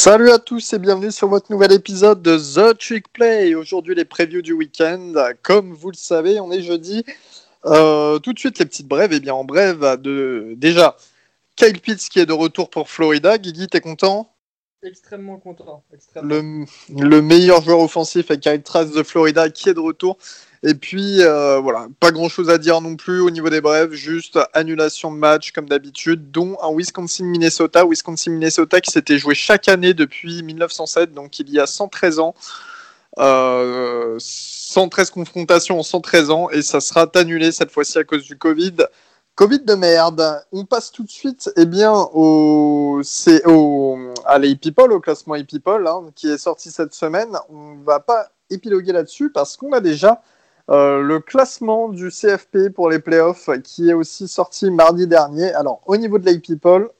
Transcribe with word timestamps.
Salut 0.00 0.30
à 0.30 0.38
tous 0.38 0.74
et 0.74 0.78
bienvenue 0.78 1.10
sur 1.10 1.26
votre 1.26 1.50
nouvel 1.50 1.72
épisode 1.72 2.22
de 2.22 2.38
The 2.38 2.78
Trick 2.78 3.12
Play. 3.12 3.56
Aujourd'hui 3.56 3.96
les 3.96 4.04
previews 4.04 4.42
du 4.42 4.52
week-end. 4.52 5.12
Comme 5.42 5.72
vous 5.72 5.90
le 5.90 5.96
savez, 5.96 6.38
on 6.38 6.52
est 6.52 6.62
jeudi. 6.62 7.04
Euh, 7.66 8.20
tout 8.20 8.32
de 8.32 8.38
suite 8.38 8.60
les 8.60 8.64
petites 8.64 8.86
brèves. 8.86 9.12
Et 9.12 9.16
eh 9.16 9.20
bien 9.20 9.34
en 9.34 9.42
brève, 9.42 10.00
de... 10.00 10.54
déjà 10.56 10.96
Kyle 11.56 11.80
Pitts 11.80 12.08
qui 12.08 12.20
est 12.20 12.26
de 12.26 12.32
retour 12.32 12.70
pour 12.70 12.88
Florida. 12.88 13.38
Guigui, 13.38 13.66
t'es 13.66 13.80
content? 13.80 14.32
Extrêmement 14.84 15.38
content. 15.38 15.82
Le, 16.22 16.64
le, 16.96 17.20
meilleur 17.20 17.60
joueur 17.62 17.80
offensif 17.80 18.30
avec 18.30 18.42
Kyle 18.42 18.62
Trask 18.62 18.94
de 18.94 19.02
Florida 19.02 19.50
qui 19.50 19.68
est 19.68 19.74
de 19.74 19.80
retour. 19.80 20.16
Et 20.62 20.74
puis, 20.74 21.22
euh, 21.22 21.60
voilà, 21.60 21.86
pas 22.00 22.10
grand 22.10 22.28
chose 22.28 22.50
à 22.50 22.58
dire 22.58 22.80
non 22.80 22.96
plus 22.96 23.20
au 23.20 23.30
niveau 23.30 23.48
des 23.48 23.60
brèves, 23.60 23.92
juste 23.92 24.38
annulation 24.54 25.12
de 25.12 25.16
match 25.16 25.52
comme 25.52 25.68
d'habitude, 25.68 26.30
dont 26.30 26.56
un 26.62 26.74
Wisconsin-Minnesota. 26.74 27.84
Wisconsin-Minnesota 27.86 28.80
qui 28.80 28.90
s'était 28.90 29.18
joué 29.18 29.34
chaque 29.34 29.68
année 29.68 29.94
depuis 29.94 30.42
1907, 30.42 31.12
donc 31.12 31.38
il 31.38 31.50
y 31.50 31.60
a 31.60 31.66
113 31.66 32.18
ans. 32.18 32.34
Euh, 33.18 34.16
113 34.18 35.10
confrontations 35.10 35.78
en 35.78 35.82
113 35.82 36.30
ans, 36.30 36.50
et 36.50 36.62
ça 36.62 36.80
sera 36.80 37.06
annulé 37.14 37.52
cette 37.52 37.70
fois-ci 37.70 37.98
à 37.98 38.04
cause 38.04 38.24
du 38.24 38.36
Covid. 38.36 38.76
Covid 39.36 39.60
de 39.60 39.74
merde. 39.74 40.44
On 40.50 40.64
passe 40.64 40.90
tout 40.90 41.04
de 41.04 41.10
suite 41.10 41.48
eh 41.56 41.64
bien, 41.64 41.92
au, 41.92 43.00
au, 43.46 43.98
à 44.26 44.38
l'A-People, 44.38 44.92
au 44.92 44.98
classement 44.98 45.34
A-People, 45.34 45.86
hein, 45.86 46.06
qui 46.16 46.28
est 46.28 46.38
sorti 46.38 46.72
cette 46.72 46.92
semaine. 46.92 47.38
On 47.48 47.76
va 47.84 48.00
pas 48.00 48.26
épiloguer 48.50 48.92
là-dessus 48.92 49.30
parce 49.30 49.56
qu'on 49.56 49.72
a 49.72 49.80
déjà 49.80 50.20
euh, 50.70 51.00
le 51.00 51.20
classement 51.20 51.88
du 51.88 52.10
CFP 52.10 52.68
pour 52.74 52.90
les 52.90 52.98
playoffs 52.98 53.48
qui 53.64 53.88
est 53.88 53.94
aussi 53.94 54.28
sorti 54.28 54.70
mardi 54.70 55.06
dernier. 55.06 55.52
Alors, 55.54 55.80
au 55.86 55.96
niveau 55.96 56.18
de 56.18 56.26
la 56.26 56.38
People, 56.38 56.90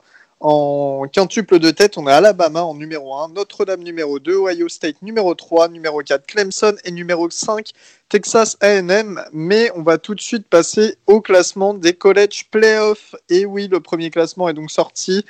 en 0.41 1.07
quintuple 1.13 1.59
de 1.59 1.71
tête, 1.73 1.99
on 1.99 2.07
a 2.07 2.15
Alabama 2.15 2.63
en 2.63 2.75
numéro 2.75 3.15
1, 3.15 3.31
Notre-Dame 3.31 3.83
numéro 3.83 4.21
2, 4.21 4.37
Ohio 4.37 4.69
State 4.69 5.03
numéro 5.03 5.35
3, 5.35 5.69
numéro 5.69 6.01
4 6.01 6.27
Clemson 6.27 6.77
et 6.85 6.93
numéro 6.93 7.29
5 7.29 7.73
Texas 8.09 8.57
AM. 8.61 9.21
Mais 9.33 9.71
on 9.75 9.83
va 9.83 9.99
tout 9.99 10.15
de 10.15 10.21
suite 10.21 10.47
passer 10.49 10.97
au 11.07 11.21
classement 11.21 11.75
des 11.75 11.93
college 11.93 12.47
playoffs. 12.51 13.17
Et 13.29 13.47
oui, 13.47 13.69
le 13.69 13.81
premier 13.81 14.11
classement 14.11 14.49
est 14.49 14.55
donc 14.55 14.71
sorti. 14.71 15.25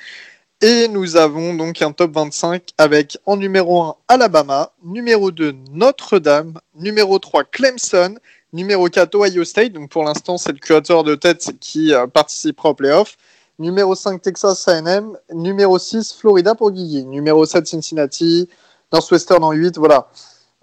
Et 0.61 0.89
nous 0.89 1.17
avons 1.17 1.55
donc 1.55 1.81
un 1.83 1.93
top 1.93 2.15
25 2.15 2.71
avec 2.79 3.17
en 3.27 3.37
numéro 3.37 3.81
1 3.81 3.95
Alabama, 4.09 4.73
numéro 4.83 5.31
2 5.31 5.55
Notre-Dame, 5.71 6.59
numéro 6.75 7.21
3 7.21 7.45
Clemson, 7.45 8.17
numéro 8.53 8.89
4 8.89 9.15
Ohio 9.15 9.45
State, 9.45 9.73
donc 9.73 9.89
pour 9.89 10.03
l'instant 10.03 10.37
c'est 10.37 10.51
le 10.51 10.59
créateur 10.59 11.05
de 11.05 11.15
tête 11.15 11.53
qui 11.61 11.95
euh, 11.95 12.09
participera 12.09 12.71
aux 12.71 12.75
playoffs, 12.75 13.17
numéro 13.61 13.95
5 13.95 14.21
Texas 14.21 14.67
A&M, 14.67 15.17
numéro 15.33 15.79
6 15.79 16.15
Florida 16.15 16.57
pour 16.57 16.73
Guigui, 16.73 17.05
numéro 17.05 17.47
7 17.47 17.65
Cincinnati, 17.65 18.49
Northwestern 18.93 19.45
en 19.45 19.53
8, 19.53 19.79
voilà. 19.79 20.09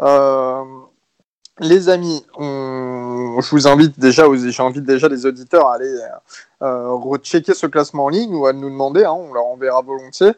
Euh, 0.01 0.61
les 1.59 1.89
amis, 1.89 2.23
je 2.37 3.49
vous 3.49 3.67
invite 3.67 3.99
déjà, 3.99 4.25
j'invite 4.35 4.83
déjà 4.83 5.07
les 5.07 5.25
auditeurs 5.25 5.67
à 5.67 5.75
aller 5.75 5.97
euh, 6.61 6.89
rechecker 6.91 7.53
ce 7.53 7.67
classement 7.67 8.05
en 8.05 8.09
ligne 8.09 8.33
ou 8.33 8.45
à 8.45 8.53
nous 8.53 8.69
demander, 8.69 9.05
hein, 9.05 9.13
on 9.13 9.33
leur 9.33 9.45
enverra 9.45 9.81
volontiers. 9.81 10.33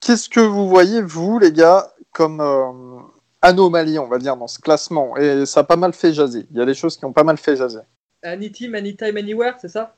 Qu'est-ce 0.00 0.28
que 0.28 0.40
vous 0.40 0.68
voyez, 0.68 1.00
vous, 1.00 1.38
les 1.38 1.52
gars, 1.52 1.92
comme 2.12 2.40
euh, 2.40 3.00
anomalie, 3.40 3.98
on 3.98 4.08
va 4.08 4.18
dire, 4.18 4.36
dans 4.36 4.48
ce 4.48 4.58
classement? 4.58 5.16
Et 5.16 5.46
ça 5.46 5.60
a 5.60 5.64
pas 5.64 5.76
mal 5.76 5.92
fait 5.92 6.12
jaser. 6.12 6.46
Il 6.50 6.58
y 6.58 6.60
a 6.60 6.66
des 6.66 6.74
choses 6.74 6.96
qui 6.96 7.04
ont 7.04 7.12
pas 7.12 7.24
mal 7.24 7.36
fait 7.36 7.56
jaser. 7.56 7.82
Anytime, 8.22 8.74
anytime, 8.74 9.16
anywhere, 9.16 9.54
c'est 9.60 9.68
ça? 9.68 9.94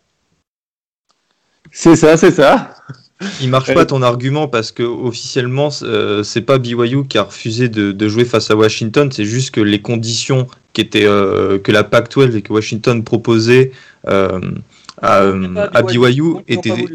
C'est 1.71 1.97
ça, 1.97 2.17
c'est 2.17 2.33
ça. 2.33 2.75
Il 3.41 3.49
marche 3.49 3.73
pas 3.73 3.87
ton 3.87 4.03
argument 4.03 4.49
parce 4.49 4.73
que 4.73 4.83
officiellement 4.83 5.69
euh, 5.83 6.23
c'est 6.23 6.41
pas 6.41 6.59
BYU 6.59 7.07
qui 7.07 7.19
a 7.19 7.23
refusé 7.23 7.69
de, 7.69 8.09
jouer 8.09 8.25
face 8.25 8.51
à 8.51 8.57
Washington, 8.57 9.11
c'est 9.13 9.25
juste 9.25 9.55
que 9.55 9.61
les 9.61 9.81
conditions 9.81 10.47
qui 10.73 10.81
étaient 10.81 11.07
euh, 11.07 11.59
que 11.59 11.71
la 11.71 11.85
Pac-12 11.85 12.37
et 12.37 12.43
que 12.43 12.53
Washington 12.53 13.05
proposait 13.05 13.71
euh, 14.09 14.41
à, 15.01 15.31
BYU 15.83 16.37
étaient, 16.49 16.87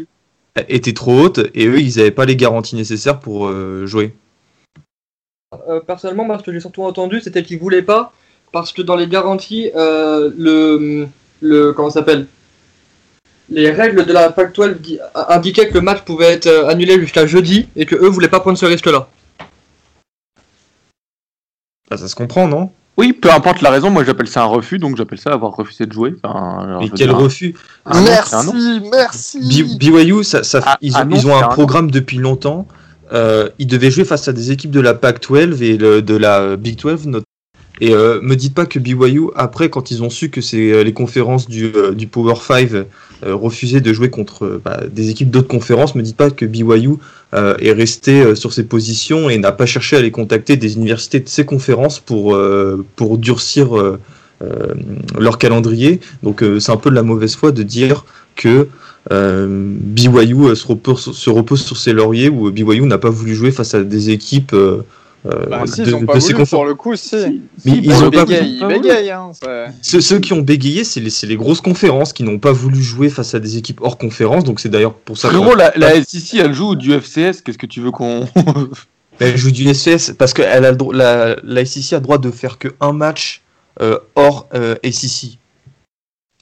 étaient 0.68 0.92
trop 0.92 1.20
hautes 1.20 1.40
et 1.54 1.66
eux 1.66 1.80
ils 1.80 1.96
n'avaient 1.96 2.10
pas 2.10 2.26
les 2.26 2.36
garanties 2.36 2.76
nécessaires 2.76 3.18
pour 3.18 3.50
jouer. 3.86 4.12
personnellement, 5.86 6.24
moi 6.24 6.38
ce 6.38 6.44
que 6.44 6.52
j'ai 6.52 6.60
surtout 6.60 6.82
entendu 6.82 7.20
c'était 7.20 7.42
qu'ils 7.42 7.58
voulaient 7.58 7.82
pas 7.82 8.12
parce 8.52 8.72
que 8.72 8.82
dans 8.82 8.96
les 8.96 9.06
garanties 9.06 9.70
le 9.74 11.08
le 11.40 11.72
comment 11.72 11.90
s'appelle? 11.90 12.26
Les 13.50 13.70
règles 13.70 14.06
de 14.06 14.12
la 14.12 14.30
Pac-12 14.30 14.98
indiquaient 15.28 15.68
que 15.68 15.74
le 15.74 15.80
match 15.80 16.02
pouvait 16.02 16.32
être 16.32 16.46
euh, 16.46 16.68
annulé 16.68 16.98
jusqu'à 17.00 17.26
jeudi 17.26 17.68
et 17.76 17.86
que 17.86 17.96
eux 17.96 18.08
voulaient 18.08 18.28
pas 18.28 18.40
prendre 18.40 18.58
ce 18.58 18.66
risque-là. 18.66 19.08
Bah, 21.90 21.96
ça 21.96 22.08
se 22.08 22.14
comprend, 22.14 22.46
non? 22.46 22.70
Oui, 22.96 23.12
peu 23.12 23.32
importe 23.32 23.62
la 23.62 23.70
raison, 23.70 23.88
moi 23.88 24.04
j'appelle 24.04 24.28
ça 24.28 24.42
un 24.42 24.46
refus, 24.46 24.78
donc 24.78 24.96
j'appelle 24.96 25.18
ça 25.18 25.32
avoir 25.32 25.56
refusé 25.56 25.86
de 25.86 25.92
jouer. 25.92 26.14
Mais 26.80 26.90
quel 26.94 27.10
refus? 27.12 27.54
Merci, 27.86 28.80
merci. 28.90 29.76
BYU, 29.78 30.22
ça, 30.22 30.42
ah, 30.64 30.76
ils, 30.82 30.94
ont, 31.26 31.36
un, 31.36 31.48
programme 31.48 31.90
depuis 31.90 32.18
longtemps. 32.18 32.66
Euh, 33.12 33.48
ils 33.58 33.66
devaient 33.66 33.90
jouer 33.90 34.04
face 34.04 34.28
à 34.28 34.32
des 34.32 34.52
équipes 34.52 34.70
de 34.70 34.80
la 34.80 34.94
Pac-12 34.94 35.62
et 35.62 35.78
de 35.78 36.16
la 36.16 36.56
Big 36.56 36.78
12 36.78 37.22
et 37.80 37.94
euh, 37.94 38.20
me 38.22 38.36
dites 38.36 38.54
pas 38.54 38.66
que 38.66 38.78
BYU, 38.78 39.28
après, 39.34 39.70
quand 39.70 39.90
ils 39.90 40.02
ont 40.02 40.10
su 40.10 40.30
que 40.30 40.40
c'est 40.40 40.70
euh, 40.70 40.82
les 40.82 40.92
conférences 40.92 41.48
du, 41.48 41.72
euh, 41.74 41.92
du 41.92 42.06
Power 42.06 42.34
5 42.36 42.70
refusaient 43.22 43.80
de 43.80 43.92
jouer 43.92 44.10
contre 44.10 44.60
bah, 44.64 44.80
des 44.90 45.10
équipes 45.10 45.30
d'autres 45.30 45.48
conférences, 45.48 45.94
me 45.94 46.02
dites 46.02 46.16
pas 46.16 46.30
que 46.30 46.44
BYU 46.44 46.96
est 47.32 47.72
resté 47.72 48.34
sur 48.34 48.52
ses 48.52 48.64
positions 48.64 49.30
et 49.30 49.38
n'a 49.38 49.52
pas 49.52 49.66
cherché 49.66 49.96
à 49.96 50.00
les 50.00 50.10
contacter 50.10 50.56
des 50.56 50.74
universités 50.74 51.20
de 51.20 51.28
ces 51.28 51.44
conférences 51.44 52.00
pour, 52.00 52.36
durcir 53.18 53.98
leur 55.18 55.38
calendrier. 55.38 56.00
Donc 56.22 56.44
c'est 56.58 56.72
un 56.72 56.76
peu 56.76 56.90
de 56.90 56.94
la 56.94 57.02
mauvaise 57.02 57.36
foi 57.36 57.52
de 57.52 57.62
dire 57.62 58.04
que 58.36 58.68
BYU 59.10 60.54
se 60.54 60.66
repose, 60.66 61.12
se 61.12 61.30
repose 61.30 61.62
sur 61.62 61.76
ses 61.76 61.92
lauriers 61.92 62.28
ou 62.28 62.50
BYU 62.50 62.86
n'a 62.86 62.98
pas 62.98 63.10
voulu 63.10 63.34
jouer 63.34 63.50
face 63.50 63.74
à 63.74 63.82
des 63.82 64.10
équipes 64.10 64.52
euh, 64.52 64.82
bah, 65.24 65.64
si, 65.66 65.82
ils 65.82 65.94
ont 65.94 66.06
pas 66.06 66.18
voulu, 66.18 66.46
pour 66.46 66.64
le 66.64 66.74
coup, 66.74 66.96
si. 66.96 67.42
Mais 67.64 67.72
ils, 67.72 67.92
ont 67.92 68.10
pas 68.10 68.24
bégayent, 68.24 69.10
hein, 69.10 69.32
ceux, 69.82 70.18
qui 70.18 70.32
ont 70.32 70.40
bégayé, 70.40 70.84
c'est 70.84 71.00
les, 71.00 71.10
les, 71.22 71.36
grosses 71.36 71.60
conférences 71.60 72.12
qui 72.12 72.22
n'ont 72.22 72.38
pas 72.38 72.52
voulu 72.52 72.82
jouer 72.82 73.10
face 73.10 73.34
à 73.34 73.40
des 73.40 73.58
équipes 73.58 73.80
hors 73.82 73.98
conférence. 73.98 74.44
Donc 74.44 74.60
c'est 74.60 74.70
d'ailleurs 74.70 74.94
pour 74.94 75.18
ça. 75.18 75.28
Frérot, 75.28 75.54
la, 75.54 75.72
la 75.76 76.02
SEC, 76.02 76.40
elle 76.40 76.54
joue 76.54 76.74
du 76.74 76.92
FCS. 76.98 77.42
Qu'est-ce 77.42 77.58
que 77.58 77.66
tu 77.66 77.80
veux 77.80 77.90
qu'on. 77.90 78.28
elle 79.20 79.36
joue 79.36 79.50
du 79.50 79.68
FCS 79.72 80.12
parce 80.18 80.32
que 80.32 80.42
elle 80.42 80.64
a 80.64 80.72
le 80.72 80.78
la, 80.92 81.36
la 81.42 81.64
SEC 81.64 81.92
a 81.92 81.96
le 81.96 82.02
droit 82.02 82.18
de 82.18 82.30
faire 82.30 82.58
que 82.58 82.68
un 82.80 82.92
match 82.92 83.42
euh, 83.80 83.98
hors 84.14 84.46
euh, 84.54 84.76
SEC. 84.84 85.38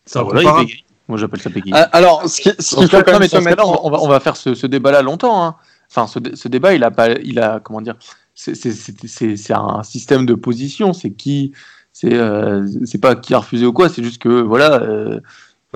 C'est 0.04 0.18
un 0.18 0.26
ah, 0.46 0.64
Moi, 1.08 1.18
j'appelle 1.18 1.40
ça 1.40 1.50
bégayer. 1.50 1.74
Ah, 1.74 1.88
alors, 1.92 2.28
ce 2.28 2.40
qui, 2.40 2.50
ce 2.58 2.76
qui 2.76 2.88
fait 2.88 3.02
quand 3.04 3.18
même 3.18 3.56
on, 3.62 3.90
va, 3.90 4.00
on 4.00 4.08
va 4.08 4.20
faire 4.20 4.36
ce, 4.36 4.54
ce 4.54 4.66
débat-là 4.66 5.02
longtemps. 5.02 5.44
Hein. 5.44 5.56
Enfin, 5.90 6.06
ce, 6.06 6.18
ce, 6.34 6.48
débat, 6.48 6.74
il 6.74 6.84
a 6.84 6.90
pas, 6.90 7.10
il 7.10 7.38
a, 7.38 7.60
comment 7.60 7.80
dire, 7.80 7.96
c'est 8.38 9.52
un 9.52 9.82
système 9.82 10.24
de 10.24 10.34
position. 10.34 10.92
C'est 10.92 11.10
qui, 11.10 11.52
c'est 11.92 12.14
euh, 12.14 12.66
c'est 12.84 13.00
pas 13.00 13.16
qui 13.16 13.34
a 13.34 13.38
refusé 13.38 13.66
ou 13.66 13.72
quoi. 13.72 13.88
C'est 13.88 14.02
juste 14.02 14.22
que 14.22 14.28
voilà. 14.28 14.82
Euh, 14.82 15.20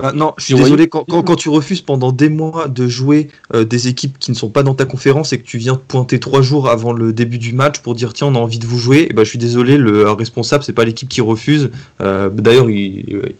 ah, 0.01 0.11
non, 0.11 0.33
je 0.37 0.45
suis 0.45 0.55
désolé, 0.55 0.87
quand, 0.89 1.03
quand, 1.03 1.35
tu 1.35 1.49
refuses 1.49 1.81
pendant 1.81 2.11
des 2.11 2.29
mois 2.29 2.67
de 2.67 2.87
jouer 2.87 3.27
euh, 3.53 3.63
des 3.63 3.89
équipes 3.89 4.17
qui 4.17 4.31
ne 4.31 4.35
sont 4.35 4.49
pas 4.49 4.63
dans 4.63 4.73
ta 4.73 4.85
conférence 4.85 5.33
et 5.33 5.37
que 5.37 5.45
tu 5.45 5.59
viens 5.59 5.75
te 5.75 5.81
pointer 5.81 6.19
trois 6.19 6.41
jours 6.41 6.67
avant 6.67 6.93
le 6.93 7.13
début 7.13 7.37
du 7.37 7.53
match 7.53 7.79
pour 7.79 7.93
dire 7.93 8.11
tiens 8.11 8.25
on 8.25 8.33
a 8.33 8.39
envie 8.39 8.57
de 8.57 8.65
vous 8.65 8.79
jouer, 8.79 9.01
et 9.01 9.07
eh 9.11 9.13
ben, 9.13 9.23
je 9.23 9.29
suis 9.29 9.37
désolé, 9.37 9.77
le 9.77 10.09
responsable 10.09 10.63
c'est 10.63 10.73
pas 10.73 10.83
l'équipe 10.83 11.07
qui 11.07 11.21
refuse. 11.21 11.69
D'ailleurs, 11.99 12.71
il, 12.71 13.35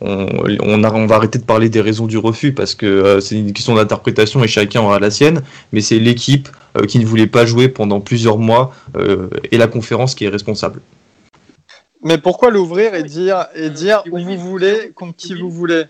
on, 0.00 1.06
va 1.06 1.14
arrêter 1.14 1.38
de 1.38 1.44
parler 1.44 1.68
des 1.68 1.80
raisons 1.80 2.06
du 2.06 2.18
refus 2.18 2.52
parce 2.52 2.74
que 2.74 2.86
euh, 2.86 3.20
c'est 3.20 3.36
une 3.36 3.52
question 3.52 3.74
d'interprétation 3.74 4.42
et 4.44 4.48
chacun 4.48 4.82
aura 4.82 4.98
la 4.98 5.10
sienne, 5.10 5.42
mais 5.72 5.80
c'est 5.80 5.98
l'équipe 5.98 6.48
euh, 6.76 6.84
qui 6.84 6.98
ne 6.98 7.06
voulait 7.06 7.26
pas 7.26 7.46
jouer 7.46 7.68
pendant 7.68 8.00
plusieurs 8.00 8.38
mois 8.38 8.74
euh, 8.96 9.28
et 9.50 9.56
la 9.56 9.68
conférence 9.68 10.14
qui 10.14 10.24
est 10.24 10.28
responsable. 10.28 10.80
Mais 12.02 12.18
pourquoi 12.18 12.50
l'ouvrir 12.50 12.94
et 12.94 13.02
dire, 13.02 13.46
et 13.54 13.70
dire 13.70 14.02
où 14.10 14.18
vous 14.18 14.38
voulez, 14.38 14.92
contre 14.94 15.16
qui 15.16 15.34
vous 15.34 15.50
voulez? 15.50 15.84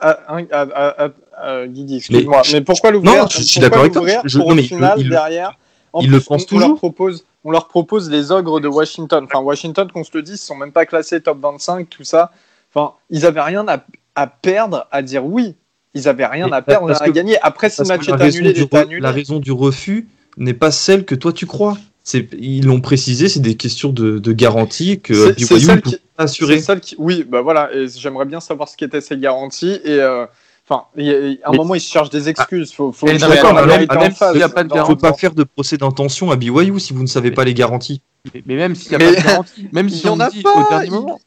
Ah, 0.00 0.20
hein, 0.28 0.44
ah, 0.52 1.08
ah, 1.36 1.66
Guigui, 1.66 1.96
excuse-moi. 1.96 2.42
Mais, 2.52 2.60
pourquoi 2.60 2.90
l'ouvrir? 2.90 3.22
Non, 3.22 3.28
je 3.28 3.42
suis 3.42 3.60
d'accord 3.60 3.80
avec 3.80 3.92
toi. 3.92 4.06
Je, 4.24 4.38
pour 4.38 4.52
final, 4.54 5.08
derrière, 5.08 5.58
ils 6.00 6.10
le 6.10 6.20
pensent 6.20 6.46
toujours. 6.46 6.68
Leur 6.68 6.76
propose, 6.76 7.24
on 7.42 7.50
leur 7.50 7.68
propose 7.68 8.10
les 8.10 8.30
ogres 8.32 8.60
de 8.60 8.68
Washington. 8.68 9.24
Enfin, 9.24 9.40
Washington, 9.40 9.90
qu'on 9.92 10.04
se 10.04 10.10
le 10.14 10.22
dise, 10.22 10.36
ils 10.36 10.46
sont 10.46 10.56
même 10.56 10.72
pas 10.72 10.86
classés 10.86 11.20
top 11.20 11.40
25, 11.40 11.88
tout 11.90 12.04
ça. 12.04 12.32
Enfin, 12.74 12.94
ils 13.10 13.24
avaient 13.26 13.40
rien 13.40 13.66
à, 14.14 14.26
perdre 14.26 14.86
à 14.90 15.02
dire 15.02 15.24
oui. 15.24 15.54
Ils 15.94 16.08
avaient 16.08 16.26
rien 16.26 16.50
à 16.50 16.60
perdre 16.60 16.90
à 17.00 17.08
gagner. 17.10 17.38
Après, 17.40 17.70
si 17.70 17.82
le 17.82 17.88
match 17.88 18.08
est 18.08 18.12
annulé, 18.12 18.50
est 18.50 18.74
annulé. 18.74 19.00
La 19.00 19.12
raison 19.12 19.38
du 19.38 19.52
refus 19.52 20.08
n'est 20.36 20.54
pas 20.54 20.72
celle 20.72 21.04
que 21.04 21.14
toi 21.14 21.32
tu 21.32 21.46
crois. 21.46 21.78
Ils 22.12 22.66
l'ont 22.66 22.80
précisé, 22.80 23.28
c'est 23.28 23.40
des 23.40 23.54
questions 23.54 23.90
de, 23.90 24.32
garantie 24.32 25.00
que 25.00 25.32
BYU 25.32 25.80
peut 25.80 25.98
assurer. 26.18 26.60
Qui, 26.80 26.96
oui, 26.98 27.24
bah 27.26 27.42
voilà, 27.42 27.70
j'aimerais 27.86 28.26
bien 28.26 28.40
savoir 28.40 28.68
ce 28.68 28.76
qu'étaient 28.76 29.00
ces 29.00 29.16
garanties. 29.16 29.80
Et 29.84 30.00
euh, 30.00 30.26
Enfin, 30.66 30.84
à 31.44 31.50
un 31.50 31.52
moment, 31.52 31.74
ils 31.74 31.80
se 31.80 31.90
cherchent 31.90 32.10
des 32.10 32.30
excuses. 32.30 32.72
Faut, 32.72 32.90
faut, 32.90 33.06
faut, 33.06 33.18
faut 34.86 34.96
pas 34.96 35.12
faire 35.12 35.34
de 35.34 35.44
procès 35.44 35.76
d'intention 35.76 36.30
à 36.30 36.36
BYU 36.36 36.80
si 36.80 36.94
vous 36.94 37.02
ne 37.02 37.06
savez 37.06 37.32
pas 37.32 37.44
les 37.44 37.52
garanties. 37.52 38.00
Mais, 38.46 38.56
même 38.56 38.74
s'il 38.74 38.96
n'y 38.96 38.96
a 38.96 38.98
pas 38.98 39.20
de 39.20 39.26
garantie, 39.26 39.68
même 39.72 39.90
si 39.90 40.08
on 40.08 40.18
a 40.18 40.30
dit 40.30 40.42
pas, 40.42 40.54
au 40.54 40.68
dernier 40.70 40.88
moment. 40.88 41.20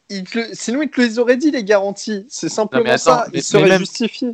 sinon, 0.54 0.82
ils 0.82 0.90
te 0.90 1.00
les 1.00 1.20
auraient 1.20 1.38
dit, 1.38 1.52
les 1.52 1.64
garanties. 1.64 2.26
C'est 2.30 2.50
simplement 2.50 2.98
ça. 2.98 3.28
Ils 3.32 3.44
seraient 3.44 3.78
justifiés. 3.78 4.34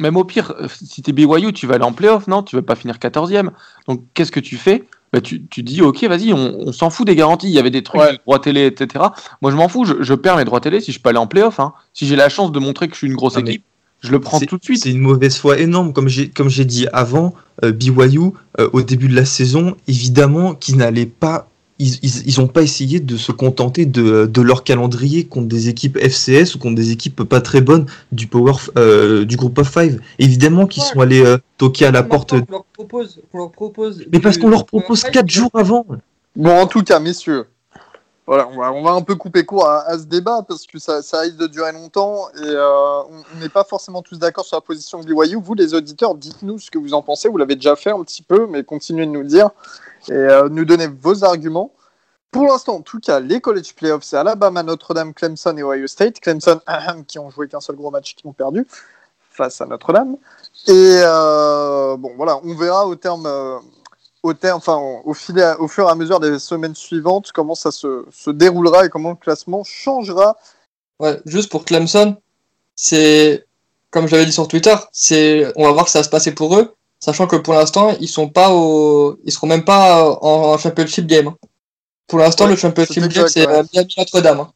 Même 0.00 0.16
au 0.16 0.24
pire, 0.24 0.54
euh, 0.58 0.66
si 0.68 1.02
tu 1.02 1.10
es 1.10 1.12
BYU, 1.12 1.52
tu 1.52 1.68
vas 1.68 1.76
aller 1.76 1.84
en 1.84 1.92
playoff, 1.92 2.26
non? 2.26 2.42
Tu 2.42 2.56
vas 2.56 2.62
pas 2.62 2.74
finir 2.74 2.96
14e. 2.96 3.50
Donc, 3.86 4.02
qu'est-ce 4.14 4.32
que 4.32 4.40
tu 4.40 4.56
fais? 4.56 4.84
Bah, 5.12 5.20
tu, 5.20 5.46
tu, 5.46 5.62
dis, 5.62 5.82
ok, 5.82 6.02
vas-y, 6.04 6.32
on, 6.32 6.72
s'en 6.72 6.90
fout 6.90 7.06
des 7.06 7.14
garanties. 7.14 7.46
Il 7.46 7.52
y 7.52 7.58
avait 7.60 7.70
des 7.70 7.84
trucs, 7.84 8.00
droits 8.24 8.40
télé, 8.40 8.66
etc. 8.66 9.04
Moi, 9.40 9.52
je 9.52 9.56
m'en 9.56 9.68
fous. 9.68 9.84
Je, 9.84 10.14
perds 10.14 10.38
mes 10.38 10.44
droits 10.44 10.60
télé 10.60 10.80
si 10.80 10.90
je 10.90 10.98
peux 10.98 11.10
aller 11.10 11.18
en 11.18 11.28
playoff. 11.28 11.60
Hein. 11.60 11.74
Si 11.92 12.08
j'ai 12.08 12.16
la 12.16 12.28
chance 12.28 12.50
de 12.50 12.58
montrer 12.58 12.88
que 12.88 12.94
je 12.94 12.98
suis 12.98 13.06
une 13.06 13.14
grosse 13.14 13.36
équipe, 13.36 13.62
je 14.02 14.10
le 14.10 14.20
prends 14.20 14.40
tout 14.40 14.58
de 14.58 14.64
suite. 14.64 14.82
C'est 14.82 14.90
une 14.90 14.98
mauvaise 14.98 15.36
foi 15.36 15.58
énorme. 15.58 15.92
Comme 15.92 16.08
j'ai, 16.08 16.28
comme 16.28 16.48
j'ai 16.48 16.64
dit 16.64 16.86
avant, 16.92 17.34
euh, 17.64 17.72
BYU, 17.72 18.32
euh, 18.58 18.68
au 18.72 18.82
début 18.82 19.08
de 19.08 19.14
la 19.14 19.24
saison, 19.24 19.76
évidemment, 19.86 20.54
qui 20.54 20.74
n'allait 20.74 21.06
pas 21.06 21.48
ils 21.78 22.38
n'ont 22.38 22.46
pas 22.46 22.62
essayé 22.62 23.00
de 23.00 23.16
se 23.16 23.32
contenter 23.32 23.86
de, 23.86 24.26
de, 24.26 24.42
leur 24.42 24.62
calendrier 24.62 25.24
contre 25.24 25.48
des 25.48 25.68
équipes 25.68 25.98
FCS 25.98 26.54
ou 26.54 26.58
contre 26.58 26.76
des 26.76 26.92
équipes 26.92 27.24
pas 27.24 27.40
très 27.40 27.60
bonnes 27.60 27.86
du 28.12 28.26
Power 28.26 28.52
euh, 28.76 29.24
du 29.24 29.36
groupe 29.36 29.58
of 29.58 29.68
five. 29.68 30.00
Évidemment 30.18 30.66
qu'ils 30.66 30.82
sont 30.82 31.00
allés 31.00 31.24
euh, 31.24 31.38
toquer 31.58 31.86
à 31.86 31.90
la 31.90 32.02
porte. 32.02 32.32
leur 32.32 32.64
propose, 32.72 33.20
leur 33.34 33.50
propose 33.50 34.04
Mais 34.12 34.20
parce 34.20 34.38
qu'on 34.38 34.50
leur 34.50 34.66
propose 34.66 35.02
4 35.02 35.28
jours 35.28 35.50
avant. 35.54 35.86
Bon, 36.36 36.56
en 36.56 36.66
tout 36.66 36.82
cas, 36.82 37.00
messieurs, 37.00 37.46
voilà, 38.32 38.48
on 38.48 38.82
va, 38.82 38.92
un 38.92 39.02
peu 39.02 39.14
couper 39.14 39.44
court 39.44 39.68
à, 39.68 39.98
ce 39.98 40.04
débat 40.04 40.42
parce 40.48 40.66
que 40.66 40.78
ça, 40.78 41.02
risque 41.20 41.36
de 41.36 41.46
durer 41.46 41.72
longtemps 41.72 42.30
et 42.30 42.46
euh, 42.46 43.02
on 43.02 43.40
n'est 43.40 43.50
pas 43.50 43.62
forcément 43.62 44.00
tous 44.00 44.18
d'accord 44.18 44.46
sur 44.46 44.56
la 44.56 44.62
position 44.62 45.00
de 45.00 45.04
BYU. 45.04 45.36
Vous, 45.36 45.52
les 45.52 45.74
auditeurs, 45.74 46.14
dites-nous 46.14 46.58
ce 46.58 46.70
que 46.70 46.78
vous 46.78 46.94
en 46.94 47.02
pensez. 47.02 47.28
Vous 47.28 47.36
l'avez 47.36 47.56
déjà 47.56 47.76
fait 47.76 47.90
un 47.90 48.02
petit 48.02 48.22
peu, 48.22 48.46
mais 48.46 48.64
continuez 48.64 49.04
de 49.04 49.10
nous 49.10 49.24
dire 49.24 49.50
et 50.08 50.12
euh, 50.12 50.48
nous 50.48 50.64
donner 50.64 50.86
vos 50.86 51.24
arguments. 51.24 51.72
Pour 52.30 52.46
l'instant, 52.46 52.76
en 52.76 52.80
tout 52.80 53.00
cas, 53.00 53.20
les 53.20 53.42
college 53.42 53.74
playoffs, 53.74 54.04
c'est 54.04 54.16
Alabama, 54.16 54.62
Notre-Dame, 54.62 55.12
Clemson 55.12 55.54
et 55.58 55.62
Ohio 55.62 55.86
State. 55.86 56.18
Clemson, 56.20 56.58
qui 57.06 57.18
ont 57.18 57.28
joué 57.28 57.48
qu'un 57.48 57.60
seul 57.60 57.76
gros 57.76 57.90
match, 57.90 58.14
qui 58.14 58.26
ont 58.26 58.32
perdu 58.32 58.66
face 59.30 59.60
à 59.60 59.66
Notre-Dame. 59.66 60.16
Et 60.68 61.00
euh, 61.04 61.98
bon, 61.98 62.12
voilà, 62.16 62.40
on 62.42 62.54
verra 62.54 62.86
au 62.86 62.94
terme, 62.94 63.26
au 64.22 64.34
terme, 64.34 64.58
enfin, 64.58 64.76
au, 64.76 65.14
fil, 65.14 65.42
au 65.58 65.68
fur 65.68 65.88
et 65.88 65.90
à 65.90 65.94
mesure 65.94 66.20
des 66.20 66.38
semaines 66.38 66.74
suivantes, 66.74 67.32
comment 67.32 67.54
ça 67.54 67.70
se, 67.70 68.06
se 68.10 68.30
déroulera 68.30 68.86
et 68.86 68.88
comment 68.88 69.10
le 69.10 69.16
classement 69.16 69.64
changera. 69.64 70.36
Ouais, 71.00 71.20
juste 71.26 71.50
pour 71.50 71.64
Clemson, 71.64 72.16
c'est 72.76 73.46
comme 73.90 74.06
je 74.06 74.12
l'avais 74.12 74.26
dit 74.26 74.32
sur 74.32 74.48
Twitter, 74.48 74.74
c'est, 74.92 75.52
on 75.56 75.64
va 75.64 75.72
voir 75.72 75.84
que 75.84 75.90
ça 75.90 75.98
va 75.98 76.04
se 76.04 76.08
passer 76.08 76.32
pour 76.32 76.56
eux 76.56 76.74
sachant 77.02 77.26
que 77.26 77.36
pour 77.36 77.54
l'instant, 77.54 77.96
ils 78.00 78.08
sont 78.08 78.28
pas 78.28 78.50
au, 78.50 79.18
ils 79.24 79.32
seront 79.32 79.48
même 79.48 79.64
pas 79.64 80.18
en, 80.22 80.56
championship 80.56 81.06
game. 81.06 81.28
Hein. 81.28 81.36
Pour 82.06 82.20
l'instant, 82.20 82.46
le 82.46 82.56
championship 82.56 83.08
game, 83.08 83.26
c'est 83.28 83.46
ouais. 83.46 83.62
Notre-Dame. 83.98 84.40
Hein. 84.40 84.52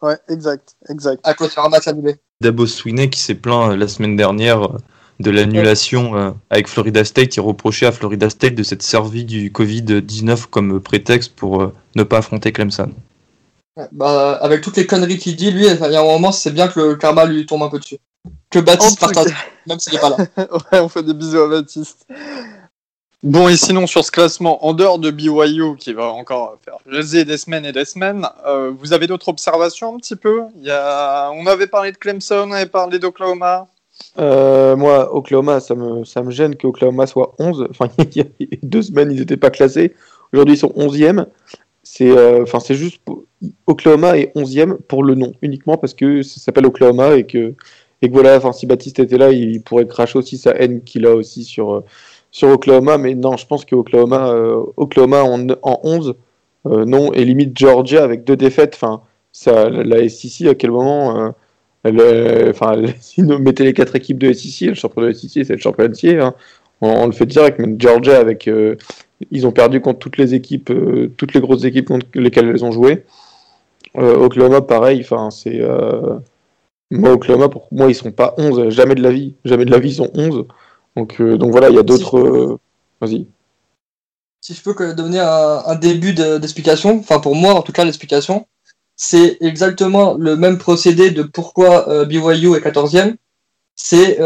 Ouais, 0.00 0.16
exact, 0.28 0.76
exact. 0.88 1.20
À 1.24 1.34
cause 1.34 1.54
de 1.54 1.60
un 1.60 1.68
match 1.68 1.88
annulé. 1.88 2.16
Dabo 2.40 2.66
Sweeney 2.66 3.10
qui 3.10 3.18
s'est 3.18 3.34
plaint 3.34 3.72
euh, 3.72 3.76
la 3.76 3.88
semaine 3.88 4.14
dernière 4.14 4.62
euh, 4.62 4.78
de 5.20 5.30
l'annulation 5.30 6.16
euh, 6.16 6.30
avec 6.50 6.68
Florida 6.68 7.04
State. 7.04 7.36
Il 7.36 7.40
reprochait 7.40 7.86
à 7.86 7.92
Florida 7.92 8.30
State 8.30 8.54
de 8.54 8.62
s'être 8.62 8.82
servi 8.82 9.24
du 9.24 9.50
Covid-19 9.50 10.46
comme 10.46 10.80
prétexte 10.80 11.34
pour 11.34 11.72
ne 11.96 12.02
pas 12.02 12.18
affronter 12.18 12.52
Clemson. 12.52 12.90
bah, 13.92 14.38
avec 14.40 14.60
toutes 14.60 14.76
les 14.76 14.86
conneries 14.86 15.18
qu'il 15.18 15.36
dit, 15.36 15.50
lui, 15.50 15.66
il 15.66 15.92
y 15.92 15.96
a 15.96 16.00
un 16.00 16.04
moment, 16.04 16.32
c'est 16.32 16.52
bien 16.52 16.68
que 16.68 16.80
le 16.80 16.96
karma 16.96 17.24
lui 17.24 17.46
tombe 17.46 17.62
un 17.62 17.68
peu 17.68 17.78
dessus 17.78 17.98
que 18.50 18.58
Baptiste 18.58 19.00
partage, 19.00 19.34
même 19.66 19.78
s'il 19.78 19.94
n'est 19.94 19.98
pas 20.00 20.10
là. 20.10 20.16
ouais, 20.72 20.80
on 20.80 20.88
fait 20.88 21.02
des 21.02 21.14
bisous 21.14 21.40
à 21.40 21.48
Baptiste. 21.48 22.06
Bon, 23.22 23.48
et 23.48 23.56
sinon, 23.56 23.86
sur 23.86 24.04
ce 24.04 24.12
classement, 24.12 24.64
en 24.64 24.74
dehors 24.74 24.98
de 24.98 25.10
BYU, 25.10 25.76
qui 25.76 25.92
va 25.92 26.06
encore 26.06 26.56
faire 26.64 26.76
jaser 26.86 27.24
des 27.24 27.36
semaines 27.36 27.66
et 27.66 27.72
des 27.72 27.84
semaines, 27.84 28.28
euh, 28.46 28.72
vous 28.78 28.92
avez 28.92 29.08
d'autres 29.08 29.28
observations 29.28 29.94
un 29.94 29.98
petit 29.98 30.14
peu? 30.14 30.42
Il 30.56 30.64
y 30.64 30.70
a... 30.70 31.30
On 31.32 31.46
avait 31.46 31.66
parlé 31.66 31.90
de 31.90 31.96
Clemson, 31.96 32.46
on 32.48 32.52
avait 32.52 32.66
parlé 32.66 32.98
d'Oklahoma. 33.00 33.66
Euh, 34.18 34.76
moi, 34.76 35.14
Oklahoma, 35.14 35.60
ça 35.60 35.74
me, 35.74 36.04
ça 36.04 36.22
me 36.22 36.30
gêne 36.30 36.56
qu'Oklahoma 36.56 37.06
soit 37.06 37.34
11. 37.38 37.68
Enfin, 37.70 37.88
il 37.98 38.16
y 38.16 38.20
a 38.20 38.24
deux 38.62 38.82
semaines, 38.82 39.10
ils 39.12 39.20
n'étaient 39.20 39.36
pas 39.36 39.50
classés. 39.50 39.94
Aujourd'hui, 40.32 40.54
ils 40.54 40.58
sont 40.58 40.72
11e. 40.76 41.26
C'est 41.82 42.10
euh, 42.10 42.44
c'est 42.60 42.74
juste. 42.74 43.00
Oklahoma 43.66 44.18
est 44.18 44.34
11e 44.36 44.76
pour 44.76 45.02
le 45.04 45.14
nom, 45.14 45.32
uniquement 45.42 45.78
parce 45.78 45.94
que 45.94 46.22
ça 46.22 46.40
s'appelle 46.40 46.66
Oklahoma 46.66 47.14
et 47.14 47.24
que 47.24 47.54
et 48.02 48.08
que 48.08 48.12
voilà, 48.12 48.40
si 48.52 48.66
Baptiste 48.66 49.00
était 49.00 49.18
là, 49.18 49.32
il 49.32 49.62
pourrait 49.62 49.86
cracher 49.86 50.18
aussi 50.18 50.38
sa 50.38 50.52
haine 50.52 50.82
qu'il 50.82 51.06
a 51.06 51.14
aussi 51.14 51.44
sur, 51.44 51.72
euh, 51.74 51.84
sur 52.30 52.48
Oklahoma. 52.48 52.98
Mais 52.98 53.14
non, 53.14 53.36
je 53.36 53.46
pense 53.46 53.64
que 53.64 53.74
Oklahoma, 53.74 54.30
euh, 54.30 54.62
Oklahoma 54.76 55.22
en, 55.24 55.48
en 55.62 55.80
11, 55.82 56.14
euh, 56.66 56.84
non, 56.84 57.12
et 57.12 57.24
limite 57.24 57.58
Georgia 57.58 58.04
avec 58.04 58.24
deux 58.24 58.36
défaites. 58.36 58.74
Enfin, 58.74 59.02
la 59.46 60.08
SEC, 60.08 60.46
à 60.46 60.54
quel 60.54 60.70
moment 60.70 61.32
enfin, 62.50 62.82
si 63.00 63.22
nous 63.24 63.38
mettez 63.38 63.64
les 63.64 63.72
quatre 63.72 63.96
équipes 63.96 64.18
de 64.18 64.32
SEC, 64.32 64.68
le 64.68 64.74
champion 64.74 65.02
de 65.02 65.12
SEC, 65.12 65.44
c'est 65.44 65.54
le 65.54 65.58
champion 65.58 65.86
entier. 65.86 66.18
Hein. 66.20 66.34
On, 66.80 67.06
le 67.06 67.12
fait 67.12 67.26
direct, 67.26 67.58
mais 67.58 67.74
Georgia 67.78 68.18
avec, 68.18 68.48
ils 69.30 69.46
ont 69.46 69.52
perdu 69.52 69.80
contre 69.80 69.98
toutes 69.98 70.16
les 70.16 70.34
équipes, 70.34 70.72
toutes 71.16 71.34
les 71.34 71.40
grosses 71.40 71.64
équipes 71.64 71.88
contre 71.88 72.06
lesquelles 72.14 72.48
elles 72.48 72.64
ont 72.64 72.70
joué. 72.70 73.04
Oklahoma, 73.94 74.60
pareil, 74.60 75.00
enfin, 75.00 75.30
c'est 75.30 75.60
moi, 76.90 77.12
Oklahoma, 77.12 77.48
pour 77.48 77.68
moi, 77.70 77.88
ils 77.88 77.94
sont 77.94 78.12
pas 78.12 78.34
11, 78.38 78.70
jamais 78.70 78.94
de 78.94 79.02
la 79.02 79.10
vie. 79.10 79.34
Jamais 79.44 79.64
de 79.64 79.70
la 79.70 79.78
vie, 79.78 79.90
ils 79.90 79.96
sont 79.96 80.10
11. 80.14 80.46
Donc, 80.96 81.20
euh, 81.20 81.36
donc 81.36 81.50
voilà, 81.50 81.68
il 81.68 81.76
y 81.76 81.78
a 81.78 81.82
d'autres. 81.82 82.18
Euh, 82.18 82.58
vas-y. 83.00 83.26
Si 84.40 84.54
je 84.54 84.62
peux 84.62 84.94
donner 84.94 85.18
un, 85.20 85.74
début 85.74 86.14
d'explication, 86.14 86.98
enfin 87.00 87.18
pour 87.18 87.34
moi 87.34 87.54
en 87.54 87.62
tout 87.62 87.72
cas, 87.72 87.84
l'explication, 87.84 88.46
c'est 88.98 89.38
exactement 89.40 90.14
le 90.14 90.36
même 90.36 90.58
procédé 90.58 91.10
de 91.10 91.22
pourquoi 91.22 91.88
euh, 91.88 92.04
BYU 92.04 92.54
est 92.56 92.60
14e. 92.60 93.14
C'est 93.74 94.18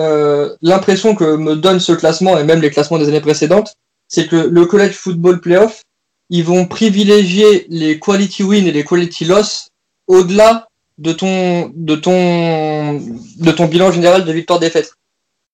l'impression 0.63 1.15
que 1.15 1.37
me 1.37 1.55
donne 1.55 1.79
ce 1.79 1.93
classement 1.93 2.39
et 2.39 2.43
même 2.43 2.63
les 2.63 2.71
classements 2.71 2.99
des 2.99 3.09
années 3.09 3.21
précédentes, 3.21 3.77
c'est 4.09 4.27
que 4.27 4.37
le 4.37 4.65
college 4.65 4.95
football 4.95 5.41
playoff, 5.41 5.83
ils 6.31 6.43
vont 6.43 6.65
privilégier 6.65 7.67
les 7.69 8.01
quality 8.01 8.43
win 8.43 8.67
et 8.67 8.73
les 8.73 8.83
quality 8.83 9.27
loss 9.27 9.69
au-delà 10.07 10.67
de 10.99 11.13
ton, 11.13 11.71
de 11.75 11.97
ton, 11.97 12.95
de 12.95 13.53
ton 13.53 13.67
bilan 13.67 13.93
général 13.93 14.25
de 14.25 14.33
victoire-défaite. 14.33 14.95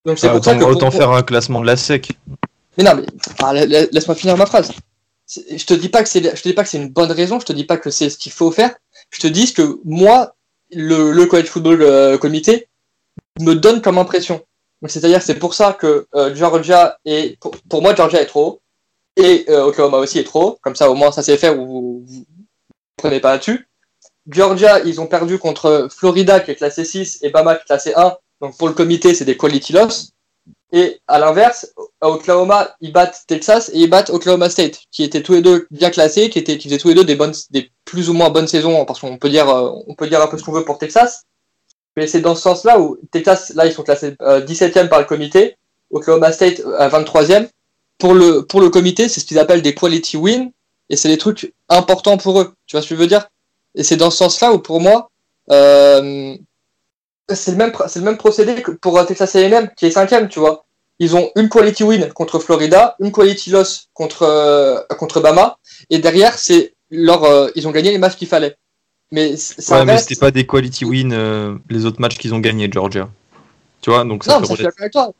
Donc 0.04 0.18
c'est 0.18 0.28
ah, 0.28 0.32
pour 0.32 0.44
ça 0.44 0.54
que 0.54 0.64
autant 0.64 0.90
faire 0.90 1.10
un 1.10 1.22
classement 1.22 1.60
de 1.60 1.66
la 1.66 1.76
sec. 1.76 2.12
Mais 2.76 2.84
non, 2.84 2.94
mais 2.94 3.06
ah, 3.42 3.52
laisse-moi 3.54 4.14
finir 4.14 4.36
ma 4.36 4.46
phrase. 4.46 4.72
Je 5.28 5.64
te 5.64 5.74
dis 5.74 5.88
pas 5.88 6.02
que 6.02 6.08
c'est, 6.08 6.22
je 6.22 6.42
te 6.42 6.48
dis 6.48 6.54
pas 6.54 6.62
que 6.62 6.70
c'est 6.70 6.78
une 6.78 6.88
bonne 6.88 7.12
raison. 7.12 7.38
Je 7.40 7.46
te 7.46 7.52
dis 7.52 7.64
pas 7.64 7.76
que 7.76 7.90
c'est 7.90 8.08
ce 8.08 8.16
qu'il 8.16 8.32
faut 8.32 8.50
faire. 8.50 8.74
Je 9.10 9.20
te 9.20 9.26
dis 9.26 9.52
que 9.52 9.80
moi, 9.84 10.34
le, 10.70 11.12
le 11.12 11.26
college 11.26 11.46
football 11.46 11.82
euh, 11.82 12.18
comité 12.18 12.68
me 13.40 13.54
donne 13.54 13.80
comme 13.80 13.98
impression. 13.98 14.44
c'est-à-dire, 14.86 15.22
c'est 15.22 15.38
pour 15.38 15.54
ça 15.54 15.72
que 15.72 16.06
euh, 16.14 16.34
Georgia 16.34 16.98
est, 17.04 17.38
pour, 17.40 17.82
moi, 17.82 17.94
Georgia 17.94 18.20
est 18.20 18.26
trop 18.26 18.46
haut 18.46 18.60
et 19.16 19.44
euh, 19.48 19.64
Oklahoma 19.64 19.98
aussi 19.98 20.18
est 20.18 20.24
trop 20.24 20.42
haut. 20.42 20.58
Comme 20.62 20.76
ça, 20.76 20.90
au 20.90 20.94
moins, 20.94 21.12
ça 21.12 21.22
c'est 21.22 21.36
fait. 21.36 21.54
Vous, 21.54 22.04
vous, 22.06 22.24
prenez 22.96 23.20
pas 23.20 23.32
là-dessus. 23.32 23.68
Georgia, 24.28 24.80
ils 24.80 25.00
ont 25.00 25.06
perdu 25.06 25.38
contre 25.38 25.88
Florida 25.90 26.40
qui 26.40 26.50
est 26.50 26.56
classé 26.56 26.84
6 26.84 27.20
et 27.22 27.30
Bama 27.30 27.54
qui 27.54 27.62
est 27.62 27.66
classé 27.66 27.92
1. 27.96 28.16
Donc 28.40 28.56
pour 28.58 28.68
le 28.68 28.74
comité, 28.74 29.14
c'est 29.14 29.24
des 29.24 29.36
quality 29.36 29.72
loss. 29.72 30.12
Et 30.72 31.00
à 31.08 31.18
l'inverse, 31.18 31.72
à 32.00 32.10
Oklahoma, 32.10 32.76
ils 32.80 32.92
battent 32.92 33.24
Texas 33.26 33.70
et 33.72 33.78
ils 33.80 33.90
battent 33.90 34.10
Oklahoma 34.10 34.50
State, 34.50 34.80
qui 34.90 35.02
étaient 35.02 35.22
tous 35.22 35.32
les 35.32 35.42
deux 35.42 35.66
bien 35.70 35.90
classés, 35.90 36.28
qui, 36.28 36.38
étaient, 36.38 36.58
qui 36.58 36.68
faisaient 36.68 36.78
tous 36.78 36.88
les 36.88 36.94
deux 36.94 37.04
des, 37.04 37.16
bonnes, 37.16 37.32
des 37.50 37.70
plus 37.86 38.10
ou 38.10 38.12
moins 38.12 38.28
bonnes 38.28 38.46
saisons, 38.48 38.84
parce 38.84 39.00
qu'on 39.00 39.16
peut 39.16 39.30
dire, 39.30 39.48
euh, 39.48 39.70
on 39.86 39.94
peut 39.94 40.08
dire 40.08 40.20
un 40.20 40.26
peu 40.26 40.36
ce 40.36 40.44
qu'on 40.44 40.52
veut 40.52 40.64
pour 40.64 40.78
Texas. 40.78 41.24
Mais 41.96 42.06
c'est 42.06 42.20
dans 42.20 42.34
ce 42.34 42.42
sens-là 42.42 42.78
où 42.78 42.98
Texas, 43.10 43.52
là, 43.54 43.66
ils 43.66 43.72
sont 43.72 43.82
classés 43.82 44.10
17e 44.20 44.78
euh, 44.78 44.86
par 44.88 44.98
le 44.98 45.06
comité, 45.06 45.56
Oklahoma 45.90 46.32
State 46.32 46.60
euh, 46.60 46.78
à 46.78 46.88
23e. 46.88 47.48
Pour 47.96 48.14
le, 48.14 48.42
pour 48.42 48.60
le 48.60 48.70
comité, 48.70 49.08
c'est 49.08 49.20
ce 49.20 49.24
qu'ils 49.26 49.38
appellent 49.38 49.62
des 49.62 49.74
quality 49.74 50.16
wins, 50.16 50.52
et 50.90 50.96
c'est 50.96 51.08
des 51.08 51.18
trucs 51.18 51.52
importants 51.68 52.18
pour 52.18 52.40
eux. 52.40 52.52
Tu 52.66 52.76
vois 52.76 52.82
ce 52.82 52.88
que 52.88 52.94
je 52.94 53.00
veux 53.00 53.06
dire? 53.06 53.28
Et 53.74 53.82
c'est 53.82 53.96
dans 53.96 54.10
ce 54.10 54.18
sens-là 54.18 54.52
où, 54.52 54.58
pour 54.58 54.80
moi, 54.80 55.10
euh, 55.50 56.36
c'est 57.34 57.52
le, 57.52 57.56
même, 57.56 57.72
le 57.72 58.00
même 58.02 58.16
procédé 58.16 58.62
que 58.62 58.70
pour 58.70 59.04
Texas 59.06 59.36
A&M, 59.36 59.70
qui 59.76 59.86
est 59.86 59.90
cinquième, 59.90 60.28
tu 60.28 60.38
vois. 60.38 60.64
Ils 60.98 61.14
ont 61.14 61.30
une 61.36 61.48
quality 61.48 61.84
win 61.84 62.08
contre 62.12 62.38
Florida, 62.40 62.96
une 63.00 63.12
quality 63.12 63.50
loss 63.50 63.88
contre, 63.94 64.22
euh, 64.22 64.80
contre 64.98 65.20
Bama, 65.20 65.58
et 65.90 65.98
derrière, 65.98 66.36
c'est 66.38 66.74
leur, 66.90 67.24
euh, 67.24 67.48
ils 67.54 67.68
ont 67.68 67.70
gagné 67.70 67.90
les 67.92 67.98
matchs 67.98 68.16
qu'il 68.16 68.28
fallait. 68.28 68.56
Mais 69.12 69.36
ça 69.36 69.78
ouais, 69.78 69.84
mais 69.84 69.98
c'était 69.98 70.16
pas 70.16 70.30
des 70.30 70.46
quality 70.46 70.84
win 70.84 71.60
les 71.70 71.86
autres 71.86 72.00
matchs 72.00 72.18
qu'ils 72.18 72.34
ont 72.34 72.40
gagnés, 72.40 72.68
Georgia. 72.70 73.08
Tu 73.80 73.90
vois, 73.90 74.04
donc 74.04 74.24
ça 74.24 74.38
non, 74.40 74.46
fait 74.46 74.66
avec 74.66 74.92
toi. 74.92 75.12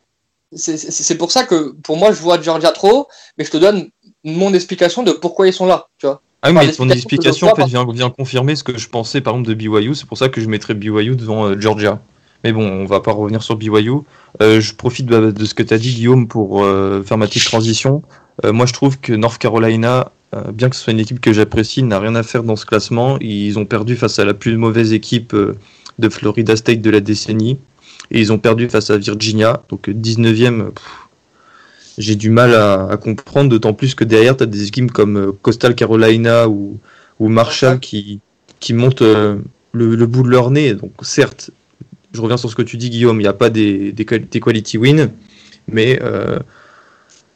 C'est 0.55 1.17
pour 1.17 1.31
ça 1.31 1.45
que 1.45 1.73
pour 1.83 1.97
moi, 1.97 2.13
je 2.13 2.21
vois 2.21 2.41
Georgia 2.41 2.71
trop, 2.71 3.09
mais 3.37 3.45
je 3.45 3.51
te 3.51 3.57
donne 3.57 3.91
mon 4.25 4.53
explication 4.55 5.03
de 5.03 5.13
pourquoi 5.13 5.47
ils 5.47 5.53
sont 5.53 5.67
là, 5.67 5.89
tu 5.99 6.07
vois. 6.07 6.21
Ah 6.43 6.51
oui, 6.51 6.55
mais 6.55 6.73
ton 6.73 6.89
explication 6.89 7.49
en 7.51 7.55
fait, 7.55 7.67
vient, 7.67 7.87
vient, 7.91 8.11
confirmer 8.11 8.55
ce 8.55 8.63
que 8.63 8.79
je 8.79 8.89
pensais 8.89 9.21
par 9.21 9.35
exemple 9.35 9.49
de 9.49 9.55
BYU. 9.55 9.95
C'est 9.95 10.07
pour 10.07 10.19
ça 10.19 10.29
que 10.29 10.41
je 10.41 10.49
mettrais 10.49 10.75
BYU 10.75 11.17
devant 11.17 11.47
euh, 11.47 11.61
Georgia. 11.61 12.01
Mais 12.45 12.53
bon, 12.53 12.65
on 12.65 12.85
va 12.85 13.01
pas 13.01 13.11
revenir 13.11 13.43
sur 13.43 13.57
BYU. 13.57 14.03
Euh, 14.41 14.61
je 14.61 14.75
profite 14.75 15.07
de, 15.07 15.45
ce 15.45 15.55
que 15.55 15.65
tu 15.65 15.75
as 15.75 15.79
dit, 15.79 15.93
Guillaume, 15.93 16.29
pour 16.29 16.63
euh, 16.63 17.03
faire 17.03 17.19
ma 17.19 17.27
petite 17.27 17.45
transition. 17.45 18.03
Moi, 18.45 18.67
je 18.67 18.73
trouve 18.73 19.01
que 19.01 19.13
North 19.13 19.39
Carolina, 19.39 20.13
bien 20.53 20.69
que 20.69 20.77
ce 20.77 20.83
soit 20.85 20.93
une 20.93 21.01
équipe 21.01 21.21
que 21.21 21.33
j'apprécie, 21.33 21.83
n'a 21.83 21.99
rien 21.99 22.15
à 22.15 22.23
faire 22.23 22.45
dans 22.45 22.55
ce 22.55 22.65
classement. 22.65 23.19
Ils 23.21 23.59
ont 23.59 23.65
perdu 23.65 23.97
face 23.97 24.21
à 24.21 24.25
la 24.25 24.33
plus 24.33 24.57
mauvaise 24.57 24.93
équipe 24.93 25.35
de 25.35 26.09
Florida 26.09 26.55
State 26.55 26.81
de 26.81 26.89
la 26.89 27.01
décennie. 27.01 27.59
Et 28.13 28.21
ils 28.21 28.33
ont 28.33 28.39
perdu 28.39 28.69
face 28.69 28.91
à 28.91 28.97
Virginia. 28.97 29.65
Donc 29.71 29.89
19e, 29.89 30.71
j'ai 31.99 32.15
du 32.15 32.31
mal 32.31 32.55
à, 32.55 32.97
comprendre, 32.97 33.51
d'autant 33.51 33.75
plus 33.75 33.95
que 33.95 34.05
derrière, 34.05 34.37
tu 34.37 34.45
as 34.45 34.47
des 34.47 34.67
équipes 34.67 34.93
comme 34.93 35.35
Coastal 35.43 35.75
Carolina 35.75 36.49
ou, 36.49 36.79
ou 37.19 37.29
Marshall 37.29 37.81
qui, 37.81 38.21
qui 38.61 38.73
montent 38.73 39.03
le, 39.03 39.43
le, 39.73 40.07
bout 40.07 40.23
de 40.23 40.29
leur 40.29 40.51
nez. 40.51 40.75
Donc 40.75 40.93
certes, 41.03 41.51
je 42.13 42.21
reviens 42.21 42.37
sur 42.37 42.51
ce 42.51 42.55
que 42.55 42.63
tu 42.63 42.77
dis, 42.77 42.91
Guillaume, 42.91 43.21
il 43.21 43.25
n'y 43.25 43.29
a 43.29 43.33
pas 43.33 43.51
des, 43.51 43.93
des, 43.93 44.05
quality 44.05 44.79
win, 44.79 45.11
mais 45.67 45.99
euh, 46.03 46.39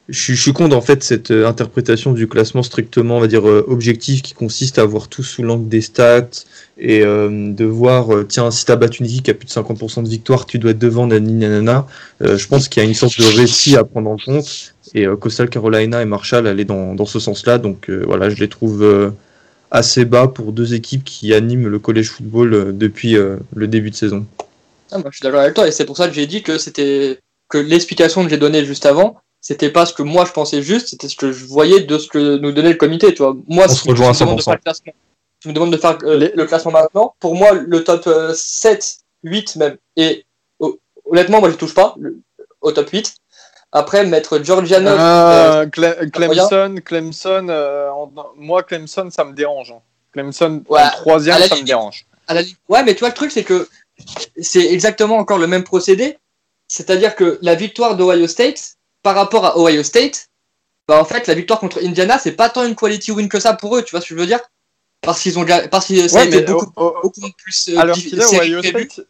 je, 0.08 0.32
suis 0.32 0.52
contre 0.52 0.76
en 0.76 0.80
fait 0.80 1.02
cette 1.02 1.30
euh, 1.30 1.46
interprétation 1.46 2.12
du 2.12 2.26
classement 2.28 2.62
strictement, 2.62 3.18
on 3.18 3.20
va 3.20 3.26
dire, 3.26 3.48
euh, 3.48 3.64
objectif 3.68 4.22
qui 4.22 4.34
consiste 4.34 4.78
à 4.78 4.84
voir 4.84 5.08
tout 5.08 5.22
sous 5.22 5.42
l'angle 5.42 5.68
des 5.68 5.80
stats 5.80 6.28
et 6.78 7.00
de 7.02 7.64
voir, 7.64 8.08
tiens, 8.28 8.50
si 8.50 8.64
tu 8.64 8.72
as 8.72 8.76
battu 8.76 9.00
une 9.00 9.06
équipe 9.06 9.24
qui 9.24 9.30
a 9.30 9.34
plus 9.34 9.46
de 9.46 9.52
50% 9.52 10.02
de 10.02 10.08
victoire, 10.08 10.46
tu 10.46 10.58
dois 10.58 10.72
être 10.72 10.78
devant, 10.78 11.06
nanana. 11.06 11.86
je 12.20 12.46
pense 12.46 12.68
qu'il 12.68 12.82
y 12.82 12.86
a 12.86 12.88
une 12.88 12.94
sorte 12.94 13.18
de 13.20 13.36
récit 13.36 13.76
à 13.76 13.84
prendre 13.84 14.10
en 14.10 14.16
compte. 14.16 14.74
Et 14.94 15.06
Coastal 15.20 15.48
Carolina 15.48 16.02
et 16.02 16.06
Marshall 16.06 16.46
allaient 16.46 16.64
dans, 16.64 16.94
dans 16.94 17.06
ce 17.06 17.20
sens-là, 17.20 17.58
donc 17.58 17.90
voilà, 17.90 18.30
je 18.30 18.36
les 18.36 18.48
trouve 18.48 19.12
assez 19.70 20.04
bas 20.04 20.28
pour 20.28 20.52
deux 20.52 20.74
équipes 20.74 21.04
qui 21.04 21.34
animent 21.34 21.68
le 21.68 21.78
college 21.78 22.08
football 22.08 22.76
depuis 22.76 23.12
le 23.12 23.68
début 23.68 23.90
de 23.90 23.96
saison. 23.96 24.26
Ah, 24.92 24.98
je 25.10 25.16
suis 25.16 25.22
d'accord 25.22 25.40
avec 25.40 25.54
toi 25.54 25.66
et 25.66 25.72
c'est 25.72 25.86
pour 25.86 25.96
ça 25.96 26.06
que 26.06 26.14
j'ai 26.14 26.26
dit 26.26 26.42
que 26.42 26.58
c'était 26.58 27.18
que 27.48 27.58
l'explication 27.58 28.24
que 28.24 28.30
j'ai 28.30 28.36
donnée 28.36 28.64
juste 28.64 28.84
avant, 28.86 29.16
c'était 29.40 29.70
pas 29.70 29.86
ce 29.86 29.94
que 29.94 30.02
moi 30.02 30.24
je 30.26 30.32
pensais 30.32 30.62
juste, 30.62 30.88
c'était 30.88 31.08
ce 31.08 31.16
que 31.16 31.32
je 31.32 31.44
voyais 31.44 31.80
de 31.80 31.98
ce 31.98 32.08
que 32.08 32.38
nous 32.38 32.52
donnait 32.52 32.72
le 32.72 32.76
comité. 32.76 33.12
Tu 33.14 33.22
vois, 33.22 33.36
moi, 33.48 33.66
demandes 33.66 34.36
de 34.36 34.42
faire 34.42 34.54
le 34.54 34.60
classement, 34.60 34.92
tu 35.42 35.48
me 35.48 35.54
demandes 35.54 35.72
de 35.72 35.76
faire 35.76 35.98
euh, 36.04 36.30
le 36.36 36.44
classement 36.44 36.70
maintenant. 36.70 37.16
Pour 37.18 37.34
moi, 37.34 37.50
le 37.52 37.82
top 37.82 38.08
7, 38.32 38.96
euh, 39.24 39.28
8 39.28 39.56
même. 39.56 39.76
Et 39.96 40.24
honnêtement, 41.04 41.40
moi, 41.40 41.50
je 41.50 41.56
touche 41.56 41.74
pas 41.74 41.96
au 42.60 42.70
top 42.70 42.88
8. 42.88 43.16
Après, 43.72 44.06
mettre 44.06 44.40
Georgia 44.44 44.78
euh, 44.78 45.66
Clemson, 45.66 46.76
Clemson, 46.84 48.04
moi, 48.36 48.62
Clemson, 48.62 49.10
ça 49.10 49.24
me 49.24 49.32
dérange. 49.32 49.72
Hein. 49.72 49.80
Clemson, 50.12 50.62
en 50.68 50.90
troisième, 50.90 51.42
ça 51.42 51.56
me 51.56 51.62
dérange. 51.62 52.06
Ouais, 52.68 52.84
mais 52.84 52.94
tu 52.94 53.00
vois, 53.00 53.08
le 53.08 53.14
truc, 53.14 53.32
c'est 53.32 53.42
que 53.42 53.68
c'est 54.40 54.72
exactement 54.72 55.16
encore 55.16 55.38
le 55.38 55.48
même 55.48 55.64
procédé. 55.64 56.18
C'est-à-dire 56.68 57.16
que 57.16 57.40
la 57.42 57.56
victoire 57.56 57.96
d'Ohio 57.96 58.28
State, 58.28 58.76
par 59.02 59.16
rapport 59.16 59.44
à 59.44 59.58
Ohio 59.58 59.82
State, 59.82 60.28
bah 60.86 61.00
en 61.00 61.04
fait, 61.04 61.26
la 61.26 61.34
victoire 61.34 61.58
contre 61.58 61.84
Indiana, 61.84 62.18
c'est 62.18 62.32
pas 62.32 62.48
tant 62.48 62.64
une 62.64 62.76
quality 62.76 63.10
win 63.10 63.28
que 63.28 63.40
ça 63.40 63.54
pour 63.54 63.76
eux, 63.76 63.82
tu 63.82 63.90
vois 63.90 64.00
ce 64.00 64.08
que 64.08 64.14
je 64.14 64.20
veux 64.20 64.26
dire? 64.26 64.40
Parce 65.02 65.20
qu'ils 65.20 65.38
ont 65.38 65.44
parce 65.70 65.88
que 65.88 66.08
ça 66.08 66.20
a 66.20 66.24
été 66.24 66.42
beaucoup, 66.42 67.10
plus. 67.36 67.68
Euh, 67.70 67.78
alors 67.78 67.96
qu'il 67.96 68.18
est 68.18 68.40
Ohio 68.40 68.62
State, 68.62 69.00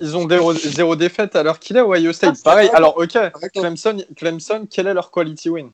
ils 0.00 0.16
ont 0.16 0.28
zéro, 0.56 0.96
défaite 0.96 1.36
alors 1.36 1.58
qu'il 1.60 1.76
est 1.76 1.80
Ohio 1.80 2.12
State. 2.12 2.34
Ah, 2.38 2.44
Pareil, 2.44 2.70
alors 2.74 2.96
ok, 2.96 3.16
Clemson, 3.54 4.04
Clemson, 4.16 4.66
quel 4.68 4.88
est 4.88 4.94
leur 4.94 5.10
quality 5.10 5.50
win? 5.50 5.70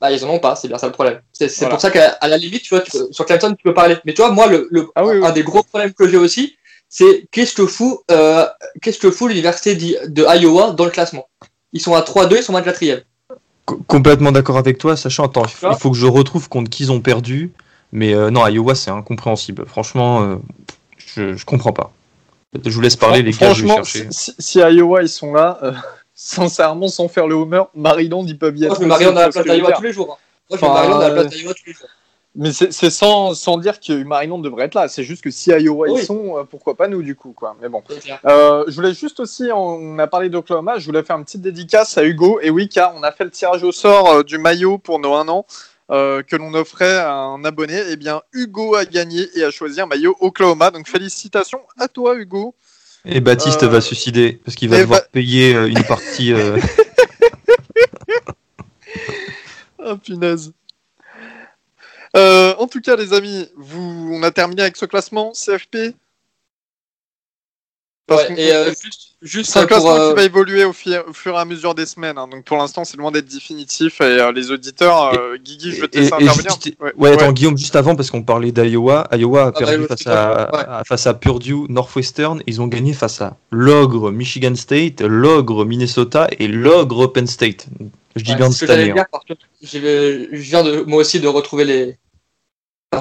Bah, 0.00 0.12
ils 0.12 0.22
en 0.24 0.28
ont 0.28 0.38
pas, 0.38 0.56
c'est 0.56 0.68
bien 0.68 0.76
ça 0.76 0.86
le 0.86 0.92
problème. 0.92 1.20
C'est 1.32 1.68
pour 1.70 1.80
ça 1.80 1.90
qu'à 1.90 2.18
la 2.22 2.36
limite, 2.36 2.62
tu 2.62 2.74
vois, 2.74 2.84
sur 3.10 3.24
Clemson, 3.24 3.54
tu 3.54 3.62
peux 3.64 3.72
parler. 3.72 3.96
Mais 4.04 4.12
tu 4.12 4.20
vois, 4.20 4.30
moi, 4.30 4.46
le, 4.46 4.68
ah 4.94 5.02
un 5.02 5.32
des 5.32 5.42
gros 5.42 5.62
problèmes 5.62 5.94
que 5.94 6.06
j'ai 6.06 6.18
aussi, 6.18 6.56
c'est 6.90 7.26
qu'est-ce 7.30 7.54
que 7.54 7.66
fout, 7.66 8.00
euh, 8.10 8.46
qu'est-ce 8.82 8.98
que 8.98 9.10
fout 9.10 9.30
l'université 9.30 9.74
de 9.74 10.36
Iowa 10.36 10.72
dans 10.72 10.84
le 10.84 10.90
classement? 10.90 11.28
Ils 11.72 11.80
sont 11.80 11.94
à 11.94 12.02
3-2, 12.02 12.36
ils 12.36 12.42
sont 12.42 12.54
à 12.56 12.62
4 12.62 13.04
Complètement 13.86 14.32
d'accord 14.32 14.58
avec 14.58 14.76
toi, 14.76 14.96
sachant, 14.96 15.24
attends, 15.24 15.46
il 15.46 15.76
faut 15.78 15.90
que 15.90 15.96
je 15.96 16.06
retrouve 16.06 16.50
contre 16.50 16.68
qui 16.68 16.82
ils 16.82 16.92
ont 16.92 17.00
perdu. 17.00 17.52
Mais 17.94 18.12
euh, 18.12 18.30
non, 18.30 18.46
Iowa, 18.46 18.74
c'est 18.74 18.90
incompréhensible. 18.90 19.64
Franchement, 19.66 20.22
euh, 20.22 20.36
je, 20.98 21.36
je 21.36 21.44
comprends 21.46 21.72
pas. 21.72 21.92
Je 22.64 22.70
vous 22.70 22.80
laisse 22.80 22.96
parler, 22.96 23.22
les 23.22 23.30
gars. 23.30 23.54
Franchement, 23.54 23.80
si, 23.84 24.58
Iowa, 24.58 25.02
ils 25.02 25.08
sont 25.08 25.32
là, 25.32 25.60
sincèrement, 26.14 26.88
sans 26.88 27.08
faire 27.08 27.26
le 27.28 27.36
homer, 27.36 27.62
Maryland, 27.74 28.26
ils 28.26 28.38
peuvent 28.38 28.56
y 28.58 28.64
être. 28.64 28.84
Moi, 28.84 28.98
je 29.00 29.04
dans 29.06 29.14
la 29.14 29.30
place 29.30 29.44
d'Iowa 29.44 29.72
tous 29.72 29.82
les 29.82 29.92
jours. 29.92 30.18
Moi, 30.50 30.58
je 30.60 30.66
dans 30.66 30.98
la 30.98 31.10
place 31.10 31.28
d'Iowa 31.28 31.54
tous 31.54 31.66
les 31.66 31.72
jours. 31.72 31.88
Mais 32.36 32.52
c'est 32.52 32.90
sans, 32.90 33.32
sans, 33.34 33.58
dire 33.58 33.78
que 33.78 34.02
Maryland 34.02 34.40
devrait 34.40 34.64
être 34.64 34.74
là. 34.74 34.88
C'est 34.88 35.04
juste 35.04 35.22
que 35.22 35.30
si 35.30 35.50
Iowa 35.50 35.88
ils 35.88 36.02
sont, 36.02 36.38
euh, 36.38 36.42
pourquoi 36.42 36.74
pas 36.74 36.88
nous 36.88 37.00
du 37.00 37.14
coup 37.14 37.32
quoi. 37.32 37.56
Mais 37.62 37.68
bon. 37.68 37.80
Euh, 38.24 38.64
je 38.66 38.74
voulais 38.74 38.92
juste 38.92 39.20
aussi, 39.20 39.50
on 39.54 40.00
a 40.00 40.08
parlé 40.08 40.28
d'Oklahoma, 40.30 40.78
je 40.78 40.86
voulais 40.86 41.04
faire 41.04 41.16
une 41.16 41.24
petite 41.24 41.42
dédicace 41.42 41.96
à 41.96 42.02
Hugo. 42.02 42.40
Et 42.42 42.50
oui, 42.50 42.68
car 42.68 42.92
on 42.96 43.04
a 43.04 43.12
fait 43.12 43.22
le 43.22 43.30
tirage 43.30 43.62
au 43.62 43.70
sort 43.70 44.08
euh, 44.08 44.22
du 44.24 44.38
maillot 44.38 44.78
pour 44.78 44.98
nos 44.98 45.14
1 45.14 45.28
an 45.28 45.46
que 45.88 46.36
l'on 46.36 46.54
offrait 46.54 46.96
à 46.96 47.12
un 47.12 47.44
abonné. 47.44 47.80
Eh 47.90 47.96
bien, 47.96 48.22
Hugo 48.32 48.74
a 48.74 48.84
gagné 48.84 49.26
et 49.36 49.44
a 49.44 49.50
choisi 49.50 49.80
un 49.80 49.86
maillot 49.86 50.16
Oklahoma. 50.20 50.70
Donc 50.70 50.88
félicitations 50.88 51.60
à 51.78 51.88
toi 51.88 52.16
Hugo. 52.16 52.54
Et 53.04 53.20
Baptiste 53.20 53.64
va 53.64 53.80
suicider 53.80 54.40
parce 54.44 54.56
qu'il 54.56 54.70
va 54.70 54.78
devoir 54.80 55.06
payer 55.08 55.52
une 55.52 55.84
partie. 55.84 56.32
oh 59.78 59.96
punaise. 59.98 60.52
Euh, 62.16 62.54
en 62.58 62.66
tout 62.66 62.80
cas, 62.80 62.96
les 62.96 63.12
amis, 63.12 63.48
vous, 63.56 64.10
on 64.12 64.22
a 64.22 64.30
terminé 64.30 64.62
avec 64.62 64.76
ce 64.76 64.86
classement 64.86 65.32
CFP. 65.32 65.94
Et 68.36 68.52
euh, 68.52 68.72
juste, 69.22 69.50
c'est 69.50 69.58
un 69.58 69.66
classement 69.66 69.94
qui 69.94 70.00
euh, 70.00 70.14
va 70.14 70.24
évoluer 70.24 70.64
au, 70.64 70.72
fur 70.72 71.02
et 71.26 71.36
à 71.36 71.44
mesure 71.44 71.74
des 71.74 71.86
semaines. 71.86 72.18
Hein. 72.18 72.28
donc 72.28 72.44
pour 72.44 72.58
l'instant, 72.58 72.84
c'est 72.84 72.98
loin 72.98 73.10
d'être 73.10 73.28
définitif. 73.28 74.00
Et 74.00 74.30
les 74.34 74.50
auditeurs, 74.50 75.12
Guigui, 75.38 75.72
je 75.72 75.80
vais 75.80 75.88
te 75.88 75.98
laisser 75.98 76.12
intervenir. 76.12 76.56
ouais, 76.96 77.12
attends, 77.12 77.32
Guillaume, 77.32 77.56
juste 77.56 77.76
avant, 77.76 77.96
parce 77.96 78.10
qu'on 78.10 78.22
parlait 78.22 78.52
d'Iowa. 78.52 79.08
Iowa 79.12 79.44
a 79.44 79.46
ah, 79.46 79.52
perdu 79.52 79.86
face, 79.86 80.06
à, 80.06 80.82
face 80.86 81.06
à 81.06 81.14
Purdue, 81.14 81.66
Northwestern. 81.68 82.42
Ils 82.46 82.60
ont 82.60 82.66
gagné 82.66 82.92
face 82.92 83.22
à 83.22 83.36
l'ogre 83.50 84.10
Michigan 84.10 84.54
State, 84.54 85.00
l'ogre 85.00 85.64
Minnesota 85.64 86.28
et 86.38 86.48
l'ogre 86.48 87.06
Penn 87.06 87.26
State. 87.26 87.66
Je 88.16 88.22
dis 88.22 88.34
bien 88.34 88.50
de 88.50 88.54
cette 88.54 88.70
année. 88.70 88.92
Hein. 88.96 89.06
je 89.62 89.78
viens 90.30 90.62
de, 90.62 90.82
moi 90.86 90.98
aussi 91.00 91.20
de 91.20 91.26
retrouver 91.26 91.64
les, 91.64 91.98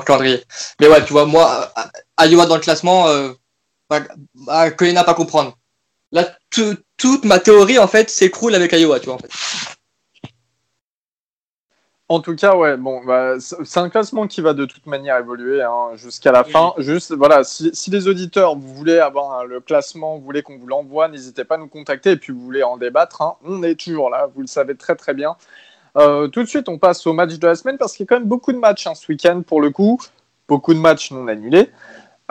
calendrier. 0.02 0.44
Mais 0.80 0.88
ouais, 0.88 1.04
tu 1.06 1.14
vois, 1.14 1.26
moi, 1.26 1.72
Iowa 2.20 2.46
dans 2.46 2.56
le 2.56 2.62
classement, 2.62 3.08
euh, 3.08 3.34
que 4.02 4.92
n'a 4.92 5.04
pas 5.04 5.14
comprendre. 5.14 5.58
Là, 6.12 6.26
toute 6.50 7.26
ma 7.26 7.40
théorie, 7.40 7.80
en 7.80 7.88
fait, 7.88 8.10
s'écroule 8.10 8.56
avec 8.56 8.72
Iowa, 8.72 9.00
tu 9.00 9.08
vois, 9.08 9.16
en 9.16 9.20
fait. 9.20 9.32
En 12.10 12.20
tout 12.20 12.36
cas, 12.36 12.56
ouais, 12.56 12.78
bon, 12.78 13.04
bah, 13.04 13.36
c'est 13.40 13.80
un 13.80 13.90
classement 13.90 14.28
qui 14.28 14.42
va 14.42 14.54
de 14.54 14.66
toute 14.66 14.86
manière 14.86 15.18
évoluer 15.18 15.64
hein, 15.64 15.96
jusqu'à 15.96 16.32
la 16.32 16.44
fin. 16.44 16.74
Juste, 16.78 17.14
voilà, 17.14 17.44
si, 17.44 17.72
les 17.90 18.08
auditeurs, 18.08 18.56
vous 18.56 18.74
voulez 18.76 19.00
avoir 19.00 19.46
le 19.46 19.62
classement, 19.62 20.18
vous 20.18 20.24
voulez 20.24 20.44
qu'on 20.44 20.58
vous 20.58 20.68
l'envoie, 20.68 21.08
n'hésitez 21.08 21.44
pas 21.44 21.56
à 21.56 21.58
nous 21.58 21.68
contacter. 21.68 22.12
Et 22.12 22.18
puis, 22.18 22.32
vous 22.32 22.42
voulez 22.42 22.62
en 22.62 22.78
débattre, 22.78 23.22
hein, 23.24 23.36
on 23.44 23.64
est 23.64 23.76
toujours 23.76 24.12
là, 24.12 24.30
vous 24.36 24.42
le 24.42 24.48
savez 24.48 24.76
très 24.76 24.96
très 24.96 25.16
bien. 25.16 25.36
Euh, 25.98 26.28
tout 26.28 26.44
de 26.44 26.48
suite, 26.48 26.70
on 26.70 26.78
passe 26.78 27.08
au 27.08 27.14
match 27.14 27.38
de 27.40 27.48
la 27.48 27.56
semaine 27.56 27.78
parce 27.78 27.94
qu'il 27.94 28.04
y 28.04 28.08
a 28.08 28.10
quand 28.10 28.20
même 28.20 28.28
beaucoup 28.28 28.52
de 28.52 28.58
matchs 28.58 28.86
hein, 28.86 28.96
ce 28.96 29.12
week-end 29.12 29.42
pour 29.42 29.62
le 29.62 29.70
coup. 29.70 30.00
Beaucoup 30.48 30.74
de 30.74 30.80
matchs 30.80 31.12
non 31.12 31.28
annulés. 31.28 31.70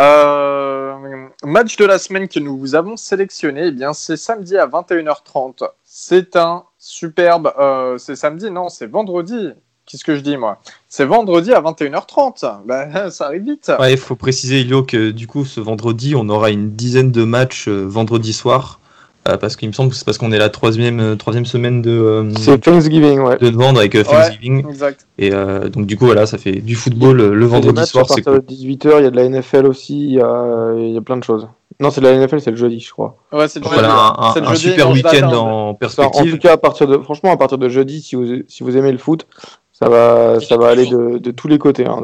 Euh, 0.00 1.28
match 1.44 1.76
de 1.76 1.84
la 1.84 1.98
semaine 1.98 2.28
que 2.28 2.40
nous 2.40 2.56
vous 2.56 2.74
avons 2.74 2.96
sélectionné, 2.96 3.66
eh 3.66 3.70
bien 3.70 3.92
c'est 3.92 4.16
samedi 4.16 4.56
à 4.56 4.66
21h30. 4.66 5.68
C'est 5.84 6.36
un 6.36 6.64
superbe. 6.78 7.52
Euh, 7.58 7.98
c'est 7.98 8.16
samedi, 8.16 8.50
non, 8.50 8.68
c'est 8.68 8.86
vendredi. 8.86 9.50
Qu'est-ce 9.84 10.04
que 10.04 10.16
je 10.16 10.20
dis 10.20 10.36
moi? 10.36 10.60
C'est 10.88 11.04
vendredi 11.04 11.52
à 11.52 11.60
21h30. 11.60 12.62
Bah, 12.66 13.10
ça 13.10 13.26
arrive 13.26 13.42
vite. 13.42 13.70
il 13.88 13.98
faut 13.98 14.16
préciser, 14.16 14.60
Ilio, 14.60 14.82
que 14.82 15.10
du 15.10 15.26
coup, 15.26 15.44
ce 15.44 15.60
vendredi, 15.60 16.14
on 16.16 16.28
aura 16.28 16.50
une 16.50 16.70
dizaine 16.70 17.10
de 17.10 17.24
matchs 17.24 17.68
vendredi 17.68 18.32
soir. 18.32 18.80
Euh, 19.28 19.36
parce 19.36 19.54
qu'il 19.54 19.68
me 19.68 19.72
semble 19.72 19.90
que 19.90 19.96
c'est 19.96 20.04
parce 20.04 20.18
qu'on 20.18 20.32
est 20.32 20.38
la 20.38 20.48
troisième, 20.48 20.98
euh, 20.98 21.14
troisième 21.14 21.46
semaine 21.46 21.80
de, 21.80 21.92
euh, 21.92 22.34
c'est 22.36 22.58
Thanksgiving, 22.58 23.20
ouais. 23.20 23.38
de 23.38 23.50
novembre 23.50 23.78
avec 23.78 23.92
Thanksgiving. 23.92 24.68
exact. 24.68 25.06
Et 25.16 25.30
donc 25.30 25.86
du 25.86 25.96
coup 25.96 26.06
voilà, 26.06 26.26
ça 26.26 26.38
fait 26.38 26.52
du 26.52 26.74
football 26.74 27.22
le 27.32 27.46
vendredi 27.46 27.86
soir. 27.86 28.04
À 28.04 28.14
partir 28.14 28.32
de 28.32 28.40
18h, 28.40 28.98
il 28.98 29.04
y 29.04 29.06
a 29.06 29.10
de 29.10 29.16
la 29.16 29.28
NFL 29.28 29.66
aussi, 29.66 29.96
il 29.96 30.14
y 30.14 30.20
a, 30.20 30.72
il 30.76 30.90
y 30.90 30.96
a 30.96 31.00
plein 31.00 31.16
de 31.16 31.24
choses. 31.24 31.46
Non, 31.78 31.90
c'est 31.90 32.00
de 32.00 32.08
la 32.08 32.16
NFL, 32.16 32.40
c'est 32.40 32.50
le 32.50 32.56
jeudi, 32.56 32.80
je 32.80 32.90
crois. 32.92 33.16
Ouais, 33.32 33.48
c'est 33.48 33.60
le 33.60 33.64
jeudi. 33.64 33.76
Voilà, 33.76 34.14
un, 34.18 34.54
super 34.54 34.90
week-end 34.90 35.32
en 35.32 35.74
perspective. 35.74 36.22
En 36.22 36.36
tout 36.36 36.38
cas, 36.38 36.52
à 36.52 36.56
partir 36.56 36.86
de, 36.86 36.98
franchement, 36.98 37.32
à 37.32 37.36
partir 37.36 37.58
de 37.58 37.68
jeudi, 37.68 38.02
si 38.02 38.14
vous, 38.14 38.42
si 38.46 38.62
vous 38.62 38.76
aimez 38.76 38.92
le 38.92 38.98
foot, 38.98 39.26
ça 39.72 39.88
va, 39.88 40.38
ça 40.40 40.56
va 40.56 40.68
aller 40.68 40.86
de, 40.86 41.18
de 41.18 41.30
tous 41.30 41.48
les 41.48 41.58
côtés, 41.58 41.86
hein, 41.86 42.00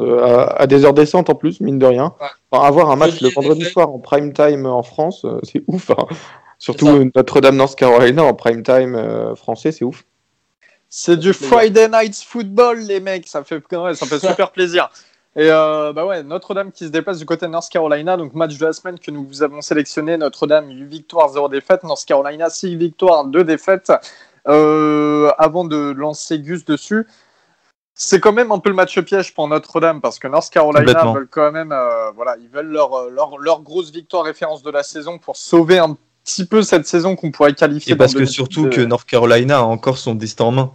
à, 0.57 0.67
des 0.67 0.85
heures 0.85 0.93
décentes 0.93 1.29
en 1.29 1.35
plus, 1.35 1.61
mine 1.61 1.79
de 1.79 1.85
rien. 1.85 2.13
avoir 2.51 2.89
un 2.91 2.95
match 2.95 3.21
le 3.21 3.29
vendredi 3.29 3.63
soir 3.65 3.89
en 3.89 3.99
prime 3.99 4.33
time 4.33 4.65
en 4.65 4.83
France, 4.83 5.25
c'est 5.43 5.63
ouf. 5.67 5.91
Hein. 5.91 6.07
Surtout 6.59 7.09
Notre-Dame 7.15 7.55
North 7.55 7.75
Carolina 7.75 8.23
en 8.23 8.33
prime 8.33 8.63
time 8.63 8.93
euh, 8.93 9.33
français, 9.33 9.71
c'est 9.71 9.85
ouf. 9.85 10.03
C'est 10.89 11.17
du 11.17 11.33
Friday 11.33 11.87
Night 11.87 12.15
Football, 12.21 12.79
les 12.79 12.99
mecs, 12.99 13.27
ça 13.27 13.43
fait, 13.43 13.63
ça 13.71 14.05
fait 14.05 14.19
super 14.27 14.51
plaisir. 14.51 14.89
Et 15.35 15.49
euh, 15.49 15.93
bah 15.93 16.05
ouais, 16.05 16.23
Notre-Dame 16.23 16.71
qui 16.71 16.85
se 16.85 16.89
déplace 16.89 17.19
du 17.19 17.25
côté 17.25 17.45
de 17.45 17.51
North 17.51 17.69
Carolina, 17.69 18.17
donc 18.17 18.33
match 18.33 18.57
de 18.57 18.65
la 18.65 18.73
semaine 18.73 18.99
que 18.99 19.09
nous 19.09 19.25
vous 19.25 19.41
avons 19.41 19.61
sélectionné. 19.61 20.17
Notre-Dame 20.17 20.69
8 20.69 20.85
victoires, 20.85 21.29
0 21.29 21.47
défaites. 21.47 21.83
North 21.83 22.03
Carolina 22.05 22.49
6 22.49 22.75
victoires, 22.75 23.23
2 23.25 23.43
défaites. 23.43 23.93
Euh, 24.47 25.31
avant 25.37 25.63
de 25.63 25.91
lancer 25.91 26.39
Gus 26.39 26.65
dessus, 26.65 27.07
c'est 27.93 28.19
quand 28.19 28.33
même 28.33 28.51
un 28.51 28.59
peu 28.59 28.69
le 28.69 28.75
match 28.75 28.99
piège 29.01 29.33
pour 29.35 29.47
Notre-Dame 29.47 30.01
parce 30.01 30.17
que 30.17 30.27
North 30.27 30.49
Carolina 30.49 31.13
veulent 31.13 31.27
quand 31.29 31.51
même, 31.51 31.71
euh, 31.71 32.11
voilà, 32.11 32.35
ils 32.37 32.49
veulent 32.49 32.71
leur, 32.71 33.09
leur, 33.09 33.37
leur, 33.37 33.61
grosse 33.61 33.91
victoire 33.91 34.23
référence 34.23 34.63
de 34.63 34.71
la 34.71 34.81
saison 34.81 35.19
pour 35.19 35.37
sauver 35.37 35.77
un 35.77 35.95
petit 36.23 36.45
peu 36.45 36.61
cette 36.61 36.87
saison 36.87 37.15
qu'on 37.15 37.31
pourrait 37.31 37.53
qualifier. 37.53 37.93
Et 37.93 37.95
parce 37.95 38.13
que 38.13 38.25
surtout 38.25 38.69
que 38.69 38.81
North 38.81 39.07
Carolina 39.07 39.59
a 39.59 39.63
encore 39.63 39.97
son 39.97 40.15
destin 40.15 40.45
en 40.45 40.51
main. 40.51 40.71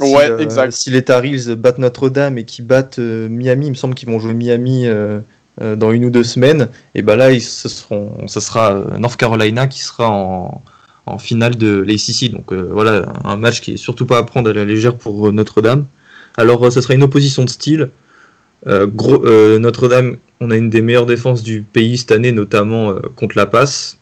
Si, 0.00 0.14
ouais, 0.14 0.30
euh, 0.30 0.38
exact. 0.38 0.72
Si 0.72 0.90
les 0.90 1.02
Tar 1.02 1.22
battent 1.56 1.78
Notre-Dame 1.78 2.38
et 2.38 2.44
qu'ils 2.44 2.66
battent 2.66 2.98
euh, 2.98 3.28
Miami, 3.28 3.66
il 3.66 3.70
me 3.70 3.74
semble 3.74 3.94
qu'ils 3.94 4.08
vont 4.08 4.20
jouer 4.20 4.34
Miami 4.34 4.86
euh, 4.86 5.20
dans 5.60 5.90
une 5.90 6.04
ou 6.04 6.10
deux 6.10 6.22
semaines, 6.22 6.68
et 6.94 7.02
ben 7.02 7.16
là, 7.16 7.36
ce, 7.40 7.68
seront, 7.68 8.28
ce 8.28 8.38
sera 8.38 8.80
North 8.96 9.16
Carolina 9.16 9.66
qui 9.66 9.80
sera 9.80 10.08
en, 10.08 10.62
en 11.06 11.18
finale 11.18 11.56
de 11.56 11.80
l'ACC. 11.80 12.30
Donc 12.30 12.52
voilà, 12.52 13.06
un 13.24 13.36
match 13.36 13.60
qui 13.60 13.72
est 13.72 13.76
surtout 13.76 14.06
pas 14.06 14.18
à 14.18 14.22
prendre 14.22 14.50
à 14.50 14.52
la 14.52 14.64
légère 14.64 14.94
pour 14.94 15.32
Notre-Dame. 15.32 15.86
Alors, 16.36 16.72
ce 16.72 16.80
sera 16.80 16.94
une 16.94 17.02
opposition 17.02 17.44
de 17.44 17.50
style. 17.50 17.90
Notre-Dame, 18.66 20.18
on 20.40 20.52
a 20.52 20.56
une 20.56 20.70
des 20.70 20.80
meilleures 20.80 21.06
défenses 21.06 21.42
du 21.42 21.62
pays 21.62 21.98
cette 21.98 22.12
année, 22.12 22.30
notamment 22.30 22.94
contre 23.16 23.36
la 23.36 23.46
passe. 23.46 23.98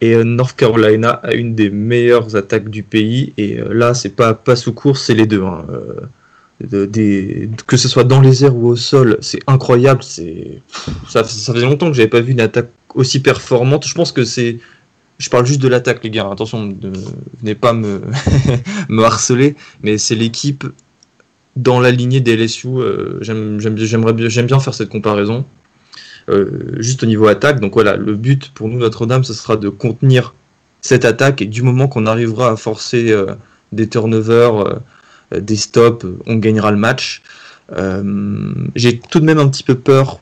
Et 0.00 0.14
euh, 0.14 0.24
North 0.24 0.56
Carolina 0.56 1.10
a 1.10 1.34
une 1.34 1.54
des 1.54 1.70
meilleures 1.70 2.36
attaques 2.36 2.70
du 2.70 2.82
pays. 2.82 3.32
Et 3.36 3.58
euh, 3.58 3.72
là, 3.72 3.94
c'est 3.94 4.16
pas 4.16 4.34
pas 4.34 4.56
sous 4.56 4.72
course, 4.72 5.04
c'est 5.04 5.14
les 5.14 5.26
deux. 5.26 5.42
Hein. 5.42 5.64
Euh, 5.70 6.86
que 7.66 7.76
ce 7.76 7.88
soit 7.88 8.04
dans 8.04 8.20
les 8.20 8.44
airs 8.44 8.54
ou 8.54 8.68
au 8.68 8.76
sol, 8.76 9.18
c'est 9.20 9.40
incroyable. 9.46 10.02
C'est 10.02 10.60
ça, 11.08 11.24
ça 11.24 11.54
faisait 11.54 11.64
longtemps 11.64 11.88
que 11.88 11.96
j'avais 11.96 12.08
pas 12.08 12.20
vu 12.20 12.32
une 12.32 12.40
attaque 12.40 12.70
aussi 12.94 13.20
performante. 13.20 13.86
Je 13.86 13.94
pense 13.94 14.12
que 14.12 14.24
c'est 14.24 14.58
je 15.18 15.28
parle 15.28 15.44
juste 15.44 15.60
de 15.60 15.68
l'attaque, 15.68 16.02
les 16.02 16.10
gars. 16.10 16.28
Attention, 16.30 16.64
ne 16.64 16.90
venez 17.40 17.54
pas 17.54 17.74
me, 17.74 18.00
harceler, 19.04 19.54
mais 19.82 19.98
c'est 19.98 20.14
l'équipe 20.14 20.64
dans 21.56 21.78
la 21.80 21.90
lignée 21.90 22.20
des 22.20 22.36
LSU. 22.36 22.68
J'aime 23.20 23.58
bien 23.58 24.60
faire 24.60 24.74
cette 24.74 24.88
comparaison. 24.88 25.44
Euh, 26.28 26.76
juste 26.78 27.02
au 27.02 27.06
niveau 27.06 27.26
attaque. 27.28 27.60
Donc 27.60 27.74
voilà, 27.74 27.96
le 27.96 28.14
but 28.14 28.50
pour 28.52 28.68
nous, 28.68 28.78
Notre-Dame, 28.78 29.24
ce 29.24 29.34
sera 29.34 29.56
de 29.56 29.68
contenir 29.68 30.34
cette 30.80 31.04
attaque 31.04 31.42
et 31.42 31.46
du 31.46 31.62
moment 31.62 31.88
qu'on 31.88 32.06
arrivera 32.06 32.50
à 32.50 32.56
forcer 32.56 33.10
euh, 33.10 33.34
des 33.72 33.88
turnovers, 33.88 34.56
euh, 34.56 35.40
des 35.40 35.56
stops, 35.56 36.06
on 36.26 36.36
gagnera 36.36 36.70
le 36.70 36.76
match. 36.76 37.22
J'ai 38.74 38.98
tout 38.98 39.20
de 39.20 39.24
même 39.24 39.38
un 39.38 39.48
petit 39.48 39.62
peu 39.62 39.76
peur 39.76 40.18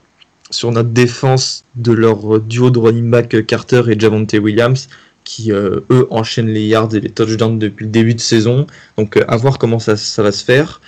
sur 0.51 0.71
notre 0.71 0.91
défense 0.91 1.65
de 1.77 1.93
leur 1.93 2.41
duo 2.41 2.69
de 2.69 2.79
running 2.79 3.11
back 3.11 3.47
Carter 3.47 3.83
et 3.89 3.99
Javonte 3.99 4.35
Williams 4.35 4.89
qui 5.25 5.51
eux 5.51 6.07
enchaînent 6.11 6.49
les 6.49 6.67
yards 6.67 6.95
et 6.95 7.01
les 7.01 7.09
touchdowns 7.09 7.59
depuis 7.59 7.87
le 7.87 7.91
début 7.91 8.15
de 8.15 8.21
saison. 8.21 8.67
Donc 8.99 9.19
à 9.27 9.37
voir 9.39 9.57
comment 9.57 9.79
ça, 9.79 9.97
ça 9.97 10.23
va 10.23 10.31
se 10.31 10.45
faire. 10.45 10.83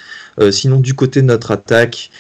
sinon 0.50 0.80
du 0.80 0.92
côté 0.92 1.22
de 1.22 1.26
notre 1.26 1.50
attaque, 1.50 2.10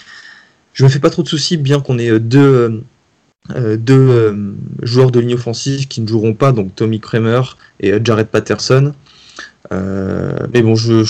je 0.72 0.84
me 0.84 0.88
fais 0.88 0.98
pas 0.98 1.10
trop 1.10 1.22
de 1.22 1.28
soucis, 1.28 1.56
bien 1.56 1.80
qu'on 1.80 1.98
ait 1.98 2.10
euh, 2.10 2.20
deux, 2.20 2.82
euh, 3.54 3.76
deux 3.76 3.94
euh, 3.94 4.54
joueurs 4.82 5.10
de 5.10 5.20
ligne 5.20 5.34
offensive 5.34 5.88
qui 5.88 6.00
ne 6.00 6.06
joueront 6.06 6.34
pas, 6.34 6.52
donc 6.52 6.74
Tommy 6.74 7.00
Kramer 7.00 7.42
et 7.80 7.92
Jared 8.02 8.28
Patterson. 8.28 8.92
mais 9.70 10.62
bon, 10.62 10.74
je, 10.74 11.02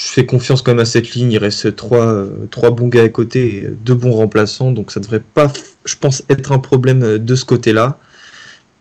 fais 0.00 0.24
confiance 0.24 0.62
quand 0.62 0.70
même 0.70 0.80
à 0.80 0.84
cette 0.84 1.10
ligne. 1.14 1.32
Il 1.32 1.38
reste 1.38 1.74
trois, 1.74 2.24
trois 2.50 2.70
bons 2.70 2.88
gars 2.88 3.02
à 3.02 3.08
côté 3.08 3.56
et 3.56 3.68
deux 3.84 3.94
bons 3.94 4.12
remplaçants, 4.12 4.70
donc 4.70 4.92
ça 4.92 5.00
devrait 5.00 5.20
pas, 5.20 5.52
je 5.84 5.96
pense, 5.96 6.22
être 6.28 6.52
un 6.52 6.58
problème 6.58 7.18
de 7.18 7.34
ce 7.34 7.44
côté-là. 7.44 7.98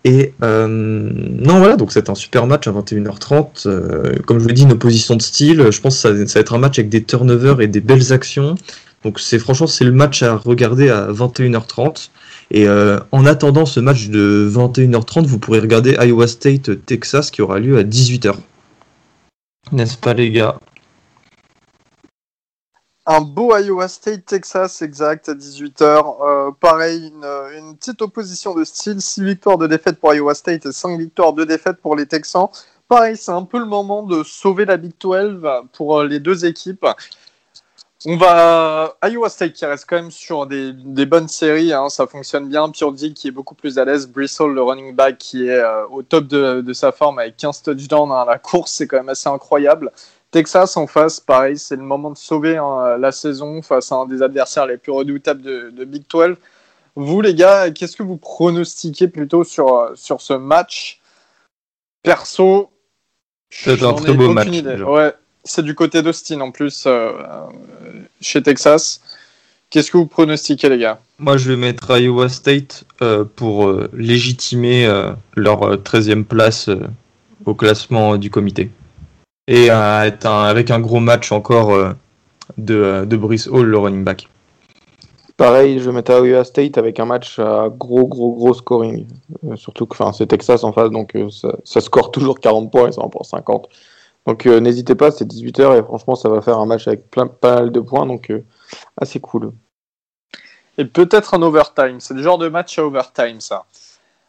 Et 0.03 0.33
non, 0.41 1.57
voilà, 1.57 1.75
donc 1.75 1.91
c'est 1.91 2.09
un 2.09 2.15
super 2.15 2.45
match 2.47 2.67
à 2.67 2.71
21h30. 2.71 4.21
comme 4.25 4.37
je 4.37 4.43
vous 4.43 4.47
l'ai 4.47 4.53
dit, 4.53 4.63
une 4.63 4.73
opposition 4.73 5.15
de 5.15 5.21
style. 5.21 5.71
Je 5.71 5.81
pense 5.81 5.95
que 5.95 6.01
ça, 6.01 6.11
va 6.11 6.39
être 6.39 6.53
un 6.53 6.59
match 6.59 6.77
avec 6.77 6.89
des 6.89 7.03
turnovers 7.03 7.61
et 7.61 7.67
des 7.67 7.81
belles 7.81 8.13
actions. 8.13 8.55
Donc 9.03 9.19
c'est 9.19 9.39
franchement 9.39 9.67
c'est 9.67 9.85
le 9.85 9.91
match 9.91 10.23
à 10.23 10.35
regarder 10.35 10.89
à 10.89 11.07
21h30. 11.11 12.09
Et 12.49 12.67
euh, 12.67 12.99
en 13.11 13.25
attendant 13.25 13.65
ce 13.65 13.79
match 13.79 14.07
de 14.07 14.49
21h30, 14.51 15.25
vous 15.25 15.37
pourrez 15.37 15.59
regarder 15.59 15.97
Iowa 15.99 16.27
State 16.27 16.85
Texas 16.85 17.29
qui 17.29 17.41
aura 17.41 17.59
lieu 17.59 17.77
à 17.77 17.83
18h. 17.83 18.35
N'est-ce 19.71 19.97
pas 19.97 20.13
les 20.13 20.31
gars? 20.31 20.57
Un 23.05 23.21
beau 23.21 23.55
Iowa 23.55 23.87
State 23.87 24.25
Texas 24.25 24.81
exact 24.81 25.29
à 25.29 25.33
18h. 25.33 25.81
Euh, 26.21 26.51
pareil, 26.59 27.13
une, 27.57 27.77
petite 27.77 28.01
opposition 28.01 28.53
de 28.53 28.63
style. 28.65 29.01
6 29.01 29.23
victoires 29.23 29.57
de 29.57 29.67
défaite 29.67 29.99
pour 29.99 30.13
Iowa 30.13 30.35
State 30.35 30.65
et 30.65 30.71
5 30.71 30.97
victoires 30.97 31.33
de 31.33 31.45
défaite 31.45 31.77
pour 31.81 31.95
les 31.95 32.05
Texans. 32.05 32.49
Pareil, 32.89 33.17
c'est 33.17 33.31
un 33.31 33.43
peu 33.43 33.59
le 33.59 33.65
moment 33.65 34.03
de 34.03 34.23
sauver 34.23 34.65
la 34.65 34.77
Big 34.77 34.93
12 34.99 35.41
pour 35.73 35.99
euh, 35.99 36.05
les 36.05 36.19
deux 36.19 36.45
équipes. 36.45 36.85
On 38.05 38.15
va 38.15 38.95
Iowa 39.03 39.27
State 39.27 39.53
qui 39.53 39.65
reste 39.65 39.85
quand 39.89 39.95
même 39.95 40.11
sur 40.11 40.45
des, 40.45 40.71
bonnes 41.05 41.27
séries, 41.27 41.73
hein, 41.73 41.89
ça 41.89 42.05
fonctionne 42.05 42.47
bien. 42.47 42.69
Purdy 42.69 43.13
qui 43.13 43.29
est 43.29 43.31
beaucoup 43.31 43.55
plus 43.55 43.79
à 43.79 43.85
l'aise, 43.85 44.07
Bristol 44.07 44.53
le 44.53 44.61
running 44.61 44.93
back 44.93 45.17
qui 45.17 45.47
est 45.47 45.59
euh, 45.59 45.87
au 45.87 46.03
top 46.03 46.27
de, 46.27 46.73
sa 46.73 46.91
forme 46.91 47.17
avec 47.17 47.37
15 47.37 47.63
touchdowns 47.63 48.11
à 48.11 48.23
la 48.23 48.37
course, 48.37 48.71
c'est 48.73 48.87
quand 48.87 48.97
même 48.97 49.09
assez 49.09 49.29
incroyable. 49.29 49.91
Texas 50.29 50.77
en 50.77 50.85
face, 50.85 51.19
pareil, 51.19 51.57
c'est 51.57 51.75
le 51.75 51.81
moment 51.81 52.11
de 52.11 52.17
sauver 52.17 52.57
hein, 52.57 52.97
la 52.99 53.11
saison 53.11 53.63
face 53.63 53.91
à 53.91 53.95
un 53.95 54.05
des 54.05 54.21
adversaires 54.21 54.67
les 54.67 54.77
plus 54.77 54.91
redoutables 54.91 55.41
de, 55.41 55.85
Big 55.85 56.03
12. 56.07 56.35
Vous 56.95 57.21
les 57.21 57.33
gars, 57.33 57.71
qu'est-ce 57.71 57.95
que 57.95 58.03
vous 58.03 58.17
pronostiquez 58.17 59.07
plutôt 59.07 59.43
sur, 59.43 59.91
sur 59.95 60.21
ce 60.21 60.33
match? 60.33 61.01
Perso, 62.03 62.69
c'est 63.49 63.81
un 63.81 63.93
très 63.93 64.13
beau 64.13 64.31
match. 64.31 64.47
Ouais, 64.47 65.13
c'est 65.47 65.63
du 65.63 65.75
côté 65.75 66.01
d'Austin 66.01 66.41
en 66.41 66.51
plus, 66.51 66.83
euh, 66.85 67.11
chez 68.21 68.41
Texas. 68.41 69.01
Qu'est-ce 69.69 69.91
que 69.91 69.97
vous 69.97 70.05
pronostiquez, 70.05 70.69
les 70.69 70.77
gars? 70.77 70.99
Moi, 71.19 71.37
je 71.37 71.49
vais 71.49 71.57
mettre 71.57 71.97
Iowa 71.97 72.29
State 72.29 72.85
euh, 73.01 73.25
pour 73.25 73.67
euh, 73.67 73.89
légitimer 73.93 74.87
leur 75.35 75.59
13e 75.77 76.23
place 76.23 76.69
au 77.45 77.53
classement 77.53 78.17
du 78.17 78.29
comité. 78.29 78.69
Et 79.47 79.69
avec 79.69 80.71
un 80.71 80.79
gros 80.79 80.99
match 80.99 81.31
encore 81.31 81.93
de, 82.57 83.05
de 83.05 83.17
Brice 83.17 83.47
Hall, 83.47 83.65
le 83.65 83.77
running 83.77 84.03
back. 84.03 84.27
Pareil, 85.37 85.79
je 85.79 85.85
vais 85.85 85.91
mettre 85.91 86.11
Iowa 86.11 86.43
State 86.43 86.77
avec 86.77 86.99
un 86.99 87.05
match 87.05 87.39
à 87.39 87.69
gros, 87.69 88.07
gros, 88.07 88.33
gros 88.33 88.53
scoring. 88.53 89.05
surtout 89.55 89.85
que 89.85 89.95
c'est 90.13 90.27
Texas 90.27 90.63
en 90.63 90.73
face, 90.73 90.89
donc 90.89 91.15
ça, 91.29 91.55
ça, 91.63 91.79
score 91.79 92.11
toujours 92.11 92.39
40 92.39 92.71
points 92.71 92.89
et 92.89 92.91
ça 92.91 93.01
en 93.01 93.09
prend 93.09 93.23
50. 93.23 93.69
Donc 94.27 94.45
euh, 94.45 94.59
n'hésitez 94.59 94.93
pas, 94.93 95.09
c'est 95.09 95.25
18h 95.25 95.79
et 95.79 95.83
franchement 95.83 96.15
ça 96.15 96.27
va 96.27 96.41
faire 96.41 96.59
un 96.59 96.65
match 96.65 96.85
avec 96.87 97.09
plein, 97.09 97.27
pas 97.27 97.55
mal 97.55 97.71
de 97.71 97.79
points, 97.79 98.05
donc 98.05 98.29
euh, 98.29 98.43
assez 98.97 99.21
cool. 99.21 99.53
Et 100.77 100.83
peut-être 100.83 101.33
un 101.33 101.41
overtime, 101.41 102.01
c'est 102.01 102.13
le 102.13 102.21
genre 102.21 102.37
de 102.37 102.49
match 102.49 102.77
à 102.77 102.85
overtime 102.85 103.39
ça. 103.39 103.65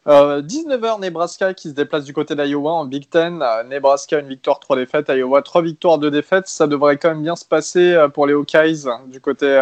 19h 0.07 0.95
euh, 0.95 0.99
Nebraska 0.99 1.53
qui 1.53 1.69
se 1.69 1.75
déplace 1.75 2.05
du 2.05 2.15
côté 2.15 2.35
d'Iowa 2.35 2.73
en 2.73 2.87
Big 2.87 3.11
Ten. 3.11 3.45
Nebraska 3.69 4.21
une 4.21 4.29
victoire, 4.29 4.59
3 4.59 4.77
défaites. 4.77 5.09
Iowa 5.11 5.43
3 5.43 5.61
victoires, 5.61 5.99
2 5.99 6.11
défaites. 6.11 6.47
Ça 6.47 6.67
devrait 6.67 6.97
quand 6.97 7.11
même 7.11 7.23
bien 7.23 7.37
se 7.37 7.45
passer 7.45 8.07
pour 8.15 8.27
les 8.27 8.33
Hawkeyes 8.33 8.87
du 9.09 9.21
côté 9.21 9.61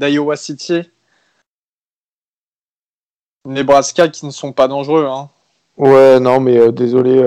d'Iowa 0.00 0.34
City. 0.34 0.90
Nebraska 3.44 4.08
qui 4.08 4.26
ne 4.26 4.32
sont 4.32 4.52
pas 4.52 4.66
dangereux. 4.66 5.06
Hein. 5.06 5.28
Ouais, 5.76 6.18
non, 6.18 6.40
mais 6.40 6.72
désolé. 6.72 7.22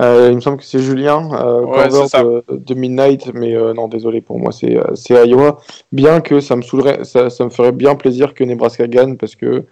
Euh, 0.00 0.28
il 0.30 0.36
me 0.36 0.40
semble 0.40 0.58
que 0.58 0.64
c'est 0.64 0.80
Julien, 0.80 1.30
euh, 1.32 2.42
de, 2.50 2.74
Midnight, 2.74 3.32
mais 3.32 3.54
euh, 3.54 3.72
non, 3.72 3.88
désolé 3.88 4.20
pour 4.20 4.38
moi, 4.38 4.52
c'est 4.52 5.26
Iowa. 5.26 5.58
Bien 5.92 6.20
que 6.20 6.40
ça 6.40 6.56
me 6.56 6.62
saoulerait, 6.62 7.04
ça, 7.04 7.28
me 7.44 7.50
ferait 7.50 7.72
bien 7.72 7.94
plaisir 7.94 8.34
que 8.34 8.44
Nebraska 8.44 8.86
gagne 8.86 9.16
parce 9.16 9.36
que 9.36 9.64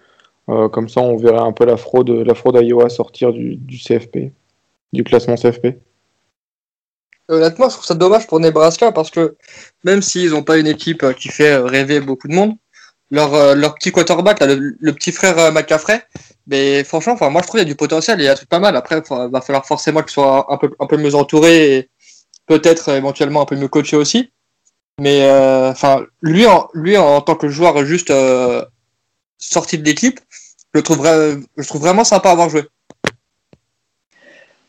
comme 0.46 0.88
ça, 0.88 1.00
on 1.00 1.16
verrait 1.16 1.40
un 1.40 1.52
peu 1.52 1.64
la 1.64 1.76
fraude, 1.76 2.10
la 2.10 2.34
fraude 2.34 2.56
Iowa 2.60 2.88
sortir 2.88 3.32
du, 3.32 3.58
CFP, 3.78 4.32
du 4.92 5.04
classement 5.04 5.36
CFP. 5.36 5.78
Honnêtement, 7.28 7.70
je 7.70 7.74
trouve 7.74 7.86
ça 7.86 7.94
dommage 7.94 8.26
pour 8.26 8.40
Nebraska 8.40 8.92
parce 8.92 9.10
que 9.10 9.36
même 9.84 10.02
s'ils 10.02 10.30
n'ont 10.30 10.42
pas 10.42 10.58
une 10.58 10.66
équipe 10.66 11.10
qui 11.14 11.28
fait 11.28 11.56
rêver 11.56 12.00
beaucoup 12.00 12.28
de 12.28 12.34
monde, 12.34 12.52
leur, 13.10 13.54
leur 13.54 13.74
petit 13.74 13.92
quarterback, 13.92 14.40
le, 14.40 14.76
le, 14.78 14.92
petit 14.92 15.12
frère 15.12 15.50
McCaffrey, 15.52 16.02
mais 16.46 16.84
franchement, 16.84 17.14
enfin, 17.14 17.30
moi 17.30 17.40
je 17.42 17.48
trouve 17.48 17.60
qu'il 17.60 17.66
y 17.66 17.70
a 17.70 17.72
du 17.72 17.76
potentiel 17.76 18.20
il 18.20 18.24
y 18.24 18.28
a 18.28 18.36
tout 18.36 18.46
pas 18.46 18.60
mal. 18.60 18.76
Après, 18.76 19.02
il 19.10 19.30
va 19.30 19.40
falloir 19.40 19.66
forcément 19.66 20.02
qu'il 20.02 20.10
soit 20.10 20.46
un 20.52 20.58
peu, 20.58 20.70
un 20.78 20.86
peu 20.86 20.96
mieux 20.96 21.14
entouré 21.14 21.76
et 21.76 21.90
peut-être 22.46 22.90
éventuellement 22.90 23.42
un 23.42 23.46
peu 23.46 23.56
mieux 23.56 23.68
coaché 23.68 23.96
aussi. 23.96 24.30
Mais 25.00 25.22
euh, 25.24 25.70
enfin, 25.70 26.04
lui, 26.22 26.46
en, 26.46 26.68
lui 26.74 26.96
en 26.96 27.20
tant 27.20 27.34
que 27.34 27.48
joueur 27.48 27.84
juste 27.84 28.10
euh, 28.10 28.64
sorti 29.38 29.78
de 29.78 29.84
l'équipe, 29.84 30.20
je 30.74 30.80
le 30.80 30.82
trouve, 30.82 31.06
je 31.56 31.68
trouve 31.68 31.80
vraiment 31.80 32.04
sympa 32.04 32.28
à 32.28 32.32
avoir 32.32 32.48
joué. 32.48 32.64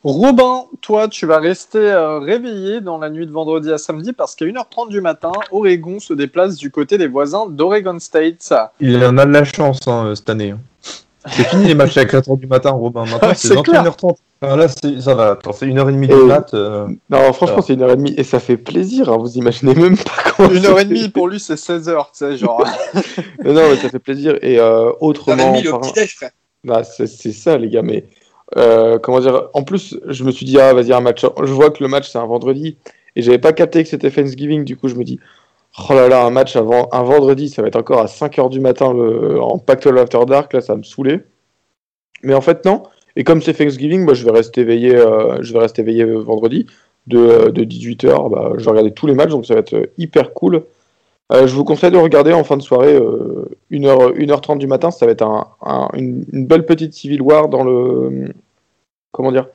Robin, 0.04 0.66
toi, 0.82 1.08
tu 1.08 1.26
vas 1.26 1.40
rester 1.40 1.80
euh, 1.80 2.20
réveillé 2.20 2.80
dans 2.80 3.00
la 3.00 3.10
nuit 3.10 3.26
de 3.26 3.32
vendredi 3.32 3.72
à 3.72 3.80
samedi 3.80 4.14
parce 4.14 4.36
qu'à 4.36 4.46
1h30 4.46 4.90
du 4.90 5.02
matin, 5.02 5.32
Oregon 5.52 6.00
se 6.00 6.14
déplace 6.14 6.58
du 6.58 6.70
côté 6.70 7.00
des 7.00 7.08
voisins 7.08 7.48
d'Oregon 7.48 7.98
State. 7.98 8.54
Il 8.80 9.04
en 9.04 9.18
a 9.18 9.26
de 9.26 9.32
la 9.32 9.44
chance 9.44 9.80
hein, 9.88 10.14
cette 10.16 10.30
année. 10.30 10.54
C'est 11.28 11.44
fini 11.46 11.66
les 11.66 11.76
matchs 11.76 11.98
à 11.98 12.06
4h 12.06 12.40
du 12.40 12.48
matin, 12.48 12.72
Robin. 12.72 13.06
Maintenant, 13.06 13.32
c'est 13.36 13.54
21h30. 13.54 14.16
Ah, 14.42 14.56
là, 14.56 14.68
ça 14.68 15.16
va. 15.16 15.32
Attends, 15.32 15.54
c'est 15.54 15.66
1h30 15.66 16.00
du 16.00 16.26
mat. 16.26 16.54
Euh. 16.54 16.88
Non, 17.10 17.34
franchement, 17.34 17.62
c'est 17.62 17.76
1h30 17.76 18.14
et 18.18 18.24
ça 18.24 18.40
fait 18.40 18.58
plaisir. 18.58 19.10
Hein, 19.10 19.18
vous 19.18 19.38
imaginez 19.38 19.74
même 19.74 19.98
pas 19.98 20.32
comment. 20.36 20.50
1h30 20.50 21.12
pour 21.12 21.28
lui, 21.28 21.40
c'est 21.40 21.56
16h, 21.56 22.06
tu 22.06 22.10
sais, 22.14 22.38
genre. 22.38 22.64
non, 23.44 23.70
mais 23.70 23.76
ça 23.78 23.90
fait 23.90 24.00
plaisir. 24.00 24.38
Et 24.42 24.60
euh, 24.60 24.92
autrement. 25.00 25.54
1h30 25.54 25.64
le 25.64 25.92
petit 25.94 26.08
frère. 26.08 26.32
Bah, 26.64 26.84
c'est 26.84 27.08
ça, 27.08 27.58
les 27.58 27.70
gars, 27.70 27.84
mais 27.84 28.06
euh, 28.58 29.00
comment 29.00 29.20
dire 29.20 29.50
En 29.54 29.64
plus, 29.64 29.98
je 30.08 30.24
me 30.24 30.32
suis 30.32 30.46
dit, 30.46 30.60
ah, 30.60 30.74
vas-y, 30.74 30.94
un 30.94 31.02
match. 31.02 31.26
Je 31.44 31.52
vois 31.52 31.72
que 31.72 31.84
le 31.84 31.90
match, 31.90 32.10
c'est 32.10 32.18
un 32.18 32.26
vendredi. 32.26 32.78
Et 33.16 33.22
j'avais 33.22 33.40
pas 33.40 33.54
capté 33.54 33.84
que 33.84 33.90
c'était 33.90 34.12
Thanksgiving. 34.12 34.66
Du 34.66 34.78
coup, 34.78 34.88
je 34.88 34.96
me 34.96 35.04
dis, 35.04 35.20
oh 35.78 35.94
là 35.94 36.08
là, 36.08 36.26
un 36.26 36.30
match 36.30 36.56
avant, 36.56 36.88
un 36.92 37.04
vendredi, 37.04 37.50
ça 37.50 37.62
va 37.62 37.68
être 37.68 37.76
encore 37.76 38.00
à 38.00 38.06
5h 38.06 38.50
du 38.50 38.60
matin 38.60 38.94
le, 38.94 39.42
en 39.42 39.58
Pactol 39.58 39.98
After 40.00 40.26
Dark. 40.28 40.54
Là, 40.54 40.62
ça 40.62 40.76
me 40.76 40.84
saoulait. 40.84 41.26
Mais 42.24 42.34
en 42.34 42.42
fait, 42.42 42.66
non. 42.66 42.84
Et 43.16 43.24
comme 43.24 43.42
c'est 43.42 43.54
Thanksgiving, 43.54 44.04
moi, 44.04 44.14
je 44.14 44.26
vais 44.26 44.32
rester 44.32 44.62
éveillé, 44.62 44.96
euh, 44.96 45.42
je 45.42 45.54
vais 45.54 45.60
rester 45.60 45.82
éveillé 45.82 46.04
vendredi 46.06 46.68
de, 47.08 47.50
de 47.50 47.64
18h. 47.64 48.30
Bah, 48.30 48.54
je 48.58 48.64
vais 48.64 48.72
regarder 48.72 48.92
tous 48.92 49.08
les 49.08 49.14
matchs, 49.14 49.30
donc 49.30 49.46
ça 49.46 49.54
va 49.54 49.62
être 49.62 49.90
hyper 49.98 50.34
cool. 50.34 50.64
Euh, 51.32 51.48
je 51.48 51.56
vous 51.56 51.64
conseille 51.64 51.92
de 51.92 51.98
regarder 51.98 52.34
en 52.34 52.44
fin 52.44 52.58
de 52.58 52.62
soirée, 52.62 53.00
1h, 53.72 54.14
1h30 54.16 54.60
du 54.60 54.68
matin, 54.68 54.92
ça 54.92 55.06
va 55.06 55.12
être 55.12 55.24
un, 55.24 55.90
une, 55.94 56.24
belle 56.46 56.66
petite 56.66 56.94
Civil 56.94 57.22
War 57.22 57.50
dans 57.50 57.64
le. 57.64 58.32
Comment 59.12 59.32
dire? 59.32 59.48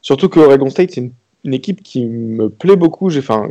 Surtout 0.00 0.28
que 0.28 0.40
Oregon 0.40 0.70
State, 0.70 0.92
c'est 0.92 1.00
une, 1.44 1.54
équipe 1.54 1.82
qui 1.82 2.06
me 2.06 2.48
plaît 2.48 2.76
beaucoup. 2.76 3.10
J'ai, 3.10 3.20
enfin, 3.20 3.50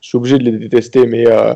je 0.00 0.08
suis 0.08 0.16
obligé 0.16 0.38
de 0.38 0.44
les 0.44 0.52
détester, 0.52 1.06
mais 1.06 1.26
euh, 1.26 1.54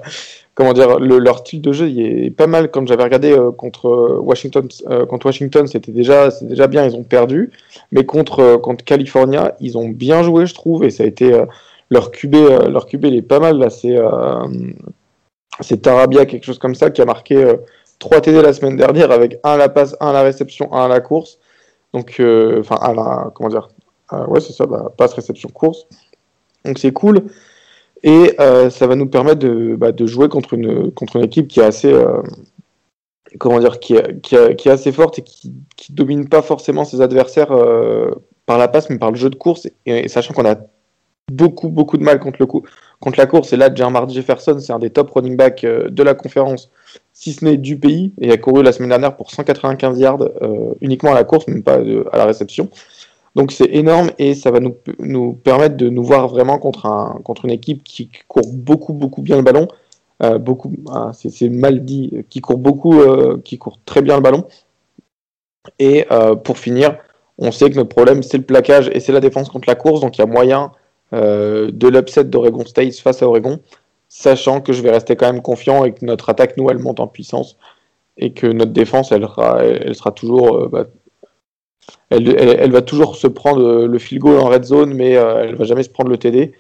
comment 0.54 0.72
dire, 0.72 0.98
leur 0.98 1.38
style 1.38 1.60
de 1.60 1.72
jeu 1.72 1.88
est 1.88 2.30
pas 2.30 2.46
mal. 2.46 2.70
Quand 2.70 2.86
j'avais 2.86 3.04
regardé 3.04 3.32
euh, 3.32 3.50
contre 3.50 4.18
Washington, 4.22 4.68
contre 5.08 5.26
Washington, 5.26 5.66
c'était 5.66 5.92
déjà, 5.92 6.30
c'est 6.30 6.46
déjà 6.46 6.66
bien. 6.66 6.84
Ils 6.84 6.96
ont 6.96 7.04
perdu, 7.04 7.52
mais 7.92 8.04
contre 8.04 8.56
contre 8.56 8.84
California, 8.84 9.56
ils 9.60 9.78
ont 9.78 9.88
bien 9.88 10.22
joué, 10.22 10.46
je 10.46 10.54
trouve, 10.54 10.84
et 10.84 10.90
ça 10.90 11.04
a 11.04 11.06
été 11.06 11.44
leur 11.90 12.10
QB, 12.10 12.34
leur 12.68 12.86
QB, 12.86 13.04
il 13.06 13.16
est 13.16 13.22
pas 13.22 13.40
mal 13.40 13.58
là. 13.58 13.70
C'est 13.70 13.96
c'est 15.60 15.82
Tarabia, 15.82 16.26
quelque 16.26 16.44
chose 16.44 16.58
comme 16.58 16.74
ça, 16.74 16.90
qui 16.90 17.00
a 17.00 17.04
marqué 17.04 17.54
3 17.98 18.16
euh, 18.16 18.20
TD 18.20 18.42
la 18.42 18.52
semaine 18.52 18.76
dernière 18.76 19.10
avec 19.10 19.38
un 19.44 19.52
à 19.52 19.56
la 19.56 19.68
passe, 19.68 19.96
un 20.00 20.08
à 20.08 20.12
la 20.12 20.22
réception, 20.22 20.72
un 20.72 20.86
à 20.86 20.88
la 20.88 21.00
course. 21.00 21.38
Donc, 21.92 22.16
euh, 22.18 22.60
enfin, 22.60 22.76
à 22.76 22.92
la, 22.92 23.30
comment 23.34 23.48
dire, 23.48 23.68
euh, 24.12 24.26
ouais, 24.26 24.40
c'est 24.40 24.52
ça, 24.52 24.66
la 24.70 24.90
passe, 24.90 25.14
réception, 25.14 25.48
course. 25.48 25.86
Donc, 26.64 26.78
c'est 26.78 26.92
cool. 26.92 27.26
Et 28.04 28.36
ça 28.70 28.86
va 28.86 28.96
nous 28.96 29.08
permettre 29.08 29.38
de, 29.38 29.76
bah, 29.76 29.90
de, 29.90 30.06
jouer 30.06 30.28
contre 30.28 30.54
une, 30.54 30.92
contre 30.92 31.16
une 31.16 31.24
équipe 31.24 31.48
qui 31.48 31.60
est 31.60 31.64
assez, 31.64 31.92
comment 33.38 33.58
dire, 33.58 33.80
qui 33.80 33.96
qui, 34.22 34.68
assez 34.68 34.92
forte 34.92 35.18
et 35.18 35.22
qui, 35.22 35.54
qui 35.76 35.92
domine 35.92 36.28
pas 36.28 36.42
forcément 36.42 36.84
ses 36.84 37.00
adversaires 37.00 37.50
par 38.46 38.58
la 38.58 38.68
passe, 38.68 38.90
mais 38.90 38.98
par 38.98 39.10
le 39.10 39.16
jeu 39.16 39.30
de 39.30 39.36
course. 39.36 39.68
Et, 39.86 40.08
sachant 40.08 40.34
qu'on 40.34 40.44
a 40.44 40.56
beaucoup, 41.30 41.68
beaucoup 41.68 41.96
de 41.96 42.02
mal 42.02 42.20
contre 42.20 42.36
le 42.40 42.46
contre 43.00 43.18
la 43.18 43.26
course. 43.26 43.52
Et 43.52 43.56
là, 43.56 43.74
Jermar 43.74 44.08
Jefferson, 44.08 44.58
c'est 44.58 44.72
un 44.72 44.78
des 44.78 44.90
top 44.90 45.10
running 45.10 45.36
backs 45.36 45.64
euh, 45.64 45.88
de 45.90 46.02
la 46.02 46.14
conférence, 46.14 46.70
si 47.12 47.32
ce 47.32 47.44
n'est 47.44 47.56
du 47.56 47.78
pays. 47.78 48.12
Et 48.20 48.30
a 48.32 48.36
couru 48.36 48.62
la 48.62 48.72
semaine 48.72 48.90
dernière 48.90 49.16
pour 49.16 49.30
195 49.30 49.98
yards 49.98 50.22
euh, 50.22 50.74
uniquement 50.80 51.12
à 51.12 51.14
la 51.14 51.24
course, 51.24 51.46
même 51.48 51.62
pas 51.62 51.78
à 52.12 52.16
la 52.16 52.24
réception. 52.24 52.68
Donc 53.34 53.52
c'est 53.52 53.68
énorme 53.72 54.10
et 54.18 54.34
ça 54.34 54.50
va 54.50 54.60
nous, 54.60 54.76
nous, 54.98 55.32
permettre 55.32 55.76
de 55.76 55.88
nous 55.88 56.04
voir 56.04 56.28
vraiment 56.28 56.58
contre, 56.58 56.86
un, 56.86 57.20
contre 57.24 57.44
une 57.44 57.50
équipe 57.50 57.82
qui 57.82 58.10
court 58.28 58.46
beaucoup, 58.52 58.92
beaucoup 58.92 59.22
bien 59.22 59.36
le 59.36 59.42
ballon. 59.42 59.68
Euh, 60.22 60.38
beaucoup, 60.38 60.72
ah, 60.90 61.10
c'est 61.12 61.48
mal 61.48 61.84
dit, 61.84 62.24
qui 62.30 62.40
court 62.40 62.58
beaucoup, 62.58 62.94
qui 63.42 63.58
court 63.58 63.78
très 63.84 64.02
bien 64.02 64.16
le 64.16 64.22
ballon. 64.22 64.46
Et 65.78 66.06
pour 66.44 66.58
finir, 66.58 66.98
on 67.38 67.50
sait 67.50 67.70
que 67.70 67.76
notre 67.76 67.88
problème 67.88 68.22
c'est 68.22 68.38
le 68.38 68.44
plaquage 68.44 68.88
et 68.92 69.00
c'est 69.00 69.12
la 69.12 69.20
défense 69.20 69.48
contre 69.48 69.68
la 69.68 69.74
course, 69.74 70.00
donc 70.00 70.16
il 70.16 70.20
y 70.20 70.22
a 70.22 70.26
moyen 70.26 70.70
euh, 71.12 71.70
de 71.72 71.88
l'upset 71.88 72.24
d'Oregon 72.24 72.64
State 72.64 72.94
face 72.96 73.22
à 73.22 73.28
Oregon, 73.28 73.60
sachant 74.08 74.60
que 74.60 74.72
je 74.72 74.82
vais 74.82 74.90
rester 74.90 75.14
quand 75.16 75.32
même 75.32 75.42
confiant 75.42 75.84
et 75.84 75.92
que 75.92 76.04
notre 76.04 76.28
attaque, 76.28 76.56
nous, 76.56 76.68
elle 76.70 76.78
monte 76.78 76.98
en 76.98 77.06
puissance 77.06 77.56
et 78.16 78.32
que 78.32 78.46
notre 78.46 78.72
défense, 78.72 79.12
elle, 79.12 79.26
elle 79.60 79.94
sera 79.94 80.12
toujours. 80.12 80.56
Euh, 80.56 80.68
bah, 80.68 80.86
elle, 82.10 82.70
va 82.70 82.82
toujours 82.82 83.16
se 83.16 83.26
prendre 83.26 83.86
le 83.86 83.98
field 83.98 84.22
goal 84.22 84.38
en 84.38 84.48
red 84.48 84.64
zone, 84.64 84.94
mais 84.94 85.16
euh, 85.16 85.44
elle 85.44 85.56
va 85.56 85.64
jamais 85.64 85.82
se 85.82 85.90
prendre 85.90 86.10
le 86.10 86.18
TD. 86.18 86.52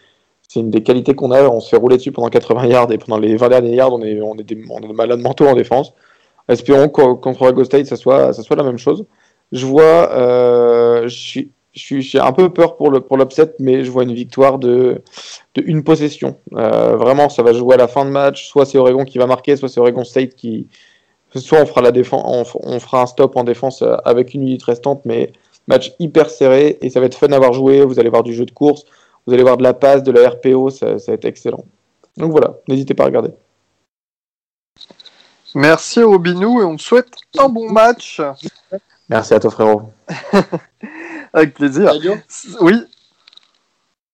C'est 0.48 0.60
une 0.60 0.70
des 0.70 0.82
qualités 0.82 1.14
qu'on 1.14 1.30
a. 1.30 1.42
On 1.48 1.60
se 1.60 1.68
fait 1.68 1.76
rouler 1.76 1.96
dessus 1.96 2.12
pendant 2.12 2.28
80 2.28 2.66
yards 2.66 2.92
et 2.92 2.98
pendant 2.98 3.18
les 3.18 3.36
20 3.36 3.48
derniers 3.48 3.74
yards, 3.74 3.92
on 3.92 4.02
est, 4.02 4.20
on 4.20 4.36
est, 4.36 4.42
des, 4.42 4.56
malades 4.56 5.20
mentaux 5.20 5.46
en 5.46 5.54
défense. 5.54 5.94
Espérons 6.48 6.88
qu'entre 6.88 7.20
contre 7.20 7.42
Oregon 7.42 7.64
State, 7.64 7.86
ça 7.86 7.96
soit, 7.96 8.32
la 8.56 8.62
même 8.62 8.78
chose. 8.78 9.06
Je 9.52 9.66
vois, 9.66 11.08
suis 11.08 11.50
j'ai 11.74 12.20
un 12.20 12.32
peu 12.32 12.52
peur 12.52 12.76
pour 12.76 12.90
le 12.90 13.04
mais 13.58 13.84
je 13.84 13.90
vois 13.90 14.04
une 14.04 14.14
victoire 14.14 14.58
de, 14.58 15.02
une 15.56 15.82
possession. 15.82 16.38
Euh, 16.54 16.96
vraiment, 16.96 17.28
ça 17.28 17.42
va 17.42 17.52
jouer 17.52 17.74
à 17.74 17.78
la 17.78 17.88
fin 17.88 18.04
de 18.04 18.10
match. 18.10 18.46
Soit 18.46 18.66
c'est 18.66 18.78
Oregon 18.78 19.04
qui 19.04 19.18
va 19.18 19.26
marquer, 19.26 19.56
soit 19.56 19.68
c'est 19.68 19.80
Oregon 19.80 20.04
State 20.04 20.34
qui. 20.34 20.68
Soit 21.34 21.60
on 21.60 21.66
fera 21.66 21.82
la 21.82 21.90
défense, 21.90 22.54
on, 22.62 22.78
fera 22.80 23.02
un 23.02 23.06
stop 23.06 23.36
en 23.36 23.44
défense 23.44 23.82
euh, 23.82 23.96
avec 24.04 24.34
une 24.34 24.42
minute 24.42 24.62
restante, 24.62 25.04
mais 25.04 25.32
match 25.66 25.92
hyper 25.98 26.30
serré 26.30 26.78
et 26.80 26.90
ça 26.90 27.00
va 27.00 27.06
être 27.06 27.16
fun 27.16 27.32
à 27.32 27.36
avoir 27.36 27.52
joué. 27.52 27.84
Vous 27.84 27.98
allez 27.98 28.10
voir 28.10 28.22
du 28.22 28.34
jeu 28.34 28.44
de 28.44 28.52
course, 28.52 28.84
vous 29.26 29.34
allez 29.34 29.42
voir 29.42 29.56
de 29.56 29.62
la 29.62 29.74
passe, 29.74 30.02
de 30.02 30.12
la 30.12 30.30
RPO, 30.30 30.70
ça, 30.70 30.98
ça 30.98 31.12
va 31.12 31.14
être 31.14 31.24
excellent. 31.24 31.64
Donc 32.16 32.30
voilà, 32.30 32.54
n'hésitez 32.68 32.94
pas 32.94 33.04
à 33.04 33.06
regarder. 33.06 33.30
Merci 35.54 36.02
Robinou 36.02 36.60
et 36.60 36.64
on 36.64 36.76
te 36.76 36.82
souhaite 36.82 37.10
un 37.38 37.48
bon 37.48 37.70
match. 37.70 38.20
Merci 39.08 39.34
à 39.34 39.40
toi 39.40 39.50
frérot. 39.50 39.82
Avec 41.32 41.54
plaisir. 41.54 41.92
Oui. 42.60 42.74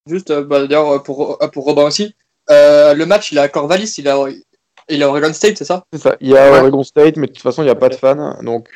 Juste, 0.07 0.31
euh, 0.31 0.43
bah, 0.43 0.67
d'ailleurs, 0.67 1.03
pour, 1.03 1.43
euh, 1.43 1.49
pour 1.49 1.65
Robin 1.65 1.85
aussi, 1.85 2.15
euh, 2.51 2.95
le 2.95 3.07
match, 3.07 3.33
il 3.33 3.39
est 3.39 3.43
à 3.43 3.49
Corvallis, 3.49 3.95
il 3.99 4.09
est 4.91 4.95
à, 4.95 4.97
il 4.97 5.05
Oregon 5.05 5.33
State, 5.33 5.57
c'est 5.57 5.65
ça? 5.65 5.85
C'est 5.93 6.01
ça. 6.01 6.17
Il 6.21 6.29
y 6.29 6.37
a 6.37 6.61
Oregon 6.61 6.83
State, 6.83 7.17
mais 7.17 7.27
de 7.27 7.33
toute 7.33 7.43
façon, 7.43 7.63
il 7.63 7.67
n'y 7.67 7.71
a 7.71 7.77
pas 7.77 7.89
de 7.89 7.95
fans, 7.95 8.37
donc 8.43 8.69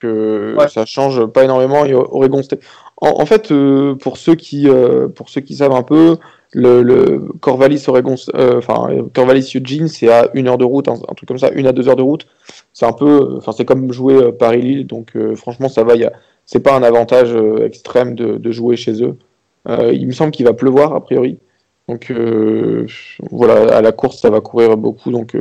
ça 0.68 0.84
change 0.86 1.26
pas 1.26 1.44
énormément. 1.44 1.84
Il 1.84 1.94
Oregon 1.94 2.42
State. 2.42 2.60
En, 3.00 3.26
fait, 3.26 3.52
pour 4.00 4.16
ceux 4.16 4.34
qui, 4.34 4.68
pour 5.14 5.28
ceux 5.28 5.40
qui 5.40 5.56
savent 5.56 5.72
un 5.72 5.82
peu, 5.82 6.16
le, 6.52 6.82
le 6.82 7.20
Corvallis 7.40 7.82
Oregon, 7.88 8.14
enfin 8.34 8.88
Corvallis 9.12 9.52
Eugene, 9.56 9.88
c'est 9.88 10.08
à 10.08 10.28
une 10.34 10.48
heure 10.48 10.58
de 10.58 10.64
route, 10.64 10.88
un, 10.88 10.96
truc 11.16 11.26
comme 11.26 11.38
ça, 11.38 11.50
une 11.50 11.66
à 11.66 11.72
deux 11.72 11.88
heures 11.88 11.96
de 11.96 12.02
route. 12.02 12.26
C'est 12.72 12.86
un 12.86 12.92
peu, 12.92 13.36
enfin 13.36 13.52
c'est 13.52 13.64
comme 13.64 13.92
jouer 13.92 14.32
Paris 14.32 14.62
Lille, 14.62 14.86
donc 14.86 15.16
franchement 15.34 15.68
ça 15.68 15.84
va. 15.84 15.94
Il 15.96 16.02
y 16.02 16.04
a, 16.04 16.12
c'est 16.46 16.60
pas 16.60 16.74
un 16.76 16.82
avantage 16.82 17.34
euh, 17.34 17.66
extrême 17.66 18.14
de, 18.14 18.52
jouer 18.52 18.76
chez 18.76 19.02
eux. 19.02 19.16
Euh, 19.68 19.92
il 19.92 20.06
me 20.06 20.12
semble 20.12 20.30
qu'il 20.30 20.46
va 20.46 20.52
pleuvoir 20.52 20.94
a 20.94 21.02
priori. 21.02 21.38
Donc 21.88 22.10
euh, 22.10 22.86
voilà, 23.30 23.76
à 23.76 23.82
la 23.82 23.92
course 23.92 24.20
ça 24.20 24.30
va 24.30 24.40
courir 24.40 24.76
beaucoup. 24.76 25.10
Donc, 25.10 25.36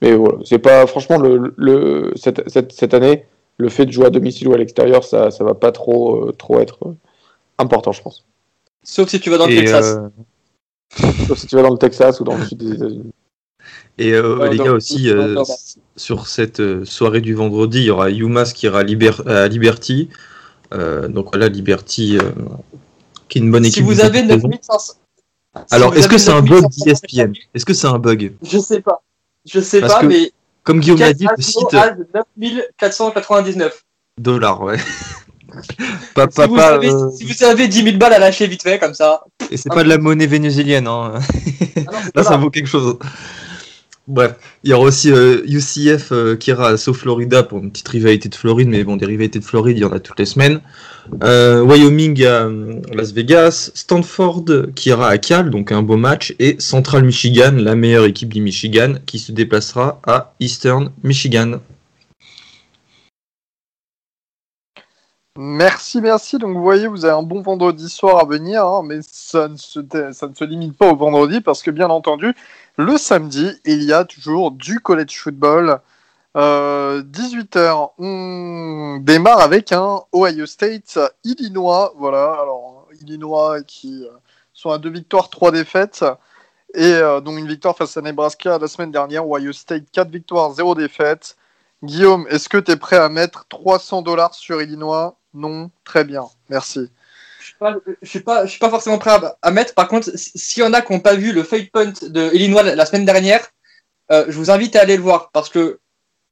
mais 0.00 0.14
voilà, 0.14 0.38
c'est 0.44 0.58
pas 0.58 0.86
franchement 0.86 1.18
le, 1.18 2.12
cette, 2.16 2.94
année 2.94 3.24
le 3.56 3.68
fait 3.68 3.86
de 3.86 3.92
jouer 3.92 4.06
à 4.06 4.10
domicile 4.10 4.48
ou 4.48 4.54
à 4.54 4.58
l'extérieur 4.58 5.04
ça 5.04 5.30
ça 5.30 5.44
va 5.44 5.54
pas 5.54 5.72
trop 5.72 6.30
trop 6.32 6.60
être 6.60 6.94
important 7.58 7.92
je 7.92 8.02
pense. 8.02 8.24
Sauf 8.82 9.08
si 9.08 9.20
tu 9.20 9.30
vas 9.30 9.38
dans 9.38 9.46
le 9.46 9.56
Texas. 9.56 9.98
Sauf 11.26 11.38
si 11.38 11.46
tu 11.46 11.56
vas 11.56 11.62
dans 11.62 11.72
le 11.72 11.78
Texas 11.78 12.20
ou 12.20 12.24
dans 12.24 12.36
le 12.36 12.44
sud 12.44 12.58
des 12.58 12.74
États-Unis. 12.74 13.12
Et 13.98 14.12
les 14.12 14.58
gars 14.58 14.72
aussi, 14.72 15.10
sur 15.98 16.26
cette 16.26 16.60
euh, 16.60 16.84
soirée 16.84 17.20
du 17.20 17.34
vendredi, 17.34 17.80
il 17.80 17.84
y 17.84 17.90
aura 17.90 18.10
Yumas 18.10 18.52
qui 18.54 18.66
ira 18.66 18.80
à, 18.80 19.48
Liberty. 19.48 20.08
Euh, 20.72 21.08
donc 21.08 21.28
voilà, 21.32 21.48
Liberty, 21.48 22.18
euh, 22.18 22.30
qui 23.28 23.38
est 23.38 23.42
une 23.42 23.50
bonne 23.50 23.64
équipe. 23.64 23.78
Si 23.78 23.82
vous 23.82 24.00
avez 24.00 24.22
9500. 24.22 24.94
Alors, 25.70 25.96
est-ce 25.96 26.08
que 26.08 26.18
c'est 26.18 26.30
un 26.30 26.42
bug 26.42 26.66
d'ESPN 26.84 27.32
Est-ce 27.54 27.64
que 27.64 27.74
c'est 27.74 27.86
un 27.86 27.98
bug? 27.98 28.34
Je 28.42 28.58
sais 28.58 28.80
pas. 28.80 29.02
Je 29.46 29.60
sais 29.60 29.80
pas, 29.80 30.02
mais. 30.02 30.32
Comme 30.64 30.80
Guillaume 30.80 30.98
l'a 30.98 31.14
dit, 31.14 31.26
le 31.36 31.42
site. 31.42 31.74
9499 32.36 33.84
dollars, 34.18 34.62
ouais. 34.62 34.76
pas, 36.14 36.28
si, 36.30 36.46
vous 36.46 36.58
avez, 36.58 36.90
si, 37.16 37.24
vous 37.24 37.44
avez, 37.44 37.68
10 37.68 37.82
000 37.84 37.96
balles 37.96 38.12
à 38.12 38.18
lâcher 38.18 38.46
vite 38.46 38.62
fait, 38.62 38.78
comme 38.78 38.94
ça. 38.94 39.22
Et 39.50 39.56
c'est 39.56 39.70
pas 39.70 39.82
de 39.82 39.88
la 39.88 39.98
monnaie 39.98 40.26
vénézuélienne, 40.26 40.86
hein. 40.86 41.14
Ah 41.86 41.92
Là, 42.14 42.22
ça 42.22 42.36
vaut 42.36 42.50
quelque 42.50 42.68
chose. 42.68 42.98
Bref, 44.08 44.36
il 44.64 44.70
y 44.70 44.72
aura 44.72 44.86
aussi 44.86 45.10
UCF 45.10 46.12
euh, 46.12 46.32
euh, 46.32 46.36
qui 46.36 46.48
ira 46.48 46.68
à 46.68 46.76
South 46.78 46.96
Florida 46.96 47.42
pour 47.42 47.58
une 47.58 47.70
petite 47.70 47.88
rivalité 47.88 48.30
de 48.30 48.34
Floride, 48.34 48.68
mais 48.68 48.82
bon, 48.82 48.96
des 48.96 49.04
rivalités 49.04 49.38
de 49.38 49.44
Floride, 49.44 49.76
il 49.76 49.82
y 49.82 49.84
en 49.84 49.92
a 49.92 50.00
toutes 50.00 50.18
les 50.18 50.24
semaines. 50.24 50.60
Euh, 51.22 51.62
Wyoming 51.62 52.24
à 52.24 52.48
Las 52.94 53.12
Vegas, 53.12 53.70
Stanford 53.74 54.46
qui 54.74 54.88
ira 54.88 55.08
à 55.08 55.18
Cal, 55.18 55.50
donc 55.50 55.72
un 55.72 55.82
beau 55.82 55.98
match, 55.98 56.34
et 56.38 56.56
Central 56.58 57.04
Michigan, 57.04 57.52
la 57.52 57.74
meilleure 57.74 58.06
équipe 58.06 58.32
du 58.32 58.40
Michigan, 58.40 58.94
qui 59.04 59.18
se 59.18 59.30
déplacera 59.30 60.00
à 60.06 60.32
Eastern 60.40 60.90
Michigan. 61.02 61.60
Merci, 65.40 66.00
merci. 66.00 66.38
Donc 66.38 66.56
vous 66.56 66.62
voyez, 66.62 66.88
vous 66.88 67.04
avez 67.04 67.14
un 67.14 67.22
bon 67.22 67.42
vendredi 67.42 67.88
soir 67.88 68.18
à 68.18 68.24
venir, 68.24 68.64
hein, 68.64 68.82
mais 68.84 68.98
ça 69.02 69.46
ne, 69.46 69.56
se, 69.56 69.78
ça 70.12 70.26
ne 70.26 70.34
se 70.34 70.44
limite 70.44 70.76
pas 70.76 70.90
au 70.90 70.96
vendredi 70.96 71.40
parce 71.40 71.62
que 71.62 71.70
bien 71.70 71.90
entendu, 71.90 72.34
le 72.78 72.96
samedi, 72.96 73.50
il 73.64 73.82
y 73.82 73.92
a 73.92 74.04
toujours 74.04 74.52
du 74.52 74.78
college 74.78 75.18
football. 75.18 75.80
18h, 76.36 77.56
euh, 77.56 77.86
on 77.98 78.98
démarre 79.02 79.40
avec 79.40 79.72
un 79.72 80.00
Ohio 80.14 80.46
State 80.46 80.96
Illinois. 81.24 81.92
Voilà, 81.96 82.38
alors 82.40 82.86
Illinois 83.00 83.62
qui 83.64 84.04
euh, 84.04 84.10
sont 84.52 84.70
à 84.70 84.78
deux 84.78 84.90
victoires, 84.90 85.28
trois 85.28 85.50
défaites. 85.50 86.04
Et 86.74 86.84
euh, 86.84 87.20
donc 87.20 87.38
une 87.38 87.48
victoire 87.48 87.76
face 87.76 87.96
à 87.96 88.00
Nebraska 88.00 88.58
la 88.58 88.68
semaine 88.68 88.92
dernière. 88.92 89.26
Ohio 89.26 89.52
State, 89.52 89.90
4 89.90 90.08
victoires, 90.08 90.52
0 90.52 90.76
défaites. 90.76 91.36
Guillaume, 91.82 92.28
est-ce 92.30 92.48
que 92.48 92.58
tu 92.58 92.70
es 92.70 92.76
prêt 92.76 92.98
à 92.98 93.08
mettre 93.08 93.46
300 93.48 94.02
dollars 94.02 94.34
sur 94.34 94.62
Illinois? 94.62 95.16
Non 95.34 95.72
Très 95.84 96.04
bien, 96.04 96.26
merci. 96.48 96.92
Je 98.02 98.08
suis 98.08 98.20
pas, 98.20 98.46
suis 98.46 98.58
pas 98.58 98.70
forcément 98.70 98.98
prêt 98.98 99.18
à, 99.42 99.50
mettre. 99.50 99.74
Par 99.74 99.88
contre, 99.88 100.10
s'il 100.14 100.62
y 100.62 100.66
en 100.66 100.72
a 100.72 100.80
qui 100.80 100.92
n'ont 100.92 101.00
pas 101.00 101.14
vu 101.14 101.32
le 101.32 101.42
fake 101.42 101.70
punt 101.72 101.92
de 102.02 102.30
Illinois 102.34 102.62
la, 102.62 102.86
semaine 102.86 103.04
dernière, 103.04 103.48
je 104.10 104.32
vous 104.32 104.50
invite 104.50 104.76
à 104.76 104.80
aller 104.82 104.96
le 104.96 105.02
voir 105.02 105.30
parce 105.32 105.48
que 105.48 105.80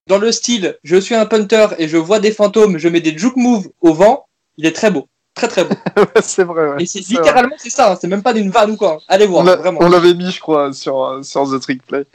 dans 0.07 0.18
le 0.18 0.31
style, 0.33 0.79
je 0.85 0.96
suis 0.96 1.14
un 1.14 1.26
punter 1.26 1.68
et 1.79 1.88
je 1.88 1.96
vois 1.96 2.20
des 2.20 2.33
fantômes, 2.33 2.79
je 2.79 2.88
mets 2.88 3.00
des 3.00 3.16
juke 3.16 3.37
moves 3.37 3.68
au 3.81 3.92
vent, 3.92 4.26
il 4.57 4.66
est 4.66 4.74
très 4.74 4.90
beau. 4.90 5.09
Très 5.37 5.49
très 5.49 5.64
beau. 5.64 5.75
c'est 6.22 6.44
vrai. 6.44 6.70
Ouais. 6.70 6.83
Et 6.83 6.87
c'est 6.87 7.01
littéralement 7.01 7.57
c'est 7.59 7.68
ça, 7.68 7.92
hein. 7.92 7.99
c'est 8.01 8.09
même 8.09 8.22
pas 8.22 8.33
d'une 8.33 8.51
vanne 8.51 8.70
ou 8.70 8.77
quoi. 8.77 8.99
Allez 9.07 9.27
voir, 9.27 9.42
on 9.42 9.57
vraiment. 9.57 9.81
On 9.83 9.88
l'avait 9.90 10.14
mis, 10.14 10.31
je 10.31 10.40
crois, 10.40 10.72
sur, 10.72 11.05
euh, 11.05 11.22
sur 11.22 11.44
The 11.44 11.61
Trick 11.61 11.87
Play. 11.87 12.07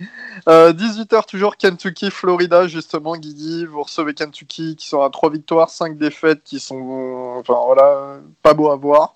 Euh, 0.50 0.74
18h, 0.74 1.28
toujours 1.28 1.56
Kentucky, 1.56 2.10
Florida, 2.10 2.68
justement, 2.68 3.16
Guigui. 3.16 3.66
Vous 3.66 3.84
recevez 3.84 4.16
Kentucky 4.16 4.76
qui 4.76 4.88
sera 4.88 5.12
3 5.12 5.30
victoires, 5.30 5.70
5 5.70 6.00
défaites 6.00 6.42
qui 6.44 6.60
sont, 6.60 7.36
enfin 7.38 7.54
voilà, 7.64 8.20
pas 8.42 8.56
beau 8.56 8.72
à 8.72 8.76
voir. 8.76 9.14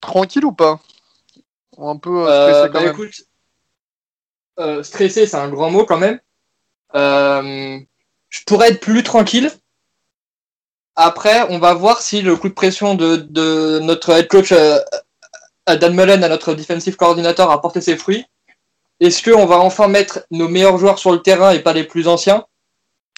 Tranquille 0.00 0.44
ou 0.44 0.52
pas? 0.52 0.80
Un 1.78 1.96
peu 1.96 2.28
euh, 2.28 2.50
stressé 2.50 2.66
quand 2.66 2.72
bah, 2.72 2.80
même. 2.80 2.94
Écoute, 2.94 3.14
euh, 4.58 4.82
stressé, 4.82 5.26
c'est 5.26 5.36
un 5.36 5.48
grand 5.48 5.70
mot 5.70 5.84
quand 5.84 5.98
même. 5.98 6.18
Euh, 6.96 7.78
je 8.28 8.44
pourrais 8.44 8.70
être 8.70 8.80
plus 8.80 9.04
tranquille. 9.04 9.52
Après, 10.96 11.46
on 11.50 11.58
va 11.58 11.74
voir 11.74 12.02
si 12.02 12.22
le 12.22 12.36
coup 12.36 12.48
de 12.48 12.54
pression 12.54 12.94
de, 12.94 13.78
notre 13.80 14.10
head 14.10 14.28
coach 14.28 14.52
euh, 14.52 14.78
Dan 15.66 15.94
Mullen 15.94 16.22
à 16.22 16.28
notre 16.28 16.54
defensive 16.54 16.96
coordinator 16.96 17.50
a 17.50 17.60
porté 17.60 17.80
ses 17.80 17.96
fruits. 17.96 18.26
Est-ce 19.00 19.28
qu'on 19.28 19.46
va 19.46 19.58
enfin 19.58 19.88
mettre 19.88 20.20
nos 20.30 20.48
meilleurs 20.48 20.78
joueurs 20.78 20.98
sur 20.98 21.12
le 21.12 21.20
terrain 21.20 21.50
et 21.50 21.60
pas 21.60 21.72
les 21.72 21.84
plus 21.84 22.06
anciens? 22.06 22.44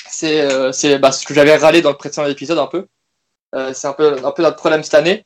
C'est 0.08 0.40
euh, 0.40 0.98
bah, 0.98 1.12
ce 1.12 1.26
que 1.26 1.34
j'avais 1.34 1.56
râlé 1.56 1.82
dans 1.82 1.90
le 1.90 1.96
précédent 1.96 2.26
épisode 2.26 2.58
un 2.58 2.66
peu. 2.66 2.86
c'est 3.74 3.86
un 3.86 3.92
peu, 3.92 4.18
notre 4.20 4.56
problème 4.56 4.82
cette 4.82 4.94
année. 4.94 5.24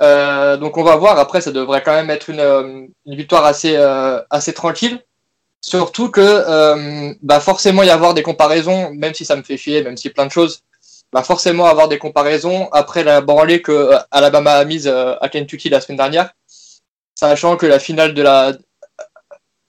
donc 0.00 0.76
on 0.78 0.82
va 0.82 0.96
voir. 0.96 1.18
Après, 1.18 1.40
ça 1.40 1.52
devrait 1.52 1.82
quand 1.82 1.94
même 1.94 2.10
être 2.10 2.30
une, 2.30 2.88
une 3.04 3.16
victoire 3.16 3.44
assez, 3.44 3.76
assez 4.30 4.54
tranquille. 4.54 5.00
Surtout 5.64 6.10
que 6.10 6.20
euh, 6.20 7.14
bah 7.22 7.40
forcément 7.40 7.82
y 7.82 7.88
avoir 7.88 8.12
des 8.12 8.22
comparaisons, 8.22 8.90
même 8.92 9.14
si 9.14 9.24
ça 9.24 9.34
me 9.34 9.42
fait 9.42 9.56
chier, 9.56 9.82
même 9.82 9.96
si 9.96 10.10
plein 10.10 10.26
de 10.26 10.30
choses, 10.30 10.62
bah 11.14 11.22
forcément 11.22 11.66
avoir 11.66 11.86
des 11.86 11.98
comparaisons 11.98 12.68
après 12.72 13.04
la 13.04 13.20
branlée 13.20 13.62
que 13.62 13.70
euh, 13.70 13.98
Alabama 14.10 14.54
a 14.54 14.64
mise 14.64 14.88
euh, 14.88 15.14
à 15.20 15.28
Kentucky 15.28 15.68
la 15.68 15.80
semaine 15.80 15.98
dernière, 15.98 16.34
sachant 17.14 17.56
que 17.56 17.66
la 17.66 17.78
finale 17.78 18.14
de 18.14 18.22
la 18.22 18.52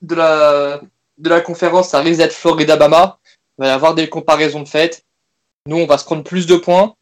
de 0.01 0.15
la 0.15 0.81
de 1.19 1.29
la 1.29 1.41
conférence, 1.41 1.89
ça 1.89 1.99
risque 1.99 2.17
d'être 2.17 2.33
Florida-Bama, 2.33 3.19
il 3.59 3.65
va 3.65 3.75
avoir 3.75 3.93
des 3.93 4.09
comparaisons 4.09 4.63
de 4.63 4.67
fait. 4.67 5.05
Nous, 5.67 5.77
on 5.77 5.85
va 5.85 5.99
se 5.99 6.05
prendre 6.05 6.23
plus 6.23 6.47
de 6.47 6.55
points. 6.55 6.95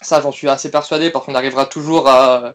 Ça, 0.00 0.22
j'en 0.22 0.32
suis 0.32 0.48
assez 0.48 0.70
persuadé, 0.70 1.10
parce 1.10 1.26
qu'on 1.26 1.34
arrivera 1.34 1.66
toujours 1.66 2.08
à, 2.08 2.54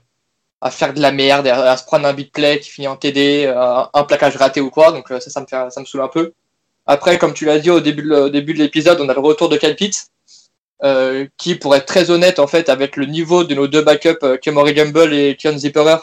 à 0.62 0.72
faire 0.72 0.94
de 0.96 1.00
la 1.00 1.12
merde, 1.12 1.48
à, 1.48 1.72
à 1.72 1.78
se 1.78 1.86
prendre 1.86 2.08
un 2.08 2.14
beat 2.14 2.34
play 2.34 2.60
qui 2.60 2.72
finit 2.72 2.88
en 2.88 2.98
TD, 2.98 3.46
euh, 3.46 3.84
un 3.94 4.04
plaquage 4.04 4.36
raté 4.36 4.62
ou 4.62 4.72
quoi. 4.72 4.92
Donc 4.92 5.08
ça, 5.10 5.22
ça 5.22 5.42
me 5.42 5.46
fait, 5.46 5.70
ça 5.70 5.80
me 5.80 5.86
saoule 5.86 6.02
un 6.02 6.08
peu. 6.08 6.34
Après, 6.88 7.20
comme 7.20 7.34
tu 7.34 7.46
l'as 7.46 7.60
dit 7.60 7.70
au 7.70 7.82
début, 7.82 8.10
début 8.32 8.54
de 8.56 8.60
l'épisode, 8.60 9.00
on 9.00 9.10
a 9.10 9.14
le 9.14 9.20
retour 9.20 9.48
de 9.48 9.58
Kyle 9.58 9.76
euh, 10.84 11.26
qui, 11.38 11.56
pour 11.56 11.76
être 11.76 11.86
très 11.86 12.12
honnête, 12.12 12.40
en 12.40 12.48
fait, 12.48 12.70
avec 12.70 12.96
le 12.98 13.06
niveau 13.06 13.44
de 13.44 13.56
nos 13.56 13.68
deux 13.68 13.82
backups, 13.82 14.24
euh, 14.24 14.38
Kemory 14.38 14.74
Gamble 14.74 15.14
et 15.14 15.36
Kion 15.36 15.58
Zipperer, 15.58 15.98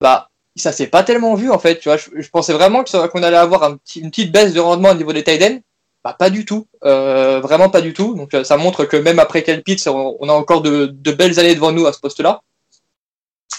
bah, 0.00 0.30
ça 0.56 0.72
s'est 0.72 0.86
pas 0.86 1.02
tellement 1.02 1.34
vu, 1.34 1.50
en 1.50 1.58
fait. 1.58 1.78
Tu 1.78 1.88
vois, 1.88 1.96
je, 1.96 2.28
pensais 2.30 2.52
vraiment 2.52 2.84
qu'on 2.84 3.22
allait 3.22 3.36
avoir 3.36 3.64
une 3.96 4.10
petite 4.10 4.32
baisse 4.32 4.52
de 4.52 4.60
rendement 4.60 4.90
au 4.90 4.94
niveau 4.94 5.12
des 5.12 5.24
tight 5.24 5.62
Bah, 6.04 6.16
pas 6.18 6.30
du 6.30 6.44
tout. 6.44 6.66
Euh, 6.84 7.40
vraiment 7.40 7.68
pas 7.70 7.80
du 7.80 7.92
tout. 7.92 8.14
Donc, 8.14 8.34
ça 8.44 8.56
montre 8.56 8.84
que 8.84 8.96
même 8.96 9.18
après 9.18 9.42
Kyle 9.42 9.62
on, 9.88 10.28
a 10.28 10.32
encore 10.32 10.62
de, 10.62 10.86
belles 11.12 11.38
années 11.38 11.54
devant 11.54 11.72
nous 11.72 11.86
à 11.86 11.92
ce 11.92 12.00
poste-là. 12.00 12.42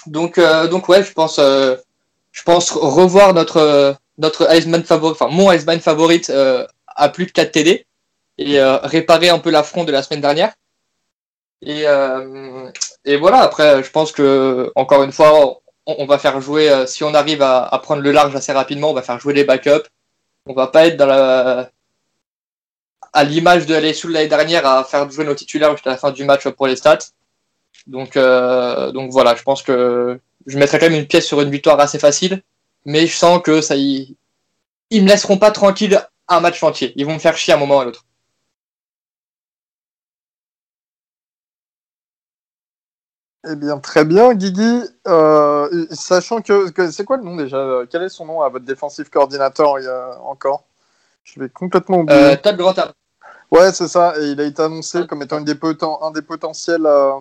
Donc, 0.08 0.38
euh, 0.38 0.68
donc 0.68 0.90
ouais, 0.90 1.04
je 1.04 1.12
pense, 1.14 1.40
euh, 1.40 1.76
je 2.32 2.44
pense 2.44 2.72
revoir 2.72 3.34
notre 3.34 3.96
notre 4.18 4.54
Iceman 4.54 4.84
favori, 4.84 5.14
enfin 5.14 5.28
mon 5.30 5.52
Iceman 5.52 5.80
favorite 5.80 6.30
euh, 6.30 6.66
à 6.88 7.10
plus 7.10 7.26
de 7.26 7.32
4 7.32 7.52
TD 7.52 7.86
et 8.42 8.62
réparer 8.84 9.30
un 9.30 9.40
peu 9.40 9.52
l'affront 9.52 9.84
de 9.84 9.92
la 9.92 10.04
semaine 10.04 10.22
dernière. 10.22 10.54
Et, 11.62 11.86
et 13.06 13.18
voilà, 13.18 13.40
après, 13.40 13.84
je 13.84 13.92
pense 13.92 14.12
que 14.12 14.72
encore 14.76 15.04
une 15.04 15.12
fois, 15.12 15.62
on, 15.86 16.06
va 16.06 16.18
faire 16.18 16.42
jouer, 16.42 16.86
si 16.88 17.04
on 17.04 17.14
arrive 17.14 17.42
à, 17.42 17.80
prendre 17.84 18.02
le 18.02 18.12
large 18.12 18.36
assez 18.36 18.52
rapidement, 18.52 18.92
on 18.92 18.94
va 18.94 19.02
faire 19.02 19.20
jouer 19.20 19.34
les 19.34 19.44
backups. 19.44 19.88
On 20.48 20.54
va 20.54 20.68
pas 20.68 20.88
être 20.88 21.02
à 23.14 23.24
l'image 23.24 23.66
de 23.66 23.74
l'année 23.74 23.94
l'année 24.06 24.28
dernière 24.28 24.66
à 24.66 24.84
faire 24.84 25.10
jouer 25.10 25.26
nos 25.26 25.36
titulaires 25.36 25.72
jusqu'à 25.72 25.92
la 25.92 25.98
fin 25.98 26.12
du 26.12 26.24
match 26.24 26.48
pour 26.50 26.68
les 26.68 26.76
stats. 26.76 27.00
Donc, 27.88 28.16
euh, 28.16 28.92
donc 28.92 29.12
voilà, 29.12 29.36
je 29.36 29.44
pense 29.44 29.64
que 29.64 30.20
je 30.46 30.58
mettrai 30.58 30.80
quand 30.80 30.90
même 30.90 31.00
une 31.00 31.08
pièce 31.08 31.26
sur 31.26 31.42
une 31.42 31.50
victoire 31.50 31.80
assez 31.80 32.00
facile, 32.00 32.42
mais 32.86 33.08
je 33.08 33.16
sens 33.16 33.42
que 33.42 33.62
ça 33.62 33.76
y... 33.76 34.16
ils 34.90 35.04
me 35.04 35.10
laisseront 35.10 35.38
pas 35.38 35.52
tranquille 35.52 36.02
un 36.28 36.40
match 36.40 36.62
entier. 36.64 36.94
Ils 36.96 37.06
vont 37.06 37.14
me 37.14 37.20
faire 37.20 37.38
chier 37.38 37.54
à 37.54 37.58
un 37.58 37.60
moment 37.60 37.78
ou 37.78 37.80
à 37.82 37.86
l'autre. 37.86 38.06
Eh 43.50 43.56
bien, 43.56 43.80
très 43.80 44.06
bien, 44.06 44.34
Guigui. 44.34 44.84
Euh, 45.08 45.88
sachant 45.92 46.42
que, 46.42 46.72
c'est 46.92 47.06
quoi 47.06 47.18
le 47.18 47.24
nom 47.24 47.36
déjà? 47.36 47.82
Quel 47.90 48.04
est 48.04 48.10
son 48.10 48.26
nom 48.26 48.42
à 48.42 48.50
votre 48.50 48.66
défensif 48.66 49.10
coordinateur 49.10 49.80
il 49.80 49.86
y 49.86 49.88
a 49.88 50.20
encore? 50.24 50.64
Je 51.24 51.40
vais 51.40 51.50
complètement 51.50 52.00
oublier. 52.00 52.20
Euh, 52.20 52.36
Todd 52.36 52.58
Grantham. 52.58 52.92
Ouais, 53.50 53.72
c'est 53.72 53.88
ça. 53.88 54.14
Et 54.20 54.32
il 54.32 54.42
a 54.42 54.44
été 54.44 54.62
annoncé 54.62 55.08
comme 55.08 55.22
étant 55.24 55.40
une 55.40 55.46
des 55.46 55.58
un 56.02 56.12
des 56.12 56.22
potentiels 56.22 56.86
euh, 56.86 57.14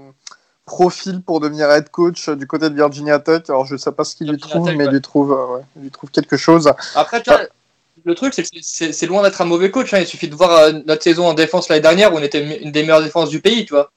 profil 0.65 1.23
pour 1.23 1.41
devenir 1.41 1.71
head 1.71 1.91
coach 1.91 2.29
du 2.29 2.47
côté 2.47 2.71
de 2.71 2.75
Virginia 2.75 3.19
Tech. 3.19 3.43
Alors 3.49 3.67
je 3.67 3.77
sais 3.77 3.93
pas 3.93 4.05
ce 4.05 4.15
qu'il 4.15 4.31
lui 4.31 4.39
trouve, 4.39 4.71
mais 4.77 4.85
il 4.85 4.91
lui 4.91 5.01
trouve, 5.01 5.33
euh, 5.33 5.59
lui 5.77 5.91
trouve 5.91 6.11
quelque 6.11 6.37
chose. 6.37 6.73
Après, 6.95 7.23
tu 7.23 7.31
vois, 7.31 7.41
le 8.05 8.15
truc, 8.15 8.33
c'est 8.35 8.43
que 8.43 8.49
c'est 8.63 9.07
loin 9.07 9.23
d'être 9.23 9.41
un 9.41 9.47
mauvais 9.47 9.71
coach. 9.71 9.93
Hein. 9.93 9.99
Il 10.01 10.07
suffit 10.07 10.29
de 10.29 10.35
voir 10.35 10.53
euh, 10.53 10.73
notre 10.87 11.03
saison 11.03 11.27
en 11.27 11.35
défense 11.35 11.69
l'année 11.69 11.83
dernière 11.83 12.15
où 12.15 12.19
on 12.19 12.23
était 12.23 12.63
une 12.63 12.73
des 12.73 12.83
meilleures 12.83 13.03
défenses 13.03 13.31
du 13.31 13.41
pays, 13.41 13.65
tu 13.65 13.75
vois. 13.75 13.91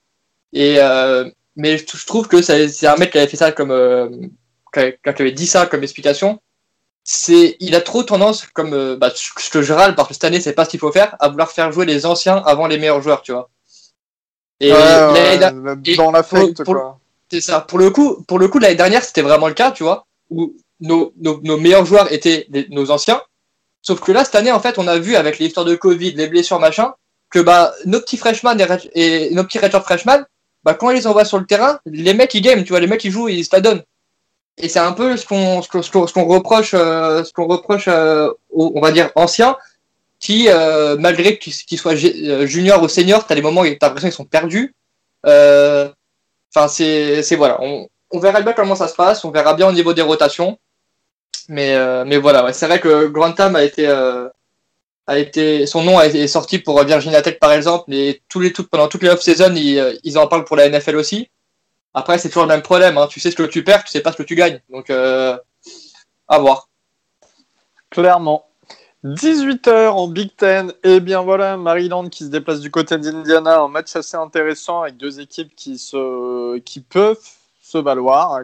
Et 0.52 0.78
euh, 0.80 1.30
mais 1.56 1.78
je, 1.78 2.06
trouve 2.06 2.28
que 2.28 2.42
c'est 2.42 2.86
un 2.86 2.96
mec 2.98 3.12
qui 3.12 3.18
avait 3.18 3.28
fait 3.28 3.38
ça 3.38 3.52
comme 3.52 3.70
quand 4.72 4.82
il 4.82 5.22
avait 5.22 5.32
dit 5.32 5.48
ça 5.48 5.66
comme 5.66 5.84
explication. 5.84 6.42
C'est, 7.06 7.58
il 7.60 7.76
a 7.76 7.82
trop 7.82 8.04
tendance, 8.04 8.46
comme 8.54 8.96
bah, 8.96 9.12
ce 9.14 9.50
que 9.50 9.62
je 9.62 9.74
râle 9.74 9.94
parce 9.94 10.08
que 10.08 10.14
cette 10.14 10.24
année 10.24 10.40
c'est 10.40 10.54
pas 10.54 10.64
ce 10.66 10.70
qu'il 10.70 10.80
faut 10.80 10.92
faire, 10.92 11.16
à 11.20 11.28
vouloir 11.30 11.52
faire 11.52 11.72
jouer 11.72 11.86
les 11.86 12.06
anciens 12.06 12.38
avant 12.46 12.66
les 12.68 12.78
meilleurs 12.78 13.02
joueurs, 13.02 13.22
tu 13.22 13.34
vois. 13.34 13.50
Et, 14.60 14.70
dans 15.98 16.12
l'affect, 16.12 16.64
quoi. 16.64 17.00
C'est 17.30 17.42
ça. 17.42 17.62
Pour 17.62 17.80
le 17.80 17.90
coup, 17.90 18.24
pour 18.28 18.40
le 18.40 18.48
coup, 18.48 18.60
l'année 18.60 18.76
dernière, 18.76 19.04
c'était 19.04 19.22
vraiment 19.22 19.48
le 19.48 19.54
cas, 19.54 19.72
tu 19.72 19.84
vois, 19.84 20.06
où 20.30 20.56
nos, 20.80 21.14
nos, 21.18 21.42
nos 21.42 21.58
meilleurs 21.58 21.86
joueurs 21.86 22.12
étaient 22.12 22.48
nos 22.70 22.92
anciens. 22.92 23.22
Sauf 23.82 24.00
que 24.00 24.12
là, 24.12 24.24
cette 24.24 24.36
année, 24.36 24.52
en 24.52 24.60
fait, 24.60 24.78
on 24.78 24.88
a 24.88 24.98
vu 24.98 25.16
avec 25.16 25.40
les 25.40 25.48
histoires 25.48 25.66
de 25.66 25.76
Covid, 25.76 26.12
les 26.14 26.28
blessures, 26.28 26.60
machin, 26.60 26.94
que 27.30 27.40
bah, 27.40 27.74
nos 27.86 28.00
petits 28.00 28.18
freshmen 28.18 28.58
et, 28.94 29.34
nos 29.34 29.44
petits 29.44 29.60
redshirt 29.60 29.84
freshmen, 29.84 30.26
bah, 30.64 30.74
quand 30.74 30.90
ils 30.92 30.96
les 30.96 31.08
envoient 31.08 31.26
sur 31.26 31.40
le 31.40 31.46
terrain, 31.46 31.80
les 31.86 32.14
mecs, 32.14 32.34
ils 32.34 32.42
game, 32.42 32.64
tu 32.64 32.70
vois, 32.70 32.80
les 32.80 32.88
mecs, 32.88 33.04
ils 33.04 33.12
jouent, 33.12 33.30
ils 33.30 33.44
se 33.46 33.50
la 33.54 33.62
donnent. 33.62 33.84
Et 34.58 34.70
c'est 34.70 34.80
un 34.80 34.94
peu 34.94 35.18
ce 35.18 35.26
qu'on 35.26 35.62
ce 35.62 36.14
qu'on 36.14 36.26
reproche, 36.26 36.74
euh, 36.74 37.24
ce 37.24 37.34
qu'on 37.34 37.48
reproche 37.48 37.86
euh, 37.88 38.30
aux, 38.52 38.72
on 38.76 38.82
va 38.82 38.92
dire, 38.92 39.10
anciens, 39.16 39.58
qui, 40.20 40.48
euh, 40.48 40.96
malgré 40.98 41.38
qu'ils 41.38 41.78
soient 41.78 41.94
euh, 41.94 42.46
junior 42.46 42.82
ou 42.82 42.88
senior, 42.88 43.26
tu 43.26 43.34
as 43.34 43.36
des 43.36 43.42
moments 43.42 43.62
où 43.62 43.66
tu 43.66 43.78
as 43.82 43.88
l'impression 43.88 44.08
qu'ils 44.08 44.16
sont 44.16 44.26
perdus. 44.26 44.76
Enfin, 45.26 46.68
c'est 46.68 47.36
voilà. 47.36 47.58
On, 47.62 47.88
on, 48.12 48.20
verra 48.20 48.42
bien 48.42 48.54
comment 48.54 48.76
ça 48.76 48.88
se 48.88 48.96
passe, 48.96 49.26
on 49.26 49.32
verra 49.32 49.54
bien 49.56 49.68
au 49.68 49.72
niveau 49.72 49.94
des 49.94 50.02
rotations. 50.04 50.60
Mais, 51.50 51.76
mais 52.06 52.18
voilà, 52.18 52.46
ouais. 52.46 52.54
c'est 52.54 52.68
vrai 52.68 52.80
que 52.80 53.08
Grantham 53.08 53.56
a 53.56 53.64
été, 53.64 53.86
a 55.08 55.18
été, 55.18 55.66
son 55.66 55.84
nom 55.84 56.00
été 56.02 56.28
sorti 56.28 56.60
pour 56.60 56.82
Virginia 56.84 57.22
Tech 57.22 57.40
par 57.40 57.52
exemple, 57.52 57.86
mais 57.88 58.22
tous 58.30 58.40
les, 58.40 58.54
tout, 58.54 58.66
pendant 58.68 58.88
toutes 58.88 59.04
les 59.04 59.10
off-season, 59.10 59.54
ils, 59.56 60.00
ils, 60.04 60.18
en 60.18 60.28
parlent 60.28 60.46
pour 60.46 60.56
la 60.56 60.70
NFL 60.70 60.96
aussi. 60.96 61.30
Après, 61.94 62.18
c'est 62.18 62.30
toujours 62.30 62.44
le 62.44 62.50
même 62.50 62.62
problème. 62.62 62.98
Hein. 62.98 63.08
Tu 63.08 63.20
sais 63.20 63.32
ce 63.32 63.36
que 63.36 63.44
tu 63.44 63.64
perds, 63.64 63.84
tu 63.84 63.92
sais 63.92 64.02
pas 64.02 64.12
ce 64.12 64.18
que 64.18 64.24
tu 64.24 64.36
gagnes. 64.36 64.62
Donc, 64.70 64.90
à 64.90 66.40
voir. 66.40 66.70
Clairement. 67.90 68.48
18h 69.04 69.90
en 69.90 70.08
Big 70.08 70.36
Ten. 70.36 70.74
Et 70.84 71.00
bien 71.00 71.22
voilà, 71.22 71.58
Maryland 71.58 72.08
qui 72.08 72.24
se 72.24 72.30
déplace 72.30 72.62
du 72.62 72.72
côté 72.72 72.98
d'Indiana. 72.98 73.60
Un 73.60 73.68
match 73.68 73.96
assez 73.96 74.18
intéressant 74.18 74.82
avec 74.82 74.98
deux 74.98 75.20
équipes 75.20 75.54
qui, 75.56 75.78
se... 75.78 76.58
qui 76.60 76.80
peuvent 76.80 77.20
se 77.62 77.78
valoir. 77.78 78.40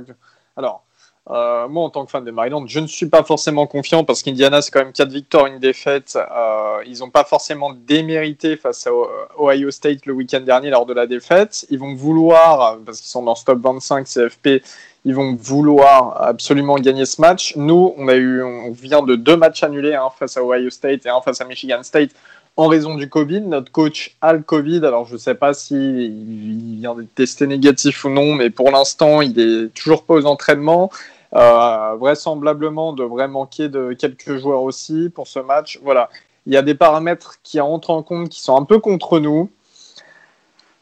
Alors, 0.58 0.84
euh, 1.32 1.68
moi, 1.68 1.84
en 1.84 1.90
tant 1.90 2.06
que 2.06 2.12
fan 2.12 2.24
de 2.24 2.32
Maryland, 2.32 2.66
je 2.66 2.80
ne 2.80 2.88
suis 2.88 3.06
pas 3.06 3.24
forcément 3.24 3.68
confiant 3.68 4.04
parce 4.04 4.24
qu'Indiana, 4.24 4.64
c'est 4.64 4.72
quand 4.72 4.80
même 4.80 4.94
4 4.94 5.10
victoires, 5.10 5.46
une 5.46 5.60
défaite. 5.60 6.18
Euh, 6.18 6.80
ils 6.88 7.00
n'ont 7.00 7.12
pas 7.12 7.24
forcément 7.24 7.72
démérité 7.72 8.58
face 8.58 8.88
à 8.88 8.92
Ohio 9.40 9.70
State 9.70 10.08
le 10.08 10.14
week-end 10.14 10.42
dernier 10.42 10.72
lors 10.72 10.88
de 10.88 10.94
la 10.94 11.06
défaite. 11.06 11.68
Ils 11.70 11.78
vont 11.78 11.94
vouloir, 11.94 12.80
parce 12.84 13.00
qu'ils 13.00 13.12
sont 13.12 13.22
dans 13.22 13.36
ce 13.36 13.46
top 13.46 13.60
25 13.62 14.08
CFP, 14.08 14.64
ils 15.06 15.14
vont 15.14 15.36
vouloir 15.36 16.22
absolument 16.22 16.76
gagner 16.76 17.06
ce 17.06 17.22
match. 17.22 17.56
Nous, 17.56 17.94
on, 17.96 18.08
a 18.08 18.16
eu, 18.16 18.42
on 18.42 18.72
vient 18.72 19.04
de 19.04 19.16
deux 19.16 19.38
matchs 19.38 19.64
annulés, 19.64 19.94
un 19.94 20.10
face 20.10 20.36
à 20.36 20.44
Ohio 20.44 20.72
State 20.72 21.06
et 21.06 21.10
un 21.10 21.22
face 21.22 21.40
à 21.42 21.46
Michigan 21.46 21.84
State 21.84 22.10
en 22.58 22.68
raison 22.68 22.96
du 22.96 23.08
Covid. 23.08 23.42
Notre 23.42 23.72
coach 23.72 24.16
a 24.22 24.34
le 24.34 24.42
Covid, 24.42 24.78
alors 24.78 25.06
je 25.06 25.14
ne 25.14 25.20
sais 25.20 25.36
pas 25.36 25.54
s'il 25.54 26.80
vient 26.80 26.96
de 26.96 27.04
tester 27.04 27.48
négatif 27.48 28.04
ou 28.04 28.10
non, 28.10 28.34
mais 28.34 28.50
pour 28.50 28.72
l'instant, 28.72 29.22
il 29.22 29.40
est 29.40 29.74
toujours 29.74 30.04
pas 30.04 30.16
aux 30.16 30.26
entraînements. 30.26 30.90
Euh, 31.36 31.96
vraisemblablement 32.00 32.94
devrait 32.94 33.28
manquer 33.28 33.70
de 33.70 33.94
quelques 33.94 34.38
joueurs 34.38 34.64
aussi 34.64 35.10
pour 35.14 35.28
ce 35.28 35.40
match. 35.40 35.80
Voilà, 35.84 36.10
il 36.46 36.54
y 36.54 36.58
a 36.58 36.62
des 36.62 36.76
paramètres 36.76 37.36
qui 37.44 37.62
entrent 37.62 37.92
en 37.92 38.02
compte 38.02 38.30
qui 38.30 38.42
sont 38.42 38.56
un 38.56 38.66
peu 38.66 38.80
contre 38.80 39.20
nous. 39.20 39.50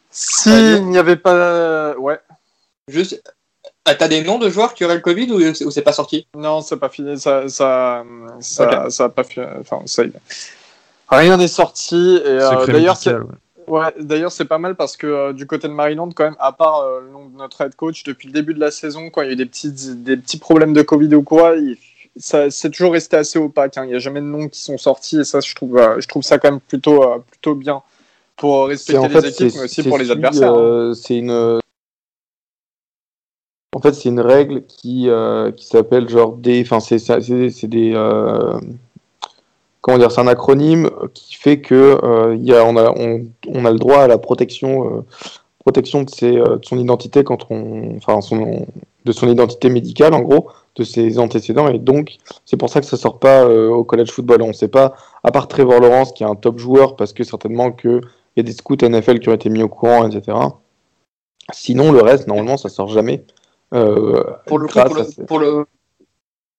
S'il 0.10 0.86
n'y 0.86 0.97
avait 0.97 1.17
pas, 1.17 1.95
ouais. 1.97 2.19
Juste, 2.88 3.21
ah, 3.83 3.95
t'as 3.95 4.07
des 4.07 4.23
noms 4.23 4.38
de 4.38 4.49
joueurs 4.49 4.73
qui 4.73 4.86
auraient 4.86 4.95
le 4.95 5.01
Covid 5.01 5.31
ou, 5.31 5.71
c'est 5.71 5.81
pas 5.81 5.93
sorti? 5.93 6.27
Non, 6.36 6.62
c'est 6.62 6.77
pas 6.77 6.89
fini. 6.89 7.19
Ça, 7.19 7.49
ça, 7.49 8.03
ça, 8.39 8.89
ça 8.89 9.03
a 9.05 9.10
pas 9.10 9.23
fini. 9.23 9.45
Enfin, 9.60 9.81
ça, 9.86 10.03
rien 11.10 11.38
n'est 11.38 11.47
sorti. 11.47 11.95
Et 11.95 12.27
euh, 12.27 12.65
d'ailleurs, 12.67 12.97
Ouais, 12.97 13.13
d'ailleurs, 13.99 14.32
c'est 14.32 14.45
pas 14.45 14.58
mal 14.58 14.75
parce 14.75 14.97
que 14.97 15.08
euh, 15.08 15.34
du 15.34 15.45
côté 15.45 15.67
de 15.67 15.73
Maryland, 15.73 16.10
quand 16.12 16.23
même, 16.23 16.38
à 16.39 16.51
part 16.51 16.82
euh, 16.82 17.01
le 17.01 17.10
nom 17.10 17.27
de 17.27 17.38
notre 17.38 17.62
head 17.62 17.75
coach, 17.75 18.03
depuis 18.03 18.27
le 18.27 18.34
début 18.34 18.53
de 18.53 18.60
la 18.60 18.71
saison, 18.71 19.10
quand 19.10 19.21
il 19.21 19.27
y 19.27 19.30
a 19.30 19.34
eu 19.34 19.38
des 19.38 19.45
petits, 19.45 19.71
des 19.71 20.17
petits 20.17 20.38
problèmes 20.38 20.73
de 20.73 20.82
Covid 20.82 21.13
ou 21.15 21.23
quoi, 21.23 21.56
ça, 22.15 22.49
c'est 22.49 22.69
toujours 22.69 22.93
resté 22.93 23.17
assez 23.17 23.38
opaque. 23.38 23.77
Hein. 23.77 23.84
Il 23.86 23.89
n'y 23.89 23.95
a 23.95 23.99
jamais 23.99 24.21
de 24.21 24.25
noms 24.25 24.47
qui 24.47 24.62
sont 24.62 24.77
sortis 24.77 25.19
et 25.19 25.23
ça, 25.23 25.39
je 25.39 25.53
trouve, 25.53 25.77
euh, 25.77 25.99
je 25.99 26.08
trouve 26.08 26.23
ça 26.23 26.39
quand 26.39 26.51
même 26.51 26.62
plutôt, 26.62 27.03
plutôt 27.30 27.56
bien 27.56 27.82
pour 28.38 28.67
respecter 28.67 29.08
les 29.08 29.27
équipes, 29.27 29.53
mais 29.56 29.63
aussi 29.63 29.84
pour 29.84 29.97
les 29.97 30.12
adversaires. 30.12 30.53
Hein. 30.53 30.93
c'est 30.95 31.17
une. 31.17 31.60
En 33.73 33.82
fait, 33.82 33.93
c'est 33.93 34.10
une 34.10 34.21
règle 34.21 34.65
qui, 34.65 35.10
qui 35.56 35.65
s'appelle 35.65 36.08
genre 36.08 36.38
des. 36.38 36.62
Enfin, 36.62 36.80
c'est, 36.80 36.99
c'est, 36.99 37.67
des 37.67 37.93
comment 39.81 39.97
dire, 39.97 40.11
c'est 40.11 40.21
un 40.21 40.27
acronyme 40.27 40.89
qui 41.13 41.35
fait 41.35 41.61
que 41.61 41.99
euh, 42.03 42.35
y 42.35 42.53
a, 42.53 42.63
on, 42.65 42.77
a, 42.77 42.91
on, 42.91 43.65
a 43.65 43.71
le 43.71 43.79
droit 43.79 43.99
à 43.99 44.07
la 44.07 44.17
protection, 44.17 44.97
euh, 44.97 45.01
protection 45.59 46.03
de, 46.03 46.09
ses, 46.09 46.37
euh, 46.37 46.57
de, 46.57 46.65
son 46.65 46.77
identité 46.77 47.23
quand 47.23 47.49
on, 47.49 47.95
enfin, 47.97 48.21
son, 48.21 48.65
de 49.05 49.11
son 49.11 49.29
identité 49.29 49.69
médicale 49.69 50.13
en 50.13 50.21
gros, 50.21 50.49
de 50.75 50.83
ses 50.83 51.19
antécédents, 51.19 51.69
et 51.69 51.79
donc 51.79 52.17
c'est 52.45 52.57
pour 52.57 52.69
ça 52.69 52.81
que 52.81 52.85
ça 52.85 52.97
sort 52.97 53.19
pas 53.19 53.47
au 53.47 53.83
college 53.83 54.11
football. 54.11 54.41
On 54.41 54.49
ne 54.49 54.53
sait 54.53 54.67
pas, 54.67 54.93
à 55.23 55.31
part 55.31 55.47
Trevor 55.47 55.79
Lawrence 55.79 56.11
qui 56.11 56.23
est 56.23 56.27
un 56.27 56.35
top 56.35 56.59
joueur, 56.59 56.95
parce 56.95 57.13
que 57.13 57.23
certainement 57.23 57.71
qu'il 57.71 58.01
y 58.35 58.39
a 58.39 58.43
des 58.43 58.51
scouts 58.51 58.77
NFL 58.81 59.19
qui 59.19 59.29
ont 59.29 59.33
été 59.33 59.49
mis 59.49 59.63
au 59.63 59.69
courant, 59.69 60.07
etc. 60.07 60.37
Sinon, 61.51 61.91
le 61.91 62.01
reste, 62.01 62.27
normalement, 62.27 62.57
ça 62.57 62.69
sort 62.69 62.89
jamais. 62.89 63.23
pour, 63.71 63.79
le, 63.79 65.25
pour, 65.25 65.39
le, 65.39 65.65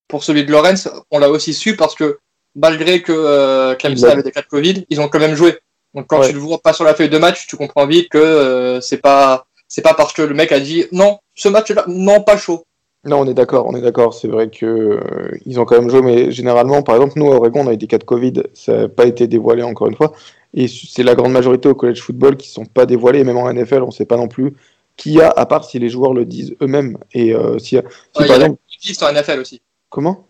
pour, 0.08 0.24
celui 0.24 0.44
de 0.44 0.50
Lawrence, 0.50 0.88
on 1.10 1.18
l'a 1.18 1.30
aussi 1.30 1.52
su 1.54 1.76
parce 1.76 1.94
que 1.94 2.18
malgré 2.58 3.02
que 3.02 3.12
euh, 3.12 3.74
Clemson 3.74 4.08
avait 4.08 4.22
des 4.22 4.32
cas 4.32 4.42
de 4.42 4.46
Covid, 4.46 4.84
ils 4.90 5.00
ont 5.00 5.08
quand 5.08 5.20
même 5.20 5.34
joué. 5.34 5.56
Donc 5.94 6.06
quand 6.06 6.20
tu 6.20 6.32
le 6.32 6.38
vois 6.38 6.58
pas 6.58 6.72
sur 6.72 6.84
la 6.84 6.94
feuille 6.94 7.08
de 7.08 7.18
match, 7.18 7.46
tu 7.46 7.56
comprends 7.56 7.86
vite 7.86 8.08
que 8.10 8.18
euh, 8.18 8.80
c'est 8.80 8.98
pas 8.98 9.46
c'est 9.68 9.82
pas 9.82 9.94
parce 9.94 10.12
que 10.12 10.22
le 10.22 10.34
mec 10.34 10.52
a 10.52 10.60
dit 10.60 10.86
non, 10.92 11.18
ce 11.34 11.48
match-là, 11.48 11.84
non, 11.88 12.22
pas 12.22 12.36
chaud. 12.36 12.64
Non, 13.04 13.20
on 13.20 13.26
est 13.26 13.34
d'accord, 13.34 13.66
on 13.66 13.76
est 13.76 13.80
d'accord. 13.80 14.12
C'est 14.12 14.28
vrai 14.28 14.50
que 14.50 14.66
euh, 14.66 15.38
ils 15.46 15.60
ont 15.60 15.64
quand 15.64 15.80
même 15.80 15.88
joué, 15.88 16.02
mais 16.02 16.30
généralement, 16.30 16.82
par 16.82 16.96
exemple, 16.96 17.14
nous 17.16 17.32
à 17.32 17.36
Oregon, 17.36 17.60
on 17.64 17.68
a 17.68 17.72
eu 17.72 17.76
des 17.76 17.86
cas 17.86 17.98
de 17.98 18.04
Covid, 18.04 18.34
ça 18.54 18.76
n'a 18.76 18.88
pas 18.88 19.06
été 19.06 19.26
dévoilé 19.28 19.62
encore 19.62 19.86
une 19.86 19.94
fois, 19.94 20.12
et 20.52 20.66
c'est 20.68 21.04
la 21.04 21.14
grande 21.14 21.32
majorité 21.32 21.68
au 21.68 21.74
college 21.74 22.00
football 22.00 22.36
qui 22.36 22.48
sont 22.48 22.66
pas 22.66 22.86
dévoilés, 22.86 23.20
et 23.20 23.24
même 23.24 23.36
en 23.36 23.50
NFL, 23.52 23.82
on 23.82 23.90
sait 23.90 24.04
pas 24.04 24.16
non 24.16 24.28
plus 24.28 24.54
qui 24.96 25.20
a, 25.20 25.30
à 25.30 25.46
part 25.46 25.64
si 25.64 25.78
les 25.78 25.88
joueurs 25.88 26.12
le 26.12 26.24
disent 26.24 26.56
eux-mêmes. 26.60 26.98
Et 27.12 27.32
si, 27.60 27.76
si 27.76 27.80
par 28.12 28.24
exemple, 28.24 28.58
en 29.02 29.12
NFL 29.12 29.38
aussi. 29.38 29.62
Comment? 29.90 30.27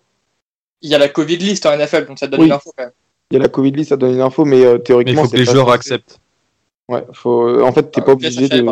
Il 0.82 0.90
y 0.90 0.94
a 0.94 0.98
la 0.98 1.08
Covid 1.08 1.36
list 1.36 1.66
en 1.66 1.76
NFL, 1.76 2.06
donc 2.06 2.18
ça 2.18 2.26
donne 2.26 2.42
une 2.42 2.52
info 2.52 2.72
quand 2.76 2.84
même. 2.84 2.92
Il 3.30 3.34
y 3.34 3.40
a 3.40 3.42
la 3.42 3.48
Covid 3.48 3.72
list, 3.72 3.90
ça 3.90 3.96
donne 3.96 4.14
une 4.14 4.20
info, 4.20 4.44
mais 4.44 4.64
euh, 4.64 4.78
théoriquement. 4.78 5.22
il 5.22 5.24
faut 5.26 5.32
que 5.32 5.36
les 5.36 5.44
joueurs 5.44 5.70
acceptent. 5.70 6.20
Ouais, 6.88 7.04
faut... 7.12 7.62
en 7.62 7.72
fait, 7.72 7.90
t'es 7.90 8.00
ah, 8.00 8.04
pas 8.04 8.12
obligé 8.12 8.48
de. 8.48 8.64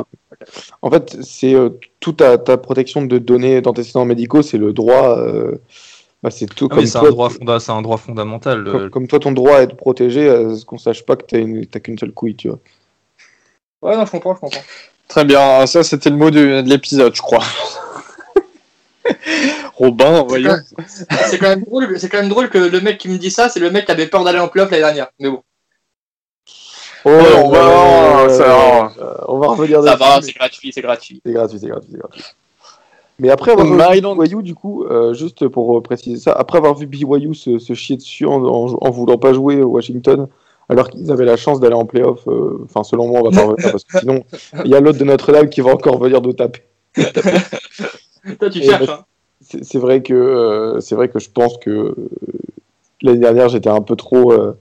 En 0.81 0.91
fait, 0.91 1.23
c'est 1.23 1.55
euh, 1.55 1.71
toute 2.01 2.19
ta, 2.19 2.39
ta, 2.39 2.57
protection 2.57 3.03
de 3.03 3.19
données 3.19 3.61
d'antécédents 3.61 4.07
médicaux, 4.07 4.43
c'est 4.43 4.57
le 4.57 4.73
droit. 4.73 5.19
Euh, 5.19 5.57
bah, 6.23 6.31
c'est 6.31 6.47
tout. 6.47 6.69
Ah, 6.71 6.87
c'est 6.87 6.97
un, 6.97 7.11
droit 7.11 7.29
fonda... 7.29 7.59
un 7.69 7.83
droit 7.83 7.99
fondamental. 7.99 8.91
Comme, 8.91 9.07
toi, 9.07 9.19
ton 9.19 9.33
droit 9.33 9.59
à 9.59 9.63
être 9.63 9.77
protégé, 9.77 10.31
à 10.31 10.55
ce 10.55 10.65
qu'on 10.65 10.79
sache 10.79 11.05
pas 11.05 11.17
que 11.17 11.27
t'as 11.27 11.39
une... 11.39 11.67
qu'une 11.67 11.99
seule 11.99 12.13
couille, 12.13 12.37
tu 12.37 12.49
vois. 12.49 12.59
Ouais, 13.83 13.97
non, 13.97 14.07
je 14.07 14.11
comprends, 14.11 14.35
je 14.35 14.41
comprends. 14.41 14.63
Très 15.09 15.25
bien, 15.25 15.67
ça 15.67 15.85
c'était 15.85 16.11
le 16.11 16.17
mot 16.17 16.31
de, 16.31 16.63
de 16.63 16.69
l'épisode, 16.69 17.15
je 17.15 17.23
crois. 17.23 17.45
Robin, 19.77 20.25
voyons. 20.27 20.57
C'est 20.87 21.39
quand, 21.39 21.49
même 21.49 21.65
drôle, 21.65 21.99
c'est 22.01 22.09
quand 22.09 22.19
même 22.19 22.31
drôle 22.31 22.49
que 22.49 22.57
le 22.57 22.81
mec 22.81 22.97
qui 22.97 23.09
me 23.09 23.19
dit 23.19 23.31
ça, 23.31 23.51
c'est 23.51 23.61
le 23.61 23.71
mec 23.71 23.85
qui 23.85 23.93
avait 23.93 24.07
peur 24.07 24.25
d'aller 24.25 24.39
en 24.39 24.49
playoff 24.49 24.71
l'année 24.71 24.83
dernière. 24.83 25.09
Mais 25.21 25.29
bon. 25.29 25.43
Oh, 27.05 27.11
on, 27.11 27.51
va, 27.51 28.29
ça, 28.31 28.93
on 29.29 29.39
va 29.39 29.49
revenir 29.49 29.83
Ça 29.83 29.97
va, 29.97 30.21
c'est 30.23 30.33
gratuit, 30.33 30.73
c'est 30.73 30.81
gratuit. 30.81 31.21
C'est 31.25 31.33
gratuit, 31.33 31.59
c'est 31.61 31.69
gratuit, 31.69 31.91
c'est 31.93 31.99
gratuit. 31.99 32.25
Mais 33.19 33.29
après 33.31 33.53
avoir 33.53 33.67
vu 33.67 34.01
BYU, 34.27 34.43
du 34.43 34.55
coup, 34.55 34.85
euh, 34.85 35.13
juste 35.13 35.47
pour 35.49 35.83
préciser 35.83 36.19
ça, 36.19 36.33
après 36.33 36.59
avoir 36.59 36.75
vu 36.75 36.87
BYU 36.87 37.35
se, 37.35 37.59
se 37.59 37.75
chier 37.75 37.97
dessus 37.97 38.27
en, 38.27 38.43
en, 38.43 38.91
voulant 38.91 39.19
pas 39.19 39.33
jouer 39.35 39.63
Washington, 39.63 40.27
alors 40.69 40.89
qu'ils 40.89 41.13
avaient 41.13 41.25
la 41.25 41.37
chance 41.37 41.61
d'aller 41.61 41.75
en 41.75 41.85
playoff, 41.85 42.27
euh, 42.29 42.65
enfin, 42.65 42.83
selon 42.83 43.09
moi, 43.09 43.21
on 43.21 43.31
va 43.31 43.31
pas 43.31 43.47
revenir, 43.47 43.71
parce 43.71 43.85
que 43.85 43.99
sinon, 44.01 44.25
il 44.65 44.71
y 44.71 44.75
a 44.75 44.81
l'autre 44.81 44.99
de 44.99 45.05
Notre-Dame 45.05 45.49
qui 45.49 45.61
va 45.61 45.73
encore 45.73 45.99
venir 45.99 46.21
nous 46.23 46.33
taper. 46.33 46.63
Toi, 46.97 48.51
tu 48.51 48.63
cherches, 48.63 48.89
hein 48.89 49.05
c'est 49.47 49.79
vrai 49.79 50.03
que 50.03 50.15
euh, 50.15 50.81
c'est 50.81 50.95
vrai 50.95 51.09
que 51.09 51.19
je 51.19 51.31
pense 51.31 51.59
que 51.59 51.71
euh, 51.71 51.95
l'année 53.03 53.19
dernière 53.19 53.49
j'étais 53.49 53.69
un 53.69 53.81
peu 53.81 53.97
trop 53.97 54.33
euh, 54.33 54.59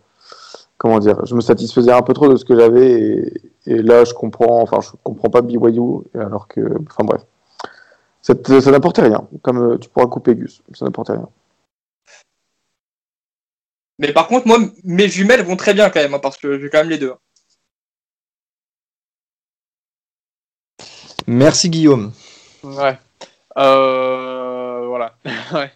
comment 0.77 0.99
dire 0.99 1.25
je 1.25 1.35
me 1.35 1.41
satisfaisais 1.41 1.91
un 1.91 2.01
peu 2.01 2.13
trop 2.13 2.27
de 2.29 2.35
ce 2.35 2.45
que 2.45 2.55
j'avais 2.55 3.33
et, 3.65 3.81
là 3.81 4.03
je 4.05 4.13
comprends 4.13 4.61
enfin 4.61 4.81
je 4.81 4.89
comprends 5.03 5.29
pas 5.29 5.41
BYU 5.41 6.03
alors 6.13 6.47
que 6.47 6.61
enfin 6.89 7.03
bref. 7.03 7.21
Ça, 8.21 8.33
ça 8.59 8.71
n'apportait 8.71 9.03
rien 9.03 9.27
comme 9.43 9.77
tu 9.79 9.87
pourras 9.89 10.07
couper 10.07 10.35
Gus. 10.35 10.63
Ça 10.73 10.85
n'apportait 10.85 11.13
rien. 11.13 11.29
Mais 13.99 14.11
par 14.13 14.27
contre 14.27 14.47
moi 14.47 14.57
mes 14.83 15.07
jumelles 15.07 15.43
vont 15.43 15.55
très 15.55 15.73
bien 15.73 15.89
quand 15.89 16.01
même 16.01 16.13
hein, 16.13 16.19
parce 16.19 16.37
que 16.37 16.59
j'ai 16.59 16.69
quand 16.69 16.79
même 16.79 16.89
les 16.89 16.97
deux 16.97 17.11
hein. 17.11 17.19
merci 21.27 21.69
Guillaume. 21.69 22.11
Ouais. 22.63 22.99
Euh 23.57 24.24
voilà. 24.95 25.15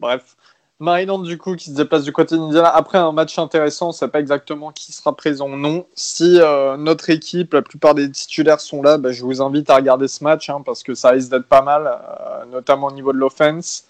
Bref. 0.00 0.36
Maryland, 0.80 1.18
du 1.18 1.38
coup, 1.38 1.56
qui 1.56 1.70
se 1.70 1.74
déplace 1.74 2.04
du 2.04 2.12
côté 2.12 2.36
d'Indiana. 2.36 2.68
Après 2.68 2.98
un 2.98 3.10
match 3.10 3.36
intéressant, 3.38 3.86
on 3.86 3.88
ne 3.88 3.94
sait 3.94 4.08
pas 4.08 4.20
exactement 4.20 4.70
qui 4.70 4.92
sera 4.92 5.16
présent 5.16 5.48
ou 5.48 5.56
non. 5.56 5.86
Si 5.94 6.38
euh, 6.38 6.76
notre 6.76 7.10
équipe, 7.10 7.54
la 7.54 7.62
plupart 7.62 7.94
des 7.94 8.10
titulaires 8.10 8.60
sont 8.60 8.82
là, 8.82 8.96
bah, 8.96 9.10
je 9.10 9.24
vous 9.24 9.42
invite 9.42 9.70
à 9.70 9.76
regarder 9.76 10.06
ce 10.06 10.22
match 10.22 10.50
hein, 10.50 10.62
parce 10.64 10.84
que 10.84 10.94
ça 10.94 11.10
risque 11.10 11.30
d'être 11.30 11.48
pas 11.48 11.62
mal, 11.62 11.86
euh, 11.86 12.44
notamment 12.52 12.88
au 12.88 12.92
niveau 12.92 13.12
de 13.12 13.18
l'offense. 13.18 13.86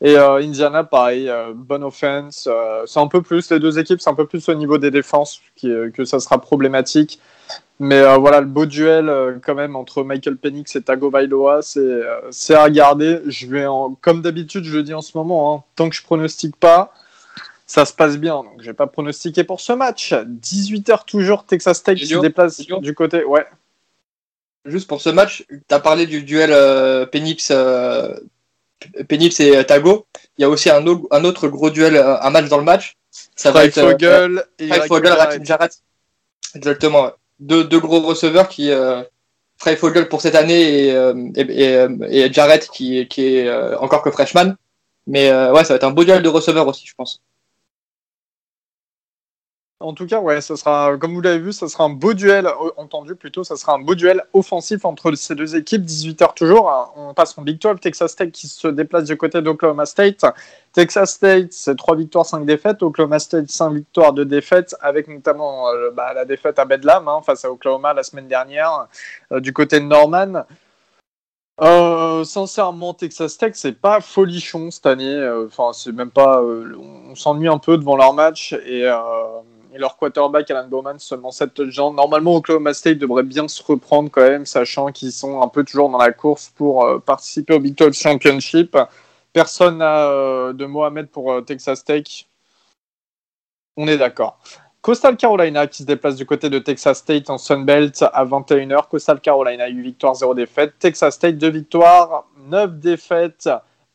Et 0.00 0.16
euh, 0.16 0.36
Indiana, 0.36 0.84
pareil, 0.84 1.30
bonne 1.54 1.84
offense. 1.84 2.48
c'est 2.86 3.00
un 3.00 3.08
peu 3.08 3.22
plus, 3.22 3.50
les 3.50 3.60
deux 3.60 3.78
équipes, 3.78 4.00
c'est 4.00 4.10
un 4.10 4.14
peu 4.14 4.26
plus 4.26 4.48
au 4.48 4.54
niveau 4.54 4.78
des 4.78 4.90
défenses 4.90 5.40
que 5.60 6.04
ça 6.04 6.18
sera 6.18 6.40
problématique. 6.40 7.20
Mais 7.82 7.98
euh, 7.98 8.16
voilà, 8.16 8.40
le 8.40 8.46
beau 8.46 8.64
duel 8.64 9.08
euh, 9.08 9.38
quand 9.44 9.56
même 9.56 9.74
entre 9.74 10.04
Michael 10.04 10.36
Penix 10.36 10.76
et 10.76 10.82
Tago 10.82 11.10
c'est 11.62 11.80
euh, 11.80 12.30
à 12.50 12.62
regarder. 12.62 13.18
Je 13.26 13.48
vais 13.48 13.66
comme 14.00 14.22
d'habitude, 14.22 14.62
je 14.62 14.76
le 14.76 14.84
dis 14.84 14.94
en 14.94 15.00
ce 15.00 15.18
moment, 15.18 15.52
hein, 15.52 15.64
tant 15.74 15.88
que 15.88 15.96
je 15.96 16.02
pronostique 16.04 16.54
pas, 16.54 16.94
ça 17.66 17.84
se 17.84 17.92
passe 17.92 18.18
bien. 18.18 18.36
Donc 18.36 18.60
je 18.60 18.66
vais 18.66 18.72
pas 18.72 18.86
pronostiquer 18.86 19.42
pour 19.42 19.60
ce 19.60 19.72
match. 19.72 20.12
18h 20.12 21.04
toujours, 21.06 21.44
Texas 21.44 21.82
Tech 21.82 22.00
se 22.00 22.20
déplace 22.20 22.60
du 22.60 22.94
côté. 22.94 23.24
Ouais. 23.24 23.46
Juste 24.64 24.86
pour 24.86 25.00
ce 25.00 25.08
match, 25.08 25.44
tu 25.48 25.74
as 25.74 25.80
parlé 25.80 26.06
du 26.06 26.22
duel 26.22 26.50
Penix, 27.08 27.52
Penix 29.08 29.40
et 29.40 29.64
Tago. 29.66 30.06
Il 30.38 30.42
y 30.42 30.44
a 30.44 30.48
aussi 30.48 30.70
un, 30.70 30.84
un, 31.10 31.24
autre 31.24 31.48
gros 31.48 31.70
duel, 31.70 31.96
un 31.96 32.30
match 32.30 32.48
dans 32.48 32.58
le 32.58 32.64
match. 32.64 32.96
Ça 33.10 33.50
va 33.50 33.64
être 33.64 33.74
Fogel 33.74 34.44
et 34.60 34.68
Fogel, 34.86 35.14
Jarrett. 35.42 35.82
Exactement 36.54 37.10
deux, 37.40 37.64
deux 37.64 37.80
gros 37.80 38.00
receveurs 38.00 38.48
qui 38.48 38.70
euh, 38.70 39.02
Frey 39.58 39.76
Fogel 39.76 40.08
pour 40.08 40.20
cette 40.20 40.34
année 40.34 40.86
et, 40.86 40.92
euh, 40.92 41.30
et, 41.36 41.76
euh, 41.76 41.96
et, 42.08 42.32
Jarrett 42.32 42.68
qui, 42.68 43.06
qui 43.08 43.36
est 43.36 43.76
encore 43.76 44.02
que 44.02 44.10
freshman. 44.10 44.54
Mais 45.06 45.30
ouais, 45.32 45.64
ça 45.64 45.74
va 45.74 45.76
être 45.76 45.84
un 45.84 45.90
beau 45.90 46.04
duel 46.04 46.22
de 46.22 46.28
receveurs 46.28 46.66
aussi, 46.68 46.86
je 46.86 46.94
pense. 46.94 47.22
En 49.82 49.94
tout 49.94 50.06
cas, 50.06 50.20
ouais, 50.20 50.40
ça 50.40 50.56
sera, 50.56 50.96
comme 50.96 51.14
vous 51.14 51.20
l'avez 51.20 51.38
vu, 51.38 51.52
ça 51.52 51.68
sera 51.68 51.84
un 51.84 51.90
beau 51.90 52.14
duel, 52.14 52.48
entendu 52.76 53.16
plutôt, 53.16 53.42
ça 53.42 53.56
sera 53.56 53.74
un 53.74 53.78
beau 53.78 53.94
duel 53.94 54.22
offensif 54.32 54.84
entre 54.84 55.12
ces 55.14 55.34
deux 55.34 55.56
équipes. 55.56 55.82
18h 55.82 56.34
toujours. 56.34 56.92
On 56.96 57.14
passe 57.14 57.36
en 57.36 57.42
Big 57.42 57.60
12, 57.60 57.80
Texas 57.80 58.16
Tech 58.16 58.30
qui 58.30 58.46
se 58.46 58.68
déplace 58.68 59.04
du 59.04 59.16
côté 59.16 59.42
d'Oklahoma 59.42 59.86
State. 59.86 60.24
Texas 60.72 61.14
State, 61.14 61.52
c'est 61.52 61.76
3 61.76 61.96
victoires, 61.96 62.24
5 62.24 62.44
défaites. 62.46 62.82
Oklahoma 62.82 63.18
State, 63.18 63.50
5 63.50 63.74
victoires, 63.74 64.12
2 64.12 64.24
défaites, 64.24 64.74
avec 64.80 65.08
notamment 65.08 65.68
euh, 65.68 65.90
bah, 65.90 66.14
la 66.14 66.24
défaite 66.24 66.58
à 66.58 66.64
Bedlam 66.64 67.08
hein, 67.08 67.20
face 67.24 67.44
à 67.44 67.50
Oklahoma 67.50 67.92
la 67.92 68.02
semaine 68.02 68.28
dernière 68.28 68.86
euh, 69.32 69.40
du 69.40 69.52
côté 69.52 69.80
de 69.80 69.86
Norman. 69.86 70.44
Euh, 71.60 72.24
sincèrement, 72.24 72.94
Texas 72.94 73.36
Tech, 73.36 73.52
c'est 73.54 73.78
pas 73.78 74.00
folichon 74.00 74.70
cette 74.70 74.86
année. 74.86 75.28
Enfin, 75.46 75.72
c'est 75.74 75.92
même 75.92 76.10
pas. 76.10 76.42
on 76.42 77.14
s'ennuie 77.14 77.48
un 77.48 77.58
peu 77.58 77.76
devant 77.76 77.96
leur 77.96 78.14
match 78.14 78.54
et 78.64 78.88
et 79.74 79.78
leur 79.78 79.96
quarterback 79.96 80.50
Alan 80.50 80.68
Bowman 80.68 80.98
seulement 80.98 81.30
7 81.30 81.54
touchdowns. 81.54 81.94
Normalement, 81.94 82.36
Oklahoma 82.36 82.74
State 82.74 82.98
devrait 82.98 83.22
bien 83.22 83.48
se 83.48 83.62
reprendre 83.62 84.10
quand 84.10 84.22
même, 84.22 84.46
sachant 84.46 84.92
qu'ils 84.92 85.12
sont 85.12 85.40
un 85.40 85.48
peu 85.48 85.64
toujours 85.64 85.88
dans 85.88 85.98
la 85.98 86.12
course 86.12 86.50
pour 86.50 86.84
euh, 86.84 86.98
participer 86.98 87.54
au 87.54 87.58
Big 87.58 87.74
12 87.74 87.96
Championship. 87.96 88.76
Personne 89.32 89.78
n'a 89.78 90.08
euh, 90.10 90.52
de 90.52 90.66
Mohamed 90.66 91.08
pour 91.08 91.32
euh, 91.32 91.40
Texas 91.40 91.84
Tech. 91.84 92.28
On 93.76 93.88
est 93.88 93.96
d'accord. 93.96 94.38
Coastal 94.82 95.16
Carolina 95.16 95.66
qui 95.66 95.78
se 95.78 95.86
déplace 95.86 96.16
du 96.16 96.26
côté 96.26 96.50
de 96.50 96.58
Texas 96.58 96.98
State 96.98 97.30
en 97.30 97.38
Sunbelt 97.38 98.02
à 98.02 98.24
21h. 98.24 98.88
Coastal 98.88 99.20
Carolina 99.20 99.68
8 99.68 99.80
victoires, 99.80 100.14
0 100.14 100.34
défaites. 100.34 100.74
Texas 100.78 101.14
State 101.14 101.38
2 101.38 101.48
victoires, 101.48 102.26
9 102.48 102.78
défaites. 102.78 103.48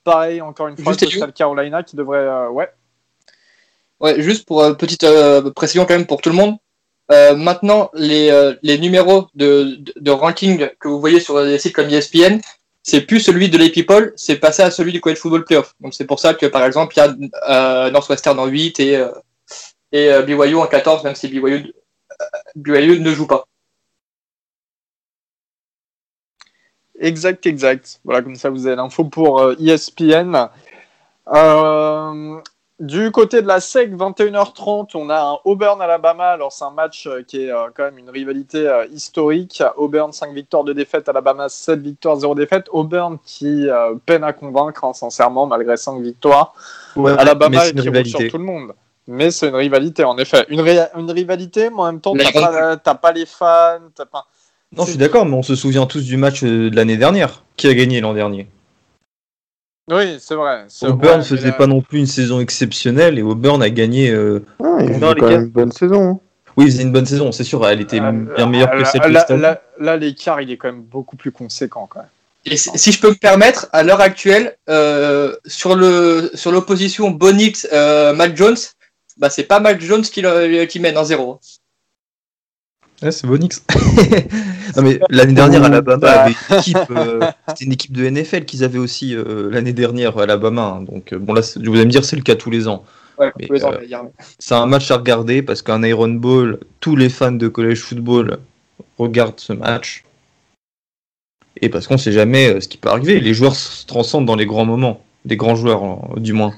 Pareil, 0.03 0.41
encore 0.41 0.69
une 0.69 0.77
fois, 0.77 0.95
Coastal 0.95 1.33
Carolina 1.33 1.83
qui 1.83 1.95
devrait. 1.95 2.47
ouais. 2.47 2.69
Ouais, 3.99 4.21
juste 4.21 4.45
pour 4.45 4.61
euh, 4.63 4.73
petite 4.73 5.03
euh, 5.03 5.51
précision 5.51 5.85
quand 5.85 5.95
même 5.95 6.05
pour 6.05 6.21
tout 6.21 6.29
le 6.29 6.35
monde. 6.35 6.57
Euh, 7.11 7.35
maintenant, 7.35 7.89
les, 7.93 8.53
les 8.63 8.77
numéros 8.77 9.27
de, 9.33 9.79
de, 9.95 10.11
ranking 10.11 10.69
que 10.79 10.87
vous 10.89 10.99
voyez 10.99 11.19
sur 11.21 11.41
des 11.43 11.57
sites 11.57 11.73
comme 11.73 11.89
ESPN, 11.89 12.39
c'est 12.83 13.01
plus 13.01 13.21
celui 13.21 13.49
de 13.49 13.57
l'Epipol, 13.57 14.13
c'est 14.17 14.37
passé 14.37 14.61
à 14.61 14.71
celui 14.71 14.91
du 14.91 14.99
College 15.01 15.17
Football 15.19 15.45
Playoff. 15.45 15.73
Donc 15.79 15.93
c'est 15.93 16.05
pour 16.05 16.19
ça 16.19 16.33
que 16.33 16.45
par 16.45 16.65
exemple, 16.65 16.93
il 16.97 16.99
y 16.99 17.31
a 17.47 17.89
Northwestern 17.91 18.37
en 18.39 18.47
8 18.47 18.79
et, 18.81 19.05
et 19.93 20.21
BYU 20.23 20.55
en 20.55 20.67
14, 20.67 21.03
même 21.05 21.15
si 21.15 21.29
BYU, 21.29 21.73
BYU 22.55 22.99
ne 22.99 23.13
joue 23.13 23.27
pas. 23.27 23.45
Exact, 26.99 27.45
exact. 27.45 27.99
Voilà, 28.03 28.21
comme 28.21 28.35
ça 28.35 28.49
vous 28.49 28.67
avez 28.67 28.75
l'info 28.75 29.05
pour 29.05 29.51
ESPN. 29.59 30.49
Euh, 31.33 32.41
du 32.79 33.09
côté 33.11 33.41
de 33.41 33.47
la 33.47 33.59
SEC, 33.59 33.91
21h30, 33.91 34.91
on 34.93 35.09
a 35.09 35.19
un 35.19 35.37
Auburn 35.45 35.81
Alabama. 35.81 36.29
Alors 36.29 36.51
c'est 36.51 36.63
un 36.63 36.71
match 36.71 37.07
euh, 37.07 37.23
qui 37.25 37.43
est 37.43 37.51
euh, 37.51 37.69
quand 37.75 37.83
même 37.83 37.97
une 37.97 38.09
rivalité 38.09 38.67
euh, 38.67 38.85
historique. 38.91 39.63
Auburn 39.77 40.11
5 40.11 40.31
victoires, 40.33 40.63
2 40.63 40.73
défaites, 40.73 41.09
Alabama 41.09 41.49
7 41.49 41.79
victoires, 41.81 42.17
0 42.17 42.35
défaites. 42.35 42.67
Auburn 42.71 43.17
qui 43.25 43.67
peine 44.05 44.23
à 44.23 44.33
convaincre, 44.33 44.83
hein, 44.83 44.93
sincèrement, 44.93 45.47
malgré 45.47 45.75
5 45.75 46.01
victoires. 46.01 46.53
Alabama 46.95 47.65
est 47.67 47.73
qui 47.73 48.09
sur 48.09 48.19
tout 48.29 48.37
le 48.37 48.43
monde. 48.43 48.73
Mais 49.07 49.31
c'est 49.31 49.47
une 49.47 49.55
rivalité, 49.55 50.03
en 50.03 50.17
effet. 50.17 50.45
Une, 50.49 50.59
une 50.59 51.11
rivalité, 51.11 51.69
mais 51.69 51.79
en 51.79 51.85
même 51.85 52.01
temps, 52.01 52.13
t'as 52.13 52.77
pas, 52.77 52.95
pas, 52.95 53.11
les 53.13 53.25
fans. 53.25 53.79
Pas... 54.11 54.25
Non, 54.75 54.83
je 54.83 54.89
suis 54.89 54.97
d'accord, 54.97 55.25
mais 55.25 55.35
on 55.35 55.43
se 55.43 55.55
souvient 55.55 55.85
tous 55.85 56.03
du 56.03 56.17
match 56.17 56.43
de 56.43 56.75
l'année 56.75 56.97
dernière. 56.97 57.43
Qui 57.55 57.69
a 57.69 57.73
gagné 57.73 58.01
l'an 58.01 58.13
dernier? 58.13 58.49
Oui, 59.89 60.17
c'est 60.19 60.35
vrai. 60.35 60.65
Auburn 60.81 61.19
ne 61.19 61.23
faisait 61.23 61.53
pas 61.53 61.67
non 61.67 61.81
plus 61.81 61.99
une 61.99 62.07
saison 62.07 62.39
exceptionnelle 62.39 63.17
et 63.17 63.21
Auburn 63.21 63.61
a 63.61 63.69
gagné. 63.69 64.11
Euh... 64.11 64.43
Ah, 64.63 64.77
il 64.81 64.91
une 64.91 65.45
bonne 65.47 65.71
saison. 65.71 66.09
Hein. 66.09 66.19
Oui, 66.57 66.65
il 66.65 66.71
faisait 66.71 66.83
une 66.83 66.91
bonne 66.91 67.05
saison, 67.05 67.31
c'est 67.31 67.43
sûr. 67.43 67.65
Elle 67.67 67.81
était 67.81 68.01
euh, 68.01 68.11
bien 68.35 68.47
meilleure 68.47 68.71
que 68.71 68.83
celle 68.83 69.11
là, 69.11 69.25
là, 69.29 69.61
là, 69.79 69.95
l'écart, 69.95 70.41
il 70.41 70.51
est 70.51 70.57
quand 70.57 70.69
même 70.69 70.81
beaucoup 70.81 71.15
plus 71.15 71.31
conséquent. 71.31 71.87
Quand 71.89 71.99
même. 71.99 72.09
Et 72.45 72.57
si 72.57 72.91
je 72.91 72.99
peux 72.99 73.09
me 73.09 73.15
permettre, 73.15 73.67
à 73.73 73.83
l'heure 73.83 74.01
actuelle, 74.01 74.57
euh, 74.67 75.35
sur 75.45 75.75
le 75.75 76.31
sur 76.33 76.51
l'opposition 76.51 77.11
Bonix 77.11 77.67
euh, 77.71 78.13
Matt 78.13 78.35
Jones, 78.35 78.57
bah 79.17 79.29
c'est 79.29 79.43
pas 79.43 79.59
Matt 79.59 79.79
Jones 79.81 80.01
qui, 80.01 80.23
qui 80.67 80.79
mène 80.79 80.97
en 80.97 81.03
zéro. 81.03 81.39
Ouais, 83.01 83.11
c'est 83.11 83.27
Bonix. 83.27 83.63
non 84.75 84.81
mais 84.81 84.99
l'année 85.09 85.33
dernière, 85.33 85.63
Alabama 85.63 85.97
bah. 85.97 86.21
avait 86.23 86.33
une 86.49 86.57
équipe, 86.57 86.77
euh, 86.89 87.21
c'était 87.49 87.65
une 87.65 87.71
équipe 87.71 87.91
de 87.91 88.09
NFL 88.09 88.45
qu'ils 88.45 88.63
avaient 88.63 88.79
aussi 88.79 89.15
euh, 89.15 89.49
l'année 89.51 89.73
dernière, 89.73 90.17
Alabama. 90.17 90.77
Hein. 90.77 90.81
Donc 90.81 91.13
euh, 91.13 91.19
bon 91.19 91.33
là, 91.33 91.41
je 91.41 91.69
vous 91.69 91.75
allez 91.75 91.85
me 91.85 91.91
dire, 91.91 92.03
c'est 92.03 92.15
le 92.15 92.23
cas 92.23 92.35
tous 92.35 92.49
les 92.49 92.67
ans. 92.67 92.83
Ouais, 93.19 93.31
tous 93.47 93.63
ans 93.63 93.73
c'est 94.39 94.55
un 94.55 94.65
match 94.65 94.89
à 94.89 94.97
regarder 94.97 95.41
parce 95.43 95.61
qu'un 95.61 95.83
Iron 95.83 96.09
Bowl, 96.09 96.59
tous 96.79 96.95
les 96.95 97.09
fans 97.09 97.31
de 97.31 97.47
college 97.47 97.79
football 97.79 98.39
regardent 98.97 99.39
ce 99.39 99.53
match. 99.53 100.03
Et 101.61 101.69
parce 101.69 101.87
qu'on 101.87 101.97
sait 101.97 102.11
jamais 102.11 102.61
ce 102.61 102.67
qui 102.67 102.77
peut 102.77 102.89
arriver. 102.89 103.19
Les 103.19 103.33
joueurs 103.33 103.55
se 103.55 103.85
transcendent 103.85 104.25
dans 104.25 104.35
les 104.35 104.45
grands 104.45 104.65
moments, 104.65 105.03
des 105.25 105.37
grands 105.37 105.55
joueurs 105.55 106.15
du 106.17 106.33
moins. 106.33 106.53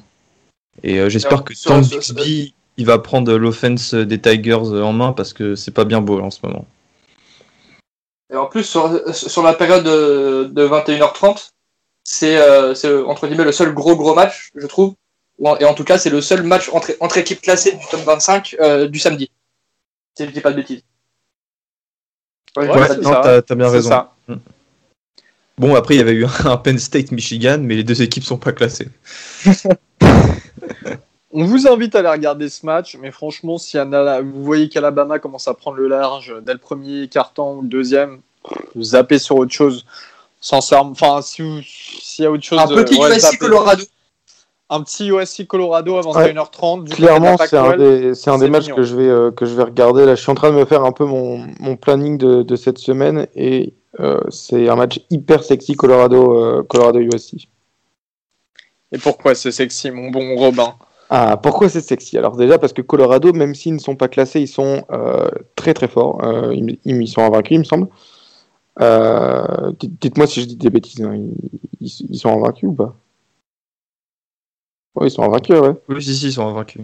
Et 0.83 1.09
j'espère 1.09 1.43
que 1.43 1.53
Tom 1.53 1.81
Bixby 1.81 2.53
il 2.77 2.85
va 2.85 2.99
prendre 2.99 3.33
l'offense 3.37 3.93
des 3.93 4.19
Tigers 4.19 4.53
en 4.55 4.93
main 4.93 5.13
parce 5.13 5.33
que 5.33 5.55
c'est 5.55 5.71
pas 5.71 5.85
bien 5.85 6.01
beau 6.01 6.19
en 6.19 6.31
ce 6.31 6.39
moment. 6.43 6.65
Et 8.31 8.35
en 8.35 8.45
plus, 8.45 8.63
sur, 8.63 9.43
la 9.43 9.53
période 9.53 9.83
de, 9.83 10.67
21h30, 10.67 11.49
euh, 12.23 12.75
c'est 12.75 12.93
entre 13.03 13.27
guillemets 13.27 13.43
le 13.43 13.51
seul 13.51 13.73
gros 13.73 13.95
gros 13.95 14.13
match, 14.13 14.51
je 14.55 14.67
trouve. 14.67 14.93
Et 15.59 15.65
en 15.65 15.73
tout 15.73 15.83
cas, 15.83 15.97
c'est 15.97 16.09
le 16.09 16.21
seul 16.21 16.43
match 16.43 16.69
entre, 16.71 16.95
entre 16.99 17.17
équipes 17.17 17.41
classées 17.41 17.71
du 17.71 17.85
top 17.89 18.01
25 18.01 18.57
euh, 18.59 18.87
du 18.87 18.99
samedi. 18.99 19.31
Si 20.17 20.25
je 20.25 20.31
dis 20.31 20.41
pas 20.41 20.51
de 20.51 20.57
bêtises. 20.57 20.83
Ouais, 22.57 22.67
non, 22.67 23.21
t'as 23.21 23.55
bien 23.55 23.69
raison. 23.69 24.05
Mm. 24.27 24.35
Bon, 25.57 25.75
après, 25.75 25.95
il 25.95 25.97
y 25.97 26.01
avait 26.01 26.13
eu 26.13 26.25
un 26.45 26.57
Penn 26.57 26.77
State 26.77 27.11
Michigan, 27.11 27.59
mais 27.61 27.75
les 27.75 27.83
deux 27.83 28.01
équipes 28.01 28.23
sont 28.23 28.37
pas 28.37 28.51
classées. 28.51 28.89
On 31.31 31.45
vous 31.45 31.67
invite 31.67 31.95
à 31.95 31.99
aller 31.99 32.09
regarder 32.09 32.49
ce 32.49 32.65
match, 32.65 32.97
mais 32.99 33.11
franchement, 33.11 33.57
si 33.57 33.77
vous 33.77 34.43
voyez 34.43 34.67
qu'Alabama 34.67 35.19
commence 35.19 35.47
à 35.47 35.53
prendre 35.53 35.77
le 35.77 35.87
large 35.87 36.33
dès 36.43 36.53
le 36.53 36.59
premier 36.59 37.07
carton 37.07 37.57
ou 37.57 37.61
le 37.61 37.67
deuxième, 37.67 38.21
vous 38.75 38.83
zappez 38.83 39.19
sur 39.19 39.35
autre 39.35 39.51
chose. 39.51 39.85
Sincèrement, 40.41 40.91
enfin, 40.91 41.21
s'il 41.21 41.63
y 42.19 42.25
a 42.25 42.31
autre 42.31 42.43
chose. 42.43 42.57
Un 42.57 42.67
petit 42.67 42.99
USC 42.99 43.37
Colorado. 43.37 43.83
Un 44.71 44.81
petit 44.81 45.09
USC 45.09 45.45
Colorado 45.45 45.97
à 45.97 46.01
21h30. 46.01 46.89
clairement, 46.89 47.35
c'est 47.37 47.57
un 47.57 47.75
des, 47.75 48.29
un 48.29 48.37
des 48.37 48.49
matchs 48.49 48.69
que 48.69 48.83
je, 48.83 48.95
vais, 48.95 49.07
euh, 49.07 49.31
que 49.31 49.45
je 49.45 49.55
vais 49.55 49.63
regarder. 49.63 50.05
Là, 50.05 50.15
je 50.15 50.21
suis 50.21 50.31
en 50.31 50.35
train 50.35 50.51
de 50.51 50.55
me 50.55 50.65
faire 50.65 50.83
un 50.83 50.91
peu 50.91 51.05
mon, 51.05 51.45
mon 51.59 51.75
planning 51.75 52.17
de, 52.17 52.43
de, 52.43 52.55
cette 52.55 52.77
semaine 52.77 53.27
et 53.35 53.73
euh, 53.99 54.19
c'est 54.29 54.69
un 54.69 54.75
match 54.75 54.99
hyper 55.09 55.43
sexy 55.43 55.75
Colorado, 55.75 56.39
euh, 56.39 56.63
Colorado 56.63 56.99
USC. 56.99 57.47
Et 58.91 58.97
pourquoi 58.97 59.35
c'est 59.35 59.51
sexy, 59.51 59.91
mon 59.91 60.09
bon 60.09 60.35
Robin? 60.35 60.75
Ah, 61.11 61.37
pourquoi 61.37 61.69
c'est 61.69 61.81
sexy? 61.81 62.17
Alors 62.19 62.35
déjà 62.37 62.59
parce 62.59 62.71
que 62.71 62.83
Colorado, 62.83 63.33
même 63.33 63.55
s'ils 63.55 63.73
ne 63.73 63.79
sont 63.79 63.95
pas 63.95 64.07
classés, 64.07 64.41
ils 64.41 64.47
sont 64.47 64.83
euh, 64.91 65.27
très 65.55 65.73
très 65.73 65.87
forts. 65.87 66.23
Euh, 66.23 66.53
ils, 66.53 67.07
sont 67.07 67.21
invaincus, 67.21 67.55
il 67.55 67.59
me 67.59 67.63
semble. 67.63 67.87
Euh, 68.79 69.71
dites-moi 69.81 70.27
si 70.27 70.41
je 70.41 70.45
dis 70.45 70.55
des 70.55 70.69
bêtises. 70.69 71.01
Hein. 71.01 71.19
Ils, 71.81 72.19
sont 72.19 72.29
invaincus 72.29 72.69
ou 72.69 72.73
pas? 72.73 72.95
Oui, 74.95 75.07
ils 75.07 75.11
sont 75.11 75.23
invaincus, 75.23 75.59
ouais. 75.59 75.73
Oui, 75.87 76.03
si, 76.03 76.15
si, 76.15 76.27
ils 76.27 76.33
sont 76.33 76.47
invaincus. 76.47 76.83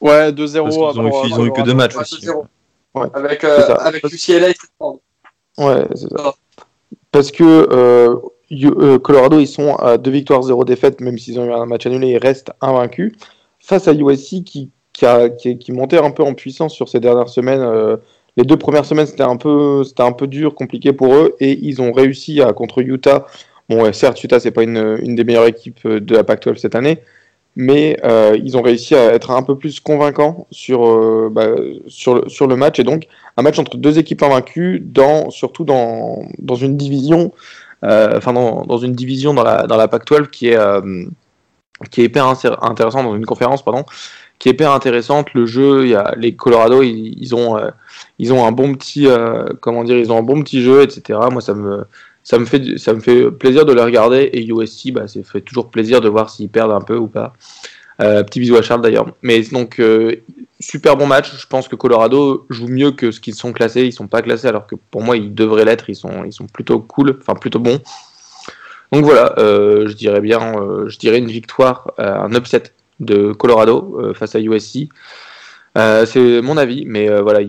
Ouais, 0.00 0.32
2-0. 0.32 1.26
Ils, 1.28 1.34
ont, 1.34 1.44
eu, 1.44 1.52
que 1.52 1.62
deux 1.62 1.74
matchs 1.74 1.96
aussi. 1.96 2.26
Ouais. 2.94 3.08
Avec, 3.12 3.44
avec 3.44 4.04
UCLA 4.04 4.50
et 4.50 4.54
Ouais, 5.58 5.86
c'est 5.94 6.08
ça. 6.08 6.34
Parce 7.12 7.30
que 7.30 8.96
Colorado, 8.98 9.38
ils 9.38 9.46
sont 9.46 9.74
à 9.76 9.98
2 9.98 10.10
victoires, 10.10 10.42
0 10.42 10.64
défaites, 10.64 11.02
même 11.02 11.18
s'ils 11.18 11.38
ont 11.38 11.44
eu 11.44 11.52
un 11.52 11.66
match 11.66 11.84
annulé, 11.84 12.12
ils 12.12 12.18
restent 12.18 12.52
invaincus 12.62 13.12
face 13.70 13.86
à 13.86 13.94
USC 13.94 14.42
qui, 14.42 14.70
qui, 14.92 15.06
un 15.06 16.10
peu 16.10 16.22
en 16.24 16.34
puissance 16.34 16.74
sur 16.74 16.88
ces 16.88 16.98
dernières 16.98 17.28
semaines. 17.28 17.60
Euh, 17.60 17.96
les 18.36 18.44
deux 18.44 18.56
premières 18.56 18.84
semaines, 18.84 19.06
c'était 19.06 19.22
un, 19.22 19.36
peu, 19.36 19.84
dur, 20.26 20.54
compliqué 20.56 20.92
pour 20.92 21.14
eux, 21.14 21.36
et 21.40 21.58
ils 21.62 21.80
ont 21.80 21.92
réussi 21.92 22.42
à, 22.42 22.52
contre 22.52 22.80
Utah. 22.80 23.26
Bon, 23.68 23.92
certes, 23.92 24.22
Utah, 24.24 24.40
c'est 24.40 24.50
pas 24.50 24.64
une, 24.64 25.14
des 25.14 25.24
meilleures 25.24 25.46
équipes 25.46 25.86
de 25.86 26.14
la 26.14 26.24
Pac-12 26.24 26.56
cette 26.56 26.74
année, 26.74 26.98
mais 27.54 27.96
euh, 28.04 28.36
ils 28.42 28.56
ont 28.56 28.62
réussi 28.62 28.96
à 28.96 29.12
être 29.14 29.30
un 29.30 29.42
peu 29.42 29.56
plus 29.56 29.78
convaincants 29.78 30.48
sur, 30.50 30.86
euh, 30.88 31.28
bah, 31.30 31.54
sur, 31.86 32.14
le, 32.48 32.56
match, 32.56 32.80
et 32.80 32.84
donc 32.84 33.06
un 33.36 33.42
match 33.42 33.58
entre 33.60 33.76
deux 33.76 34.00
équipes 34.00 34.22
invaincues, 34.24 34.84
surtout 35.30 35.64
dans, 35.64 36.24
une 36.60 36.76
division, 36.76 37.32
enfin 37.82 38.32
dans, 38.32 38.78
une 38.78 38.92
division 38.92 39.32
dans 39.32 39.44
la 39.44 39.88
Pac-12 39.88 40.28
qui 40.28 40.48
est 40.48 40.58
qui 41.88 42.02
est 42.02 42.04
hyper 42.04 42.26
intéressant 42.26 43.02
dans 43.02 43.16
une 43.16 43.26
conférence, 43.26 43.64
pardon, 43.64 43.84
qui 44.38 44.48
est 44.48 44.52
hyper 44.52 44.72
intéressante. 44.72 45.32
Le 45.34 45.46
jeu, 45.46 45.84
il 45.84 45.90
y 45.90 45.94
a 45.94 46.14
les 46.16 46.34
Colorado, 46.34 46.82
ils, 46.82 47.34
ont, 47.34 47.56
euh, 47.56 47.70
ils 48.18 48.32
ont 48.32 48.46
un 48.46 48.52
bon 48.52 48.74
petit, 48.74 49.06
euh, 49.06 49.44
comment 49.60 49.84
dire, 49.84 49.96
ils 49.96 50.12
ont 50.12 50.18
un 50.18 50.22
bon 50.22 50.42
petit 50.42 50.62
jeu, 50.62 50.82
etc. 50.82 51.18
Moi, 51.30 51.40
ça 51.40 51.54
me, 51.54 51.84
ça 52.22 52.38
me 52.38 52.44
fait, 52.44 52.78
ça 52.78 52.92
me 52.92 53.00
fait 53.00 53.30
plaisir 53.30 53.64
de 53.64 53.72
les 53.72 53.82
regarder. 53.82 54.30
Et 54.32 54.44
USC, 54.44 54.92
bah, 54.92 55.08
ça 55.08 55.20
fait 55.22 55.40
toujours 55.40 55.70
plaisir 55.70 56.00
de 56.00 56.08
voir 56.08 56.28
s'ils 56.28 56.50
perdent 56.50 56.72
un 56.72 56.82
peu 56.82 56.96
ou 56.96 57.06
pas. 57.06 57.32
petit 57.98 58.40
bisou 58.40 58.56
à 58.56 58.62
Charles 58.62 58.82
d'ailleurs. 58.82 59.06
Mais 59.22 59.40
donc, 59.52 59.80
super 60.60 60.96
bon 60.96 61.06
match. 61.06 61.34
Je 61.36 61.46
pense 61.46 61.66
que 61.66 61.76
Colorado 61.76 62.46
joue 62.50 62.68
mieux 62.68 62.92
que 62.92 63.10
ce 63.10 63.20
qu'ils 63.20 63.34
sont 63.34 63.52
classés. 63.52 63.84
Ils 63.84 63.92
sont 63.92 64.06
pas 64.06 64.22
classés 64.22 64.48
alors 64.48 64.66
que 64.66 64.76
pour 64.90 65.02
moi 65.02 65.16
ils 65.16 65.34
devraient 65.34 65.64
l'être. 65.64 65.88
Ils 65.88 65.96
sont, 65.96 66.24
ils 66.24 66.32
sont 66.32 66.46
plutôt 66.46 66.80
cool, 66.80 67.18
enfin 67.20 67.34
plutôt 67.34 67.58
bons. 67.58 67.80
Donc 68.92 69.04
voilà, 69.04 69.34
je 69.38 69.92
dirais 69.92 70.20
bien, 70.20 70.54
je 70.86 70.98
dirais 70.98 71.18
une 71.18 71.30
victoire, 71.30 71.92
un 71.98 72.32
upset 72.32 72.74
de 72.98 73.32
Colorado 73.32 74.12
face 74.14 74.34
à 74.34 74.40
USC. 74.40 74.88
Euh, 75.78 76.04
c'est 76.04 76.42
mon 76.42 76.56
avis, 76.56 76.84
mais 76.84 77.08
euh, 77.08 77.22
voilà, 77.22 77.40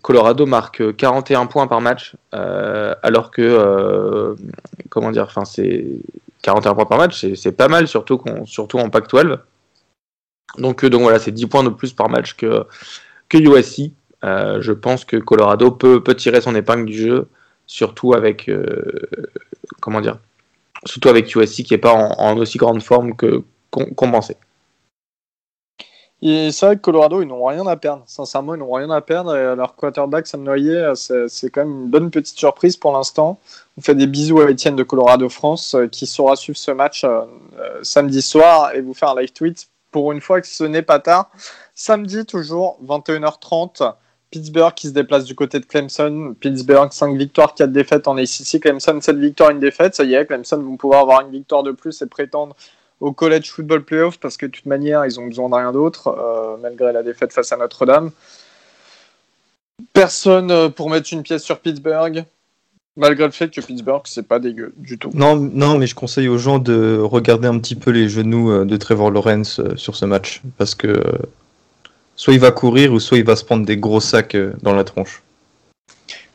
Colorado 0.00 0.46
marque 0.46 0.94
41 0.96 1.46
points 1.46 1.66
par 1.66 1.80
match, 1.80 2.14
euh, 2.32 2.94
alors 3.02 3.30
que 3.30 4.36
comment 4.90 5.10
dire, 5.10 5.24
enfin 5.24 5.44
c'est 5.44 5.84
41 6.42 6.74
points 6.74 6.86
par 6.86 6.98
match, 6.98 7.26
c'est 7.34 7.52
pas 7.52 7.68
mal, 7.68 7.88
surtout, 7.88 8.22
en 8.74 8.90
Pac-12. 8.90 9.38
Donc, 10.58 10.84
donc 10.84 11.02
voilà, 11.02 11.18
c'est 11.18 11.32
10 11.32 11.46
points 11.46 11.64
de 11.64 11.70
plus 11.70 11.92
par 11.92 12.08
match 12.08 12.34
que, 12.36 12.64
que 13.28 13.38
USC. 13.38 13.92
je 14.22 14.72
pense 14.72 15.04
que 15.04 15.16
Colorado 15.16 15.72
peut, 15.72 16.02
peut 16.02 16.14
tirer 16.14 16.40
son 16.40 16.54
épingle 16.54 16.86
du 16.86 16.96
jeu, 16.96 17.28
surtout 17.66 18.14
avec 18.14 18.48
comment 19.80 20.00
dire, 20.00 20.18
surtout 20.84 21.08
avec 21.08 21.34
USC 21.34 21.62
qui 21.62 21.74
n'est 21.74 21.78
pas 21.78 21.92
en, 21.92 22.36
aussi 22.36 22.58
grande 22.58 22.82
forme 22.82 23.14
que 23.16 23.44
qu'on 23.70 24.10
pensait. 24.12 24.36
Et 26.26 26.52
c'est 26.52 26.64
vrai 26.64 26.76
que 26.76 26.80
Colorado, 26.80 27.20
ils 27.20 27.28
n'ont 27.28 27.44
rien 27.44 27.66
à 27.66 27.76
perdre. 27.76 28.02
Sincèrement, 28.06 28.54
ils 28.54 28.58
n'ont 28.58 28.72
rien 28.72 28.88
à 28.88 29.02
perdre. 29.02 29.36
Et 29.36 29.54
leur 29.54 29.76
quarterback, 29.76 30.26
Sam 30.26 30.42
Noyer, 30.42 30.92
c'est 30.94 31.50
quand 31.50 31.66
même 31.66 31.82
une 31.82 31.90
bonne 31.90 32.10
petite 32.10 32.38
surprise 32.38 32.78
pour 32.78 32.92
l'instant. 32.92 33.38
On 33.76 33.82
fait 33.82 33.94
des 33.94 34.06
bisous 34.06 34.40
à 34.40 34.50
Étienne 34.50 34.74
de 34.74 34.82
Colorado 34.84 35.28
France 35.28 35.74
euh, 35.74 35.86
qui 35.86 36.06
saura 36.06 36.34
suivre 36.36 36.56
ce 36.56 36.70
match 36.70 37.04
euh, 37.04 37.22
euh, 37.58 37.80
samedi 37.82 38.22
soir 38.22 38.74
et 38.74 38.80
vous 38.80 38.94
faire 38.94 39.10
un 39.10 39.20
live 39.20 39.32
tweet 39.32 39.68
pour 39.90 40.12
une 40.12 40.22
fois 40.22 40.40
que 40.40 40.46
ce 40.46 40.64
n'est 40.64 40.82
pas 40.82 40.98
tard. 40.98 41.30
Samedi, 41.74 42.24
toujours, 42.24 42.78
21h30. 42.86 43.94
Pittsburgh 44.34 44.74
qui 44.74 44.88
se 44.88 44.92
déplace 44.92 45.24
du 45.24 45.36
côté 45.36 45.60
de 45.60 45.64
Clemson. 45.64 46.34
Pittsburgh, 46.40 46.90
5 46.90 47.16
victoires, 47.16 47.54
4 47.54 47.70
défaites 47.70 48.08
en 48.08 48.16
ACC. 48.16 48.60
Clemson, 48.60 49.00
7 49.00 49.16
victoires, 49.16 49.50
1 49.50 49.54
défaite. 49.54 49.94
Ça 49.94 50.02
y 50.02 50.14
est, 50.14 50.26
Clemson 50.26 50.58
vont 50.58 50.76
pouvoir 50.76 51.02
avoir 51.02 51.20
une 51.20 51.30
victoire 51.30 51.62
de 51.62 51.70
plus 51.70 52.02
et 52.02 52.06
prétendre 52.06 52.56
au 52.98 53.12
College 53.12 53.48
Football 53.48 53.84
Playoff 53.84 54.18
parce 54.18 54.36
que 54.36 54.46
de 54.46 54.50
toute 54.50 54.66
manière, 54.66 55.06
ils 55.06 55.20
ont 55.20 55.26
besoin 55.26 55.48
de 55.48 55.54
rien 55.54 55.70
d'autre, 55.70 56.08
euh, 56.08 56.56
malgré 56.60 56.92
la 56.92 57.04
défaite 57.04 57.32
face 57.32 57.52
à 57.52 57.56
Notre-Dame. 57.56 58.10
Personne 59.92 60.50
euh, 60.50 60.68
pour 60.68 60.90
mettre 60.90 61.12
une 61.12 61.22
pièce 61.22 61.44
sur 61.44 61.60
Pittsburgh, 61.60 62.24
malgré 62.96 63.26
le 63.26 63.30
fait 63.30 63.50
que 63.50 63.60
Pittsburgh, 63.60 64.02
c'est 64.06 64.26
pas 64.26 64.40
dégueu 64.40 64.72
du 64.76 64.98
tout. 64.98 65.10
Non, 65.14 65.36
non, 65.36 65.78
mais 65.78 65.86
je 65.86 65.94
conseille 65.94 66.26
aux 66.26 66.38
gens 66.38 66.58
de 66.58 66.98
regarder 67.00 67.46
un 67.46 67.60
petit 67.60 67.76
peu 67.76 67.92
les 67.92 68.08
genoux 68.08 68.50
euh, 68.50 68.64
de 68.64 68.76
Trevor 68.76 69.12
Lawrence 69.12 69.60
sur 69.76 69.94
ce 69.94 70.04
match 70.06 70.42
parce 70.58 70.74
que 70.74 71.00
soit 72.16 72.34
il 72.34 72.40
va 72.40 72.50
courir 72.50 72.92
ou 72.92 73.00
soit 73.00 73.18
il 73.18 73.24
va 73.24 73.36
se 73.36 73.44
prendre 73.44 73.66
des 73.66 73.76
gros 73.76 74.00
sacs 74.00 74.36
dans 74.62 74.74
la 74.74 74.84
tronche. 74.84 75.22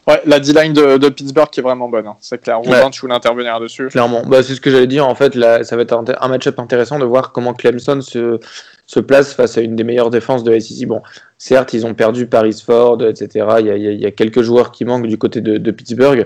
Ouais, 0.10 0.20
la 0.26 0.40
D-line 0.40 0.74
de, 0.74 1.10
Pittsburgh 1.10 1.50
qui 1.52 1.60
est 1.60 1.64
vraiment 1.64 1.88
bonne, 1.88 2.08
hein. 2.08 2.16
c'est 2.20 2.42
clair. 2.42 2.58
Robin, 2.58 2.90
tu 2.90 3.02
voulais 3.02 3.14
intervenir 3.14 3.60
dessus 3.60 3.90
Clairement, 3.90 4.24
bah, 4.26 4.42
c'est 4.42 4.56
ce 4.56 4.62
que 4.62 4.72
j'allais 4.72 4.88
dire. 4.88 5.08
En 5.08 5.14
fait, 5.14 5.36
là, 5.36 5.64
ça 5.64 5.76
va 5.76 5.84
être 5.84 5.94
un, 5.94 6.28
match-up 6.28 6.58
intéressant 6.58 6.98
de 6.98 7.06
voir 7.06 7.32
comment 7.32 7.54
Clemson 7.54 8.02
se, 8.02 8.40
se, 8.88 9.00
place 9.00 9.36
face 9.36 9.60
à 9.60 9.62
une 9.62 9.76
des 9.76 9.84
meilleures 9.84 10.10
défenses 10.10 10.44
de 10.44 10.58
SEC. 10.58 10.88
Bon, 10.88 11.04
certes, 11.38 11.74
ils 11.74 11.86
ont 11.86 11.94
perdu 11.94 12.26
Paris 12.26 12.60
Ford, 12.66 13.00
etc. 13.04 13.46
Il 13.60 13.68
y, 13.68 13.70
a, 13.70 13.76
il 13.78 14.02
y 14.02 14.06
a, 14.08 14.10
quelques 14.10 14.42
joueurs 14.42 14.72
qui 14.72 14.84
manquent 14.84 15.06
du 15.06 15.20
côté 15.20 15.42
de, 15.42 15.72
Pittsburgh, 15.72 16.26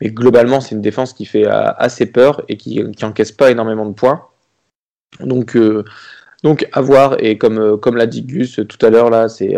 mais 0.00 0.10
globalement, 0.10 0.60
c'est 0.60 0.76
une 0.76 0.82
défense 0.82 1.12
qui 1.12 1.24
fait 1.24 1.46
euh, 1.46 1.72
assez 1.76 2.06
peur 2.06 2.44
et 2.48 2.56
qui, 2.56 2.84
qui 2.92 3.04
encaisse 3.04 3.32
pas 3.32 3.50
énormément 3.50 3.86
de 3.86 3.94
points. 3.94 4.22
Donc, 5.18 5.56
euh, 5.56 5.84
donc 6.44 6.68
à 6.72 6.80
voir. 6.80 7.16
Et 7.18 7.36
comme, 7.38 7.58
euh, 7.58 7.76
comme 7.76 7.96
l'a 7.96 8.06
dit 8.06 8.22
Gus 8.22 8.60
tout 8.68 8.86
à 8.86 8.90
l'heure, 8.90 9.10
là, 9.10 9.28
c'est 9.28 9.56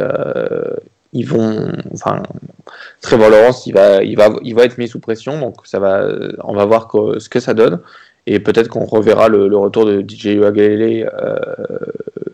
ils 1.17 1.27
vont, 1.27 1.73
enfin, 1.95 2.23
Trevor 3.01 3.31
Lawrence, 3.31 3.67
il 3.67 3.73
va, 3.73 4.03
il 4.03 4.17
va, 4.17 4.31
il 4.43 4.55
va 4.55 4.65
être 4.65 4.79
mis 4.79 4.89
sous 4.89 5.01
pression, 5.01 5.39
donc 5.41 5.67
ça 5.67 5.79
va, 5.79 6.09
on 6.45 6.55
va 6.55 6.65
voir 6.67 6.91
ce 7.19 7.29
que 7.29 7.41
ça 7.41 7.55
donne, 7.55 7.81
et 8.27 8.39
peut-être 8.39 8.69
qu'on 8.69 8.85
reverra 8.85 9.29
le, 9.29 9.57
retour 9.57 9.87
de 9.87 10.05
DJ 10.07 10.37
Uagalele 10.37 11.11
euh, 11.23 11.37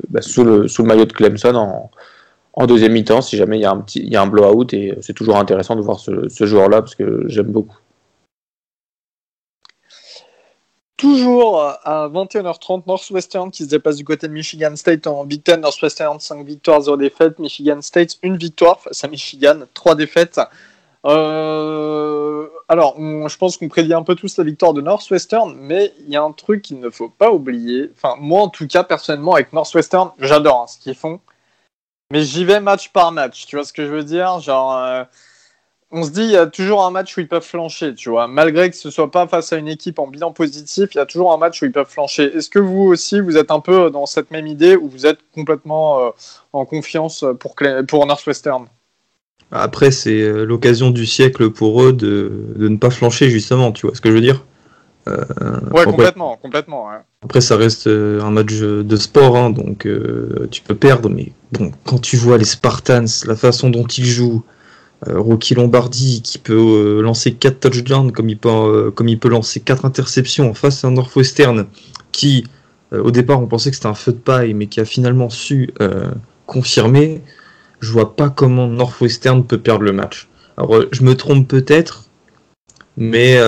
bah, 0.08 0.22
sous, 0.22 0.42
le, 0.42 0.68
sous 0.68 0.82
le 0.82 0.88
maillot 0.88 1.04
de 1.04 1.12
Clemson 1.12 1.54
en, 1.54 1.90
en 2.54 2.66
deuxième 2.66 2.92
mi-temps, 2.92 3.20
si 3.20 3.36
jamais 3.36 3.58
il 3.58 3.62
y 3.62 3.66
a 3.66 3.70
un 3.70 3.80
petit, 3.80 4.00
il 4.00 4.12
y 4.12 4.16
a 4.16 4.22
un 4.22 4.26
blowout, 4.26 4.72
et 4.72 4.98
c'est 5.00 5.14
toujours 5.14 5.36
intéressant 5.36 5.76
de 5.76 5.82
voir 5.82 6.00
ce, 6.00 6.28
ce 6.28 6.44
joueur-là 6.44 6.82
parce 6.82 6.94
que 6.94 7.24
j'aime 7.26 7.52
beaucoup. 7.52 7.78
Toujours 11.02 11.60
à 11.60 12.08
21h30, 12.10 12.84
Northwestern 12.86 13.50
qui 13.50 13.64
se 13.64 13.68
dépasse 13.68 13.96
du 13.96 14.04
côté 14.04 14.28
de 14.28 14.32
Michigan 14.32 14.76
State 14.76 15.08
en 15.08 15.24
Big 15.24 15.42
Ten. 15.42 15.60
Northwestern, 15.60 16.20
5 16.20 16.46
victoires, 16.46 16.80
0 16.80 16.96
défaites. 16.96 17.40
Michigan 17.40 17.82
State, 17.82 18.18
1 18.22 18.36
victoire 18.36 18.78
face 18.78 19.02
à 19.02 19.08
Michigan, 19.08 19.62
3 19.74 19.96
défaites. 19.96 20.40
Euh, 21.04 22.46
alors, 22.68 22.94
je 22.96 23.36
pense 23.36 23.56
qu'on 23.56 23.66
prédit 23.66 23.92
un 23.94 24.04
peu 24.04 24.14
tous 24.14 24.36
la 24.36 24.44
victoire 24.44 24.74
de 24.74 24.80
Northwestern, 24.80 25.52
mais 25.56 25.92
il 25.98 26.10
y 26.10 26.14
a 26.14 26.22
un 26.22 26.30
truc 26.30 26.62
qu'il 26.62 26.78
ne 26.78 26.88
faut 26.88 27.08
pas 27.08 27.32
oublier. 27.32 27.90
Enfin, 27.96 28.14
moi, 28.20 28.42
en 28.42 28.48
tout 28.48 28.68
cas, 28.68 28.84
personnellement, 28.84 29.34
avec 29.34 29.52
Northwestern, 29.52 30.12
j'adore 30.20 30.60
hein, 30.60 30.66
ce 30.68 30.78
qu'ils 30.78 30.94
font. 30.94 31.18
Mais 32.12 32.22
j'y 32.22 32.44
vais 32.44 32.60
match 32.60 32.90
par 32.90 33.10
match. 33.10 33.46
Tu 33.46 33.56
vois 33.56 33.64
ce 33.64 33.72
que 33.72 33.84
je 33.84 33.90
veux 33.90 34.04
dire? 34.04 34.38
Genre. 34.38 34.76
Euh, 34.76 35.02
on 35.92 36.04
se 36.04 36.10
dit, 36.10 36.22
il 36.22 36.30
y 36.30 36.36
a 36.36 36.46
toujours 36.46 36.84
un 36.84 36.90
match 36.90 37.16
où 37.16 37.20
ils 37.20 37.28
peuvent 37.28 37.44
flancher, 37.44 37.94
tu 37.94 38.08
vois. 38.08 38.26
Malgré 38.26 38.70
que 38.70 38.76
ce 38.76 38.90
soit 38.90 39.10
pas 39.10 39.28
face 39.28 39.52
à 39.52 39.58
une 39.58 39.68
équipe 39.68 39.98
en 39.98 40.06
bilan 40.06 40.32
positif, 40.32 40.94
il 40.94 40.98
y 40.98 41.00
a 41.00 41.06
toujours 41.06 41.32
un 41.32 41.36
match 41.36 41.60
où 41.60 41.66
ils 41.66 41.72
peuvent 41.72 41.88
flancher. 41.88 42.34
Est-ce 42.34 42.48
que 42.48 42.58
vous 42.58 42.84
aussi, 42.84 43.20
vous 43.20 43.36
êtes 43.36 43.50
un 43.50 43.60
peu 43.60 43.90
dans 43.90 44.06
cette 44.06 44.30
même 44.30 44.46
idée 44.46 44.74
ou 44.74 44.88
vous 44.88 45.04
êtes 45.04 45.18
complètement 45.34 46.00
euh, 46.00 46.10
en 46.54 46.64
confiance 46.64 47.26
pour, 47.38 47.54
pour 47.86 48.06
Northwestern? 48.06 48.66
Après, 49.50 49.90
c'est 49.90 50.22
euh, 50.22 50.44
l'occasion 50.44 50.90
du 50.90 51.04
siècle 51.04 51.50
pour 51.50 51.82
eux 51.82 51.92
de, 51.92 52.54
ne 52.56 52.76
pas 52.78 52.88
flancher, 52.88 53.28
justement, 53.28 53.70
tu 53.70 53.86
vois 53.86 53.94
ce 53.94 54.00
que 54.00 54.08
je 54.08 54.14
veux 54.14 54.22
dire? 54.22 54.46
Euh, 55.08 55.22
Ouais, 55.72 55.84
complètement, 55.84 56.38
complètement. 56.40 56.88
Après, 57.22 57.42
ça 57.42 57.58
reste 57.58 57.86
un 57.86 58.30
match 58.30 58.54
de 58.54 58.96
sport, 58.96 59.36
hein, 59.36 59.50
donc 59.50 59.86
tu 60.50 60.62
peux 60.62 60.74
perdre, 60.74 61.10
mais 61.10 61.32
bon, 61.50 61.70
quand 61.84 62.00
tu 62.00 62.16
vois 62.16 62.38
les 62.38 62.46
Spartans, 62.46 63.04
la 63.26 63.36
façon 63.36 63.68
dont 63.68 63.84
ils 63.86 64.06
jouent, 64.06 64.42
Rocky 65.06 65.54
Lombardi 65.54 66.22
qui 66.22 66.38
peut 66.38 66.54
euh, 66.54 67.02
lancer 67.02 67.34
4 67.34 67.60
touchdowns 67.60 68.12
comme 68.12 68.28
il 68.28 68.38
peut, 68.38 68.48
euh, 68.48 69.28
lancer 69.28 69.60
4 69.60 69.84
interceptions 69.84 70.54
face 70.54 70.84
à 70.84 70.90
Northwestern 70.90 71.66
qui, 72.12 72.44
au 72.92 73.10
départ, 73.10 73.40
on 73.40 73.46
pensait 73.46 73.70
que 73.70 73.76
c'était 73.76 73.88
un 73.88 73.94
feu 73.94 74.12
de 74.12 74.18
paille, 74.18 74.52
mais 74.52 74.66
qui 74.66 74.78
a 74.78 74.84
finalement 74.84 75.30
su 75.30 75.72
confirmer. 76.44 77.22
Je 77.80 77.90
vois 77.90 78.14
pas 78.14 78.28
comment 78.28 78.66
Northwestern 78.68 79.44
peut 79.46 79.56
perdre 79.56 79.84
le 79.84 79.92
match. 79.92 80.28
Alors, 80.58 80.84
je 80.92 81.02
me 81.02 81.16
trompe 81.16 81.48
peut-être, 81.48 82.04
mais 82.98 83.38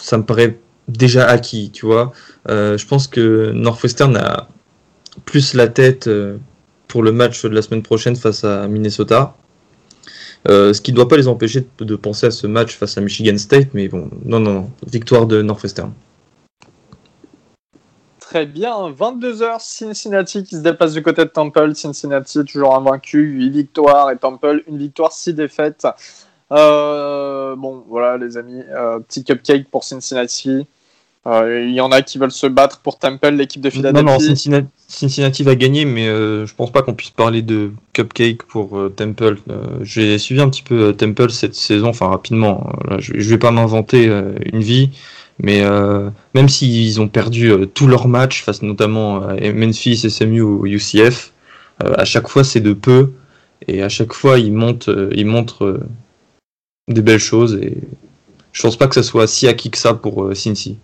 ça 0.00 0.16
me 0.16 0.22
paraît 0.22 0.60
déjà 0.86 1.26
acquis, 1.26 1.72
tu 1.72 1.86
vois. 1.86 2.12
je 2.48 2.86
pense 2.86 3.08
que 3.08 3.50
Northwestern 3.50 4.16
a 4.16 4.46
plus 5.24 5.54
la 5.54 5.66
tête 5.66 6.08
pour 6.86 7.02
le 7.02 7.10
match 7.10 7.42
de 7.44 7.48
la 7.48 7.62
semaine 7.62 7.82
prochaine 7.82 8.14
face 8.14 8.44
à 8.44 8.68
Minnesota. 8.68 9.34
Euh, 10.48 10.72
ce 10.72 10.80
qui 10.80 10.90
ne 10.90 10.96
doit 10.96 11.08
pas 11.08 11.16
les 11.16 11.28
empêcher 11.28 11.66
de, 11.78 11.96
penser 11.96 12.26
à 12.26 12.30
ce 12.30 12.46
match 12.46 12.76
face 12.76 12.98
à 12.98 13.00
Michigan 13.00 13.36
State, 13.38 13.68
mais 13.74 13.88
bon, 13.88 14.10
non, 14.24 14.40
non, 14.40 14.70
victoire 14.86 15.26
de 15.26 15.40
Northwestern. 15.40 15.92
Très 18.18 18.46
bien, 18.46 18.90
22h, 18.90 19.60
Cincinnati 19.60 20.42
qui 20.42 20.56
se 20.56 20.62
déplace 20.62 20.94
du 20.94 21.02
côté 21.02 21.22
de 21.24 21.28
Temple. 21.28 21.74
Cincinnati 21.74 22.44
toujours 22.44 22.74
invaincu, 22.74 23.20
8 23.20 23.50
victoires 23.50 24.10
et 24.10 24.16
Temple, 24.16 24.62
une 24.66 24.78
victoire, 24.78 25.12
6 25.12 25.34
défaites. 25.34 25.86
Euh, 26.50 27.54
bon, 27.56 27.84
voilà 27.88 28.16
les 28.16 28.36
amis, 28.36 28.62
euh, 28.70 28.98
petit 29.00 29.22
cupcake 29.22 29.70
pour 29.70 29.84
Cincinnati. 29.84 30.66
Euh, 31.24 31.64
il 31.68 31.72
y 31.72 31.80
en 31.80 31.92
a 31.92 32.02
qui 32.02 32.18
veulent 32.18 32.32
se 32.32 32.48
battre 32.48 32.80
pour 32.80 32.98
Temple, 32.98 33.30
l'équipe 33.30 33.60
de 33.60 33.70
Philadelphie. 33.70 34.04
Non, 34.04 34.18
non, 34.18 34.66
Cincinnati, 34.88 35.42
va 35.44 35.54
gagner, 35.54 35.84
mais 35.84 36.08
euh, 36.08 36.46
je 36.46 36.54
pense 36.54 36.72
pas 36.72 36.82
qu'on 36.82 36.94
puisse 36.94 37.10
parler 37.10 37.42
de 37.42 37.70
cupcake 37.92 38.42
pour 38.42 38.76
euh, 38.76 38.88
Temple. 38.88 39.38
J'ai 39.82 40.18
suivi 40.18 40.40
un 40.40 40.48
petit 40.48 40.64
peu 40.64 40.92
Temple 40.92 41.30
cette 41.30 41.54
saison, 41.54 41.88
enfin 41.88 42.08
rapidement. 42.08 42.72
je, 42.98 43.12
vais 43.12 43.38
pas 43.38 43.52
m'inventer 43.52 44.10
une 44.52 44.62
vie, 44.62 44.90
mais 45.38 45.62
même 46.34 46.48
s'ils 46.48 47.00
ont 47.00 47.08
perdu 47.08 47.52
tous 47.72 47.86
leurs 47.86 48.08
matchs, 48.08 48.42
face 48.42 48.62
notamment 48.62 49.22
à 49.22 49.52
Memphis, 49.52 50.10
SMU 50.10 50.42
ou 50.42 50.66
UCF, 50.66 51.32
à 51.78 52.04
chaque 52.04 52.28
fois 52.28 52.42
c'est 52.42 52.60
de 52.60 52.72
peu, 52.72 53.12
et 53.68 53.82
à 53.82 53.88
chaque 53.88 54.12
fois 54.12 54.38
ils 54.38 54.52
montent, 54.52 54.90
ils 55.12 55.26
montrent 55.26 55.80
des 56.88 57.02
belles 57.02 57.18
choses, 57.18 57.54
et 57.54 57.78
je 58.52 58.62
pense 58.62 58.76
pas 58.76 58.88
que 58.88 58.94
ça 58.94 59.02
soit 59.04 59.28
si 59.28 59.46
acquis 59.46 59.70
que 59.70 59.78
ça 59.78 59.94
pour 59.94 60.34
Cincy. 60.34 60.78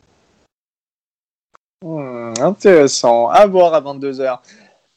Intéressant. 2.41 3.29
À 3.29 3.47
voir 3.47 3.75
à 3.75 3.81
22h. 3.81 4.39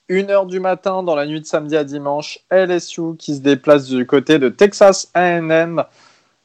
1h 0.09 0.47
du 0.47 0.59
matin 0.59 1.03
dans 1.03 1.15
la 1.15 1.25
nuit 1.25 1.39
de 1.39 1.45
samedi 1.45 1.77
à 1.77 1.83
dimanche, 1.83 2.39
LSU 2.51 3.15
qui 3.17 3.35
se 3.35 3.39
déplace 3.39 3.87
du 3.87 4.05
côté 4.05 4.39
de 4.39 4.49
Texas 4.49 5.09
AM. 5.13 5.85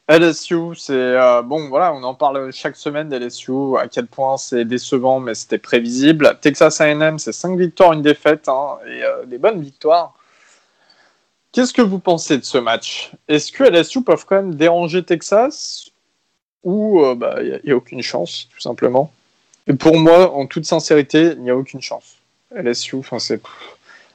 LSU, 0.09 0.76
c'est 0.76 0.92
euh, 0.92 1.42
bon, 1.42 1.68
voilà, 1.68 1.92
on 1.92 2.03
en 2.05 2.14
parle 2.14 2.53
chaque 2.53 2.76
semaine 2.76 3.09
d'LSU, 3.09 3.76
à 3.76 3.88
quel 3.88 4.07
point 4.07 4.36
c'est 4.36 4.64
décevant, 4.64 5.18
mais 5.18 5.34
c'était 5.34 5.59
prévisible. 5.59 6.38
Texas 6.40 6.80
A&M, 6.80 7.18
c'est 7.18 7.32
5 7.32 7.59
victoires, 7.59 7.92
une 7.92 8.03
défaite, 8.03 8.49
hein, 8.49 8.76
et 8.86 9.03
euh, 9.03 9.24
des 9.26 9.38
bonnes 9.38 9.61
victoires. 9.61 10.14
Qu'est-ce 11.51 11.74
que 11.74 11.82
vous 11.82 11.99
pensez 11.99 12.38
de 12.38 12.44
ce 12.44 12.59
match? 12.59 13.11
Est-ce 13.26 13.51
que 13.51 13.64
LSU 13.64 14.03
peuvent 14.03 14.24
quand 14.26 14.36
même 14.36 14.55
déranger 14.55 15.03
Texas? 15.03 15.90
Ou 16.62 17.01
il 17.05 17.18
bah, 17.18 17.42
n'y 17.42 17.70
a, 17.70 17.74
a, 17.74 17.76
aucune 17.76 18.03
chance, 18.03 18.49
tout 18.53 18.61
simplement? 18.61 19.11
Et 19.66 19.74
Pour 19.74 19.98
moi, 19.98 20.32
en 20.32 20.46
toute 20.46 20.64
sincérité, 20.64 21.32
il 21.36 21.42
n'y 21.42 21.50
a 21.50 21.56
aucune 21.56 21.80
chance. 21.80 22.16
LSU, 22.54 22.96
enfin 22.96 23.18
c'est 23.18 23.40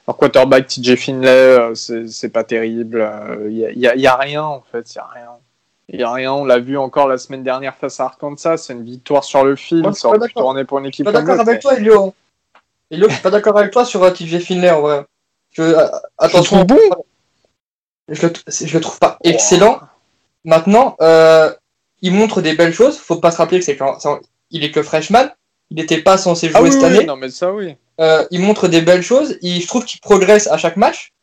leur 0.06 0.16
quarterback 0.16 0.66
TJ 0.66 0.96
Finlay, 0.96 1.74
c'est 1.74 2.30
pas 2.30 2.44
terrible. 2.44 3.08
Il 3.48 3.72
n'y 3.76 3.86
a, 3.86 3.94
y 3.94 4.06
a, 4.06 4.16
rien 4.16 4.42
en 4.42 4.62
fait, 4.72 4.94
il 4.94 4.98
n'y 4.98 5.02
a 5.02 5.06
rien. 5.06 5.28
Il 5.88 5.98
n'y 5.98 6.04
a 6.04 6.12
rien, 6.12 6.32
on 6.32 6.44
l'a 6.44 6.58
vu 6.58 6.78
encore 6.78 7.06
la 7.06 7.18
semaine 7.18 7.42
dernière 7.42 7.76
face 7.76 8.00
à 8.00 8.04
Arkansas, 8.04 8.56
c'est 8.56 8.72
une 8.72 8.84
victoire 8.84 9.24
sur 9.24 9.44
le 9.44 9.56
fil, 9.56 9.82
Moi, 9.82 9.92
ça 9.92 10.08
aurait 10.08 10.26
pu 10.26 10.32
tourner 10.32 10.64
pour 10.64 10.78
une 10.78 10.86
équipe. 10.86 11.06
Je 11.06 11.10
suis 11.10 11.12
pas 11.12 11.20
d'accord 11.20 11.40
avec 11.40 11.60
toi, 11.60 11.76
Elio. 11.76 12.14
Elio, 12.90 13.08
je 13.08 13.14
suis 13.14 13.22
pas 13.22 13.30
d'accord 13.30 13.58
avec 13.58 13.72
toi 13.72 13.84
sur 13.84 14.00
TJ 14.12 14.38
Finlay 14.38 14.70
en 14.70 14.80
vrai. 14.80 15.04
Je, 15.50 15.62
euh, 15.62 15.86
attention, 16.16 16.64
bon. 16.64 16.78
je, 18.08 18.26
le, 18.26 18.32
je 18.46 18.74
le 18.74 18.80
trouve 18.80 18.98
pas 18.98 19.18
excellent. 19.22 19.80
Maintenant, 20.44 20.96
euh, 21.00 21.52
il 22.00 22.14
montre 22.14 22.40
des 22.40 22.54
belles 22.54 22.72
choses. 22.72 22.98
Faut 22.98 23.16
pas 23.16 23.30
se 23.30 23.36
rappeler 23.36 23.58
que 23.58 23.64
c'est 23.64 23.78
il 24.50 24.64
est 24.64 24.70
que 24.70 24.82
freshman. 24.82 25.30
Il 25.72 25.76
n'était 25.76 26.02
pas 26.02 26.18
censé 26.18 26.50
jouer 26.50 26.58
ah, 26.58 26.62
oui, 26.62 26.70
cette 26.70 26.82
oui, 26.82 26.86
année. 26.86 27.04
Non, 27.06 27.16
mais 27.16 27.30
ça, 27.30 27.50
oui. 27.50 27.76
Euh, 27.98 28.26
il 28.30 28.40
montre 28.40 28.68
des 28.68 28.82
belles 28.82 29.02
choses. 29.02 29.38
Il, 29.40 29.62
je 29.62 29.66
trouve 29.66 29.86
qu'il 29.86 30.00
progresse 30.00 30.46
à 30.46 30.58
chaque 30.58 30.76
match, 30.76 31.14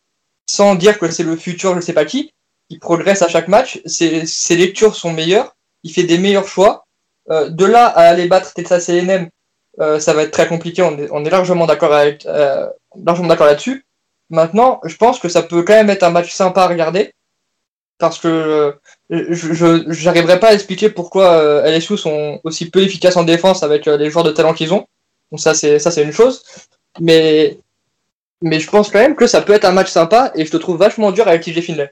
sans 0.47 0.73
dire 0.73 0.97
que 0.97 1.11
c'est 1.11 1.21
le 1.21 1.35
futur, 1.35 1.75
je 1.75 1.81
sais 1.81 1.93
pas 1.93 2.05
qui. 2.05 2.33
Il 2.69 2.79
progresse 2.79 3.21
à 3.21 3.27
chaque 3.27 3.47
match. 3.47 3.79
Ses, 3.85 4.25
ses 4.25 4.55
lectures 4.55 4.95
sont 4.95 5.13
meilleures. 5.13 5.55
Il 5.83 5.93
fait 5.93 6.01
des 6.01 6.17
meilleurs 6.17 6.47
choix. 6.47 6.87
Euh, 7.29 7.49
de 7.49 7.63
là 7.63 7.85
à 7.85 8.07
aller 8.07 8.27
battre 8.27 8.55
Texas 8.55 8.89
A&M, 8.89 9.29
euh, 9.79 9.99
ça 9.99 10.13
va 10.13 10.23
être 10.23 10.31
très 10.31 10.47
compliqué. 10.47 10.81
On 10.81 10.97
est, 10.97 11.09
on 11.11 11.23
est 11.23 11.29
largement 11.29 11.67
d'accord 11.67 11.93
avec, 11.93 12.25
euh, 12.25 12.67
largement 13.05 13.27
d'accord 13.27 13.45
là-dessus. 13.45 13.85
Maintenant, 14.31 14.81
je 14.83 14.95
pense 14.95 15.19
que 15.19 15.29
ça 15.29 15.43
peut 15.43 15.61
quand 15.61 15.73
même 15.73 15.91
être 15.91 16.01
un 16.01 16.09
match 16.09 16.33
sympa 16.33 16.63
à 16.63 16.67
regarder 16.67 17.13
parce 17.99 18.17
que 18.17 18.75
je 19.09 19.85
j'arriverai 19.87 20.39
pas 20.39 20.49
à 20.49 20.53
expliquer 20.53 20.89
pourquoi 20.89 21.31
euh, 21.33 21.63
LSU 21.63 21.97
sont 21.97 22.39
aussi 22.43 22.69
peu 22.69 22.81
efficaces 22.81 23.17
en 23.17 23.23
défense 23.23 23.63
avec 23.63 23.87
euh, 23.87 23.97
les 23.97 24.09
joueurs 24.09 24.23
de 24.23 24.31
talent 24.31 24.53
qu'ils 24.53 24.73
ont. 24.73 24.87
Ça 25.37 25.53
c'est 25.53 26.03
une 26.03 26.11
chose, 26.11 26.43
mais 26.99 27.59
je 28.41 28.69
pense 28.69 28.89
quand 28.89 28.99
même 28.99 29.15
que 29.15 29.27
ça 29.27 29.41
peut 29.41 29.53
être 29.53 29.65
un 29.65 29.71
match 29.71 29.89
sympa 29.89 30.31
et 30.35 30.45
je 30.45 30.51
te 30.51 30.57
trouve 30.57 30.77
vachement 30.77 31.11
dur 31.11 31.27
avec 31.27 31.43
TJ 31.43 31.61
Finlay. 31.61 31.91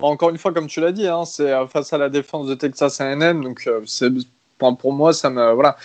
Encore 0.00 0.30
une 0.30 0.38
fois, 0.38 0.52
comme 0.52 0.66
tu 0.66 0.80
l'as 0.80 0.92
dit, 0.92 1.06
hein, 1.06 1.24
c'est 1.24 1.52
face 1.68 1.92
à 1.92 1.98
la 1.98 2.08
défense 2.08 2.46
de 2.48 2.54
Texas 2.54 3.00
A&M, 3.00 3.42
donc 3.42 3.66
euh, 3.66 3.84
pour 4.58 4.92
moi 4.92 5.12
ça 5.12 5.28
me 5.28 5.52
voilà 5.52 5.76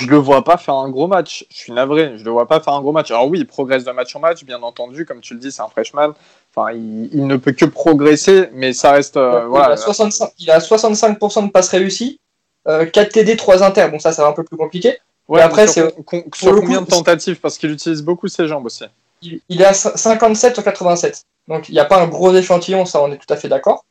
je 0.00 0.06
le 0.06 0.16
vois 0.16 0.44
pas 0.44 0.56
faire 0.56 0.74
un 0.74 0.88
gros 0.88 1.06
match. 1.06 1.46
Je 1.50 1.56
suis 1.56 1.72
navré, 1.72 2.16
je 2.16 2.24
le 2.24 2.30
vois 2.30 2.46
pas 2.46 2.60
faire 2.60 2.74
un 2.74 2.80
gros 2.80 2.92
match. 2.92 3.10
Alors 3.10 3.28
oui, 3.28 3.40
il 3.40 3.46
progresse 3.46 3.84
de 3.84 3.90
match 3.90 4.14
en 4.14 4.20
match, 4.20 4.44
bien 4.44 4.62
entendu, 4.62 5.04
comme 5.04 5.20
tu 5.20 5.34
le 5.34 5.40
dis, 5.40 5.50
c'est 5.50 5.62
un 5.62 5.68
freshman. 5.68 6.12
Enfin, 6.54 6.72
il, 6.72 7.08
il, 7.12 7.26
ne 7.26 7.36
peut 7.36 7.52
que 7.52 7.64
progresser, 7.64 8.48
mais 8.52 8.72
ça 8.72 8.92
reste. 8.92 9.16
Euh, 9.16 9.42
il, 9.44 9.48
voilà. 9.48 9.74
a 9.74 9.76
65, 9.76 10.32
il 10.38 10.50
a 10.50 10.58
65% 10.58 11.46
de 11.46 11.50
passes 11.50 11.68
réussies, 11.68 12.20
euh, 12.68 12.86
4 12.86 13.12
TD, 13.12 13.36
3 13.36 13.62
inter. 13.62 13.88
Bon, 13.90 13.98
ça, 13.98 14.12
c'est 14.12 14.22
un 14.22 14.32
peu 14.32 14.44
plus 14.44 14.56
compliqué. 14.56 14.98
Ouais, 15.28 15.38
mais 15.38 15.42
après, 15.42 15.66
sur, 15.66 15.90
c'est. 15.90 16.50
combien 16.50 16.82
de 16.82 16.86
tentatives? 16.86 17.40
Parce 17.40 17.58
qu'il 17.58 17.70
utilise 17.70 18.02
beaucoup 18.02 18.28
ses 18.28 18.48
jambes 18.48 18.66
aussi. 18.66 18.84
Il, 19.22 19.40
il 19.48 19.60
est 19.60 19.66
à 19.66 19.74
57 19.74 20.54
sur 20.54 20.64
87. 20.64 21.24
Donc, 21.48 21.68
il 21.68 21.72
n'y 21.72 21.80
a 21.80 21.84
pas 21.84 22.00
un 22.00 22.06
gros 22.06 22.34
échantillon, 22.34 22.84
ça, 22.84 23.02
on 23.02 23.10
est 23.10 23.16
tout 23.16 23.32
à 23.32 23.36
fait 23.36 23.48
d'accord. 23.48 23.84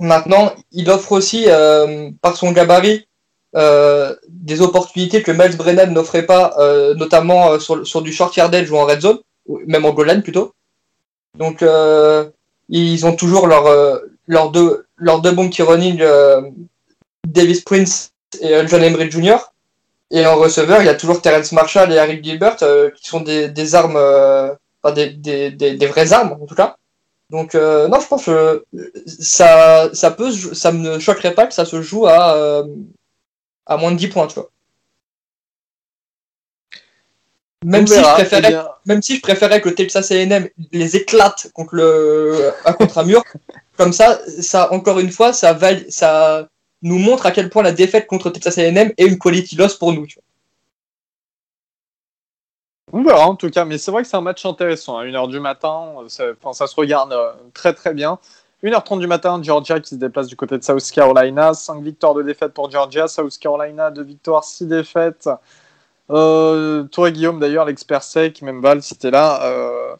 Maintenant, 0.00 0.52
il 0.72 0.90
offre 0.90 1.12
aussi, 1.12 1.44
euh, 1.46 2.10
par 2.20 2.36
son 2.36 2.50
gabarit, 2.50 3.06
euh, 3.54 4.14
des 4.28 4.62
opportunités 4.62 5.22
que 5.22 5.30
Miles 5.30 5.56
Brennan 5.56 5.92
n'offrait 5.92 6.24
pas, 6.24 6.54
euh, 6.58 6.94
notamment 6.94 7.52
euh, 7.52 7.58
sur, 7.58 7.86
sur, 7.86 8.02
du 8.02 8.12
short 8.12 8.34
yardage 8.36 8.70
ou 8.70 8.76
en 8.76 8.86
red 8.86 9.00
zone, 9.00 9.18
même 9.66 9.84
en 9.84 9.92
goal 9.92 10.22
plutôt. 10.22 10.54
Donc 11.38 11.62
euh, 11.62 12.30
ils 12.68 13.04
ont 13.04 13.14
toujours 13.14 13.46
leurs 13.46 14.00
leur 14.26 14.50
deux, 14.50 14.86
leurs 14.96 15.20
deux 15.20 15.32
bons 15.32 15.48
petits 15.48 15.62
running, 15.62 16.02
Davis 17.26 17.60
Prince 17.60 18.12
et 18.40 18.66
John 18.66 18.82
Emery 18.82 19.10
Jr. 19.10 19.36
Et 20.10 20.26
en 20.26 20.36
receveur, 20.36 20.82
il 20.82 20.86
y 20.86 20.90
a 20.90 20.94
toujours 20.94 21.22
Terrence 21.22 21.52
Marshall 21.52 21.92
et 21.92 21.98
Harry 21.98 22.22
Gilbert 22.22 22.56
qui 22.56 23.08
sont 23.08 23.20
des, 23.20 23.48
des 23.48 23.74
armes, 23.74 23.96
enfin 24.82 24.94
des, 24.94 25.10
des, 25.10 25.50
des, 25.50 25.74
des, 25.74 25.86
vraies 25.86 26.12
armes 26.12 26.38
en 26.40 26.46
tout 26.46 26.54
cas. 26.54 26.76
Donc 27.30 27.54
non, 27.54 28.00
je 28.00 28.06
pense 28.06 28.26
que 28.26 28.64
ça, 29.06 29.90
ça 29.94 30.10
peut, 30.10 30.30
ça 30.30 30.72
me 30.72 30.98
choquerait 30.98 31.34
pas 31.34 31.46
que 31.46 31.54
ça 31.54 31.64
se 31.64 31.82
joue 31.82 32.06
à 32.06 32.64
à 33.66 33.76
moins 33.76 33.92
de 33.92 33.96
10 33.96 34.08
points, 34.08 34.26
tu 34.26 34.34
vois. 34.34 34.50
Même 37.64 37.86
si, 37.86 37.94
je 37.94 38.14
préférais, 38.14 38.48
bien... 38.48 38.68
même 38.86 39.02
si 39.02 39.16
je 39.16 39.22
préférais 39.22 39.60
que 39.60 39.68
le 39.68 39.74
Texas 39.74 40.10
A&M 40.10 40.48
les 40.72 40.96
éclate 40.96 41.48
contre, 41.54 41.76
le, 41.76 42.52
contre 42.76 42.98
un 42.98 43.04
mur, 43.04 43.22
comme 43.76 43.92
ça, 43.92 44.20
ça, 44.26 44.72
encore 44.72 44.98
une 44.98 45.12
fois, 45.12 45.32
ça, 45.32 46.48
nous 46.82 46.98
montre 46.98 47.26
à 47.26 47.30
quel 47.30 47.48
point 47.48 47.62
la 47.62 47.70
défaite 47.70 48.08
contre 48.08 48.30
Texas 48.30 48.58
A&M 48.58 48.92
est 48.96 49.06
une 49.06 49.18
quality 49.18 49.54
loss 49.54 49.76
pour 49.76 49.92
nous. 49.92 50.06
Tu 50.06 50.16
vois. 50.16 50.24
On 52.94 53.02
verra 53.02 53.26
en 53.26 53.36
tout 53.36 53.48
cas, 53.48 53.64
mais 53.64 53.78
c'est 53.78 53.90
vrai 53.90 54.02
que 54.02 54.08
c'est 54.08 54.16
un 54.16 54.22
match 54.22 54.44
intéressant. 54.44 54.98
À 54.98 55.04
1h 55.04 55.30
du 55.30 55.40
matin, 55.40 55.94
ça, 56.08 56.24
ça 56.52 56.66
se 56.66 56.74
regarde 56.74 57.12
euh, 57.12 57.32
très 57.54 57.72
très 57.72 57.94
bien. 57.94 58.18
1h30 58.62 59.00
du 59.00 59.06
matin, 59.06 59.40
Georgia 59.42 59.80
qui 59.80 59.90
se 59.90 59.94
déplace 59.96 60.28
du 60.28 60.36
côté 60.36 60.56
de 60.56 60.62
South 60.62 60.88
Carolina. 60.92 61.52
5 61.52 61.82
victoires 61.82 62.14
de 62.14 62.22
défaites 62.22 62.54
pour 62.54 62.70
Georgia. 62.70 63.08
South 63.08 63.36
Carolina, 63.38 63.90
2 63.90 64.02
victoires, 64.02 64.44
6 64.44 64.66
défaites. 64.66 65.28
Euh, 66.10 66.84
toi, 66.84 67.10
Guillaume, 67.10 67.40
d'ailleurs, 67.40 67.64
l'expert 67.64 68.02
sec, 68.02 68.42
même 68.42 68.60
Val, 68.60 68.82
si 68.82 68.96
t'es 68.96 69.10
là. 69.10 69.42
Euh... 69.44 69.96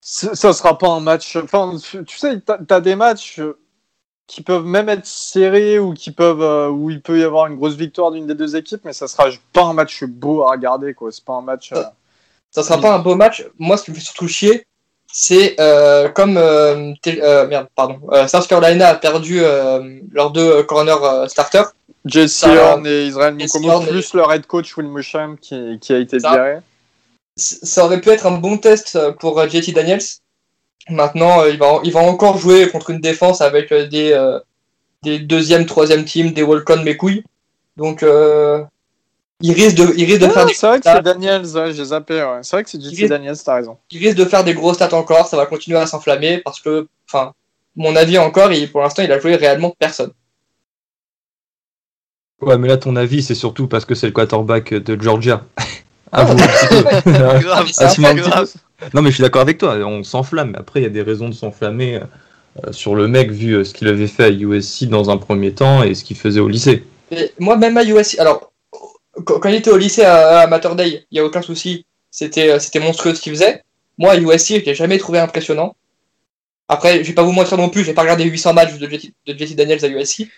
Ça 0.00 0.52
sera 0.54 0.78
pas 0.78 0.88
un 0.88 1.00
match. 1.00 1.36
Enfin, 1.36 1.76
tu 2.06 2.18
sais, 2.18 2.40
t'as 2.40 2.58
as 2.70 2.80
des 2.80 2.96
matchs 2.96 3.40
qui 4.26 4.42
peuvent 4.42 4.64
même 4.64 4.88
être 4.88 5.06
serrés 5.06 5.78
ou 5.78 5.92
qui 5.92 6.12
peuvent 6.12 6.42
euh, 6.42 6.68
où 6.68 6.90
il 6.90 7.02
peut 7.02 7.18
y 7.18 7.24
avoir 7.24 7.46
une 7.46 7.56
grosse 7.56 7.74
victoire 7.74 8.10
d'une 8.10 8.26
des 8.26 8.34
deux 8.34 8.56
équipes, 8.56 8.84
mais 8.84 8.92
ça 8.92 9.08
sera 9.08 9.28
pas 9.52 9.64
un 9.64 9.72
match 9.72 10.04
beau 10.04 10.42
à 10.42 10.50
regarder, 10.52 10.94
quoi. 10.94 11.12
C'est 11.12 11.24
pas 11.24 11.34
un 11.34 11.42
match. 11.42 11.70
Ça, 11.70 11.94
ça 12.50 12.62
sera 12.62 12.80
pas 12.80 12.94
un 12.94 13.00
beau 13.00 13.16
match. 13.16 13.46
Moi, 13.58 13.76
ce 13.76 13.84
qui 13.84 13.90
me 13.90 13.96
fait 13.96 14.02
surtout 14.02 14.28
chier, 14.28 14.66
c'est 15.10 15.56
euh, 15.58 16.08
comme 16.08 16.36
euh, 16.36 16.92
euh, 17.06 17.46
merde, 17.46 17.68
pardon, 17.74 18.00
South 18.26 18.46
Carolina 18.46 18.88
a 18.88 18.94
perdu 18.94 19.40
leurs 20.12 20.30
deux 20.30 20.62
corner 20.64 21.28
starters. 21.28 21.72
Jesse 22.04 22.44
Horn 22.44 22.86
et 22.86 23.06
Israël 23.06 23.34
Mukomo, 23.34 23.80
plus 23.80 24.14
et... 24.14 24.16
leur 24.16 24.32
head 24.32 24.46
coach 24.46 24.76
Will 24.76 24.86
Musham 24.86 25.36
qui, 25.36 25.78
qui, 25.80 25.92
a 25.92 25.98
été 25.98 26.20
ça, 26.20 26.30
viré. 26.30 26.58
Ça 27.36 27.84
aurait 27.84 28.00
pu 28.00 28.10
être 28.10 28.26
un 28.26 28.38
bon 28.38 28.56
test 28.56 28.98
pour 29.20 29.46
JT 29.46 29.72
Daniels. 29.72 30.00
Maintenant, 30.88 31.44
il 31.44 31.58
va, 31.58 31.80
il 31.84 31.92
va 31.92 32.00
encore 32.00 32.38
jouer 32.38 32.68
contre 32.70 32.90
une 32.90 33.00
défense 33.00 33.40
avec 33.42 33.74
des, 33.74 34.38
des 35.02 35.18
deuxième, 35.18 35.66
troisième 35.66 36.04
team, 36.04 36.32
des 36.32 36.42
Walcon 36.42 36.82
mes 36.82 36.96
couilles. 36.96 37.24
Donc, 37.76 38.02
il 39.40 39.52
risque 39.52 39.76
de, 39.76 39.94
il 39.96 40.04
risque 40.04 40.20
de 40.20 40.26
ah, 40.26 40.30
faire 40.30 40.46
des 40.46 40.54
C'est 40.54 40.66
vrai 40.66 40.80
que 40.80 40.84
c'est 40.84 41.02
Daniels, 41.02 41.46
ouais, 41.46 41.72
j'ai 41.72 41.84
zappé. 41.84 42.14
Ouais. 42.14 42.40
C'est 42.42 42.56
vrai 42.56 42.64
que 42.64 42.70
c'est 42.70 42.80
JT 42.80 42.88
risque... 42.88 43.08
Daniels, 43.08 43.36
t'as 43.42 43.54
raison. 43.54 43.76
Il 43.90 44.04
risque 44.04 44.16
de 44.16 44.24
faire 44.24 44.42
des 44.42 44.54
gros 44.54 44.74
stats 44.74 44.94
encore, 44.94 45.26
ça 45.26 45.36
va 45.36 45.46
continuer 45.46 45.78
à 45.78 45.86
s'enflammer 45.86 46.38
parce 46.38 46.60
que, 46.60 46.88
enfin, 47.08 47.32
mon 47.76 47.94
avis 47.94 48.18
encore, 48.18 48.52
il, 48.52 48.70
pour 48.70 48.80
l'instant, 48.80 49.02
il 49.02 49.12
a 49.12 49.20
joué 49.20 49.36
réellement 49.36 49.74
personne. 49.78 50.10
Ouais, 52.40 52.58
mais 52.58 52.68
là, 52.68 52.76
ton 52.76 52.96
avis, 52.96 53.22
c'est 53.22 53.34
surtout 53.34 53.66
parce 53.68 53.84
que 53.84 53.94
c'est 53.94 54.06
le 54.06 54.12
quarterback 54.12 54.74
de 54.74 55.00
Georgia. 55.00 55.44
Ah, 56.10 56.24
vous, 56.24 56.36
grave, 57.04 57.70
ah, 57.80 58.14
grave. 58.14 58.50
Non, 58.94 59.02
mais 59.02 59.10
je 59.10 59.16
suis 59.16 59.22
d'accord 59.22 59.42
avec 59.42 59.58
toi, 59.58 59.74
on 59.74 60.02
s'enflamme. 60.02 60.54
Après, 60.58 60.80
il 60.80 60.84
y 60.84 60.86
a 60.86 60.88
des 60.88 61.02
raisons 61.02 61.28
de 61.28 61.34
s'enflammer 61.34 62.00
euh, 62.64 62.72
sur 62.72 62.94
le 62.94 63.08
mec, 63.08 63.30
vu 63.30 63.52
euh, 63.52 63.64
ce 63.64 63.74
qu'il 63.74 63.88
avait 63.88 64.06
fait 64.06 64.24
à 64.24 64.30
USC 64.30 64.84
dans 64.84 65.10
un 65.10 65.18
premier 65.18 65.52
temps 65.52 65.82
et 65.82 65.94
ce 65.94 66.04
qu'il 66.04 66.16
faisait 66.16 66.40
au 66.40 66.48
lycée. 66.48 66.82
Et 67.10 67.32
moi, 67.38 67.58
même 67.58 67.76
à 67.76 67.84
USC, 67.84 68.18
alors, 68.18 68.47
quand 69.24 69.48
il 69.48 69.54
était 69.54 69.70
au 69.70 69.76
lycée 69.76 70.04
à, 70.04 70.40
à 70.40 70.46
Mater 70.46 70.74
Day, 70.74 71.06
il 71.10 71.14
n'y 71.14 71.20
a 71.20 71.24
aucun 71.24 71.42
souci, 71.42 71.86
c'était 72.10 72.58
c'était 72.60 72.80
monstrueux 72.80 73.14
ce 73.14 73.20
qu'il 73.20 73.32
faisait. 73.32 73.62
Moi, 73.98 74.12
à 74.12 74.16
USC, 74.16 74.60
je 74.60 74.64
l'ai 74.64 74.74
jamais 74.74 74.98
trouvé 74.98 75.18
impressionnant. 75.18 75.74
Après, 76.68 77.02
je 77.02 77.08
vais 77.08 77.14
pas 77.14 77.22
vous 77.22 77.32
mentir 77.32 77.56
non 77.56 77.70
plus, 77.70 77.82
j'ai 77.82 77.94
pas 77.94 78.02
regardé 78.02 78.24
800 78.24 78.52
matchs 78.52 78.78
de 78.78 78.88
Jesse, 78.88 79.10
de 79.26 79.36
Jesse 79.36 79.56
Daniels 79.56 79.84
à 79.84 79.88
USC. 79.88 80.28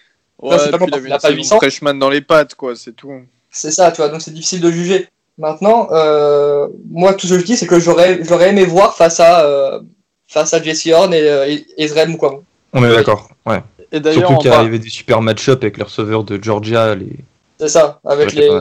Ouais, 0.41 0.57
c'est 0.59 0.71
pas 0.71 0.79
il 0.87 0.95
avait 0.95 1.19
pas 1.19 1.31
800. 1.31 1.59
freshman 1.59 1.95
dans 1.95 2.09
les 2.09 2.21
pattes, 2.21 2.55
quoi, 2.55 2.75
c'est 2.75 2.93
tout. 2.93 3.13
C'est 3.51 3.73
ça, 3.73 3.91
tu 3.91 3.99
vois, 3.99 4.09
donc 4.09 4.23
c'est 4.23 4.33
difficile 4.33 4.61
de 4.61 4.71
juger. 4.71 5.09
Maintenant, 5.37 5.89
euh, 5.91 6.69
moi, 6.91 7.15
tout 7.15 7.27
ce 7.27 7.35
que 7.35 7.41
je 7.41 7.45
dis, 7.45 7.57
c'est 7.57 7.67
que 7.67 7.81
j'aurais 7.81 8.23
j'aurais 8.25 8.51
aimé 8.51 8.65
voir 8.65 8.97
face 8.97 9.21
à 9.21 9.45
euh, 9.45 9.81
face 10.29 10.55
à 10.55 10.63
Jesse 10.63 10.87
Horn 10.87 11.13
et, 11.13 11.21
euh, 11.23 11.49
et 11.49 11.67
Israël 11.83 12.09
Mukwamo. 12.09 12.45
On 12.73 12.85
est 12.85 12.95
d'accord, 12.95 13.29
ouais. 13.47 13.63
Et 13.93 14.01
Surtout 14.13 14.37
qu'il 14.37 14.51
y 14.51 14.55
avait 14.55 14.79
des 14.79 14.89
super 14.89 15.21
match-up 15.21 15.63
avec 15.63 15.77
les 15.77 15.83
receveurs 15.83 16.23
de 16.23 16.41
Georgia, 16.41 16.95
les 16.95 17.17
c'est 17.61 17.69
ça, 17.69 18.01
avec 18.05 18.31
ouais, 18.31 18.35
les, 18.35 18.61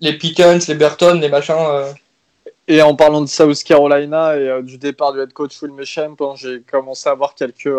les 0.00 0.18
Pickens, 0.18 0.66
les 0.68 0.74
Burton, 0.74 1.20
les 1.20 1.28
machins. 1.28 1.54
Euh... 1.58 1.92
Et 2.66 2.82
en 2.82 2.94
parlant 2.94 3.20
de 3.22 3.26
South 3.26 3.62
Carolina 3.64 4.36
et 4.36 4.62
du 4.62 4.78
départ 4.78 5.12
du 5.12 5.20
head 5.20 5.32
coach 5.32 5.60
Will 5.62 5.72
Mechamp, 5.72 6.16
hein, 6.20 6.34
j'ai 6.36 6.60
commencé 6.60 7.08
à 7.08 7.14
voir 7.14 7.34
quelques 7.34 7.70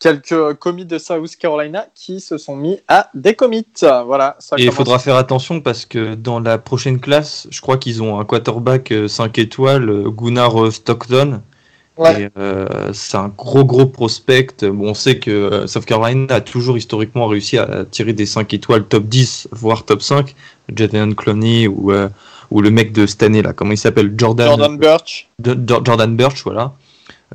quelques 0.00 0.54
commits 0.54 0.86
de 0.86 0.98
South 0.98 1.36
Carolina 1.36 1.86
qui 1.94 2.20
se 2.20 2.38
sont 2.38 2.56
mis 2.56 2.80
à 2.88 3.10
des 3.14 3.34
commits. 3.34 3.66
Voilà, 3.80 4.36
et 4.56 4.64
il 4.64 4.72
faudra 4.72 4.98
faire 4.98 5.16
attention 5.16 5.60
parce 5.60 5.84
que 5.84 6.14
dans 6.14 6.40
la 6.40 6.58
prochaine 6.58 6.98
classe, 6.98 7.46
je 7.50 7.60
crois 7.60 7.76
qu'ils 7.76 8.02
ont 8.02 8.18
un 8.18 8.24
quarterback 8.24 8.92
5 9.06 9.38
euh, 9.38 9.42
étoiles, 9.42 9.88
euh, 9.88 10.10
Gunnar 10.10 10.72
Stockton. 10.72 11.42
Euh, 12.00 12.90
c'est 12.92 13.16
un 13.16 13.28
gros 13.28 13.64
gros 13.64 13.86
prospect. 13.86 14.64
Bon, 14.64 14.90
on 14.90 14.94
sait 14.94 15.18
que 15.18 15.66
South 15.66 15.84
Carolina 15.84 16.34
a 16.34 16.40
toujours 16.40 16.76
historiquement 16.78 17.26
réussi 17.26 17.58
à 17.58 17.84
tirer 17.84 18.12
des 18.12 18.26
5 18.26 18.52
étoiles 18.54 18.84
top 18.84 19.04
10, 19.04 19.48
voire 19.52 19.84
top 19.84 20.02
5. 20.02 20.34
Jadon 20.74 21.14
Clowney 21.14 21.66
ou, 21.66 21.92
ou 22.50 22.60
le 22.60 22.70
mec 22.70 22.92
de 22.92 23.06
cette 23.06 23.22
année 23.22 23.42
là, 23.42 23.52
comment 23.52 23.72
il 23.72 23.78
s'appelle? 23.78 24.14
Jordan, 24.16 24.48
Jordan 24.48 24.78
Birch. 24.78 25.28
Jordan 25.44 26.16
Birch, 26.16 26.42
voilà. 26.44 26.72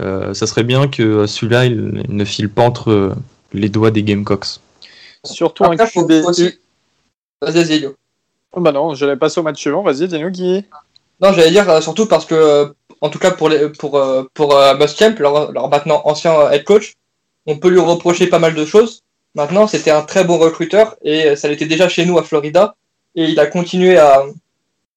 Euh, 0.02 0.34
ça 0.34 0.46
serait 0.46 0.64
bien 0.64 0.88
que 0.88 1.26
celui-là 1.26 1.66
il, 1.66 2.04
ne 2.10 2.26
file 2.26 2.50
pas 2.50 2.64
entre 2.64 3.16
les 3.54 3.70
doigts 3.70 3.92
des 3.92 4.04
Gamecocks. 4.04 4.60
Surtout 5.24 5.64
un 5.64 5.76
QB. 5.78 6.12
Vas-y, 7.42 7.88
oh 8.54 8.62
bah 8.62 8.72
non, 8.72 8.96
je 8.96 9.06
l'ai 9.06 9.16
passer 9.16 9.40
au 9.40 9.44
match 9.44 9.60
suivant. 9.60 9.84
Vas-y, 9.84 10.08
dis-nous 10.08 10.32
qui. 10.32 10.66
Non, 11.22 11.32
j'allais 11.32 11.52
dire 11.52 11.70
euh, 11.70 11.82
surtout 11.82 12.08
parce 12.08 12.26
que, 12.26 12.36
euh, 12.36 12.66
en 13.06 13.10
tout 13.10 13.20
cas 13.20 13.32
pour 13.32 13.50
les, 13.50 13.70
pour 13.70 13.92
pour 14.34 14.50
Muschamp, 14.80 15.16
leur, 15.20 15.52
leur, 15.52 15.70
maintenant 15.70 16.02
ancien 16.06 16.52
head 16.52 16.64
coach, 16.64 16.96
on 17.46 17.58
peut 17.58 17.70
lui 17.70 17.80
reprocher 17.80 18.28
pas 18.28 18.40
mal 18.40 18.56
de 18.56 18.66
choses. 18.66 19.04
Maintenant, 19.36 19.68
c'était 19.68 19.92
un 19.92 20.02
très 20.02 20.24
bon 20.24 20.38
recruteur 20.38 20.96
et 21.04 21.36
ça 21.36 21.48
l'était 21.48 21.66
déjà 21.66 21.90
chez 21.90 22.06
nous 22.06 22.18
à 22.18 22.24
Florida 22.24 22.76
et 23.16 23.26
il 23.26 23.40
a 23.40 23.48
continué 23.48 23.98
à 23.98 24.24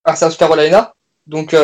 à 0.05 0.17
South 0.17 0.37
Carolina. 0.37 0.95
Donc 1.27 1.55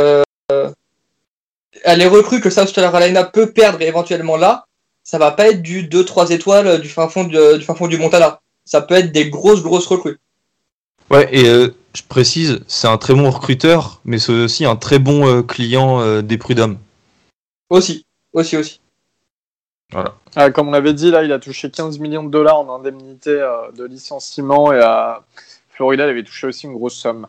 les 1.87 2.07
recrues 2.07 2.41
que 2.41 2.51
South 2.51 2.73
Carolina 2.73 3.25
peut 3.25 3.53
perdre 3.53 3.81
éventuellement 3.83 4.37
là, 4.37 4.67
ça 5.03 5.19
va 5.19 5.31
pas 5.31 5.49
être 5.49 5.63
du 5.63 5.87
2-3 5.87 6.33
étoiles 6.33 6.81
du 6.81 6.89
fin 6.89 7.09
fond 7.09 7.25
du, 7.25 7.37
fin 7.63 7.75
fond 7.75 7.87
du 7.87 7.99
Montana. 7.99 8.41
Ça 8.65 8.81
peut 8.81 8.95
être 8.95 9.13
des 9.13 9.29
grosses, 9.29 9.63
grosses 9.63 9.87
recrues. 9.87 10.19
Ouais, 11.11 11.29
et 11.31 11.47
euh, 11.47 11.75
je 11.95 12.03
précise, 12.03 12.61
c'est 12.67 12.89
un 12.89 12.99
très 12.99 13.15
bon 13.15 13.31
recruteur, 13.31 14.01
mais 14.05 14.19
c'est 14.19 14.33
aussi 14.33 14.65
un 14.65 14.77
très 14.77 14.99
bon 14.99 15.27
euh, 15.27 15.43
client 15.43 16.01
euh, 16.01 16.23
des 16.23 16.39
prud'hommes. 16.39 16.79
Aussi, 17.71 18.07
aussi, 18.33 18.57
aussi. 18.57 18.81
Voilà. 19.93 20.15
Ah, 20.35 20.51
comme 20.51 20.69
on 20.69 20.73
avait 20.73 20.95
dit, 20.95 21.11
là, 21.11 21.23
il 21.23 21.33
a 21.33 21.39
touché 21.39 21.71
15 21.71 21.99
millions 21.99 22.25
de 22.25 22.31
dollars 22.31 22.59
en 22.59 22.75
indemnité 22.75 23.33
de 23.77 23.85
licenciement 23.85 24.73
et 24.73 24.81
à 24.81 25.23
Florida, 25.69 26.05
il 26.05 26.11
avait 26.11 26.25
touché 26.25 26.47
aussi 26.49 26.67
une 26.67 26.73
grosse 26.73 26.97
somme. 26.97 27.29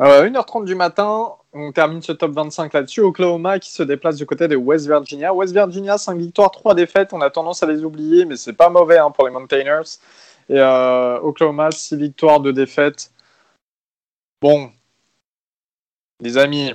1h30 0.00 0.64
du 0.64 0.74
matin, 0.74 1.28
on 1.52 1.72
termine 1.72 2.00
ce 2.00 2.12
top 2.12 2.32
25 2.32 2.72
là-dessus. 2.72 3.00
Oklahoma 3.00 3.58
qui 3.58 3.70
se 3.70 3.82
déplace 3.82 4.16
du 4.16 4.26
côté 4.26 4.48
de 4.48 4.56
West 4.56 4.86
Virginia. 4.86 5.34
West 5.34 5.52
Virginia, 5.52 5.98
5 5.98 6.16
victoires, 6.16 6.50
3 6.50 6.74
défaites. 6.74 7.12
On 7.12 7.20
a 7.20 7.30
tendance 7.30 7.62
à 7.62 7.66
les 7.66 7.84
oublier, 7.84 8.24
mais 8.24 8.36
c'est 8.36 8.52
pas 8.52 8.70
mauvais 8.70 8.98
hein, 8.98 9.10
pour 9.10 9.26
les 9.26 9.32
Mountaineers. 9.32 9.98
Et 10.48 10.58
euh, 10.58 11.18
Oklahoma, 11.20 11.70
6 11.70 11.96
victoires, 11.96 12.40
2 12.40 12.52
défaites. 12.52 13.10
Bon, 14.40 14.70
les 16.22 16.38
amis, 16.38 16.72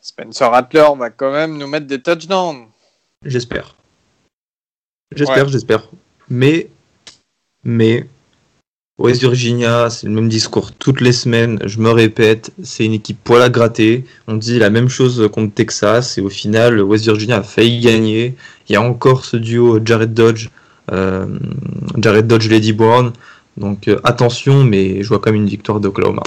Spencer 0.00 0.50
Rattler 0.50 0.88
va 0.98 1.10
quand 1.10 1.30
même 1.30 1.58
nous 1.58 1.66
mettre 1.66 1.86
des 1.86 2.00
touchdowns. 2.00 2.66
J'espère. 3.22 3.76
J'espère, 5.14 5.48
j'espère. 5.48 5.90
Mais, 6.30 6.70
mais, 7.64 8.08
West 8.96 9.20
Virginia, 9.20 9.90
c'est 9.90 10.06
le 10.06 10.14
même 10.14 10.30
discours 10.30 10.72
toutes 10.72 11.02
les 11.02 11.12
semaines. 11.12 11.58
Je 11.66 11.80
me 11.80 11.90
répète, 11.90 12.50
c'est 12.62 12.86
une 12.86 12.94
équipe 12.94 13.22
poil 13.22 13.42
à 13.42 13.50
gratter. 13.50 14.04
On 14.26 14.36
dit 14.36 14.58
la 14.58 14.70
même 14.70 14.88
chose 14.88 15.28
contre 15.32 15.54
Texas 15.54 16.16
et 16.16 16.22
au 16.22 16.30
final, 16.30 16.80
West 16.80 17.04
Virginia 17.04 17.38
a 17.38 17.42
failli 17.42 17.80
gagner. 17.80 18.36
Il 18.68 18.72
y 18.72 18.76
a 18.76 18.82
encore 18.82 19.26
ce 19.26 19.36
duo 19.36 19.80
Jared 19.84 20.14
Dodge, 20.14 20.48
euh, 20.92 21.26
Jared 21.98 22.26
Dodge, 22.26 22.48
Lady 22.48 22.72
Brown. 22.72 23.12
Donc 23.58 23.88
euh, 23.88 24.00
attention, 24.02 24.64
mais 24.64 25.02
je 25.02 25.08
vois 25.08 25.18
quand 25.18 25.30
même 25.30 25.42
une 25.42 25.48
victoire 25.48 25.78
d'Oklahoma. 25.78 26.22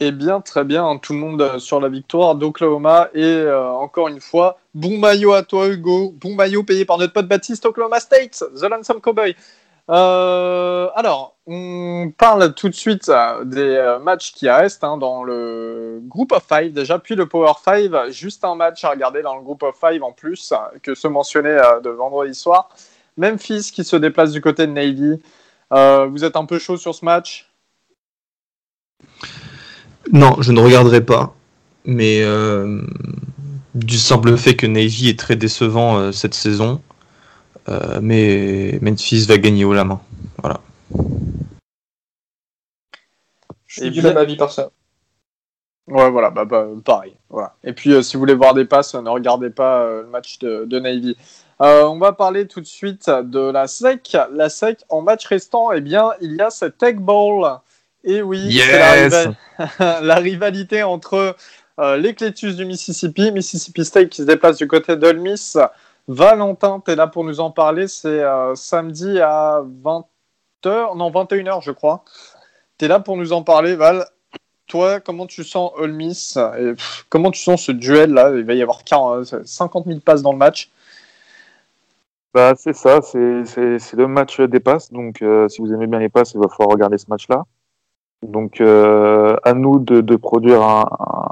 Eh 0.00 0.10
bien, 0.10 0.40
très 0.40 0.64
bien, 0.64 0.98
tout 0.98 1.12
le 1.12 1.20
monde 1.20 1.40
euh, 1.40 1.58
sur 1.60 1.80
la 1.80 1.88
victoire 1.88 2.34
d'Oklahoma. 2.34 3.10
Et 3.14 3.22
euh, 3.22 3.68
encore 3.70 4.08
une 4.08 4.20
fois, 4.20 4.58
bon 4.74 4.98
maillot 4.98 5.32
à 5.34 5.44
toi, 5.44 5.68
Hugo. 5.68 6.12
Bon 6.20 6.34
maillot 6.34 6.64
payé 6.64 6.84
par 6.84 6.98
notre 6.98 7.12
pote 7.12 7.28
Baptiste, 7.28 7.64
Oklahoma 7.64 8.00
State, 8.00 8.42
The 8.60 8.62
Lonesome 8.62 9.00
Cowboy. 9.00 9.36
Euh, 9.90 10.88
alors, 10.96 11.36
on 11.46 12.12
parle 12.18 12.54
tout 12.54 12.68
de 12.68 12.74
suite 12.74 13.08
des 13.44 13.98
matchs 14.02 14.32
qui 14.32 14.48
restent 14.48 14.82
hein, 14.82 14.96
dans 14.96 15.22
le 15.22 16.00
Group 16.02 16.32
of 16.32 16.42
Five 16.48 16.72
déjà, 16.72 16.98
puis 16.98 17.14
le 17.14 17.26
Power 17.26 17.52
Five. 17.62 18.10
Juste 18.10 18.44
un 18.44 18.56
match 18.56 18.82
à 18.82 18.90
regarder 18.90 19.22
dans 19.22 19.36
le 19.36 19.42
Group 19.42 19.62
of 19.62 19.76
Five 19.78 20.02
en 20.02 20.12
plus 20.12 20.52
que 20.82 20.94
ce 20.96 21.06
mentionné 21.06 21.56
de 21.84 21.90
vendredi 21.90 22.34
soir. 22.34 22.68
Memphis 23.16 23.70
qui 23.72 23.84
se 23.84 23.94
déplace 23.94 24.32
du 24.32 24.40
côté 24.40 24.66
de 24.66 24.72
Navy. 24.72 25.22
vous 25.70 26.24
êtes 26.24 26.36
un 26.36 26.46
peu 26.46 26.58
chaud 26.58 26.76
sur 26.78 26.94
ce 26.94 27.04
match? 27.04 27.48
Non, 30.12 30.36
je 30.40 30.52
ne 30.52 30.60
regarderai 30.60 31.04
pas. 31.04 31.34
Mais 31.84 32.22
euh, 32.22 32.82
du 33.74 33.98
simple 33.98 34.36
fait 34.36 34.56
que 34.56 34.66
Navy 34.66 35.08
est 35.08 35.18
très 35.18 35.36
décevant 35.36 35.98
euh, 35.98 36.12
cette 36.12 36.34
saison. 36.34 36.80
Euh, 37.68 37.98
mais 38.02 38.78
Memphis 38.82 39.26
va 39.26 39.38
gagner 39.38 39.64
haut 39.64 39.74
la 39.74 39.84
main. 39.84 40.00
Voilà. 40.38 40.60
Je 43.66 43.80
suis 43.80 43.90
du 43.90 44.02
même 44.02 44.16
avis 44.16 44.36
par 44.36 44.52
ça. 44.52 44.70
Ouais, 45.86 46.10
voilà, 46.10 46.30
bah, 46.30 46.44
bah 46.44 46.66
pareil. 46.84 47.14
Voilà. 47.28 47.54
Et 47.64 47.72
puis, 47.72 48.02
si 48.02 48.14
vous 48.14 48.20
voulez 48.20 48.34
voir 48.34 48.54
des 48.54 48.64
passes, 48.64 48.94
ne 48.94 49.08
regardez 49.08 49.50
pas 49.50 49.86
le 49.86 50.06
match 50.06 50.38
de, 50.38 50.64
de 50.64 50.78
Navy. 50.78 51.16
on 51.58 51.98
va 51.98 52.12
parler 52.12 52.46
tout 52.46 52.60
de 52.60 52.66
suite 52.66 53.10
de 53.10 53.50
la 53.50 53.66
SEC. 53.66 54.16
La 54.32 54.48
SEC, 54.48 54.84
en 54.88 55.02
match 55.02 55.26
restant, 55.26 55.72
eh 55.72 55.80
bien, 55.80 56.12
il 56.20 56.36
y 56.36 56.40
a 56.40 56.50
cette 56.50 56.78
Tech 56.78 56.96
Bowl 56.96 57.58
et 58.04 58.22
oui, 58.22 58.52
c'est 58.52 59.28
la, 59.80 60.16
rivalité 60.16 60.82
entre 60.82 61.36
euh, 61.80 61.96
les 61.96 62.14
Clétus 62.14 62.54
du 62.54 62.64
Mississippi, 62.64 63.32
Mississippi 63.32 63.84
State 63.84 64.10
qui 64.10 64.22
se 64.22 64.26
déplace 64.26 64.58
du 64.58 64.68
côté 64.68 64.96
d'Ole 64.96 65.18
Miss. 65.18 65.58
Valentin, 66.06 66.82
tu 66.84 66.92
es 66.92 66.96
là 66.96 67.06
pour 67.06 67.24
nous 67.24 67.40
en 67.40 67.50
parler. 67.50 67.88
C'est 67.88 68.08
euh, 68.08 68.54
samedi 68.54 69.20
à 69.20 69.62
20h, 69.82 70.96
non 70.96 71.10
21h 71.10 71.62
je 71.62 71.70
crois. 71.70 72.04
Tu 72.78 72.84
es 72.84 72.88
là 72.88 73.00
pour 73.00 73.16
nous 73.16 73.32
en 73.32 73.42
parler, 73.42 73.74
Val. 73.74 74.06
Toi, 74.66 75.00
comment 75.00 75.26
tu 75.26 75.44
sens 75.44 75.72
Ole 75.76 75.92
Miss? 75.92 76.36
Et, 76.58 76.72
Comment 77.08 77.30
tu 77.30 77.40
sens 77.40 77.62
ce 77.62 77.72
duel 77.72 78.12
là 78.12 78.32
Il 78.34 78.44
va 78.44 78.54
y 78.54 78.62
avoir 78.62 78.84
40, 78.84 79.46
50 79.46 79.86
000 79.86 80.00
passes 80.00 80.22
dans 80.22 80.32
le 80.32 80.38
match. 80.38 80.70
Bah, 82.34 82.54
c'est 82.56 82.74
ça, 82.74 83.00
c'est 83.00 83.18
le 83.18 84.06
match 84.08 84.40
des 84.40 84.60
passes. 84.60 84.92
Donc, 84.92 85.22
euh, 85.22 85.48
si 85.48 85.60
vous 85.60 85.72
aimez 85.72 85.86
bien 85.86 86.00
les 86.00 86.08
passes, 86.08 86.32
il 86.34 86.40
va 86.40 86.48
falloir 86.48 86.70
regarder 86.70 86.98
ce 86.98 87.06
match-là. 87.08 87.44
Donc, 88.24 88.60
euh, 88.60 89.36
à 89.44 89.52
nous 89.52 89.78
de, 89.78 90.00
de 90.00 90.16
produire 90.16 90.62
un, 90.62 90.84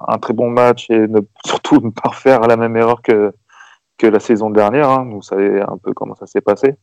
un, 0.08 0.18
très 0.18 0.34
bon 0.34 0.50
match 0.50 0.90
et 0.90 1.08
ne, 1.08 1.20
surtout 1.46 1.80
ne 1.80 1.90
pas 1.90 2.10
faire 2.10 2.40
la 2.42 2.56
même 2.56 2.76
erreur 2.76 3.02
que, 3.02 3.32
que 3.98 4.06
la 4.06 4.20
saison 4.20 4.50
dernière. 4.50 4.90
Hein. 4.90 5.08
Vous 5.10 5.22
savez 5.22 5.60
un 5.60 5.78
peu 5.82 5.92
comment 5.94 6.14
ça 6.14 6.26
s'est 6.26 6.40
passé. 6.40 6.76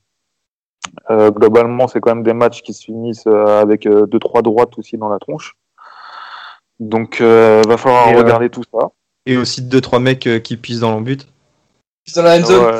Euh, 1.12 1.30
globalement, 1.30 1.88
c'est 1.88 2.00
quand 2.00 2.16
même 2.16 2.24
des 2.24 2.34
matchs 2.34 2.62
qui 2.62 2.74
se 2.74 2.86
finissent 2.86 3.28
euh, 3.28 3.62
avec 3.62 3.86
euh, 3.86 4.08
deux 4.08 4.20
trois 4.20 4.42
droites 4.42 4.78
aussi 4.78 4.98
dans 4.98 5.10
la 5.10 5.20
tronche. 5.20 5.56
Donc, 6.80 7.22
euh, 7.22 7.62
va 7.68 7.78
falloir 7.78 8.16
regarder 8.16 8.50
tout 8.50 8.64
ça. 8.72 8.88
Et 9.26 9.38
aussi 9.38 9.62
deux 9.62 9.82
trois 9.82 10.00
mecs 10.00 10.28
qui 10.44 10.58
pissent 10.58 10.80
dans 10.80 10.92
l'embut. 10.92 11.28
Dans 12.16 12.24
la 12.24 12.42
zone. 12.42 12.74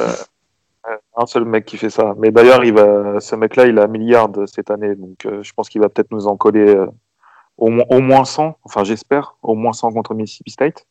un 1.16 1.26
seul 1.28 1.46
mec 1.46 1.66
qui 1.66 1.78
fait 1.78 1.92
ça. 1.92 2.16
Mais 2.18 2.32
d'ailleurs, 2.32 2.64
il 2.64 2.74
va, 2.74 3.20
ce 3.20 3.36
mec-là, 3.36 3.68
il 3.68 3.78
a 3.78 3.84
un 3.84 3.88
milliard 3.88 4.30
cette 4.48 4.72
année, 4.72 4.96
donc 4.96 5.28
je 5.42 5.52
pense 5.54 5.70
qu'il 5.70 5.82
va 5.82 5.90
peut-être 5.90 6.12
nous 6.12 6.28
en 6.28 6.38
coller 6.38 6.76
au, 7.60 7.70
moins, 7.70 7.86
au 7.90 8.00
moins 8.00 8.26
100, 8.26 8.58
enfin 8.64 8.84
j'espère, 8.84 9.36
au 9.44 9.56
moins 9.56 9.74
100 9.74 9.92
contre 9.92 10.14
Mississippi 10.14 10.52
State. 10.52 10.88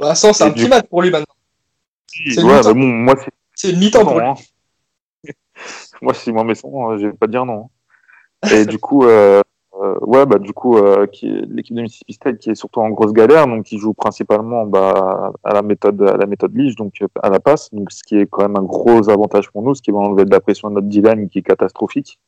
100, 0.00 0.04
bah, 0.04 0.14
c'est 0.14 0.42
un 0.42 0.50
petit 0.50 0.68
match 0.68 0.86
pour 0.88 1.02
lui 1.02 1.10
maintenant. 1.10 1.34
C'est 2.06 2.42
ouais, 2.42 2.62
bah 2.62 2.72
bon, 2.72 2.86
moi 2.86 3.14
c'est 3.54 3.72
mi-temps 3.72 4.04
pour 4.04 4.18
lui. 4.18 4.26
Hein. 4.26 4.34
moi, 6.02 6.14
si 6.14 6.32
moi 6.32 6.44
mes 6.44 6.54
100, 6.54 6.98
je 6.98 7.06
vais 7.08 7.12
pas 7.12 7.26
dire 7.26 7.44
non. 7.44 7.68
Et 8.50 8.64
du 8.66 8.78
coup, 8.78 9.04
euh, 9.04 9.42
euh, 9.80 9.96
ouais, 10.00 10.26
bah 10.26 10.38
du 10.38 10.52
coup, 10.52 10.78
euh, 10.78 11.06
l'équipe 11.22 11.76
de 11.76 11.82
Mississippi 11.82 12.12
State 12.12 12.38
qui 12.38 12.50
est 12.50 12.54
surtout 12.54 12.80
en 12.80 12.90
grosse 12.90 13.12
galère, 13.12 13.46
donc 13.46 13.64
qui 13.64 13.78
joue 13.78 13.92
principalement 13.92 14.64
bah, 14.64 15.32
à 15.44 15.54
la 15.54 15.62
méthode 15.62 16.00
à 16.02 16.16
la 16.16 16.26
méthode 16.26 16.56
Lige, 16.56 16.76
donc 16.76 16.94
à 17.22 17.28
la 17.28 17.40
passe, 17.40 17.72
donc 17.72 17.92
ce 17.92 18.02
qui 18.02 18.16
est 18.16 18.26
quand 18.26 18.42
même 18.42 18.56
un 18.56 18.62
gros 18.62 19.10
avantage 19.10 19.50
pour 19.50 19.62
nous, 19.62 19.74
ce 19.74 19.82
qui 19.82 19.90
va 19.90 19.98
enlever 19.98 20.24
de 20.24 20.30
la 20.30 20.40
pression 20.40 20.68
à 20.68 20.70
notre 20.70 20.88
D-line 20.88 21.28
qui 21.28 21.38
est 21.40 21.42
catastrophique. 21.42 22.18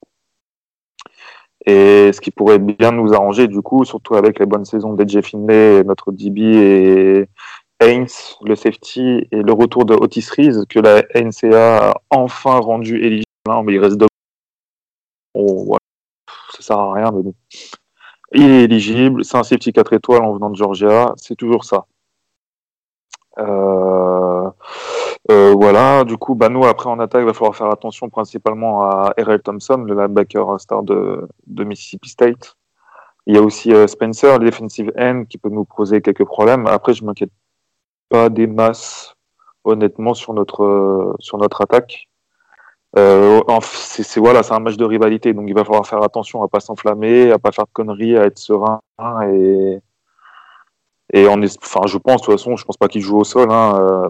Et 1.66 2.12
ce 2.12 2.20
qui 2.20 2.30
pourrait 2.30 2.58
bien 2.58 2.92
nous 2.92 3.12
arranger, 3.12 3.46
du 3.46 3.60
coup, 3.60 3.84
surtout 3.84 4.14
avec 4.14 4.38
les 4.38 4.46
bonnes 4.46 4.64
saisons 4.64 4.94
d'Edge 4.94 5.20
Finlay, 5.20 5.84
notre 5.84 6.10
DB 6.10 6.40
et 6.42 7.28
Haynes, 7.80 8.06
le 8.42 8.56
safety, 8.56 9.28
et 9.30 9.42
le 9.42 9.52
retour 9.52 9.84
de 9.84 9.94
Otis 9.94 10.26
Reese, 10.36 10.64
que 10.68 10.78
la 10.80 11.02
NCA 11.14 11.90
a 11.90 11.94
enfin 12.10 12.58
rendu 12.58 12.98
éligible. 13.04 13.24
mais 13.64 13.74
il 13.74 13.78
reste 13.78 13.96
deux. 13.98 14.06
Oh, 15.34 15.64
ouais. 15.66 15.78
Ça 16.52 16.62
sert 16.62 16.78
à 16.78 16.94
rien, 16.94 17.10
mais 17.12 17.22
bon. 17.22 17.34
il 18.32 18.50
est 18.50 18.64
éligible, 18.64 19.24
c'est 19.24 19.36
un 19.36 19.42
safety 19.42 19.72
4 19.72 19.92
étoiles 19.94 20.22
en 20.22 20.34
venant 20.34 20.50
de 20.50 20.56
Georgia, 20.56 21.12
c'est 21.16 21.36
toujours 21.36 21.64
ça. 21.64 21.86
Euh, 23.38 24.50
euh, 25.28 25.54
voilà, 25.54 26.04
du 26.04 26.16
coup, 26.16 26.34
bah, 26.34 26.48
nous, 26.48 26.64
après 26.64 26.88
en 26.88 26.98
attaque, 26.98 27.22
il 27.22 27.26
va 27.26 27.34
falloir 27.34 27.54
faire 27.54 27.70
attention 27.70 28.08
principalement 28.08 28.82
à 28.82 29.12
R.L. 29.18 29.42
Thompson, 29.42 29.76
le 29.78 29.94
linebacker 29.94 30.58
star 30.58 30.82
de, 30.82 31.28
Mississippi 31.46 32.08
State. 32.08 32.56
Il 33.26 33.34
y 33.34 33.38
a 33.38 33.42
aussi 33.42 33.72
euh, 33.72 33.86
Spencer, 33.86 34.38
le 34.38 34.46
defensive 34.46 34.92
end, 34.98 35.24
qui 35.28 35.38
peut 35.38 35.50
nous 35.50 35.64
poser 35.64 36.00
quelques 36.00 36.24
problèmes. 36.24 36.66
Après, 36.66 36.94
je 36.94 37.04
m'inquiète 37.04 37.30
pas 38.08 38.28
des 38.30 38.46
masses, 38.46 39.14
honnêtement, 39.64 40.14
sur 40.14 40.32
notre, 40.34 41.14
sur 41.20 41.38
notre 41.38 41.60
attaque. 41.62 42.08
Euh, 42.98 43.40
c'est 43.62 44.18
voilà, 44.18 44.42
c'est 44.42 44.54
un 44.54 44.58
match 44.58 44.76
de 44.76 44.84
rivalité, 44.84 45.32
donc 45.32 45.44
il 45.48 45.54
va 45.54 45.64
falloir 45.64 45.86
faire 45.86 46.02
attention 46.02 46.42
à 46.42 46.48
pas 46.48 46.58
s'enflammer, 46.58 47.30
à 47.30 47.38
pas 47.38 47.52
faire 47.52 47.66
de 47.66 47.70
conneries, 47.72 48.16
à 48.16 48.24
être 48.24 48.38
serein 48.38 48.80
et 49.32 49.80
et 51.12 51.26
on 51.26 51.42
est, 51.42 51.58
enfin, 51.62 51.86
je 51.86 51.98
pense 51.98 52.20
de 52.22 52.26
toute 52.26 52.34
façon, 52.34 52.56
je 52.56 52.64
pense 52.64 52.76
pas 52.76 52.88
qu'il 52.88 53.02
joue 53.02 53.18
au 53.18 53.24
sol, 53.24 53.50
hein, 53.50 53.74
euh, 53.80 54.08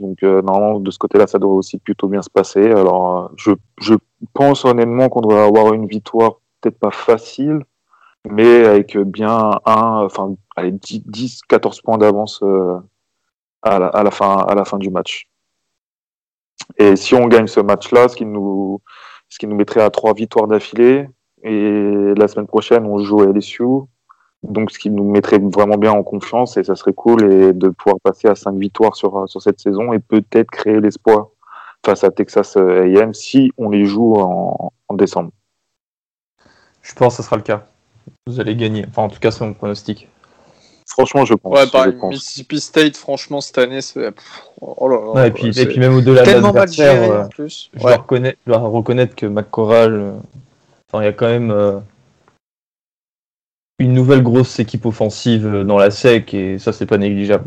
donc 0.00 0.22
euh, 0.22 0.42
normalement 0.42 0.80
de 0.80 0.90
ce 0.90 0.98
côté-là, 0.98 1.26
ça 1.26 1.38
devrait 1.38 1.56
aussi 1.56 1.78
plutôt 1.78 2.08
bien 2.08 2.20
se 2.20 2.28
passer. 2.28 2.70
Alors, 2.70 3.18
euh, 3.18 3.28
je, 3.36 3.52
je 3.80 3.94
pense 4.34 4.64
honnêtement 4.66 5.08
qu'on 5.08 5.22
devrait 5.22 5.44
avoir 5.44 5.72
une 5.72 5.86
victoire 5.86 6.34
peut-être 6.60 6.78
pas 6.78 6.90
facile, 6.90 7.60
mais 8.28 8.66
avec 8.66 8.96
bien 8.98 9.50
un, 9.64 10.04
enfin, 10.04 10.34
allez, 10.56 10.72
10, 10.72 11.42
14 11.48 11.80
points 11.80 11.98
d'avance 11.98 12.40
euh, 12.42 12.78
à, 13.62 13.78
la, 13.78 13.86
à, 13.86 14.02
la 14.02 14.10
fin, 14.10 14.36
à 14.36 14.54
la 14.54 14.64
fin 14.64 14.78
du 14.78 14.90
match. 14.90 15.28
Et 16.76 16.96
si 16.96 17.14
on 17.14 17.26
gagne 17.28 17.46
ce 17.46 17.60
match-là, 17.60 18.08
ce 18.08 18.16
qui 18.16 18.26
nous, 18.26 18.80
ce 19.28 19.38
qui 19.38 19.46
nous 19.46 19.56
mettrait 19.56 19.82
à 19.82 19.90
trois 19.90 20.12
victoires 20.12 20.46
d'affilée, 20.48 21.08
et 21.42 22.14
la 22.16 22.28
semaine 22.28 22.46
prochaine, 22.46 22.86
on 22.86 22.98
joue 22.98 23.22
à 23.22 23.26
LSU. 23.26 23.64
Donc, 24.42 24.70
ce 24.70 24.78
qui 24.78 24.90
nous 24.90 25.08
mettrait 25.08 25.38
vraiment 25.38 25.76
bien 25.76 25.92
en 25.92 26.02
confiance, 26.02 26.56
et 26.56 26.64
ça 26.64 26.74
serait 26.74 26.92
cool, 26.92 27.30
et 27.30 27.52
de 27.52 27.68
pouvoir 27.68 27.96
passer 28.02 28.28
à 28.28 28.34
cinq 28.34 28.56
victoires 28.56 28.96
sur, 28.96 29.28
sur 29.28 29.40
cette 29.40 29.60
saison, 29.60 29.92
et 29.92 29.98
peut-être 29.98 30.50
créer 30.50 30.80
l'espoir 30.80 31.28
face 31.84 32.04
à 32.04 32.10
Texas 32.10 32.56
AM 32.56 33.14
si 33.14 33.52
on 33.58 33.70
les 33.70 33.84
joue 33.84 34.14
en, 34.14 34.72
en 34.88 34.94
décembre. 34.94 35.30
Je 36.82 36.94
pense 36.94 37.16
que 37.16 37.22
ce 37.22 37.26
sera 37.26 37.36
le 37.36 37.42
cas. 37.42 37.66
Vous 38.26 38.40
allez 38.40 38.56
gagner. 38.56 38.84
Enfin, 38.88 39.02
en 39.02 39.08
tout 39.08 39.20
cas, 39.20 39.30
c'est 39.30 39.44
mon 39.44 39.54
pronostic. 39.54 40.08
Franchement, 40.88 41.24
je 41.24 41.34
pense. 41.34 41.54
Ouais, 41.54 41.66
pareil, 41.70 41.94
Mississippi 42.02 42.60
State, 42.60 42.96
franchement, 42.96 43.40
cette 43.40 43.58
année, 43.58 43.80
c'est. 43.80 44.10
Oh 44.60 44.88
là 44.88 44.98
là, 45.14 45.26
et, 45.26 45.30
puis, 45.30 45.58
et 45.58 45.66
puis, 45.66 45.78
même 45.78 45.94
au-delà 45.94 46.22
de 46.22 46.30
l'adversaire, 46.30 47.10
euh. 47.10 47.24
Je, 47.38 47.78
dois 47.78 47.96
reconnaître, 47.96 48.38
je, 48.46 48.52
dois 48.52 48.60
reconnaître, 48.60 49.14
que 49.14 49.26
McCorral, 49.26 49.94
euh, 49.94 50.12
enfin, 50.88 51.02
il 51.02 51.06
y 51.06 51.08
a 51.08 51.12
quand 51.12 51.28
même 51.28 51.50
euh, 51.50 51.78
une 53.82 53.92
nouvelle 53.92 54.22
grosse 54.22 54.58
équipe 54.58 54.86
offensive 54.86 55.46
euh, 55.46 55.64
dans 55.64 55.78
la 55.78 55.90
SEC 55.90 56.34
et 56.34 56.58
ça, 56.58 56.72
c'est 56.72 56.86
pas 56.86 56.98
négligeable. 56.98 57.44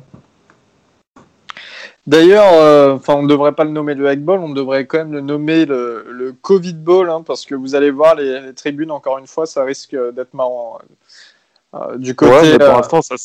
D'ailleurs, 2.07 2.53
euh, 2.53 2.93
enfin, 2.93 3.15
on 3.15 3.23
ne 3.23 3.27
devrait 3.27 3.53
pas 3.53 3.63
le 3.63 3.71
nommer 3.71 3.95
le 3.95 4.15
Ball, 4.17 4.39
on 4.39 4.49
devrait 4.49 4.85
quand 4.85 4.99
même 4.99 5.11
le 5.11 5.21
nommer 5.21 5.65
le, 5.65 6.05
le 6.11 6.33
Covid 6.33 6.73
Ball, 6.73 7.09
hein, 7.09 7.23
parce 7.25 7.45
que 7.45 7.55
vous 7.55 7.73
allez 7.73 7.89
voir 7.89 8.13
les, 8.13 8.41
les, 8.41 8.53
tribunes, 8.53 8.91
encore 8.91 9.17
une 9.17 9.25
fois, 9.25 9.47
ça 9.47 9.63
risque 9.63 9.95
d'être 10.13 10.35
marrant. 10.35 10.77
Euh, 11.75 11.97
du 11.97 12.15
côté. 12.15 12.31
Ouais, 12.31 12.57
pour 12.57 12.67
l'instant, 12.67 13.01
ça 13.01 13.15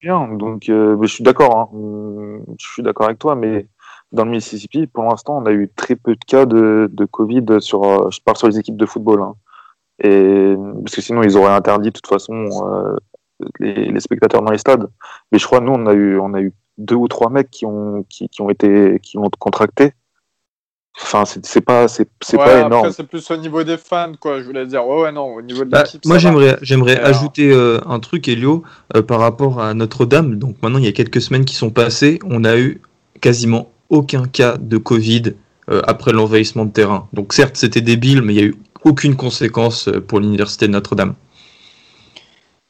bien. 0.00 0.28
Donc, 0.28 0.68
euh, 0.68 0.96
je 1.02 1.06
suis 1.08 1.24
d'accord. 1.24 1.56
Hein. 1.56 2.40
Je 2.58 2.66
suis 2.66 2.82
d'accord 2.82 3.06
avec 3.06 3.18
toi, 3.18 3.34
mais 3.34 3.66
dans 4.10 4.24
le 4.24 4.30
Mississippi, 4.30 4.86
pour 4.86 5.04
l'instant, 5.04 5.38
on 5.38 5.46
a 5.46 5.52
eu 5.52 5.70
très 5.74 5.96
peu 5.96 6.14
de 6.14 6.24
cas 6.24 6.46
de, 6.46 6.88
de 6.92 7.04
Covid 7.04 7.60
sur. 7.60 7.84
Euh, 7.84 8.10
je 8.10 8.20
parle 8.20 8.36
sur 8.36 8.48
les 8.48 8.58
équipes 8.58 8.76
de 8.76 8.86
football. 8.86 9.22
Hein. 9.22 9.34
Et 10.02 10.54
parce 10.82 10.96
que 10.96 11.00
sinon, 11.00 11.22
ils 11.22 11.36
auraient 11.36 11.54
interdit 11.54 11.88
de 11.88 11.94
toute 11.94 12.06
façon 12.06 12.48
euh, 12.66 12.96
les, 13.60 13.86
les, 13.86 14.00
spectateurs 14.00 14.42
dans 14.42 14.50
les 14.50 14.58
stades. 14.58 14.88
Mais 15.30 15.38
je 15.38 15.46
crois, 15.46 15.60
nous, 15.60 15.72
on 15.72 15.86
a 15.86 15.92
eu, 15.92 16.18
on 16.18 16.34
a 16.34 16.40
eu 16.40 16.52
deux 16.78 16.96
ou 16.96 17.08
trois 17.08 17.30
mecs 17.30 17.50
qui 17.50 17.66
ont, 17.66 18.04
qui, 18.08 18.28
qui 18.28 18.42
ont 18.42 18.50
été, 18.50 18.98
qui 19.00 19.18
ont 19.18 19.28
contracté. 19.38 19.92
Enfin, 21.00 21.24
c'est 21.24 21.60
pas, 21.62 21.88
c'est 21.88 22.06
ouais, 22.32 22.36
pas 22.36 22.66
énorme. 22.66 22.92
c'est 22.92 23.06
plus 23.06 23.30
au 23.30 23.36
niveau 23.36 23.64
des 23.64 23.78
fans, 23.78 24.12
quoi. 24.20 24.40
Je 24.40 24.44
voulais 24.44 24.66
dire, 24.66 24.86
ouais, 24.86 25.02
ouais, 25.02 25.12
non, 25.12 25.34
au 25.34 25.42
niveau 25.42 25.64
de 25.64 25.70
bah, 25.70 25.84
Moi, 26.04 26.18
j'aimerais, 26.18 26.58
j'aimerais 26.60 27.00
ajouter 27.00 27.50
euh, 27.50 27.80
un 27.86 27.98
truc, 27.98 28.28
Elio, 28.28 28.62
euh, 28.94 29.02
par 29.02 29.18
rapport 29.18 29.60
à 29.60 29.72
Notre-Dame. 29.72 30.36
Donc, 30.36 30.56
maintenant, 30.62 30.78
il 30.78 30.84
y 30.84 30.88
a 30.88 30.92
quelques 30.92 31.22
semaines 31.22 31.46
qui 31.46 31.54
sont 31.54 31.70
passées, 31.70 32.18
on 32.28 32.44
a 32.44 32.58
eu 32.58 32.82
quasiment 33.22 33.70
aucun 33.88 34.24
cas 34.24 34.58
de 34.58 34.76
Covid 34.76 35.34
euh, 35.70 35.80
après 35.86 36.12
l'envahissement 36.12 36.66
de 36.66 36.72
terrain. 36.72 37.08
Donc, 37.14 37.32
certes, 37.32 37.56
c'était 37.56 37.80
débile, 37.80 38.20
mais 38.20 38.34
il 38.34 38.36
n'y 38.36 38.42
a 38.42 38.46
eu 38.46 38.56
aucune 38.84 39.16
conséquence 39.16 39.88
euh, 39.88 40.00
pour 40.00 40.20
l'université 40.20 40.66
de 40.66 40.72
Notre-Dame. 40.72 41.14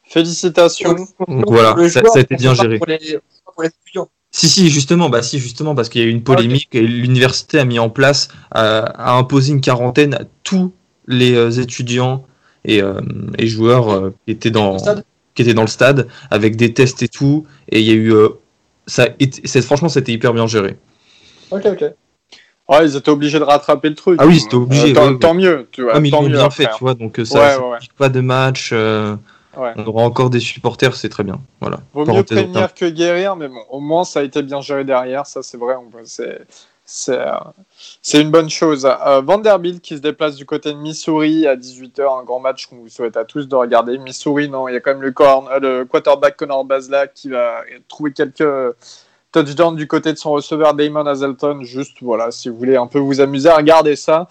Félicitations. 0.03 0.95
Donc 1.27 1.45
voilà, 1.47 1.75
ça, 1.89 2.01
ça, 2.05 2.19
a 2.19 2.21
été 2.21 2.35
bien 2.35 2.53
géré. 2.53 2.77
Pour 2.77 2.87
les, 2.87 3.19
pour 3.45 3.63
les 3.63 3.69
si, 4.35 4.49
si, 4.49 4.69
justement, 4.69 5.11
bah 5.11 5.21
si, 5.21 5.37
justement, 5.37 5.75
parce 5.75 5.89
qu'il 5.89 6.01
y 6.01 6.03
a 6.03 6.07
eu 6.07 6.11
une 6.11 6.23
polémique 6.23 6.69
et 6.73 6.81
l'université 6.81 7.59
a 7.59 7.65
mis 7.65 7.77
en 7.77 7.91
place, 7.91 8.29
euh, 8.55 8.83
a 8.83 9.13
imposé 9.15 9.53
une 9.53 9.61
quarantaine 9.61 10.15
à 10.15 10.21
tous 10.41 10.73
les 11.07 11.35
euh, 11.35 11.51
étudiants 11.51 12.25
et, 12.65 12.81
euh, 12.81 12.99
et 13.37 13.45
joueurs 13.45 13.91
euh, 13.91 14.09
qui 14.25 14.31
étaient 14.31 14.49
dans 14.49 14.77
qui 15.35 15.41
étaient 15.41 15.53
dans 15.53 15.61
le 15.61 15.67
stade 15.67 16.07
avec 16.31 16.55
des 16.55 16.73
tests 16.73 17.03
et 17.03 17.07
tout. 17.07 17.45
Et 17.69 17.79
il 17.79 17.85
y 17.85 17.91
a 17.91 17.93
eu 17.93 18.11
euh, 18.11 18.29
ça, 18.87 19.07
c'est 19.45 19.61
franchement, 19.61 19.89
c'était 19.89 20.11
hyper 20.11 20.33
bien 20.33 20.47
géré. 20.47 20.77
Ok, 21.51 21.65
ok. 21.65 21.83
Ouais, 22.69 22.85
ils 22.85 22.95
étaient 22.95 23.09
obligés 23.09 23.39
de 23.39 23.43
rattraper 23.43 23.89
le 23.89 23.95
truc. 23.95 24.19
Ah 24.21 24.25
oui, 24.25 24.39
c'était 24.39 24.55
obligé. 24.55 24.93
tant, 24.93 25.11
ouais, 25.11 25.19
tant, 25.19 25.33
mieux, 25.33 25.67
tu 25.71 25.83
vois. 25.83 25.93
Ah, 25.95 25.99
mais 25.99 26.09
tant 26.09 26.23
ils 26.23 26.31
bien 26.31 26.49
fait, 26.49 26.67
tu 26.77 26.79
vois. 26.79 26.93
Donc 26.93 27.19
ça, 27.25 27.59
ouais, 27.59 27.77
pas 27.97 28.09
de 28.09 28.21
match. 28.21 28.73
Ouais. 29.55 29.73
On 29.75 29.85
aura 29.85 30.03
encore 30.03 30.29
des 30.29 30.39
supporters, 30.39 30.95
c'est 30.95 31.09
très 31.09 31.23
bien. 31.23 31.39
Voilà. 31.61 31.79
Vaut 31.93 32.05
mieux 32.05 32.23
prévenir 32.23 32.73
que 32.73 32.89
guérir, 32.89 33.35
mais 33.35 33.47
bon, 33.47 33.61
au 33.69 33.79
moins 33.79 34.03
ça 34.03 34.21
a 34.21 34.23
été 34.23 34.41
bien 34.41 34.61
géré 34.61 34.83
derrière, 34.83 35.27
ça 35.27 35.43
c'est 35.43 35.57
vrai. 35.57 35.75
C'est 36.85 37.17
c'est 38.01 38.21
une 38.21 38.29
bonne 38.29 38.49
chose. 38.49 38.85
Euh, 38.85 39.21
Vanderbilt 39.21 39.81
qui 39.81 39.95
se 39.95 40.01
déplace 40.01 40.35
du 40.35 40.45
côté 40.45 40.73
de 40.73 40.77
Missouri 40.77 41.47
à 41.47 41.55
18h, 41.55 42.21
un 42.21 42.23
grand 42.23 42.39
match 42.39 42.67
qu'on 42.67 42.77
vous 42.77 42.89
souhaite 42.89 43.15
à 43.15 43.23
tous 43.23 43.47
de 43.47 43.55
regarder. 43.55 43.97
Missouri, 43.97 44.49
non, 44.49 44.67
il 44.67 44.73
y 44.73 44.77
a 44.77 44.79
quand 44.81 44.91
même 44.91 45.01
le, 45.01 45.11
corn, 45.11 45.47
euh, 45.49 45.59
le 45.59 45.85
quarterback 45.85 46.35
Connor 46.35 46.65
Basla 46.65 47.07
qui 47.07 47.29
va 47.29 47.61
trouver 47.87 48.11
quelques 48.11 48.43
touchdowns 49.33 49.75
du 49.75 49.87
côté 49.87 50.13
de 50.13 50.17
son 50.17 50.31
receveur 50.31 50.73
Damon 50.73 51.05
Hazelton. 51.05 51.63
Juste, 51.63 51.97
voilà, 52.01 52.31
si 52.31 52.47
vous 52.47 52.55
voulez 52.55 52.77
un 52.77 52.87
peu 52.87 52.99
vous 52.99 53.19
amuser 53.19 53.49
à 53.49 53.57
regarder 53.57 53.97
ça. 53.97 54.29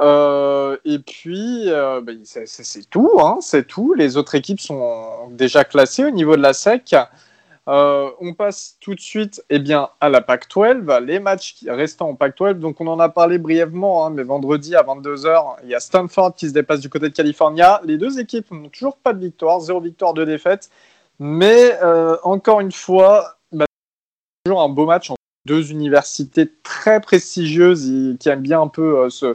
Euh, 0.00 0.76
et 0.84 0.98
puis, 0.98 1.64
euh, 1.66 2.00
bah, 2.00 2.12
c'est 2.24 2.90
tout, 2.90 3.18
hein, 3.20 3.38
c'est 3.40 3.66
tout. 3.66 3.94
Les 3.94 4.16
autres 4.16 4.34
équipes 4.34 4.60
sont 4.60 5.28
déjà 5.30 5.64
classées 5.64 6.04
au 6.04 6.10
niveau 6.10 6.36
de 6.36 6.42
la 6.42 6.52
SEC. 6.52 6.96
Euh, 7.68 8.10
on 8.20 8.32
passe 8.32 8.78
tout 8.80 8.94
de 8.94 9.00
suite 9.00 9.44
eh 9.50 9.58
bien, 9.58 9.90
à 10.00 10.08
la 10.08 10.22
PAC-12, 10.22 11.04
les 11.04 11.20
matchs 11.20 11.56
restants 11.68 12.08
en 12.08 12.14
PAC-12. 12.14 12.54
Donc, 12.54 12.80
on 12.80 12.86
en 12.86 12.98
a 12.98 13.10
parlé 13.10 13.38
brièvement, 13.38 14.06
hein, 14.06 14.10
mais 14.10 14.22
vendredi 14.22 14.74
à 14.74 14.82
22h, 14.82 15.56
il 15.64 15.68
y 15.68 15.74
a 15.74 15.80
Stanford 15.80 16.34
qui 16.34 16.48
se 16.48 16.54
dépasse 16.54 16.80
du 16.80 16.88
côté 16.88 17.10
de 17.10 17.14
California. 17.14 17.80
Les 17.84 17.98
deux 17.98 18.18
équipes 18.18 18.50
n'ont 18.50 18.70
toujours 18.70 18.96
pas 18.96 19.12
de 19.12 19.20
victoire, 19.20 19.60
zéro 19.60 19.80
victoire, 19.80 20.14
deux 20.14 20.26
défaites. 20.26 20.70
Mais 21.18 21.78
encore 22.22 22.60
une 22.60 22.72
fois, 22.72 23.36
toujours 24.44 24.62
un 24.62 24.68
beau 24.68 24.86
match 24.86 25.10
entre 25.10 25.20
deux 25.44 25.70
universités 25.70 26.50
très 26.62 27.00
prestigieuses 27.00 28.16
qui 28.18 28.28
aiment 28.28 28.40
bien 28.40 28.62
un 28.62 28.68
peu 28.68 29.00
euh, 29.00 29.34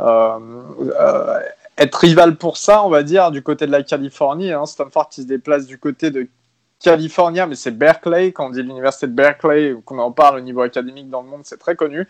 euh, 0.00 0.38
euh, 0.80 1.40
être 1.78 1.94
rival 1.94 2.36
pour 2.36 2.56
ça, 2.56 2.84
on 2.84 2.90
va 2.90 3.02
dire, 3.02 3.30
du 3.30 3.42
côté 3.42 3.66
de 3.66 3.72
la 3.72 3.82
Californie. 3.82 4.52
Hein, 4.52 4.66
Stanford 4.66 5.08
qui 5.08 5.22
se 5.22 5.26
déplace 5.26 5.66
du 5.66 5.78
côté 5.78 6.10
de 6.10 6.28
California, 6.82 7.46
mais 7.46 7.54
c'est 7.54 7.70
Berkeley, 7.70 8.32
quand 8.32 8.46
on 8.46 8.50
dit 8.50 8.62
l'université 8.62 9.06
de 9.06 9.12
Berkeley, 9.12 9.76
qu'on 9.84 9.98
en 9.98 10.10
parle 10.10 10.38
au 10.38 10.40
niveau 10.40 10.62
académique 10.62 11.10
dans 11.10 11.22
le 11.22 11.28
monde, 11.28 11.42
c'est 11.44 11.58
très 11.58 11.76
connu. 11.76 12.08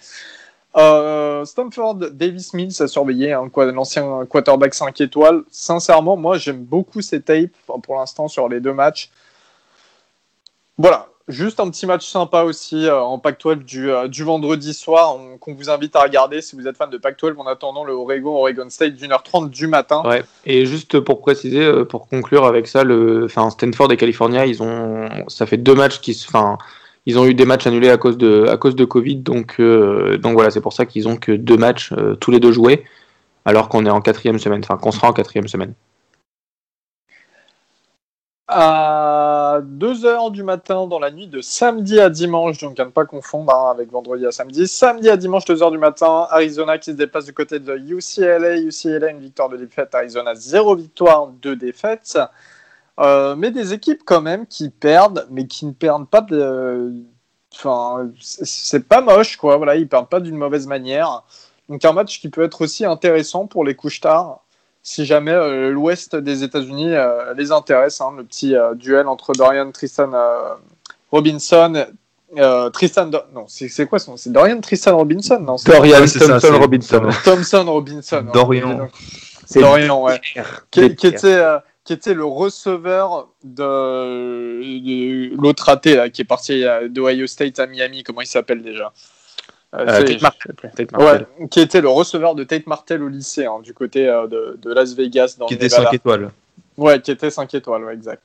Euh, 0.76 1.44
Stanford, 1.44 1.96
Davis 1.96 2.54
Mills 2.54 2.80
a 2.80 2.86
surveillé 2.86 3.32
hein, 3.32 3.50
l'ancien 3.56 4.24
quarterback 4.26 4.72
5 4.72 4.98
étoiles. 5.00 5.42
Sincèrement, 5.50 6.16
moi 6.16 6.38
j'aime 6.38 6.62
beaucoup 6.62 7.02
ces 7.02 7.20
tapes 7.20 7.50
pour 7.82 7.96
l'instant 7.96 8.28
sur 8.28 8.48
les 8.48 8.60
deux 8.60 8.72
matchs. 8.72 9.10
Voilà, 10.78 11.09
Juste 11.30 11.60
un 11.60 11.70
petit 11.70 11.86
match 11.86 12.06
sympa 12.06 12.42
aussi 12.42 12.86
euh, 12.86 13.00
en 13.00 13.18
Pac-12 13.18 13.64
du, 13.64 13.90
euh, 13.90 14.08
du, 14.08 14.24
vendredi 14.24 14.74
soir 14.74 15.16
qu'on 15.40 15.54
vous 15.54 15.70
invite 15.70 15.94
à 15.94 16.02
regarder 16.02 16.40
si 16.40 16.56
vous 16.56 16.66
êtes 16.66 16.76
fan 16.76 16.90
de 16.90 16.98
Pac-12 16.98 17.36
en 17.38 17.46
attendant 17.46 17.84
le 17.84 17.92
Oregon 17.92 18.36
Oregon 18.36 18.68
State 18.68 18.94
d'une 18.94 19.12
heure 19.12 19.22
trente 19.22 19.50
du 19.50 19.66
matin. 19.66 20.02
Ouais. 20.04 20.24
Et 20.44 20.66
juste 20.66 21.00
pour 21.00 21.20
préciser, 21.20 21.64
euh, 21.64 21.84
pour 21.84 22.08
conclure 22.08 22.44
avec 22.44 22.66
ça, 22.66 22.84
le, 22.84 23.28
Stanford 23.28 23.92
et 23.92 23.96
California, 23.96 24.44
ils 24.44 24.62
ont, 24.62 25.08
ça 25.28 25.46
fait 25.46 25.56
deux 25.56 25.74
matchs 25.74 26.00
qui, 26.00 26.20
ils 27.06 27.18
ont 27.18 27.26
eu 27.26 27.34
des 27.34 27.44
matchs 27.44 27.66
annulés 27.66 27.90
à 27.90 27.96
cause 27.96 28.18
de, 28.18 28.46
à 28.48 28.56
cause 28.56 28.74
de 28.74 28.84
Covid, 28.84 29.16
donc, 29.16 29.60
donc 29.60 30.32
voilà, 30.34 30.50
c'est 30.50 30.60
pour 30.60 30.72
ça 30.72 30.84
qu'ils 30.84 31.08
ont 31.08 31.16
que 31.16 31.32
deux 31.32 31.56
matchs 31.56 31.92
tous 32.20 32.30
les 32.30 32.40
deux 32.40 32.52
joués, 32.52 32.84
alors 33.44 33.68
qu'on 33.68 33.86
est 33.86 33.90
en 33.90 34.00
quatrième 34.00 34.38
semaine, 34.38 34.60
enfin 34.62 34.76
qu'on 34.76 34.92
sera 34.92 35.08
en 35.08 35.12
quatrième 35.12 35.48
semaine. 35.48 35.74
À 38.50 39.60
2h 39.62 40.32
du 40.32 40.42
matin 40.42 40.88
dans 40.88 40.98
la 40.98 41.12
nuit 41.12 41.28
de 41.28 41.40
samedi 41.40 42.00
à 42.00 42.10
dimanche, 42.10 42.58
donc 42.58 42.78
à 42.80 42.84
ne 42.84 42.90
pas 42.90 43.04
confondre 43.04 43.54
hein, 43.54 43.70
avec 43.70 43.90
vendredi 43.92 44.26
à 44.26 44.32
samedi. 44.32 44.66
Samedi 44.66 45.08
à 45.08 45.16
dimanche, 45.16 45.44
2h 45.44 45.70
du 45.70 45.78
matin, 45.78 46.26
Arizona 46.30 46.76
qui 46.78 46.90
se 46.90 46.96
déplace 46.96 47.26
du 47.26 47.32
côté 47.32 47.60
de 47.60 47.76
UCLA. 47.76 48.58
UCLA, 48.58 49.10
une 49.10 49.20
victoire 49.20 49.48
de 49.48 49.56
défaite. 49.56 49.94
Arizona, 49.94 50.34
0 50.34 50.74
victoire, 50.76 51.28
2 51.28 51.54
défaites. 51.54 52.18
Euh, 52.98 53.36
mais 53.36 53.52
des 53.52 53.72
équipes 53.72 54.02
quand 54.04 54.20
même 54.20 54.46
qui 54.46 54.68
perdent, 54.68 55.26
mais 55.30 55.46
qui 55.46 55.64
ne 55.66 55.72
perdent 55.72 56.08
pas 56.08 56.20
de. 56.20 56.92
Enfin, 57.54 58.10
c'est 58.20 58.86
pas 58.86 59.00
moche, 59.00 59.36
quoi. 59.36 59.56
Voilà, 59.56 59.76
ils 59.76 59.88
perdent 59.88 60.08
pas 60.08 60.20
d'une 60.20 60.36
mauvaise 60.36 60.66
manière. 60.66 61.22
Donc 61.68 61.84
un 61.84 61.92
match 61.92 62.20
qui 62.20 62.28
peut 62.28 62.42
être 62.42 62.62
aussi 62.62 62.84
intéressant 62.84 63.46
pour 63.46 63.64
les 63.64 63.76
couches 63.76 64.00
tard 64.00 64.42
si 64.82 65.04
jamais 65.04 65.32
euh, 65.32 65.70
l'ouest 65.70 66.16
des 66.16 66.42
États-Unis 66.42 66.94
euh, 66.94 67.34
les 67.34 67.52
intéresse. 67.52 68.00
Hein, 68.00 68.12
le 68.16 68.24
petit 68.24 68.54
euh, 68.54 68.74
duel 68.74 69.08
entre 69.08 69.32
Dorian 69.32 69.70
Tristan 69.72 70.10
Robinson. 71.10 71.86
Tristan, 72.72 73.10
non, 73.34 73.46
c'est 73.48 73.86
quoi 73.86 73.98
son 73.98 74.16
C'est 74.16 74.30
Dorian 74.30 74.60
Tristan 74.60 74.96
Robinson, 74.96 75.40
non? 75.40 75.56
Dorian 75.64 75.98
Thompson 75.98 76.58
Robinson. 76.58 77.08
Thompson 77.24 77.64
Robinson. 77.66 78.16
Hein, 78.18 78.30
Dorian. 78.32 78.88
C'est 79.46 79.60
Dorian, 79.60 80.02
ouais. 80.02 80.20
Qui, 80.70 80.82
était, 80.82 81.42
qui 81.84 81.92
était 81.92 82.14
le 82.14 82.24
receveur 82.24 83.28
de, 83.42 85.34
l'autre 85.34 85.76
là, 85.84 86.08
qui 86.08 86.22
est 86.22 86.24
parti 86.24 86.60
de 86.62 87.00
Ohio 87.00 87.26
State 87.26 87.58
à 87.58 87.66
Miami. 87.66 88.04
Comment 88.04 88.20
il 88.20 88.28
s'appelle 88.28 88.62
déjà? 88.62 88.92
Euh, 89.74 89.86
euh, 89.86 90.04
Tate 90.04 90.92
Martel. 90.92 91.26
qui 91.50 91.60
était 91.60 91.80
le 91.80 91.88
receveur 91.88 92.34
de 92.34 92.42
Tate 92.44 92.66
Martel 92.66 93.02
au 93.02 93.08
lycée, 93.08 93.46
hein, 93.46 93.60
du 93.62 93.72
côté 93.72 94.08
euh, 94.08 94.26
de, 94.26 94.58
de, 94.60 94.72
Las 94.72 94.94
Vegas. 94.94 95.36
Dans 95.38 95.46
qui 95.46 95.54
était 95.54 95.68
5 95.68 95.94
étoiles. 95.94 96.30
Ouais, 96.76 97.00
qui 97.00 97.10
était 97.10 97.30
5 97.30 97.54
étoiles, 97.54 97.84
ouais, 97.84 97.94
exact. 97.94 98.22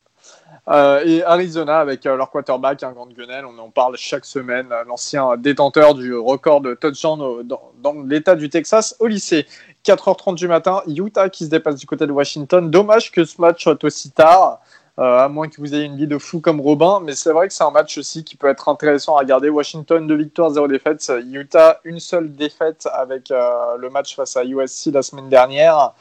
et 1.06 1.24
Arizona 1.24 1.80
avec 1.80 2.06
leur 2.06 2.32
quarterback, 2.32 2.82
un 2.82 2.94
grand 2.94 3.08
Gunnell, 3.08 3.46
on 3.46 3.58
en 3.60 3.70
parle 3.70 3.96
chaque 3.98 4.26
semaine, 4.26 4.70
l'ancien 4.88 5.38
détenteur 5.38 5.94
du 5.94 6.16
record 6.16 6.62
de 6.62 6.74
touchdown 6.74 7.44
dans, 7.44 7.72
dans 7.82 8.02
l'état 8.02 8.36
du 8.36 8.50
Texas 8.50 8.96
au 9.00 9.08
lycée. 9.08 9.46
4h30 9.86 10.36
du 10.36 10.48
matin, 10.48 10.82
Utah 10.88 11.30
qui 11.30 11.46
se 11.46 11.50
dépasse 11.52 11.76
du 11.76 11.86
côté 11.86 12.08
de 12.08 12.12
Washington. 12.12 12.72
Dommage 12.72 13.12
que 13.12 13.24
ce 13.24 13.40
match 13.40 13.62
soit 13.62 13.84
aussi 13.84 14.10
tard. 14.10 14.62
Euh, 14.98 15.18
à 15.18 15.28
moins 15.28 15.50
que 15.50 15.58
vous 15.58 15.76
ayez 15.76 15.84
une 15.84 15.98
vie 15.98 16.08
de 16.08 16.18
fou 16.18 16.40
comme 16.40 16.62
Robin. 16.62 17.02
Mais 17.04 17.16
c'est 17.16 17.32
vrai 17.32 17.48
que 17.48 17.54
c'est 17.54 17.66
un 17.66 17.72
match 17.72 17.98
aussi 17.98 18.24
qui 18.24 18.38
peut 18.38 18.48
être 18.48 18.70
intéressant 18.70 19.18
à 19.18 19.20
regarder. 19.20 19.50
Washington, 19.50 20.08
deux 20.08 20.16
victoires, 20.16 20.52
zéro 20.52 20.68
défaite. 20.70 21.12
Utah, 21.32 21.82
une 21.84 22.00
seule 22.00 22.32
défaite 22.32 22.88
avec 22.94 23.30
euh, 23.30 23.76
le 23.78 23.90
match 23.90 24.16
face 24.16 24.38
à 24.38 24.46
USC 24.46 24.92
la 24.94 25.02
semaine 25.02 25.28
dernière, 25.28 25.92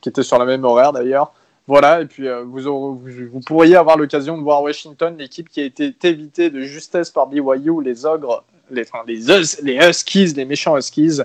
qui 0.00 0.08
était 0.08 0.24
sur 0.24 0.38
la 0.38 0.44
même 0.44 0.64
horaire 0.64 0.92
d'ailleurs. 0.92 1.32
Voilà, 1.68 2.00
et 2.00 2.06
puis 2.06 2.26
euh, 2.26 2.42
vous, 2.42 2.98
vous, 2.98 3.40
pourriez 3.46 3.76
avoir 3.76 3.96
l'occasion 3.96 4.36
de 4.36 4.42
voir 4.42 4.62
Washington, 4.62 5.16
l'équipe 5.16 5.48
qui 5.48 5.60
a 5.60 5.64
été 5.64 5.94
évitée 6.02 6.50
de 6.50 6.62
justesse 6.62 7.10
par 7.10 7.28
BYU, 7.28 7.80
les 7.84 8.04
ogres, 8.04 8.42
les, 8.72 8.84
les, 9.06 9.76
Huskies, 9.76 10.34
les 10.34 10.44
méchants 10.44 10.76
Huskies. 10.76 11.20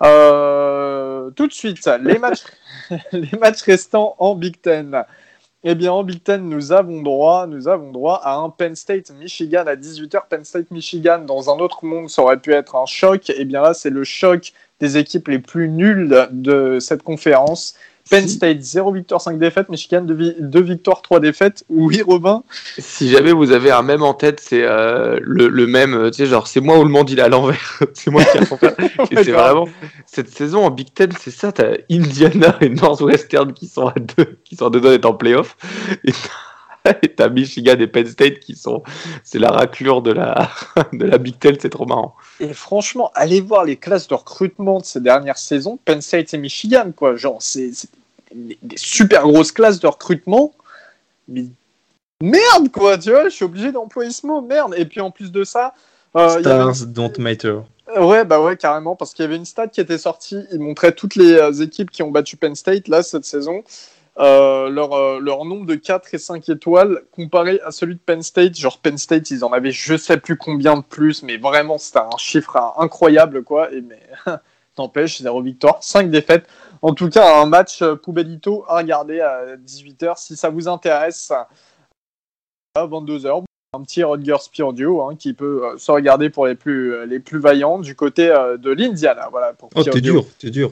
tout 0.00 1.46
de 1.46 1.52
suite, 1.52 1.86
les 3.12 3.38
matchs 3.38 3.62
restants 3.62 4.14
en 4.18 4.34
Big 4.34 4.58
Ten. 4.62 5.04
Eh 5.64 5.74
bien, 5.74 5.90
en 5.92 6.04
Big 6.04 6.22
Ten, 6.22 6.48
nous 6.48 6.70
avons 6.70 7.02
droit, 7.02 7.48
nous 7.48 7.66
avons 7.66 7.90
droit 7.90 8.20
à 8.22 8.36
un 8.36 8.48
Penn 8.48 8.76
State 8.76 9.10
Michigan 9.10 9.64
à 9.66 9.74
18h. 9.74 10.28
Penn 10.30 10.44
State 10.44 10.70
Michigan, 10.70 11.18
dans 11.18 11.50
un 11.50 11.58
autre 11.58 11.84
monde, 11.84 12.08
ça 12.08 12.22
aurait 12.22 12.38
pu 12.38 12.52
être 12.52 12.76
un 12.76 12.86
choc. 12.86 13.32
Eh 13.36 13.44
bien 13.44 13.60
là, 13.62 13.74
c'est 13.74 13.90
le 13.90 14.04
choc 14.04 14.52
des 14.78 14.98
équipes 14.98 15.26
les 15.26 15.40
plus 15.40 15.68
nulles 15.68 16.28
de 16.30 16.78
cette 16.78 17.02
conférence. 17.02 17.74
Penn 18.10 18.28
State, 18.28 18.62
0 18.62 18.92
victoire, 18.92 19.20
5 19.20 19.38
défaites. 19.38 19.68
Michigan, 19.68 20.02
2, 20.02 20.60
victoires, 20.60 21.02
3 21.02 21.20
défaites. 21.20 21.64
Oui, 21.68 22.02
Robin 22.06 22.42
Si 22.78 23.08
jamais 23.08 23.32
vous 23.32 23.52
avez 23.52 23.70
un 23.70 23.82
même 23.82 24.02
en 24.02 24.14
tête, 24.14 24.40
c'est 24.40 24.62
euh, 24.62 25.18
le, 25.22 25.66
même, 25.66 25.94
euh, 25.94 26.10
tu 26.10 26.18
sais, 26.18 26.26
genre, 26.26 26.46
c'est 26.46 26.60
moi 26.60 26.78
ou 26.78 26.84
le 26.84 26.90
monde 26.90 27.10
il 27.10 27.18
est 27.18 27.22
à 27.22 27.28
l'envers. 27.28 27.80
c'est 27.94 28.10
moi 28.10 28.24
qui 28.24 28.38
ai 28.38 28.44
faire. 28.44 28.74
Et 29.10 29.24
c'est 29.24 29.32
vraiment, 29.32 29.68
cette 30.06 30.30
saison 30.30 30.64
en 30.64 30.70
Big 30.70 30.92
Ten, 30.92 31.10
c'est 31.18 31.30
ça, 31.30 31.52
t'as 31.52 31.74
Indiana 31.90 32.56
et 32.60 32.68
Northwestern 32.68 33.52
qui 33.52 33.66
sont 33.66 33.86
à 33.86 33.94
deux, 33.98 34.38
qui 34.44 34.56
sont 34.56 34.66
à 34.66 34.70
deux 34.70 34.80
d'être 34.80 35.06
en 35.06 35.14
playoff. 35.14 35.56
Et 36.04 36.12
t'as 37.08 37.28
Michigan 37.28 37.76
et 37.78 37.86
Penn 37.86 38.06
State 38.06 38.38
qui 38.40 38.54
sont, 38.54 38.82
c'est 39.24 39.38
la 39.38 39.50
raclure 39.50 40.02
de 40.02 40.12
la, 40.12 40.50
de 40.92 41.04
la 41.04 41.18
Big 41.18 41.38
Ten, 41.38 41.56
c'est 41.60 41.70
trop 41.70 41.86
marrant. 41.86 42.14
Et 42.40 42.52
franchement, 42.54 43.10
allez 43.14 43.40
voir 43.40 43.64
les 43.64 43.76
classes 43.76 44.08
de 44.08 44.14
recrutement 44.14 44.78
de 44.78 44.84
ces 44.84 45.00
dernières 45.00 45.38
saisons, 45.38 45.78
Penn 45.84 46.00
State 46.00 46.32
et 46.34 46.38
Michigan, 46.38 46.92
quoi. 46.94 47.16
Genre, 47.16 47.38
c'est 47.40 47.72
des, 48.34 48.58
super 48.76 49.22
grosses 49.22 49.52
classes 49.52 49.80
de 49.80 49.86
recrutement. 49.86 50.52
Mais 51.28 51.46
merde, 52.22 52.70
quoi, 52.72 52.98
tu 52.98 53.10
vois, 53.10 53.24
je 53.24 53.34
suis 53.34 53.44
obligé 53.44 53.72
d'employer 53.72 54.10
ce 54.10 54.26
mot, 54.26 54.40
merde. 54.40 54.74
Et 54.76 54.84
puis 54.84 55.00
en 55.00 55.10
plus 55.10 55.30
de 55.32 55.44
ça. 55.44 55.74
Euh, 56.16 56.40
Stars 56.40 56.86
don't 56.86 57.18
matter. 57.18 57.60
Ouais, 57.96 58.24
bah 58.24 58.40
ouais, 58.40 58.56
carrément, 58.56 58.96
parce 58.96 59.14
qu'il 59.14 59.22
y 59.22 59.26
avait 59.26 59.36
une 59.36 59.46
stat 59.46 59.68
qui 59.68 59.80
était 59.80 59.96
sortie, 59.96 60.44
il 60.52 60.60
montrait 60.60 60.92
toutes 60.92 61.14
les 61.14 61.32
euh, 61.32 61.52
équipes 61.52 61.90
qui 61.90 62.02
ont 62.02 62.10
battu 62.10 62.36
Penn 62.36 62.54
State, 62.54 62.86
là, 62.86 63.02
cette 63.02 63.24
saison, 63.24 63.64
euh, 64.18 64.68
leur, 64.68 65.20
leur, 65.20 65.46
nombre 65.46 65.64
de 65.64 65.74
4 65.74 66.12
et 66.12 66.18
5 66.18 66.48
étoiles 66.50 67.02
comparé 67.12 67.60
à 67.64 67.70
celui 67.70 67.94
de 67.94 68.00
Penn 68.00 68.20
State. 68.20 68.58
Genre, 68.58 68.78
Penn 68.78 68.98
State, 68.98 69.30
ils 69.30 69.42
en 69.42 69.52
avaient 69.52 69.70
je 69.70 69.96
sais 69.96 70.18
plus 70.18 70.36
combien 70.36 70.76
de 70.76 70.82
plus, 70.82 71.22
mais 71.22 71.38
vraiment, 71.38 71.78
c'était 71.78 72.00
un 72.00 72.18
chiffre 72.18 72.74
incroyable, 72.76 73.42
quoi. 73.42 73.72
Et 73.72 73.80
mais, 73.80 74.00
t'empêche, 74.74 75.22
0 75.22 75.40
victoire, 75.42 75.78
5 75.80 76.10
défaites. 76.10 76.46
En 76.82 76.94
tout 76.94 77.08
cas, 77.08 77.40
un 77.42 77.46
match 77.46 77.82
euh, 77.82 77.96
Poubelito 77.96 78.64
à 78.68 78.78
regarder 78.78 79.20
à 79.20 79.56
18h 79.56 80.14
si 80.16 80.36
ça 80.36 80.50
vous 80.50 80.68
intéresse. 80.68 81.32
À 82.74 82.86
22h, 82.86 83.44
un 83.74 83.82
petit 83.82 84.04
Rodgers 84.04 84.36
Pure 84.52 84.72
Duo 84.72 85.02
hein, 85.02 85.16
qui 85.16 85.32
peut 85.32 85.64
euh, 85.64 85.78
se 85.78 85.90
regarder 85.90 86.30
pour 86.30 86.46
les 86.46 86.54
plus, 86.54 86.94
euh, 86.94 87.06
les 87.06 87.18
plus 87.18 87.40
vaillants 87.40 87.78
du 87.78 87.96
côté 87.96 88.28
de 88.28 88.70
l'Indiana. 88.70 89.28
Voilà, 89.30 89.52
pour 89.54 89.70
oh, 89.74 89.82
t'es 89.82 90.00
dur, 90.00 90.24
t'es 90.38 90.50
dur. 90.50 90.70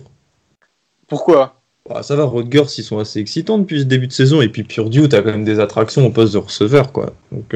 Pourquoi? 1.09 1.61
Bah, 1.89 2.03
Ça 2.03 2.15
va, 2.15 2.25
Rodgers, 2.25 2.67
ils 2.79 2.85
sont 2.85 2.99
assez 2.99 3.19
excitants 3.19 3.59
depuis 3.59 3.81
ce 3.81 3.85
début 3.85 4.07
de 4.07 4.13
saison. 4.13 4.41
Et 4.41 4.49
puis 4.49 4.63
Pure 4.63 4.91
Duo, 4.91 5.09
t'as 5.09 5.23
quand 5.23 5.33
même 5.33 5.45
des 5.45 5.61
attractions 5.61 6.07
au 6.07 6.11
poste 6.11 6.35
de 6.35 6.39
receveur. 6.39 6.93
quoi. 6.93 7.13
Donc. 7.33 7.55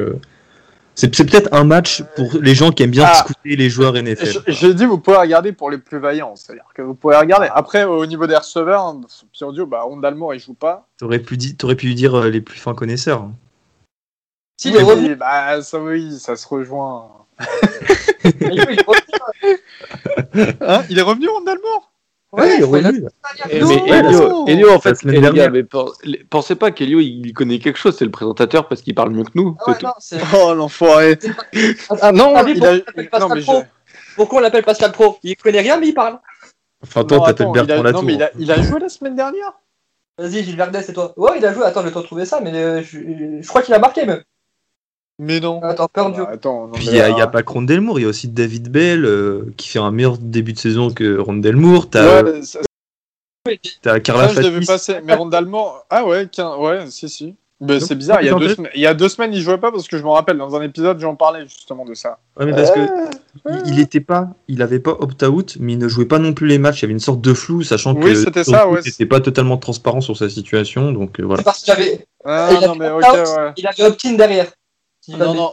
C'est 0.95 1.09
peut-être 1.09 1.49
un 1.53 1.64
match 1.64 2.03
pour 2.16 2.30
les 2.41 2.55
gens 2.55 2.72
qui 2.72 2.82
aiment 2.82 2.91
bien 2.91 3.07
ah, 3.07 3.24
les 3.45 3.70
joueurs 3.70 3.95
NFL. 3.95 4.43
J'ai 4.47 4.74
dit 4.74 4.84
vous 4.84 4.99
pouvez 4.99 5.16
regarder 5.16 5.53
pour 5.53 5.70
les 5.70 5.78
plus 5.78 5.99
vaillants, 5.99 6.36
c'est-à-dire 6.36 6.66
que 6.74 6.82
vous 6.82 6.95
pouvez 6.95 7.16
regarder. 7.16 7.49
Après, 7.55 7.84
au 7.84 8.05
niveau 8.07 8.26
des 8.26 8.36
receveurs, 8.36 8.82
hein, 8.82 9.01
Pierre 9.32 9.53
Dio, 9.53 9.66
bah, 9.66 9.82
Rondalmo, 9.82 10.32
il 10.32 10.41
joue 10.41 10.55
pas. 10.55 10.88
T'aurais 10.99 11.20
pu, 11.20 11.38
aurais 11.62 11.76
pu 11.76 11.95
dire 11.95 12.14
euh, 12.16 12.28
les 12.28 12.41
plus 12.41 12.59
fins 12.59 12.74
connaisseurs. 12.74 13.28
Si, 14.59 14.76
oui, 14.76 15.14
bah, 15.14 15.62
ça, 15.62 15.80
oui, 15.80 16.18
ça 16.18 16.36
se 16.36 16.47
rejoint. 16.47 17.09
hein 20.61 20.82
il 20.91 20.99
est 20.99 21.03
revenu, 21.03 21.28
Rondalmo? 21.28 21.89
Ouais, 22.33 22.59
il 22.59 22.61
est 22.61 22.64
revenu. 22.64 23.05
Mais 23.49 24.53
Elio, 24.53 24.70
en 24.70 24.78
fait, 24.78 25.03
mais 25.05 25.20
pensez 26.31 26.55
pas 26.55 26.70
qu'Elio 26.70 27.01
il 27.01 27.33
connaît 27.33 27.59
quelque 27.59 27.78
chose, 27.78 27.97
c'est 27.97 28.05
le 28.05 28.12
présentateur 28.12 28.68
parce 28.68 28.83
qu'il 28.83 28.95
parle 28.95 29.11
mieux 29.11 29.24
que 29.24 29.31
nous. 29.35 29.57
Ah 29.66 29.99
oh 30.37 30.55
l'enfoiré. 30.55 31.18
Ah, 32.01 32.12
non, 32.12 32.35
il 32.47 32.64
a... 32.64 32.74
non 33.18 33.28
mais 33.35 33.41
je... 33.41 33.51
Pourquoi 34.14 34.39
on 34.39 34.43
l'appelle 34.43 34.62
Pascal 34.62 34.93
Pro? 34.93 35.18
Il 35.22 35.37
connaît 35.37 35.61
rien 35.61 35.78
mais 35.78 35.89
il 35.89 35.95
parle. 35.95 36.20
Enfin 36.83 37.05
toi 37.05 37.26
t'appelles 37.26 37.51
Bertrand 37.53 37.83
Latour. 37.83 38.03
Non 38.03 38.07
mais 38.07 38.14
il 38.14 38.22
a, 38.22 38.31
il 38.39 38.53
a 38.53 38.62
joué 38.62 38.78
la 38.78 38.89
semaine 38.89 39.16
dernière. 39.16 39.53
Vas-y 40.16 40.45
Gilles 40.45 40.57
Verdès 40.57 40.83
c'est 40.83 40.93
toi. 40.93 41.12
Ouais 41.16 41.33
il 41.39 41.45
a 41.45 41.53
joué, 41.53 41.64
attends 41.64 41.81
je 41.81 41.87
vais 41.87 41.93
te 41.93 41.99
retrouver 41.99 42.26
ça 42.26 42.41
mais 42.41 42.55
euh, 42.55 42.83
je, 42.83 42.99
je 43.41 43.49
crois 43.49 43.62
qu'il 43.62 43.74
a 43.74 43.78
marqué 43.81 44.07
même. 44.07 44.22
Mais 45.23 45.39
non. 45.39 45.61
Attends, 45.62 45.89
perdu. 45.89 46.21
Bah, 46.23 46.31
attends, 46.33 46.71
Puis 46.73 46.87
il 46.87 46.93
n'y 46.93 47.01
a, 47.01 47.27
pas 47.27 47.43
que 47.43 47.53
Rondelmour, 47.53 48.01
il 48.01 48.05
y 48.05 48.07
a 48.07 48.09
aussi 48.09 48.27
David 48.27 48.71
Bell 48.71 49.05
euh, 49.05 49.53
qui 49.59 49.68
fait 49.68 49.79
un 49.79 49.91
meilleur 49.91 50.16
début 50.16 50.55
de 50.55 50.59
saison 50.59 50.91
que 50.91 51.18
Rondelmour. 51.18 51.91
T'as 51.91 52.23
ouais, 52.23 52.41
as 53.85 54.01
Carla 54.01 54.31
ça, 54.31 54.41
je 54.41 54.66
passer. 54.66 54.97
Mais 55.05 55.12
Rondelmour, 55.12 55.85
ah 55.91 56.07
ouais, 56.07 56.27
ouais, 56.59 56.87
si, 56.89 57.11
si. 57.11 57.35
c'est 57.81 57.95
bizarre, 57.97 58.23
il 58.23 58.29
y, 58.29 58.31
a 58.31 58.35
deux 58.35 58.55
semaines, 58.55 58.71
il 58.75 58.81
y 58.81 58.87
a 58.87 58.95
deux 58.95 59.11
semaines, 59.11 59.35
il 59.35 59.43
jouait 59.43 59.59
pas 59.59 59.71
parce 59.71 59.89
que 59.89 59.99
je 59.99 60.03
me 60.03 60.09
rappelle, 60.09 60.39
dans 60.39 60.57
un 60.57 60.62
épisode, 60.62 60.99
j'en 61.01 61.16
parlais 61.16 61.43
justement 61.43 61.85
de 61.85 61.93
ça. 61.93 62.18
Ouais, 62.39 62.47
mais 62.47 62.53
parce 62.53 62.71
que 62.71 62.81
il 63.66 63.79
était 63.79 64.01
pas, 64.01 64.31
il 64.49 64.62
avait 64.62 64.81
pas 64.81 64.97
opt-out, 65.01 65.59
mais 65.61 65.75
il 65.75 65.79
ne 65.79 65.89
jouait 65.89 66.07
pas 66.07 66.18
non 66.18 66.33
plus 66.33 66.47
les 66.47 66.59
matchs. 66.59 66.79
Il 66.79 66.83
y 66.83 66.85
avait 66.87 66.95
une 66.95 66.99
sorte 66.99 67.21
de 67.21 67.35
flou, 67.35 67.62
sachant 67.62 67.95
oui, 67.95 68.05
que 68.05 68.14
c'était 68.14 68.45
ça, 68.45 68.66
ouais. 68.66 68.81
pas 69.05 69.21
totalement 69.21 69.59
transparent 69.59 70.01
sur 70.01 70.16
sa 70.16 70.31
situation, 70.31 70.93
donc 70.93 71.21
euh, 71.21 71.25
voilà. 71.25 71.41
C'est 71.41 71.45
parce 71.45 71.61
qu'il 71.61 71.75
avait, 71.75 72.07
ah, 72.25 72.49
il, 72.53 72.66
non, 72.66 72.75
mais, 72.75 72.89
okay, 72.89 73.07
ouais. 73.07 73.53
il 73.59 73.66
avait 73.66 73.85
opt-in 73.85 74.12
derrière. 74.14 74.47
Non, 75.19 75.35
non, 75.35 75.53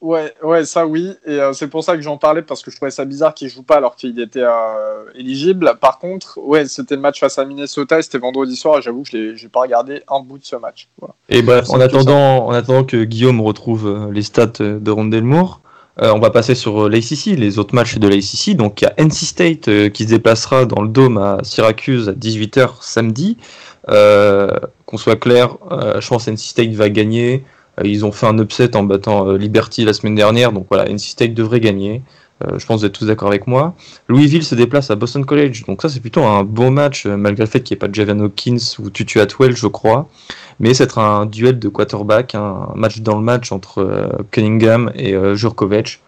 Ouais, 0.00 0.32
ouais, 0.44 0.64
ça 0.64 0.86
oui, 0.86 1.12
et 1.26 1.40
euh, 1.40 1.52
c'est 1.52 1.66
pour 1.66 1.82
ça 1.82 1.96
que 1.96 2.02
j'en 2.02 2.18
parlais 2.18 2.42
parce 2.42 2.62
que 2.62 2.70
je 2.70 2.76
trouvais 2.76 2.92
ça 2.92 3.04
bizarre 3.04 3.34
qu'il 3.34 3.48
joue 3.48 3.64
pas 3.64 3.76
alors 3.76 3.96
qu'il 3.96 4.20
était 4.20 4.44
euh, 4.44 5.04
éligible. 5.16 5.72
Par 5.80 5.98
contre, 5.98 6.38
ouais, 6.40 6.66
c'était 6.66 6.94
le 6.94 7.00
match 7.00 7.18
face 7.18 7.36
à 7.38 7.44
Minnesota, 7.44 7.98
et 7.98 8.02
c'était 8.02 8.18
vendredi 8.18 8.54
soir, 8.54 8.78
et 8.78 8.82
j'avoue 8.82 9.02
que 9.02 9.34
je 9.34 9.42
n'ai 9.42 9.48
pas 9.48 9.60
regardé 9.60 10.02
un 10.08 10.20
bout 10.20 10.38
de 10.38 10.44
ce 10.44 10.54
match. 10.54 10.88
Et 11.28 11.42
bref, 11.42 11.68
en 11.70 11.80
attendant, 11.80 12.46
en 12.46 12.52
attendant 12.52 12.84
que 12.84 13.02
Guillaume 13.02 13.40
retrouve 13.40 13.88
euh, 13.88 14.12
les 14.12 14.22
stats 14.22 14.46
de 14.60 14.90
Rondelmour, 14.90 15.62
on 16.00 16.20
va 16.20 16.30
passer 16.30 16.54
sur 16.54 16.88
l'ACC, 16.88 17.36
les 17.36 17.58
autres 17.58 17.74
matchs 17.74 17.98
de 17.98 18.06
l'ACC. 18.06 18.54
Donc 18.54 18.80
il 18.80 18.84
y 18.84 18.86
a 18.86 18.94
NC 18.98 19.14
State 19.14 19.90
qui 19.90 20.04
se 20.04 20.10
déplacera 20.10 20.64
dans 20.64 20.80
le 20.80 20.88
dôme 20.88 21.18
à 21.18 21.38
Syracuse 21.42 22.08
à 22.08 22.12
18h 22.12 22.80
samedi. 22.82 23.36
qu'on 23.88 24.96
soit 24.96 25.16
clair, 25.16 25.56
je 25.72 26.06
pense 26.06 26.26
que 26.26 26.30
NC 26.30 26.38
State 26.38 26.70
va 26.70 26.88
gagner. 26.88 27.42
Ils 27.84 28.04
ont 28.04 28.12
fait 28.12 28.26
un 28.26 28.38
upset 28.38 28.76
en 28.76 28.82
battant 28.82 29.32
Liberty 29.32 29.84
la 29.84 29.92
semaine 29.92 30.14
dernière, 30.14 30.52
donc 30.52 30.66
voilà, 30.68 30.88
NC 30.88 31.00
State 31.00 31.34
devrait 31.34 31.60
gagner. 31.60 32.02
je 32.42 32.64
pense 32.66 32.76
que 32.76 32.80
vous 32.80 32.84
êtes 32.84 32.92
tous 32.92 33.06
d'accord 33.06 33.28
avec 33.28 33.46
moi. 33.46 33.74
Louisville 34.08 34.44
se 34.44 34.54
déplace 34.54 34.90
à 34.90 34.96
Boston 34.96 35.24
College, 35.24 35.64
donc 35.66 35.82
ça 35.82 35.88
c'est 35.88 36.00
plutôt 36.00 36.24
un 36.24 36.44
beau 36.44 36.70
match, 36.70 37.06
malgré 37.06 37.44
le 37.44 37.50
fait 37.50 37.60
qu'il 37.62 37.74
n'y 37.74 37.78
ait 37.78 37.80
pas 37.80 37.88
de 37.88 37.94
Javan 37.94 38.20
Hawkins 38.20 38.76
ou 38.78 38.90
Tutu 38.90 39.20
Atwell, 39.20 39.56
je 39.56 39.66
crois. 39.66 40.08
Mais 40.60 40.74
c'est 40.74 40.98
un 40.98 41.26
duel 41.26 41.58
de 41.58 41.68
quarterback, 41.68 42.34
un 42.34 42.68
match 42.74 43.00
dans 43.00 43.16
le 43.16 43.24
match 43.24 43.52
entre 43.52 44.10
Cunningham 44.30 44.90
et 44.94 45.14
Jurkovic. 45.34 46.00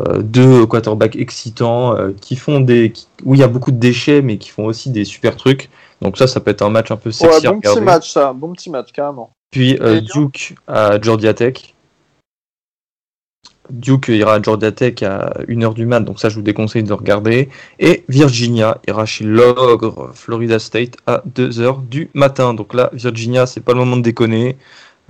Euh, 0.00 0.22
deux 0.22 0.66
quarterbacks 0.66 1.14
excitants 1.14 1.96
euh, 1.96 2.10
qui 2.20 2.34
font 2.34 2.58
des 2.58 2.92
où 3.24 3.34
il 3.34 3.40
y 3.40 3.44
a 3.44 3.46
beaucoup 3.46 3.70
de 3.70 3.76
déchets 3.76 4.22
mais 4.22 4.38
qui 4.38 4.48
font 4.48 4.64
aussi 4.64 4.90
des 4.90 5.04
super 5.04 5.36
trucs 5.36 5.70
donc 6.02 6.18
ça 6.18 6.26
ça 6.26 6.40
peut 6.40 6.50
être 6.50 6.62
un 6.62 6.68
match 6.68 6.90
un 6.90 6.96
peu 6.96 7.12
sexy 7.12 7.46
ouais, 7.46 7.52
bon 7.54 7.60
petit 7.60 7.80
match 7.80 8.10
ça 8.12 8.32
bon 8.32 8.52
petit 8.54 8.70
match 8.70 8.90
carrément 8.90 9.33
puis 9.54 9.78
euh, 9.80 10.00
Duke 10.00 10.56
à 10.66 11.00
Georgia 11.00 11.32
Tech 11.32 11.76
Duke 13.70 14.08
ira 14.08 14.34
à 14.34 14.42
Georgia 14.42 14.72
Tech 14.72 15.00
à 15.04 15.32
1h 15.48 15.74
du 15.74 15.86
mat, 15.86 16.00
donc 16.00 16.18
ça 16.18 16.28
je 16.28 16.34
vous 16.34 16.42
déconseille 16.42 16.82
de 16.82 16.92
regarder. 16.92 17.48
Et 17.78 18.04
Virginia 18.08 18.78
ira 18.88 19.06
chez 19.06 19.22
l'ogre 19.22 20.10
Florida 20.12 20.58
State 20.58 20.96
à 21.06 21.22
2h 21.36 21.86
du 21.86 22.10
matin. 22.14 22.52
Donc 22.52 22.74
là, 22.74 22.90
Virginia, 22.92 23.46
c'est 23.46 23.60
pas 23.60 23.72
le 23.72 23.78
moment 23.78 23.96
de 23.96 24.02
déconner. 24.02 24.58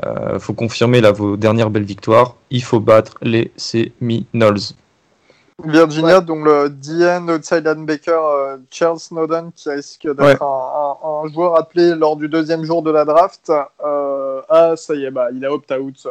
Euh, 0.05 0.39
faut 0.39 0.53
confirmer 0.53 1.01
là 1.01 1.11
vos 1.11 1.39
dernières 1.39 1.71
belles 1.71 1.85
victoires. 1.85 2.37
Il 2.51 2.63
faut 2.63 2.81
battre 2.81 3.15
les 3.23 3.51
Seminoles. 3.57 4.61
Virginia, 5.63 6.21
donc 6.21 6.45
le 6.45 6.69
DN 6.69 7.31
outside 7.31 7.65
linebacker 7.65 8.25
euh, 8.25 8.57
Charles 8.71 8.99
Snowden 8.99 9.53
qui 9.55 9.71
risque 9.71 10.07
d'être 10.17 10.43
un, 10.43 11.29
joueur 11.33 11.57
appelé 11.57 11.95
lors 11.95 12.17
du 12.17 12.29
deuxième 12.29 12.65
jour 12.65 12.83
de 12.83 12.91
la 12.91 13.05
draft. 13.05 13.51
Euh, 13.51 14.04
ah, 14.55 14.77
ça 14.77 14.95
y 14.95 15.05
est, 15.05 15.11
bah, 15.11 15.29
il 15.33 15.45
a 15.45 15.53
opt-out. 15.53 16.09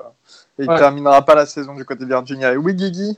Et 0.59 0.63
il 0.63 0.67
terminera 0.67 1.23
pas 1.23 1.35
la 1.35 1.45
saison 1.45 1.73
du 1.73 1.85
côté 1.85 2.03
de 2.03 2.09
Virginia. 2.09 2.53
Et 2.53 2.57
oui, 2.57 2.73
Guigui 2.73 3.17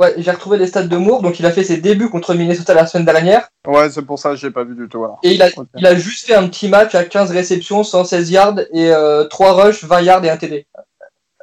Ouais, 0.00 0.14
j'ai 0.16 0.30
retrouvé 0.30 0.56
les 0.56 0.66
stats 0.66 0.84
de 0.84 0.96
Moore, 0.96 1.20
donc 1.20 1.40
il 1.40 1.46
a 1.46 1.50
fait 1.50 1.62
ses 1.62 1.76
débuts 1.76 2.08
contre 2.08 2.32
Minnesota 2.32 2.72
la 2.72 2.86
semaine 2.86 3.04
dernière. 3.04 3.48
Ouais, 3.66 3.90
c'est 3.90 4.00
pour 4.00 4.18
ça 4.18 4.30
que 4.30 4.36
j'ai 4.36 4.50
pas 4.50 4.64
vu 4.64 4.74
du 4.74 4.88
tout. 4.88 5.04
Et 5.22 5.34
il 5.34 5.42
a, 5.42 5.50
il 5.76 5.86
a 5.86 5.94
juste 5.94 6.26
fait 6.26 6.34
un 6.34 6.48
petit 6.48 6.68
match 6.68 6.94
à 6.94 7.04
15 7.04 7.30
réceptions, 7.32 7.84
116 7.84 8.30
yards 8.30 8.60
et 8.72 8.90
3 8.90 8.94
euh, 8.94 9.62
rushs, 9.62 9.84
20 9.84 10.00
yards 10.00 10.24
et 10.24 10.30
un 10.30 10.38
TD. 10.38 10.66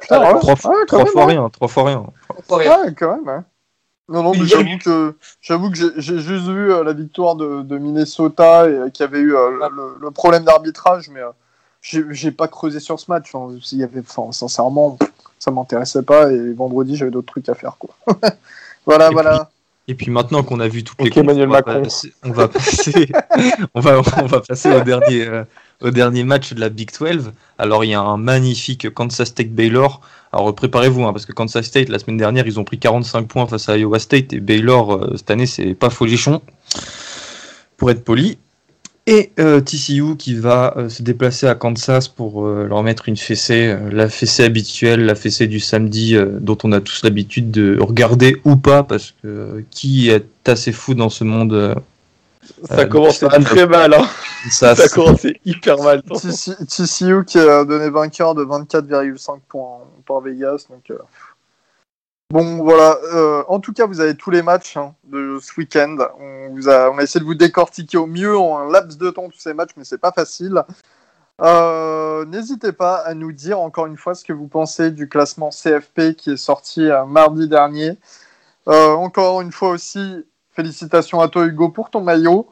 Putain, 0.00 0.20
ouais. 0.20 0.40
3, 0.40 0.56
fois 0.56 1.26
rien, 1.26 1.48
3 1.50 1.68
fois 1.68 1.84
rien. 1.84 2.06
Ouais, 2.50 2.94
quand 2.98 3.16
même. 3.16 3.28
Hein. 3.28 3.44
Non, 4.08 4.24
non, 4.24 4.32
mais 4.32 4.46
j'avoue 4.46 4.78
que, 4.82 5.14
j'avoue 5.40 5.70
que 5.70 5.76
j'ai 5.76 6.18
juste 6.18 6.46
vu 6.46 6.72
euh, 6.72 6.82
la 6.82 6.94
victoire 6.94 7.36
de, 7.36 7.62
de 7.62 7.78
Minnesota 7.78 8.68
et 8.68 8.72
euh, 8.72 8.90
qui 8.90 9.04
avait 9.04 9.20
eu 9.20 9.34
le, 9.34 10.10
problème 10.10 10.42
d'arbitrage, 10.42 11.10
mais 11.10 11.20
j'ai 12.10 12.30
pas 12.30 12.48
creusé 12.48 12.80
sur 12.80 12.98
ce 12.98 13.10
match. 13.10 13.34
Hein. 13.34 13.48
y 13.72 13.82
avait, 13.82 14.02
sincèrement, 14.30 14.98
ça 15.38 15.50
m'intéressait 15.50 16.02
pas 16.02 16.30
et 16.32 16.52
vendredi 16.52 16.96
j'avais 16.96 17.10
d'autres 17.10 17.32
trucs 17.32 17.48
à 17.48 17.54
faire 17.54 17.76
quoi. 17.78 17.94
voilà, 18.86 19.10
voilà. 19.10 19.50
et 19.86 19.94
puis 19.94 20.10
maintenant 20.10 20.42
qu'on 20.42 20.60
a 20.60 20.68
vu 20.68 20.84
toutes 20.84 21.00
les 21.00 21.16
Emmanuel 21.16 21.48
on, 21.48 21.52
va 21.52 21.62
passer, 21.62 22.12
on 22.24 22.32
va 22.32 22.48
passer, 22.48 23.08
on 23.74 23.80
va, 23.80 23.98
on 23.98 24.26
va 24.26 24.40
passer 24.40 24.74
au 24.74 24.80
dernier, 24.80 25.26
euh, 25.26 25.44
au 25.80 25.90
dernier 25.90 26.24
match 26.24 26.52
de 26.52 26.60
la 26.60 26.68
Big 26.68 26.90
12. 26.96 27.32
Alors 27.58 27.84
il 27.84 27.90
y 27.90 27.94
a 27.94 28.00
un 28.00 28.16
magnifique 28.16 28.92
Kansas 28.92 29.28
State 29.28 29.50
Baylor. 29.50 30.00
Alors 30.32 30.54
préparez-vous 30.54 31.04
hein, 31.04 31.12
parce 31.12 31.24
que 31.24 31.32
Kansas 31.32 31.64
State 31.64 31.88
la 31.88 31.98
semaine 31.98 32.18
dernière 32.18 32.46
ils 32.46 32.58
ont 32.58 32.64
pris 32.64 32.78
45 32.78 33.28
points 33.28 33.46
face 33.46 33.68
à 33.68 33.78
Iowa 33.78 33.98
State 33.98 34.32
et 34.32 34.40
Baylor 34.40 34.92
euh, 34.92 35.16
cette 35.16 35.30
année 35.30 35.46
c'est 35.46 35.74
pas 35.74 35.90
folichon 35.90 36.42
pour 37.76 37.90
être 37.90 38.04
poli. 38.04 38.38
Et 39.10 39.32
euh, 39.38 39.62
TCU 39.62 40.16
qui 40.18 40.34
va 40.34 40.74
euh, 40.76 40.90
se 40.90 41.02
déplacer 41.02 41.46
à 41.46 41.54
Kansas 41.54 42.08
pour 42.08 42.46
euh, 42.46 42.66
leur 42.68 42.82
mettre 42.82 43.08
une 43.08 43.16
fessée, 43.16 43.74
la 43.90 44.10
fessée 44.10 44.44
habituelle, 44.44 45.06
la 45.06 45.14
fessée 45.14 45.46
du 45.46 45.60
samedi 45.60 46.14
dont 46.40 46.58
on 46.62 46.72
a 46.72 46.82
tous 46.82 47.02
l'habitude 47.04 47.50
de 47.50 47.78
regarder 47.80 48.36
ou 48.44 48.56
pas, 48.56 48.82
parce 48.82 49.14
que 49.22 49.64
qui 49.70 50.10
est 50.10 50.26
assez 50.46 50.72
fou 50.72 50.92
dans 50.92 51.08
ce 51.08 51.24
monde 51.24 51.74
Ça 52.68 52.84
commence 52.84 53.20
très 53.20 53.66
mal, 53.66 53.94
hein. 53.94 54.06
Ça, 54.50 54.76
ça 54.76 54.90
commence 54.90 55.26
hyper 55.46 55.78
mal. 55.78 56.02
TCU 56.02 57.24
qui 57.24 57.38
a 57.38 57.64
donné 57.64 57.88
vainqueur 57.88 58.34
de 58.34 58.44
24,5 58.44 59.38
points 59.48 59.78
par 60.06 60.20
Vegas, 60.20 60.66
donc 60.68 60.98
Bon, 62.30 62.58
voilà. 62.62 62.98
Euh, 63.14 63.42
en 63.48 63.58
tout 63.58 63.72
cas, 63.72 63.86
vous 63.86 64.00
avez 64.00 64.14
tous 64.14 64.30
les 64.30 64.42
matchs 64.42 64.76
hein, 64.76 64.94
de 65.04 65.38
ce 65.40 65.50
week-end. 65.58 65.96
On, 66.20 66.68
a 66.68 67.02
essayé 67.02 67.20
de 67.20 67.24
vous 67.24 67.34
décortiquer 67.34 67.96
au 67.96 68.06
mieux 68.06 68.36
en 68.36 68.58
un 68.58 68.70
laps 68.70 68.98
de 68.98 69.08
temps 69.08 69.30
tous 69.30 69.38
ces 69.38 69.54
matchs, 69.54 69.70
mais 69.78 69.84
c'est 69.84 69.96
pas 69.96 70.12
facile. 70.12 70.62
Euh, 71.40 72.26
n'hésitez 72.26 72.72
pas 72.72 72.96
à 72.96 73.14
nous 73.14 73.32
dire 73.32 73.58
encore 73.60 73.86
une 73.86 73.96
fois 73.96 74.14
ce 74.14 74.24
que 74.24 74.34
vous 74.34 74.46
pensez 74.46 74.90
du 74.90 75.08
classement 75.08 75.48
CFP 75.48 76.16
qui 76.16 76.32
est 76.32 76.36
sorti 76.36 76.90
euh, 76.90 77.06
mardi 77.06 77.48
dernier. 77.48 77.96
encore 78.66 79.40
une 79.40 79.52
fois 79.52 79.70
aussi, 79.70 80.26
félicitations 80.52 81.20
à 81.22 81.28
toi 81.28 81.46
Hugo 81.46 81.70
pour 81.70 81.90
ton 81.90 82.02
maillot. 82.02 82.46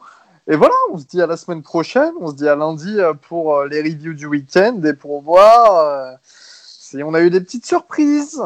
Et 0.47 0.55
voilà, 0.55 0.73
on 0.91 0.97
se 0.97 1.05
dit 1.05 1.21
à 1.21 1.27
la 1.27 1.37
semaine 1.37 1.61
prochaine, 1.61 2.13
on 2.19 2.29
se 2.29 2.35
dit 2.35 2.49
à 2.49 2.55
lundi 2.55 2.97
pour 3.29 3.63
les 3.65 3.81
reviews 3.83 4.15
du 4.15 4.25
week-end 4.25 4.81
et 4.83 4.93
pour 4.93 5.21
voir 5.21 6.17
si 6.23 7.03
on 7.03 7.13
a 7.13 7.21
eu 7.21 7.29
des 7.29 7.41
petites 7.41 7.67
surprises. 7.67 8.41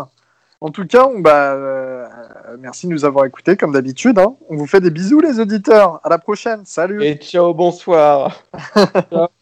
En 0.64 0.70
tout 0.70 0.86
cas, 0.86 1.10
bah, 1.18 1.54
euh, 1.54 2.06
merci 2.60 2.86
de 2.86 2.92
nous 2.92 3.04
avoir 3.04 3.26
écoutés 3.26 3.58
comme 3.58 3.72
d'habitude. 3.72 4.20
Hein. 4.20 4.36
On 4.48 4.56
vous 4.56 4.68
fait 4.68 4.80
des 4.80 4.92
bisous 4.92 5.20
les 5.20 5.40
auditeurs. 5.40 6.00
À 6.04 6.10
la 6.10 6.20
prochaine. 6.20 6.62
Salut. 6.66 7.04
Et 7.04 7.16
ciao, 7.16 7.54
bonsoir. 7.54 8.44